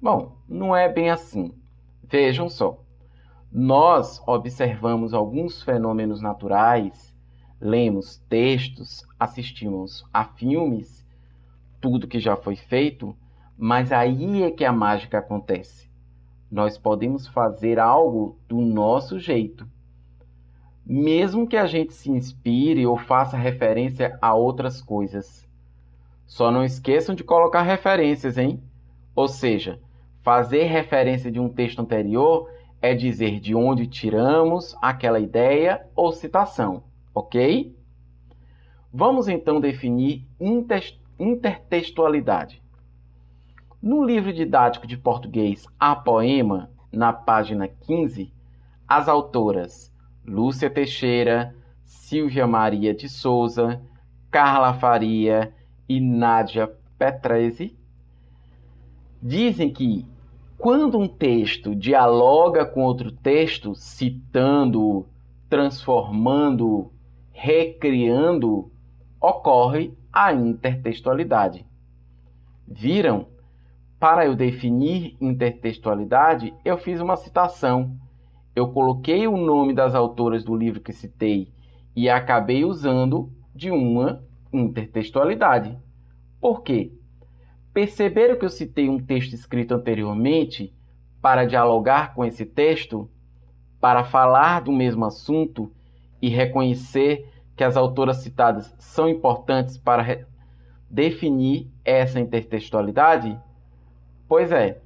Bom, 0.00 0.36
não 0.48 0.74
é 0.74 0.88
bem 0.88 1.10
assim. 1.10 1.52
Vejam 2.14 2.48
só, 2.48 2.78
nós 3.50 4.22
observamos 4.24 5.12
alguns 5.12 5.64
fenômenos 5.64 6.20
naturais, 6.20 7.12
lemos 7.60 8.18
textos, 8.28 9.04
assistimos 9.18 10.04
a 10.12 10.24
filmes, 10.24 11.04
tudo 11.80 12.06
que 12.06 12.20
já 12.20 12.36
foi 12.36 12.54
feito, 12.54 13.16
mas 13.58 13.90
aí 13.90 14.44
é 14.44 14.52
que 14.52 14.64
a 14.64 14.72
mágica 14.72 15.18
acontece. 15.18 15.90
Nós 16.48 16.78
podemos 16.78 17.26
fazer 17.26 17.80
algo 17.80 18.38
do 18.46 18.60
nosso 18.60 19.18
jeito. 19.18 19.66
Mesmo 20.86 21.48
que 21.48 21.56
a 21.56 21.66
gente 21.66 21.92
se 21.94 22.12
inspire 22.12 22.86
ou 22.86 22.96
faça 22.96 23.36
referência 23.36 24.16
a 24.22 24.32
outras 24.34 24.80
coisas. 24.80 25.48
Só 26.26 26.48
não 26.52 26.62
esqueçam 26.62 27.12
de 27.12 27.24
colocar 27.24 27.62
referências, 27.62 28.38
hein? 28.38 28.62
Ou 29.16 29.26
seja, 29.26 29.80
Fazer 30.24 30.64
referência 30.64 31.30
de 31.30 31.38
um 31.38 31.50
texto 31.50 31.80
anterior 31.80 32.50
é 32.80 32.94
dizer 32.94 33.38
de 33.40 33.54
onde 33.54 33.86
tiramos 33.86 34.74
aquela 34.80 35.20
ideia 35.20 35.86
ou 35.94 36.12
citação, 36.12 36.82
ok? 37.14 37.76
Vamos 38.90 39.28
então 39.28 39.60
definir 39.60 40.26
intertextualidade. 41.18 42.62
No 43.82 44.02
livro 44.02 44.32
didático 44.32 44.86
de 44.86 44.96
português 44.96 45.66
A 45.78 45.94
Poema, 45.94 46.70
na 46.90 47.12
página 47.12 47.68
15, 47.68 48.32
as 48.88 49.08
autoras 49.08 49.92
Lúcia 50.24 50.70
Teixeira, 50.70 51.54
Silvia 51.84 52.46
Maria 52.46 52.94
de 52.94 53.10
Souza, 53.10 53.78
Carla 54.30 54.72
Faria 54.72 55.52
e 55.86 56.00
Nádia 56.00 56.66
Petrese 56.98 57.76
dizem 59.22 59.70
que 59.70 60.13
quando 60.64 60.98
um 60.98 61.06
texto 61.06 61.74
dialoga 61.74 62.64
com 62.64 62.84
outro 62.84 63.12
texto, 63.12 63.74
citando, 63.74 65.06
transformando, 65.46 66.90
recriando, 67.32 68.72
ocorre 69.20 69.92
a 70.10 70.32
intertextualidade. 70.32 71.66
Viram? 72.66 73.26
Para 74.00 74.24
eu 74.24 74.34
definir 74.34 75.18
intertextualidade, 75.20 76.54
eu 76.64 76.78
fiz 76.78 76.98
uma 76.98 77.16
citação. 77.16 77.94
Eu 78.56 78.72
coloquei 78.72 79.28
o 79.28 79.36
nome 79.36 79.74
das 79.74 79.94
autoras 79.94 80.42
do 80.42 80.56
livro 80.56 80.80
que 80.80 80.94
citei 80.94 81.52
e 81.94 82.08
acabei 82.08 82.64
usando 82.64 83.30
de 83.54 83.70
uma 83.70 84.24
intertextualidade. 84.50 85.78
Por 86.40 86.62
quê? 86.62 86.90
Perceberam 87.74 88.38
que 88.38 88.44
eu 88.44 88.50
citei 88.50 88.88
um 88.88 89.00
texto 89.00 89.32
escrito 89.32 89.74
anteriormente 89.74 90.72
para 91.20 91.44
dialogar 91.44 92.14
com 92.14 92.24
esse 92.24 92.46
texto, 92.46 93.10
para 93.80 94.04
falar 94.04 94.60
do 94.60 94.70
mesmo 94.70 95.04
assunto 95.04 95.72
e 96.22 96.28
reconhecer 96.28 97.28
que 97.56 97.64
as 97.64 97.76
autoras 97.76 98.18
citadas 98.18 98.72
são 98.78 99.08
importantes 99.08 99.76
para 99.76 100.24
definir 100.88 101.68
essa 101.84 102.20
intertextualidade? 102.20 103.36
Pois 104.28 104.52
é, 104.52 104.80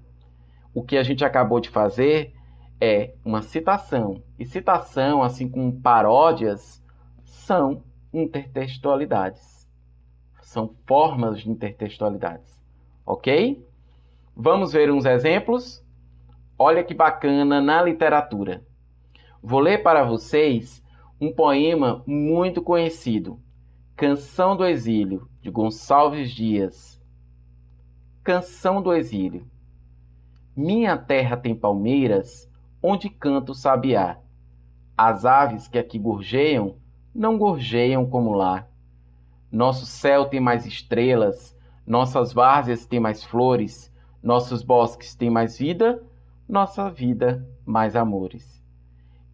o 0.72 0.82
que 0.82 0.96
a 0.96 1.02
gente 1.02 1.22
acabou 1.22 1.60
de 1.60 1.68
fazer 1.68 2.32
é 2.80 3.12
uma 3.22 3.42
citação. 3.42 4.22
E 4.38 4.46
citação, 4.46 5.22
assim 5.22 5.46
como 5.46 5.78
paródias, 5.78 6.82
são 7.22 7.82
intertextualidades. 8.14 9.68
São 10.40 10.74
formas 10.86 11.40
de 11.40 11.50
intertextualidades 11.50 12.57
ok? 13.08 13.66
Vamos 14.36 14.74
ver 14.74 14.92
uns 14.92 15.06
exemplos? 15.06 15.82
Olha 16.58 16.84
que 16.84 16.92
bacana 16.92 17.58
na 17.58 17.82
literatura. 17.82 18.62
Vou 19.42 19.60
ler 19.60 19.82
para 19.82 20.04
vocês 20.04 20.84
um 21.18 21.32
poema 21.32 22.02
muito 22.06 22.60
conhecido, 22.60 23.40
Canção 23.96 24.54
do 24.54 24.66
Exílio, 24.66 25.26
de 25.40 25.50
Gonçalves 25.50 26.30
Dias. 26.30 27.02
Canção 28.22 28.82
do 28.82 28.92
Exílio. 28.92 29.46
Minha 30.54 30.94
terra 30.94 31.34
tem 31.34 31.54
palmeiras, 31.54 32.46
onde 32.82 33.08
canta 33.08 33.52
o 33.52 33.54
sabiá. 33.54 34.18
As 34.94 35.24
aves 35.24 35.66
que 35.66 35.78
aqui 35.78 35.98
gorjeiam, 35.98 36.76
não 37.14 37.38
gorjeiam 37.38 38.04
como 38.04 38.34
lá. 38.34 38.68
Nosso 39.50 39.86
céu 39.86 40.26
tem 40.26 40.40
mais 40.40 40.66
estrelas, 40.66 41.57
nossas 41.88 42.34
várzeas 42.34 42.84
têm 42.84 43.00
mais 43.00 43.24
flores, 43.24 43.90
nossos 44.22 44.62
bosques 44.62 45.14
têm 45.14 45.30
mais 45.30 45.56
vida, 45.58 46.02
nossa 46.46 46.90
vida 46.90 47.48
mais 47.64 47.96
amores. 47.96 48.62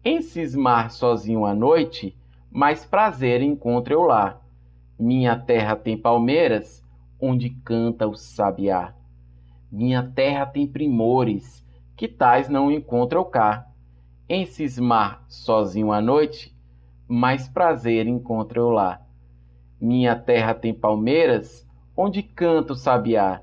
Em 0.01 0.21
cismar 0.21 0.89
sozinho 0.89 1.45
à 1.45 1.53
noite, 1.53 2.17
mais 2.49 2.85
prazer 2.85 3.41
encontro 3.41 3.93
eu 3.93 4.03
lá. 4.03 4.39
Minha 4.97 5.37
terra 5.37 5.75
tem 5.75 5.97
palmeiras, 5.97 6.81
onde 7.19 7.49
canta 7.49 8.07
o 8.07 8.15
sabiá. 8.15 8.93
Minha 9.69 10.01
terra 10.01 10.45
tem 10.45 10.65
primores, 10.65 11.61
que 11.93 12.07
tais 12.07 12.47
não 12.47 12.71
encontro 12.71 13.19
eu 13.19 13.25
cá. 13.25 13.67
Em 14.29 14.45
cismar 14.45 15.25
sozinho 15.27 15.91
à 15.91 15.99
noite, 15.99 16.55
mais 17.05 17.49
prazer 17.49 18.07
encontro 18.07 18.61
eu 18.61 18.69
lá. 18.69 19.01
Minha 19.81 20.15
terra 20.15 20.53
tem 20.53 20.73
palmeiras, 20.73 21.64
onde 21.95 22.21
canta 22.21 22.73
o 22.73 22.75
sabiá. 22.75 23.41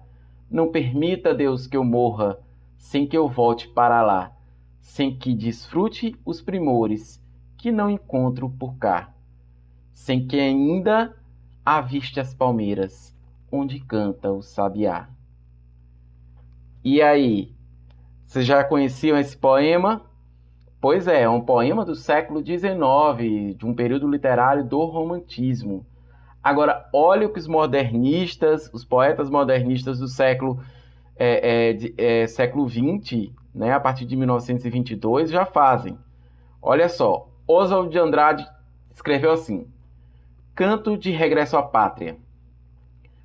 Não 0.50 0.70
permita, 0.70 1.34
Deus, 1.34 1.66
que 1.66 1.76
eu 1.76 1.84
morra, 1.84 2.38
sem 2.76 3.06
que 3.06 3.16
eu 3.16 3.28
volte 3.28 3.68
para 3.68 4.02
lá, 4.02 4.32
sem 4.80 5.16
que 5.16 5.34
desfrute 5.34 6.16
os 6.24 6.42
primores 6.42 7.22
que 7.56 7.70
não 7.72 7.88
encontro 7.88 8.50
por 8.50 8.76
cá, 8.76 9.14
sem 9.92 10.26
que 10.26 10.38
ainda 10.38 11.16
aviste 11.64 12.18
as 12.18 12.34
palmeiras, 12.34 13.16
onde 13.50 13.80
canta 13.80 14.32
o 14.32 14.42
sabiá. 14.42 15.08
E 16.84 17.00
aí, 17.00 17.54
vocês 18.26 18.44
já 18.44 18.64
conheciam 18.64 19.16
esse 19.16 19.36
poema? 19.36 20.04
Pois 20.80 21.06
é, 21.06 21.22
é 21.22 21.28
um 21.28 21.40
poema 21.40 21.84
do 21.84 21.94
século 21.94 22.44
XIX, 22.44 23.56
de 23.56 23.64
um 23.64 23.72
período 23.72 24.08
literário 24.08 24.64
do 24.64 24.84
romantismo. 24.84 25.86
Agora, 26.42 26.88
olha 26.92 27.26
o 27.26 27.32
que 27.32 27.38
os 27.38 27.46
modernistas, 27.46 28.68
os 28.72 28.84
poetas 28.84 29.30
modernistas 29.30 30.00
do 30.00 30.08
século, 30.08 30.60
é, 31.16 31.68
é, 31.68 31.72
de, 31.72 31.94
é, 31.96 32.26
século 32.26 32.68
XX, 32.68 33.30
né, 33.54 33.72
a 33.72 33.78
partir 33.78 34.04
de 34.04 34.16
1922, 34.16 35.30
já 35.30 35.44
fazem. 35.44 35.96
Olha 36.60 36.88
só, 36.88 37.28
Oswald 37.46 37.90
de 37.90 37.98
Andrade 37.98 38.46
escreveu 38.92 39.30
assim: 39.30 39.68
Canto 40.54 40.96
de 40.96 41.12
regresso 41.12 41.56
à 41.56 41.62
pátria. 41.62 42.16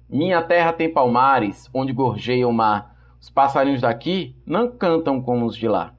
Minha 0.07 0.41
terra 0.41 0.71
tem 0.71 0.91
palmares, 0.91 1.69
onde 1.73 1.91
gorjeia 1.91 2.47
o 2.47 2.53
mar. 2.53 2.95
Os 3.19 3.29
passarinhos 3.29 3.81
daqui 3.81 4.35
não 4.45 4.69
cantam 4.69 5.21
como 5.21 5.45
os 5.45 5.55
de 5.55 5.67
lá. 5.67 5.93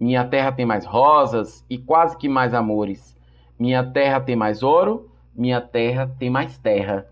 Minha 0.00 0.24
terra 0.24 0.50
tem 0.50 0.66
mais 0.66 0.84
rosas 0.84 1.64
e 1.68 1.78
quase 1.78 2.16
que 2.16 2.28
mais 2.28 2.54
amores. 2.54 3.16
Minha 3.58 3.84
terra 3.84 4.20
tem 4.20 4.34
mais 4.34 4.62
ouro 4.62 5.10
minha 5.36 5.60
terra 5.60 6.10
tem 6.18 6.30
mais 6.30 6.58
terra. 6.58 7.06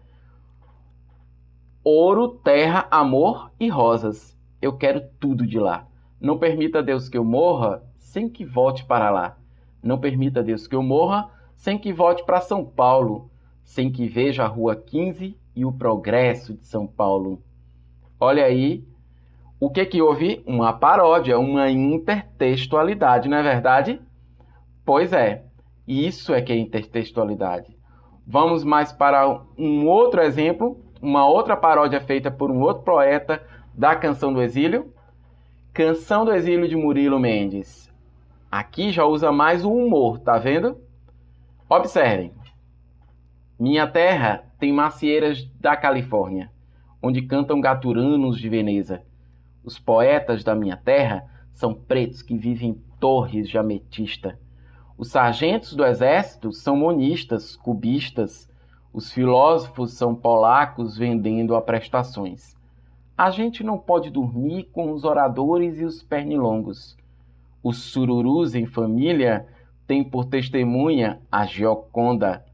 Ouro, 1.83 2.29
terra, 2.29 2.89
amor 2.91 3.51
e 3.61 3.69
rosas. 3.69 4.37
Eu 4.63 4.73
quero 4.73 5.03
tudo 5.21 5.47
de 5.47 5.59
lá. 5.59 5.87
Não 6.21 6.39
permita, 6.39 6.83
Deus, 6.83 7.09
que 7.09 7.19
eu 7.19 7.25
morra 7.25 7.83
sem 7.99 8.29
que 8.29 8.45
volte 8.45 8.85
para 8.85 9.11
lá. 9.11 9.37
Não 9.83 9.99
permita, 9.99 10.43
Deus, 10.43 10.67
que 10.67 10.75
eu 10.75 10.83
morra 10.83 11.31
sem 11.55 11.79
que 11.79 11.93
volte 11.93 12.25
para 12.25 12.41
São 12.41 12.65
Paulo, 12.65 13.31
sem 13.63 13.91
que 13.91 14.09
veja 14.09 14.45
a 14.45 14.47
Rua 14.47 14.75
15 14.75 15.37
e 15.55 15.65
o 15.65 15.73
progresso 15.73 16.55
de 16.55 16.65
São 16.65 16.87
Paulo. 16.87 17.43
Olha 18.19 18.45
aí, 18.45 18.85
o 19.61 19.71
que 19.71 19.85
que 19.85 20.03
houve? 20.03 20.43
Uma 20.47 20.73
paródia, 20.73 21.39
uma 21.39 21.71
intertextualidade, 21.71 23.29
não 23.29 23.37
é 23.37 23.43
verdade? 23.43 24.01
Pois 24.85 25.13
é, 25.13 25.45
isso 25.87 26.33
é 26.33 26.41
que 26.41 26.53
é 26.53 26.57
intertextualidade. 26.57 27.74
Vamos 28.27 28.65
mais 28.65 28.91
para 28.91 29.43
um 29.59 29.87
outro 29.87 30.23
exemplo, 30.23 30.81
uma 31.01 31.27
outra 31.29 31.57
paródia 31.57 32.01
feita 32.01 32.31
por 32.31 32.51
um 32.51 32.61
outro 32.61 32.83
poeta 32.83 33.43
da 33.75 33.95
Canção 33.95 34.33
do 34.33 34.41
Exílio. 34.41 34.93
Canção 35.75 36.25
do 36.25 36.33
Exílio 36.33 36.67
de 36.67 36.75
Murilo 36.75 37.21
Mendes. 37.21 37.93
Aqui 38.51 38.91
já 38.91 39.05
usa 39.05 39.31
mais 39.31 39.65
o 39.65 39.73
humor, 39.73 40.19
tá 40.21 40.39
vendo? 40.39 40.81
Observem. 41.69 42.33
Minha 43.59 43.87
terra 43.87 44.45
tem 44.59 44.73
macieiras 44.73 45.45
da 45.61 45.77
Califórnia, 45.77 46.51
onde 47.03 47.21
cantam 47.23 47.61
gaturanos 47.61 48.39
de 48.39 48.49
Veneza. 48.49 49.03
Os 49.63 49.79
poetas 49.79 50.43
da 50.43 50.55
minha 50.55 50.77
terra 50.77 51.25
são 51.53 51.75
pretos 51.75 52.23
que 52.23 52.37
vivem 52.37 52.71
em 52.71 52.83
torres 52.99 53.49
de 53.49 53.59
ametista. 53.59 54.39
Os 54.97 55.11
sargentos 55.11 55.75
do 55.75 55.85
exército 55.85 56.53
são 56.53 56.77
monistas, 56.77 57.57
cubistas. 57.57 58.49
Os 58.93 59.11
filósofos 59.11 59.93
são 59.95 60.15
polacos 60.15 60.97
vendendo 60.97 61.57
a 61.57 61.61
prestações. 61.61 62.57
A 63.19 63.29
gente 63.31 63.65
não 63.65 63.77
pode 63.77 64.09
dormir 64.09 64.71
com 64.73 64.93
os 64.93 65.03
oradores 65.03 65.81
e 65.81 65.85
os 65.85 66.01
pernilongos. 66.03 66.97
Os 67.61 67.79
sururus 67.79 68.55
em 68.55 68.67
família 68.67 69.49
têm 69.85 70.05
por 70.05 70.27
testemunha 70.27 71.21
a 71.31 71.45
Gioconda. 71.45 72.45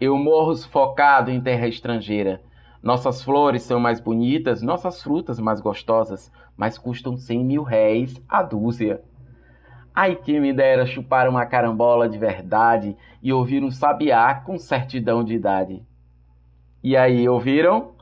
Eu 0.00 0.16
morro 0.16 0.54
sufocado 0.54 1.30
em 1.30 1.40
terra 1.40 1.66
estrangeira. 1.66 2.40
Nossas 2.80 3.22
flores 3.22 3.62
são 3.62 3.80
mais 3.80 3.98
bonitas, 3.98 4.62
nossas 4.62 5.02
frutas 5.02 5.40
mais 5.40 5.60
gostosas, 5.60 6.30
mas 6.56 6.78
custam 6.78 7.16
cem 7.16 7.44
mil 7.44 7.62
réis 7.64 8.20
a 8.28 8.42
dúzia. 8.42 9.02
Ai 9.96 10.16
que 10.16 10.40
me 10.40 10.52
dera 10.52 10.84
chupar 10.86 11.28
uma 11.28 11.46
carambola 11.46 12.08
de 12.08 12.18
verdade 12.18 12.96
e 13.22 13.32
ouvir 13.32 13.62
um 13.62 13.70
sabiá 13.70 14.34
com 14.34 14.58
certidão 14.58 15.22
de 15.22 15.34
idade. 15.34 15.84
E 16.82 16.96
aí, 16.96 17.28
ouviram? 17.28 17.92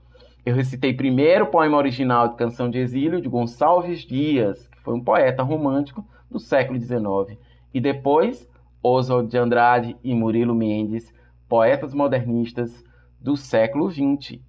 Eu 0.44 0.54
recitei 0.54 0.94
primeiro 0.94 1.44
o 1.44 1.48
poema 1.48 1.76
original 1.76 2.28
de 2.28 2.36
Canção 2.36 2.70
de 2.70 2.78
Exílio 2.78 3.20
de 3.20 3.28
Gonçalves 3.28 4.06
Dias, 4.06 4.66
que 4.68 4.80
foi 4.80 4.94
um 4.94 5.04
poeta 5.04 5.42
romântico 5.42 6.02
do 6.30 6.40
século 6.40 6.80
XIX, 6.80 7.38
e 7.74 7.78
depois 7.78 8.48
Oswald 8.82 9.28
de 9.28 9.36
Andrade 9.36 9.94
e 10.02 10.14
Murilo 10.14 10.54
Mendes, 10.54 11.12
poetas 11.46 11.92
modernistas 11.92 12.82
do 13.20 13.36
século 13.36 13.90
XX. 13.90 14.40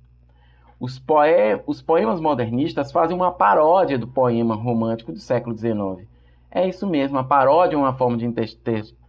Os, 0.80 0.98
poe... 0.98 1.62
Os 1.68 1.82
poemas 1.82 2.22
modernistas 2.22 2.90
fazem 2.90 3.18
uma 3.18 3.34
paródia 3.34 4.00
do 4.00 4.08
poema 4.08 4.56
romântico 4.56 5.12
do 5.12 5.20
século 5.20 5.58
XIX 5.58 6.13
é 6.54 6.68
isso 6.68 6.86
mesmo, 6.86 7.18
a 7.18 7.24
paródia 7.24 7.76
é 7.76 7.80
uma 7.80 7.94
forma 7.94 8.16
de 8.16 8.32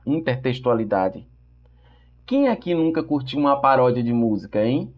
intertextualidade. 0.07 1.29
Quem 2.25 2.49
aqui 2.49 2.75
nunca 2.75 3.03
curtiu 3.03 3.39
uma 3.39 3.61
paródia 3.61 4.03
de 4.03 4.15
música, 4.15 4.65
hein? 4.65 4.95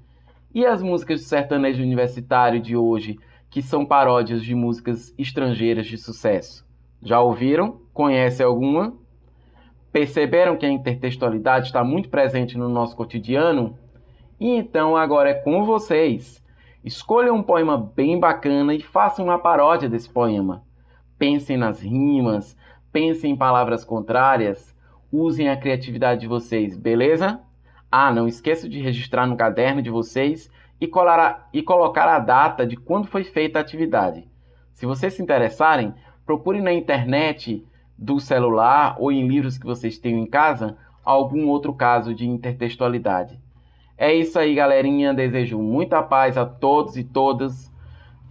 E 0.55 0.65
as 0.65 0.81
músicas 0.81 1.21
de 1.21 1.27
sertanejo 1.27 1.83
universitário 1.83 2.61
de 2.61 2.77
hoje, 2.77 3.19
que 3.51 3.61
são 3.61 3.85
paródias 3.85 4.45
de 4.45 4.55
músicas 4.55 5.13
estrangeiras 5.19 5.89
de 5.89 5.99
sucesso? 5.99 6.65
Já 7.03 7.21
ouviram? 7.21 7.81
Conhece 7.93 8.45
alguma? 8.45 8.95
Perceberam 9.91 10.57
que 10.57 10.65
a 10.65 10.71
intertextualidade 10.71 11.67
está 11.67 11.83
muito 11.83 12.09
presente 12.09 12.57
no 12.57 12.69
nosso 12.69 12.95
cotidiano? 12.95 13.77
E 14.39 14.51
então 14.51 14.97
agora 14.97 15.31
é 15.31 15.35
com 15.35 15.65
vocês. 15.65 16.41
Escolham 16.85 17.37
um 17.37 17.43
poema 17.43 17.77
bem 17.77 18.21
bacana 18.21 18.73
e 18.73 18.81
façam 18.81 19.25
uma 19.25 19.39
paródia 19.39 19.89
desse 19.89 20.09
poema. 20.09 20.66
Pensem 21.19 21.57
nas 21.57 21.81
rimas, 21.81 22.57
pensem 22.93 23.33
em 23.33 23.37
palavras 23.37 23.85
contrárias, 23.85 24.77
usem 25.11 25.49
a 25.49 25.57
criatividade 25.57 26.21
de 26.21 26.27
vocês, 26.27 26.77
beleza? 26.77 27.41
Ah, 27.91 28.13
não 28.13 28.29
esqueça 28.29 28.69
de 28.69 28.81
registrar 28.81 29.27
no 29.27 29.37
caderno 29.37 29.81
de 29.81 29.91
vocês 29.91 30.51
e, 30.81 30.87
colar, 30.87 31.49
e 31.53 31.63
colocar 31.63 32.09
a 32.09 32.19
data 32.19 32.67
de 32.67 32.77
quando 32.77 33.09
foi 33.09 33.25
feita 33.25 33.59
a 33.59 33.63
atividade. 33.63 34.29
Se 34.73 34.85
vocês 34.85 35.15
se 35.15 35.23
interessarem, 35.23 35.95
procure 36.25 36.61
na 36.61 36.73
internet, 36.73 37.65
do 37.97 38.21
celular 38.21 38.97
ou 38.99 39.11
em 39.11 39.27
livros 39.27 39.57
que 39.57 39.65
vocês 39.65 39.99
tenham 39.99 40.21
em 40.21 40.27
casa 40.27 40.77
algum 41.05 41.49
outro 41.49 41.73
caso 41.73 42.15
de 42.15 42.29
intertextualidade. 42.29 43.41
É 43.97 44.13
isso 44.15 44.39
aí, 44.39 44.55
galerinha. 44.55 45.15
Desejo 45.15 45.59
muita 45.59 46.03
paz 46.03 46.37
a 46.37 46.45
todos 46.45 46.97
e 46.97 47.05
todas. 47.05 47.73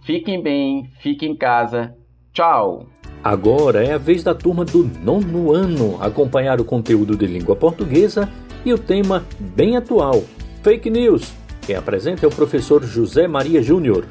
Fiquem 0.02 0.40
bem, 0.40 0.84
fiquem 1.00 1.32
em 1.32 1.36
casa. 1.36 1.95
Tchau! 2.36 2.84
Agora 3.24 3.82
é 3.82 3.94
a 3.94 3.98
vez 3.98 4.22
da 4.22 4.34
turma 4.34 4.62
do 4.62 4.84
nono 5.02 5.54
ano 5.54 5.96
acompanhar 6.02 6.60
o 6.60 6.66
conteúdo 6.66 7.16
de 7.16 7.26
língua 7.26 7.56
portuguesa 7.56 8.30
e 8.62 8.74
o 8.74 8.78
tema 8.78 9.24
bem 9.40 9.74
atual: 9.74 10.22
fake 10.62 10.90
news. 10.90 11.32
Quem 11.62 11.76
apresenta 11.76 12.26
é 12.26 12.28
o 12.28 12.30
professor 12.30 12.84
José 12.84 13.26
Maria 13.26 13.62
Júnior. 13.62 14.04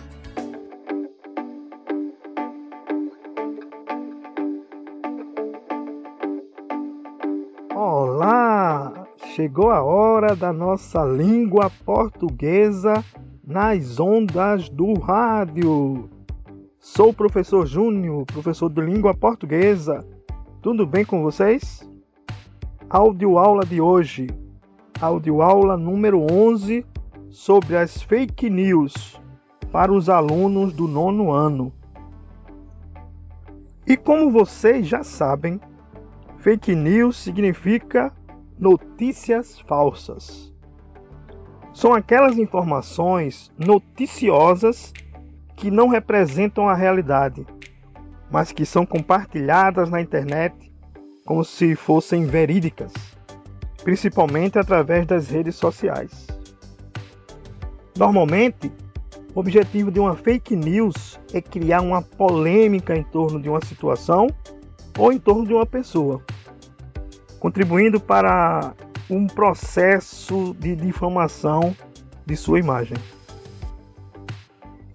Olá! 7.75 9.07
Chegou 9.35 9.69
a 9.69 9.83
hora 9.83 10.35
da 10.35 10.51
nossa 10.51 11.05
língua 11.05 11.71
portuguesa 11.85 13.05
nas 13.45 13.99
ondas 13.99 14.67
do 14.67 14.95
rádio. 14.95 16.14
Sou 16.87 17.09
o 17.09 17.13
professor 17.13 17.65
Júnior, 17.65 18.27
professor 18.27 18.69
de 18.69 18.79
língua 18.79 19.11
portuguesa. 19.11 20.05
Tudo 20.61 20.85
bem 20.85 21.03
com 21.03 21.23
vocês? 21.23 21.83
Áudio 22.87 23.39
aula 23.39 23.65
de 23.65 23.81
hoje. 23.81 24.27
Áudio 25.01 25.41
aula 25.41 25.75
número 25.77 26.31
11 26.31 26.85
sobre 27.31 27.75
as 27.75 28.03
fake 28.03 28.51
news 28.51 29.19
para 29.71 29.91
os 29.91 30.09
alunos 30.09 30.73
do 30.73 30.87
nono 30.87 31.31
ano. 31.31 31.73
E 33.87 33.97
como 33.97 34.29
vocês 34.29 34.87
já 34.87 35.03
sabem, 35.03 35.59
fake 36.37 36.75
news 36.75 37.17
significa 37.17 38.13
notícias 38.59 39.59
falsas. 39.61 40.53
São 41.73 41.95
aquelas 41.95 42.37
informações 42.37 43.51
noticiosas 43.57 44.93
que 45.55 45.71
não 45.71 45.87
representam 45.87 46.67
a 46.67 46.73
realidade, 46.73 47.45
mas 48.29 48.51
que 48.51 48.65
são 48.65 48.85
compartilhadas 48.85 49.89
na 49.89 50.01
internet 50.01 50.71
como 51.25 51.43
se 51.43 51.75
fossem 51.75 52.25
verídicas, 52.25 52.93
principalmente 53.83 54.59
através 54.59 55.05
das 55.05 55.29
redes 55.29 55.55
sociais. 55.55 56.27
Normalmente, 57.97 58.71
o 59.33 59.39
objetivo 59.39 59.91
de 59.91 59.99
uma 59.99 60.15
fake 60.15 60.55
news 60.55 61.19
é 61.33 61.41
criar 61.41 61.81
uma 61.81 62.01
polêmica 62.01 62.95
em 62.95 63.03
torno 63.03 63.41
de 63.41 63.49
uma 63.49 63.63
situação 63.63 64.27
ou 64.97 65.11
em 65.11 65.17
torno 65.17 65.45
de 65.45 65.53
uma 65.53 65.65
pessoa, 65.65 66.21
contribuindo 67.39 67.99
para 67.99 68.73
um 69.09 69.27
processo 69.27 70.55
de 70.59 70.75
difamação 70.75 71.75
de 72.25 72.35
sua 72.35 72.59
imagem. 72.59 72.97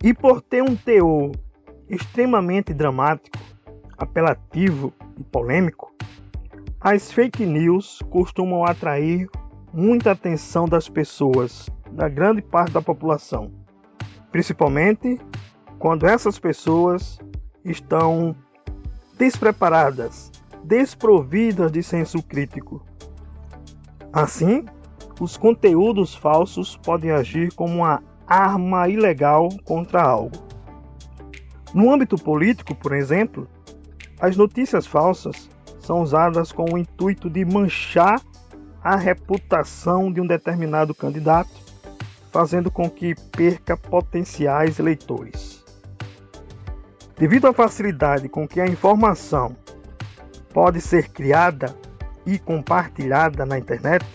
E 0.02 0.14
por 0.14 0.40
ter 0.40 0.62
um 0.62 0.74
teor 0.74 1.32
extremamente 1.88 2.72
dramático, 2.72 3.38
apelativo 3.98 4.94
e 5.18 5.24
polêmico, 5.24 5.92
as 6.80 7.12
fake 7.12 7.44
news 7.44 8.00
costumam 8.08 8.64
atrair 8.64 9.28
muita 9.72 10.12
atenção 10.12 10.66
das 10.66 10.88
pessoas, 10.88 11.68
da 11.92 12.08
grande 12.08 12.40
parte 12.40 12.72
da 12.72 12.80
população, 12.80 13.52
principalmente 14.32 15.20
quando 15.78 16.06
essas 16.06 16.38
pessoas 16.38 17.18
estão 17.62 18.34
despreparadas, 19.18 20.32
desprovidas 20.64 21.70
de 21.70 21.82
senso 21.82 22.22
crítico. 22.22 22.82
Assim, 24.10 24.64
os 25.20 25.36
conteúdos 25.36 26.14
falsos 26.14 26.76
podem 26.78 27.10
agir 27.10 27.52
como 27.54 27.76
uma 27.76 28.02
arma 28.30 28.88
ilegal 28.88 29.48
contra 29.64 30.00
algo. 30.00 30.38
No 31.74 31.92
âmbito 31.92 32.16
político, 32.16 32.76
por 32.76 32.92
exemplo, 32.92 33.48
as 34.20 34.36
notícias 34.36 34.86
falsas 34.86 35.50
são 35.80 36.00
usadas 36.00 36.52
com 36.52 36.64
o 36.72 36.78
intuito 36.78 37.28
de 37.28 37.44
manchar 37.44 38.20
a 38.82 38.94
reputação 38.94 40.12
de 40.12 40.20
um 40.20 40.26
determinado 40.26 40.94
candidato, 40.94 41.50
fazendo 42.30 42.70
com 42.70 42.88
que 42.88 43.16
perca 43.32 43.76
potenciais 43.76 44.78
eleitores. 44.78 45.64
Devido 47.18 47.48
à 47.48 47.52
facilidade 47.52 48.28
com 48.28 48.46
que 48.46 48.60
a 48.60 48.66
informação 48.66 49.56
pode 50.54 50.80
ser 50.80 51.08
criada 51.08 51.76
e 52.24 52.38
compartilhada 52.38 53.44
na 53.44 53.58
internet, 53.58 54.06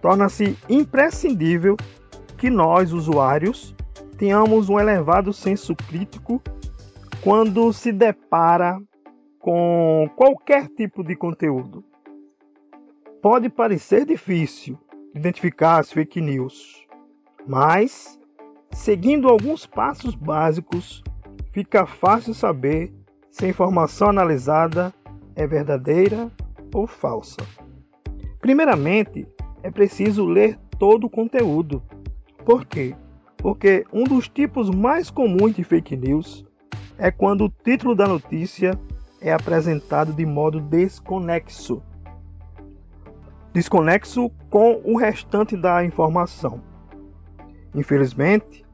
torna-se 0.00 0.56
imprescindível 0.68 1.76
que 2.42 2.50
nós, 2.50 2.92
usuários, 2.92 3.72
tenhamos 4.18 4.68
um 4.68 4.76
elevado 4.76 5.32
senso 5.32 5.76
crítico 5.76 6.42
quando 7.22 7.72
se 7.72 7.92
depara 7.92 8.82
com 9.38 10.10
qualquer 10.16 10.66
tipo 10.66 11.04
de 11.04 11.14
conteúdo. 11.14 11.84
Pode 13.22 13.48
parecer 13.48 14.04
difícil 14.04 14.76
identificar 15.14 15.78
as 15.78 15.92
fake 15.92 16.20
news, 16.20 16.84
mas 17.46 18.18
seguindo 18.72 19.28
alguns 19.28 19.64
passos 19.64 20.16
básicos, 20.16 21.00
fica 21.52 21.86
fácil 21.86 22.34
saber 22.34 22.92
se 23.30 23.44
a 23.44 23.48
informação 23.48 24.08
analisada 24.08 24.92
é 25.36 25.46
verdadeira 25.46 26.28
ou 26.74 26.88
falsa. 26.88 27.46
Primeiramente, 28.40 29.28
é 29.62 29.70
preciso 29.70 30.24
ler 30.24 30.58
todo 30.76 31.06
o 31.06 31.10
conteúdo 31.10 31.80
por 32.44 32.64
quê? 32.64 32.94
Porque 33.36 33.84
um 33.92 34.04
dos 34.04 34.28
tipos 34.28 34.70
mais 34.70 35.10
comuns 35.10 35.54
de 35.54 35.64
fake 35.64 35.96
news 35.96 36.44
é 36.98 37.10
quando 37.10 37.46
o 37.46 37.48
título 37.48 37.94
da 37.94 38.06
notícia 38.06 38.78
é 39.20 39.32
apresentado 39.32 40.12
de 40.12 40.26
modo 40.26 40.60
desconexo 40.60 41.82
desconexo 43.52 44.30
com 44.48 44.80
o 44.84 44.96
restante 44.96 45.56
da 45.56 45.84
informação. 45.84 46.62
Infelizmente, 47.74 48.64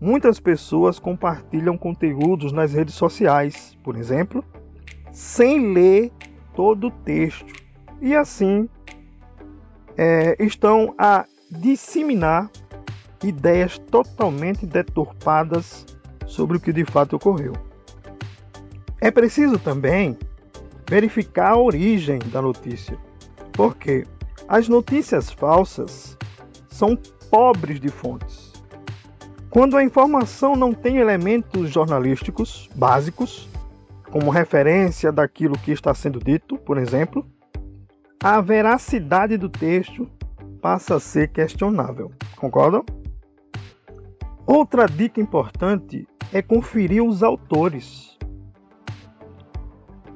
muitas 0.00 0.40
pessoas 0.40 0.98
compartilham 0.98 1.78
conteúdos 1.78 2.52
nas 2.52 2.72
redes 2.72 2.94
sociais, 2.94 3.78
por 3.82 3.96
exemplo, 3.96 4.44
sem 5.12 5.72
ler 5.72 6.12
todo 6.54 6.88
o 6.88 6.90
texto 6.90 7.52
e 8.00 8.14
assim 8.14 8.68
é, 9.96 10.36
estão 10.42 10.94
a 10.98 11.24
disseminar 11.50 12.50
ideias 13.28 13.78
totalmente 13.78 14.66
deturpadas 14.66 15.86
sobre 16.26 16.56
o 16.56 16.60
que 16.60 16.72
de 16.72 16.84
fato 16.84 17.16
ocorreu. 17.16 17.52
É 19.00 19.10
preciso 19.10 19.58
também 19.58 20.18
verificar 20.88 21.50
a 21.50 21.58
origem 21.58 22.18
da 22.32 22.40
notícia, 22.40 22.98
porque 23.52 24.06
as 24.48 24.68
notícias 24.68 25.30
falsas 25.30 26.16
são 26.68 26.96
pobres 27.30 27.80
de 27.80 27.88
fontes. 27.88 28.52
Quando 29.50 29.76
a 29.76 29.84
informação 29.84 30.56
não 30.56 30.72
tem 30.72 30.96
elementos 30.96 31.70
jornalísticos 31.70 32.68
básicos, 32.74 33.48
como 34.10 34.30
referência 34.30 35.12
daquilo 35.12 35.58
que 35.58 35.70
está 35.70 35.94
sendo 35.94 36.18
dito, 36.18 36.56
por 36.58 36.78
exemplo, 36.78 37.26
a 38.22 38.40
veracidade 38.40 39.36
do 39.36 39.48
texto 39.48 40.08
passa 40.60 40.96
a 40.96 41.00
ser 41.00 41.28
questionável. 41.28 42.10
Concordam? 42.36 42.84
Outra 44.46 44.84
dica 44.86 45.22
importante 45.22 46.06
é 46.30 46.42
conferir 46.42 47.02
os 47.02 47.22
autores. 47.22 48.18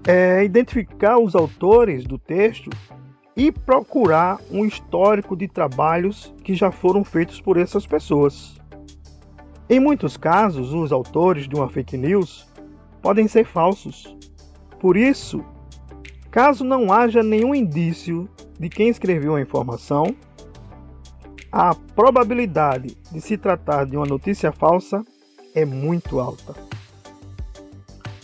É 0.06 0.44
identificar 0.44 1.18
os 1.18 1.34
autores 1.34 2.04
do 2.04 2.18
texto 2.18 2.68
e 3.34 3.50
procurar 3.50 4.38
um 4.50 4.66
histórico 4.66 5.34
de 5.34 5.48
trabalhos 5.48 6.34
que 6.44 6.54
já 6.54 6.70
foram 6.70 7.04
feitos 7.04 7.40
por 7.40 7.56
essas 7.56 7.86
pessoas. 7.86 8.58
Em 9.70 9.80
muitos 9.80 10.18
casos, 10.18 10.74
os 10.74 10.92
autores 10.92 11.48
de 11.48 11.54
uma 11.54 11.68
fake 11.68 11.96
news 11.96 12.46
podem 13.00 13.26
ser 13.28 13.46
falsos. 13.46 14.14
Por 14.78 14.96
isso, 14.96 15.42
caso 16.30 16.64
não 16.64 16.92
haja 16.92 17.22
nenhum 17.22 17.54
indício 17.54 18.28
de 18.60 18.68
quem 18.68 18.88
escreveu 18.88 19.36
a 19.36 19.40
informação, 19.40 20.14
a 21.50 21.74
probabilidade 21.74 22.96
de 23.10 23.20
se 23.20 23.36
tratar 23.36 23.86
de 23.86 23.96
uma 23.96 24.06
notícia 24.06 24.52
falsa 24.52 25.02
é 25.54 25.64
muito 25.64 26.20
alta. 26.20 26.54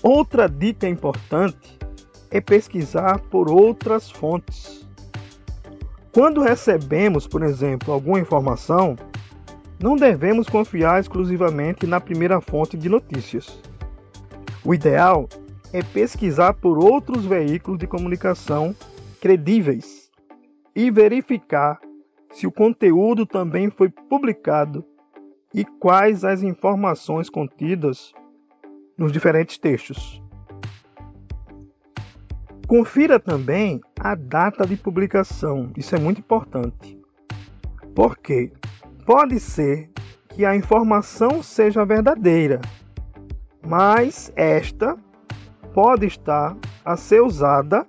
Outra 0.02 0.48
dica 0.48 0.86
importante 0.86 1.78
é 2.30 2.40
pesquisar 2.40 3.20
por 3.30 3.50
outras 3.50 4.10
fontes. 4.10 4.86
Quando 6.12 6.42
recebemos, 6.42 7.26
por 7.26 7.42
exemplo, 7.42 7.92
alguma 7.92 8.20
informação, 8.20 8.96
não 9.80 9.96
devemos 9.96 10.48
confiar 10.48 11.00
exclusivamente 11.00 11.86
na 11.86 12.00
primeira 12.00 12.40
fonte 12.40 12.76
de 12.76 12.88
notícias. 12.88 13.58
O 14.64 14.74
ideal 14.74 15.28
é 15.72 15.82
pesquisar 15.82 16.54
por 16.54 16.78
outros 16.78 17.24
veículos 17.24 17.78
de 17.78 17.86
comunicação 17.86 18.76
credíveis 19.20 20.10
e 20.76 20.90
verificar 20.90 21.80
se 22.34 22.48
o 22.48 22.52
conteúdo 22.52 23.24
também 23.24 23.70
foi 23.70 23.88
publicado 23.88 24.84
e 25.54 25.64
quais 25.64 26.24
as 26.24 26.42
informações 26.42 27.30
contidas 27.30 28.12
nos 28.98 29.12
diferentes 29.12 29.56
textos. 29.56 30.20
Confira 32.66 33.20
também 33.20 33.80
a 34.00 34.16
data 34.16 34.66
de 34.66 34.76
publicação, 34.76 35.70
isso 35.76 35.94
é 35.94 35.98
muito 35.98 36.18
importante. 36.18 37.00
Porque 37.94 38.52
pode 39.06 39.38
ser 39.38 39.88
que 40.30 40.44
a 40.44 40.56
informação 40.56 41.40
seja 41.40 41.84
verdadeira, 41.84 42.60
mas 43.64 44.32
esta 44.34 44.96
pode 45.72 46.06
estar 46.06 46.56
a 46.84 46.96
ser 46.96 47.22
usada 47.22 47.86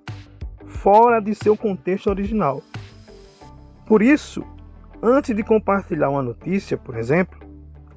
fora 0.68 1.20
de 1.20 1.34
seu 1.34 1.58
contexto 1.58 2.12
original. 2.12 2.62
Por 3.86 4.02
isso, 4.02 4.44
antes 5.02 5.36
de 5.36 5.44
compartilhar 5.44 6.10
uma 6.10 6.24
notícia, 6.24 6.78
por 6.78 6.98
exemplo, 6.98 7.40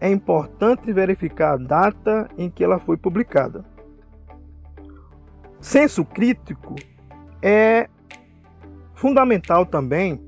é 0.01 0.10
importante 0.10 0.93
verificar 0.93 1.55
a 1.55 1.56
data 1.56 2.28
em 2.36 2.51
que 2.51 2.62
ela 2.62 2.78
foi 2.78 2.97
publicada. 2.97 3.65
Senso 5.60 6.05
crítico 6.05 6.77
é 7.43 7.89
fundamental 8.94 9.66
também 9.66 10.20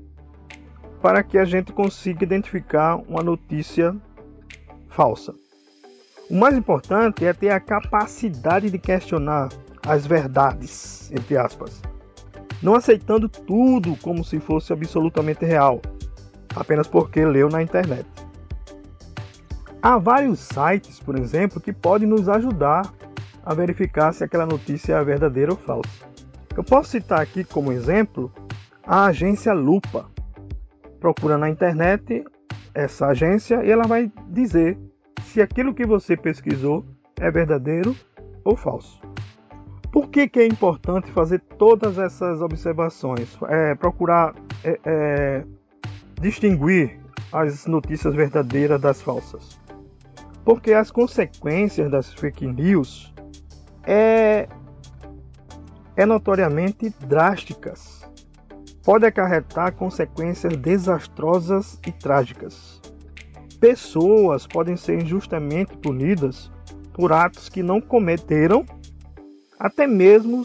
para 1.01 1.23
que 1.23 1.37
a 1.37 1.45
gente 1.45 1.71
consiga 1.71 2.23
identificar 2.23 2.95
uma 2.95 3.23
notícia 3.23 3.95
falsa. 4.89 5.33
O 6.29 6.35
mais 6.35 6.55
importante 6.55 7.25
é 7.25 7.33
ter 7.33 7.49
a 7.49 7.59
capacidade 7.59 8.69
de 8.69 8.77
questionar 8.77 9.49
as 9.85 10.05
verdades, 10.05 11.11
entre 11.11 11.37
aspas, 11.37 11.81
não 12.61 12.75
aceitando 12.75 13.27
tudo 13.27 13.95
como 14.01 14.23
se 14.23 14.39
fosse 14.39 14.71
absolutamente 14.71 15.45
real, 15.45 15.81
apenas 16.55 16.87
porque 16.87 17.25
leu 17.25 17.49
na 17.49 17.61
internet. 17.61 18.05
Há 19.81 19.97
vários 19.97 20.39
sites, 20.39 20.99
por 20.99 21.17
exemplo, 21.17 21.59
que 21.59 21.73
podem 21.73 22.07
nos 22.07 22.29
ajudar 22.29 22.93
a 23.43 23.53
verificar 23.53 24.13
se 24.13 24.23
aquela 24.23 24.45
notícia 24.45 24.93
é 24.93 25.03
verdadeira 25.03 25.51
ou 25.51 25.57
falsa. 25.57 26.05
Eu 26.55 26.63
posso 26.63 26.91
citar 26.91 27.19
aqui 27.19 27.43
como 27.43 27.71
exemplo 27.71 28.31
a 28.85 29.05
agência 29.05 29.53
Lupa. 29.53 30.09
Procura 30.99 31.37
na 31.37 31.49
internet 31.49 32.23
essa 32.73 33.07
agência 33.07 33.63
e 33.65 33.71
ela 33.71 33.87
vai 33.87 34.11
dizer 34.27 34.77
se 35.23 35.41
aquilo 35.41 35.73
que 35.73 35.85
você 35.85 36.15
pesquisou 36.15 36.85
é 37.19 37.31
verdadeiro 37.31 37.95
ou 38.43 38.55
falso. 38.55 38.99
Por 39.91 40.09
que, 40.09 40.27
que 40.27 40.39
é 40.39 40.47
importante 40.47 41.11
fazer 41.11 41.39
todas 41.57 41.97
essas 41.97 42.41
observações? 42.41 43.37
É, 43.49 43.75
procurar 43.75 44.33
é, 44.63 44.79
é, 44.85 45.45
distinguir 46.19 46.99
as 47.31 47.65
notícias 47.65 48.13
verdadeiras 48.13 48.79
das 48.79 49.01
falsas 49.01 49.61
porque 50.43 50.73
as 50.73 50.91
consequências 50.91 51.89
das 51.89 52.13
fake 52.13 52.47
news 52.47 53.13
é, 53.83 54.47
é 55.95 56.05
notoriamente 56.05 56.89
drásticas. 57.05 58.01
Pode 58.83 59.05
acarretar 59.05 59.73
consequências 59.73 60.55
desastrosas 60.55 61.79
e 61.85 61.91
trágicas. 61.91 62.81
Pessoas 63.59 64.47
podem 64.47 64.75
ser 64.75 65.01
injustamente 65.01 65.77
punidas 65.77 66.51
por 66.93 67.13
atos 67.13 67.47
que 67.47 67.61
não 67.61 67.79
cometeram, 67.79 68.65
até 69.61 69.85
mesmo, 69.85 70.43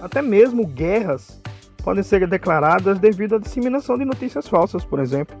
até 0.00 0.22
mesmo 0.22 0.66
guerras 0.66 1.42
podem 1.84 2.02
ser 2.02 2.26
declaradas 2.26 2.98
devido 2.98 3.36
à 3.36 3.38
disseminação 3.38 3.98
de 3.98 4.04
notícias 4.06 4.48
falsas, 4.48 4.82
por 4.82 4.98
exemplo. 4.98 5.36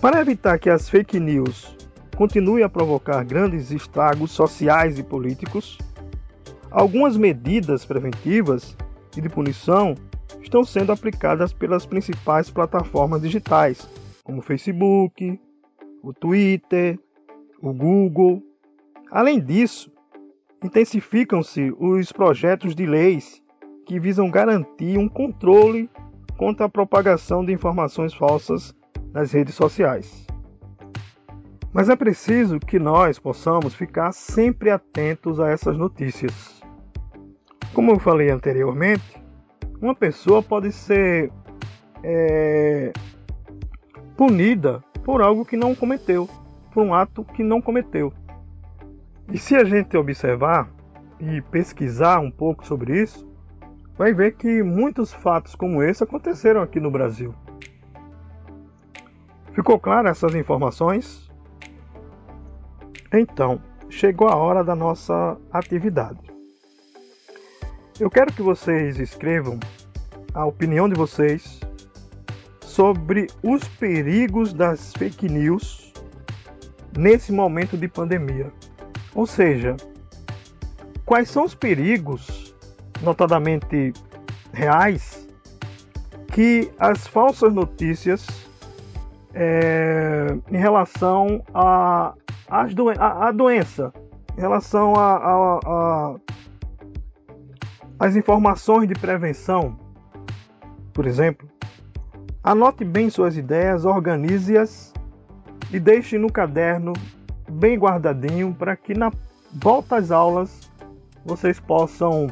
Para 0.00 0.20
evitar 0.20 0.56
que 0.60 0.70
as 0.70 0.88
fake 0.88 1.18
news 1.18 1.76
continue 2.16 2.62
a 2.62 2.68
provocar 2.68 3.24
grandes 3.24 3.72
estragos 3.72 4.30
sociais 4.30 5.00
e 5.00 5.02
políticos, 5.02 5.78
algumas 6.70 7.16
medidas 7.16 7.84
preventivas 7.84 8.76
e 9.16 9.20
de 9.20 9.28
punição 9.28 9.96
estão 10.40 10.62
sendo 10.62 10.92
aplicadas 10.92 11.52
pelas 11.52 11.84
principais 11.84 12.48
plataformas 12.48 13.20
digitais, 13.20 13.88
como 14.22 14.38
o 14.38 14.42
Facebook, 14.42 15.40
o 16.04 16.12
Twitter, 16.12 17.00
o 17.60 17.72
Google. 17.72 18.40
Além 19.10 19.40
disso, 19.40 19.90
intensificam-se 20.62 21.74
os 21.78 22.12
projetos 22.12 22.74
de 22.74 22.86
leis 22.86 23.42
que 23.86 23.98
visam 23.98 24.30
garantir 24.30 24.98
um 24.98 25.08
controle 25.08 25.90
contra 26.36 26.66
a 26.66 26.68
propagação 26.68 27.44
de 27.44 27.52
informações 27.52 28.14
falsas 28.14 28.74
nas 29.12 29.32
redes 29.32 29.54
sociais. 29.54 30.26
Mas 31.72 31.88
é 31.88 31.96
preciso 31.96 32.58
que 32.58 32.78
nós 32.78 33.18
possamos 33.18 33.74
ficar 33.74 34.12
sempre 34.12 34.70
atentos 34.70 35.38
a 35.38 35.50
essas 35.50 35.76
notícias. 35.76 36.60
Como 37.72 37.92
eu 37.92 37.98
falei 37.98 38.30
anteriormente, 38.30 39.22
uma 39.80 39.94
pessoa 39.94 40.42
pode 40.42 40.72
ser 40.72 41.30
é, 42.02 42.92
punida 44.16 44.82
por 45.04 45.22
algo 45.22 45.44
que 45.44 45.56
não 45.56 45.74
cometeu, 45.74 46.28
por 46.72 46.82
um 46.82 46.92
ato 46.92 47.24
que 47.24 47.42
não 47.42 47.60
cometeu. 47.60 48.12
E 49.32 49.38
se 49.38 49.54
a 49.54 49.64
gente 49.64 49.96
observar 49.96 50.68
e 51.20 51.40
pesquisar 51.42 52.18
um 52.18 52.30
pouco 52.30 52.66
sobre 52.66 53.00
isso, 53.00 53.30
vai 53.96 54.12
ver 54.12 54.34
que 54.34 54.62
muitos 54.62 55.12
fatos 55.12 55.54
como 55.54 55.82
esse 55.82 56.02
aconteceram 56.02 56.62
aqui 56.62 56.80
no 56.80 56.90
Brasil. 56.90 57.32
Ficou 59.52 59.78
claro 59.78 60.08
essas 60.08 60.34
informações? 60.34 61.30
Então, 63.12 63.60
chegou 63.88 64.28
a 64.28 64.36
hora 64.36 64.64
da 64.64 64.74
nossa 64.74 65.36
atividade. 65.52 66.30
Eu 68.00 68.08
quero 68.08 68.32
que 68.32 68.42
vocês 68.42 68.98
escrevam 68.98 69.60
a 70.32 70.46
opinião 70.46 70.88
de 70.88 70.94
vocês 70.94 71.60
sobre 72.60 73.26
os 73.42 73.62
perigos 73.68 74.52
das 74.52 74.92
fake 74.94 75.28
news 75.28 75.92
nesse 76.96 77.32
momento 77.32 77.76
de 77.76 77.86
pandemia. 77.86 78.52
Ou 79.14 79.26
seja, 79.26 79.76
quais 81.04 81.28
são 81.28 81.44
os 81.44 81.54
perigos, 81.54 82.54
notadamente 83.02 83.92
reais, 84.52 85.28
que 86.32 86.70
as 86.78 87.06
falsas 87.06 87.52
notícias 87.52 88.26
é, 89.34 90.36
em 90.50 90.56
relação 90.56 91.42
a 91.52 92.14
as 92.48 92.74
doen 92.74 92.90
a, 92.98 93.28
a 93.28 93.32
doença, 93.32 93.92
em 94.36 94.40
relação 94.40 94.94
a, 94.96 95.16
a, 95.16 95.60
a, 95.64 96.16
as 98.00 98.16
informações 98.16 98.88
de 98.88 98.94
prevenção, 98.94 99.78
por 100.92 101.06
exemplo, 101.06 101.48
anote 102.42 102.84
bem 102.84 103.08
suas 103.08 103.36
ideias, 103.36 103.84
organize-as 103.84 104.92
e 105.72 105.78
deixe 105.78 106.18
no 106.18 106.32
caderno 106.32 106.92
bem 107.50 107.78
guardadinho 107.78 108.54
para 108.54 108.76
que 108.76 108.94
na 108.94 109.10
volta 109.52 109.96
às 109.96 110.10
aulas 110.10 110.70
vocês 111.24 111.58
possam 111.60 112.28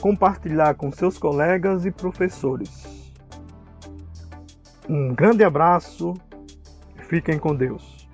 compartilhar 0.00 0.74
com 0.74 0.90
seus 0.90 1.18
colegas 1.18 1.84
e 1.84 1.90
professores. 1.90 3.12
Um 4.88 5.14
grande 5.14 5.44
abraço, 5.44 6.14
fiquem 7.08 7.38
com 7.38 7.54
Deus. 7.54 8.08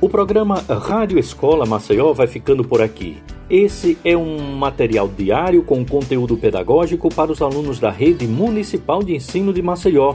O 0.00 0.08
programa 0.08 0.60
Rádio 0.60 1.18
Escola 1.18 1.66
Maceió 1.66 2.12
vai 2.12 2.28
ficando 2.28 2.62
por 2.62 2.80
aqui. 2.80 3.20
Esse 3.50 3.98
é 4.04 4.16
um 4.16 4.54
material 4.56 5.08
diário 5.08 5.64
com 5.64 5.84
conteúdo 5.84 6.36
pedagógico 6.36 7.08
para 7.08 7.32
os 7.32 7.42
alunos 7.42 7.80
da 7.80 7.90
Rede 7.90 8.26
Municipal 8.26 9.02
de 9.02 9.16
Ensino 9.16 9.52
de 9.52 9.62
Maceió, 9.62 10.14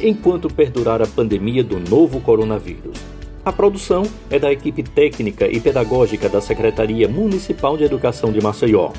enquanto 0.00 0.48
perdurar 0.48 1.02
a 1.02 1.06
pandemia 1.06 1.62
do 1.62 1.78
novo 1.78 2.20
coronavírus. 2.20 3.17
A 3.48 3.52
produção 3.52 4.02
é 4.28 4.38
da 4.38 4.52
equipe 4.52 4.82
técnica 4.82 5.48
e 5.48 5.58
pedagógica 5.58 6.28
da 6.28 6.38
Secretaria 6.38 7.08
Municipal 7.08 7.78
de 7.78 7.84
Educação 7.84 8.30
de 8.30 8.42
Maceió. 8.42 8.90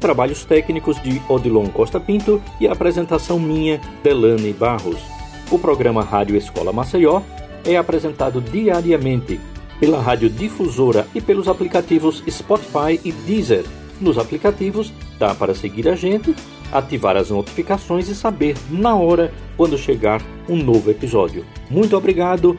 Trabalhos 0.00 0.42
técnicos 0.42 0.98
de 1.02 1.20
Odilon 1.28 1.66
Costa 1.66 2.00
Pinto 2.00 2.40
e 2.58 2.66
a 2.66 2.72
apresentação 2.72 3.38
minha, 3.38 3.78
Delane 4.02 4.54
Barros. 4.54 5.02
O 5.50 5.58
programa 5.58 6.02
Rádio 6.02 6.34
Escola 6.34 6.72
Maceió 6.72 7.20
é 7.62 7.76
apresentado 7.76 8.40
diariamente 8.40 9.38
pela 9.78 10.00
rádio 10.00 10.30
difusora 10.30 11.06
e 11.14 11.20
pelos 11.20 11.46
aplicativos 11.46 12.24
Spotify 12.26 12.98
e 13.04 13.12
Deezer. 13.12 13.66
Nos 14.00 14.16
aplicativos 14.16 14.90
dá 15.18 15.34
para 15.34 15.54
seguir 15.54 15.86
a 15.90 15.94
gente, 15.94 16.34
ativar 16.72 17.18
as 17.18 17.28
notificações 17.28 18.08
e 18.08 18.14
saber 18.14 18.56
na 18.70 18.94
hora 18.94 19.30
quando 19.58 19.76
chegar 19.76 20.22
um 20.48 20.56
novo 20.56 20.90
episódio. 20.90 21.44
Muito 21.68 21.94
obrigado 21.94 22.58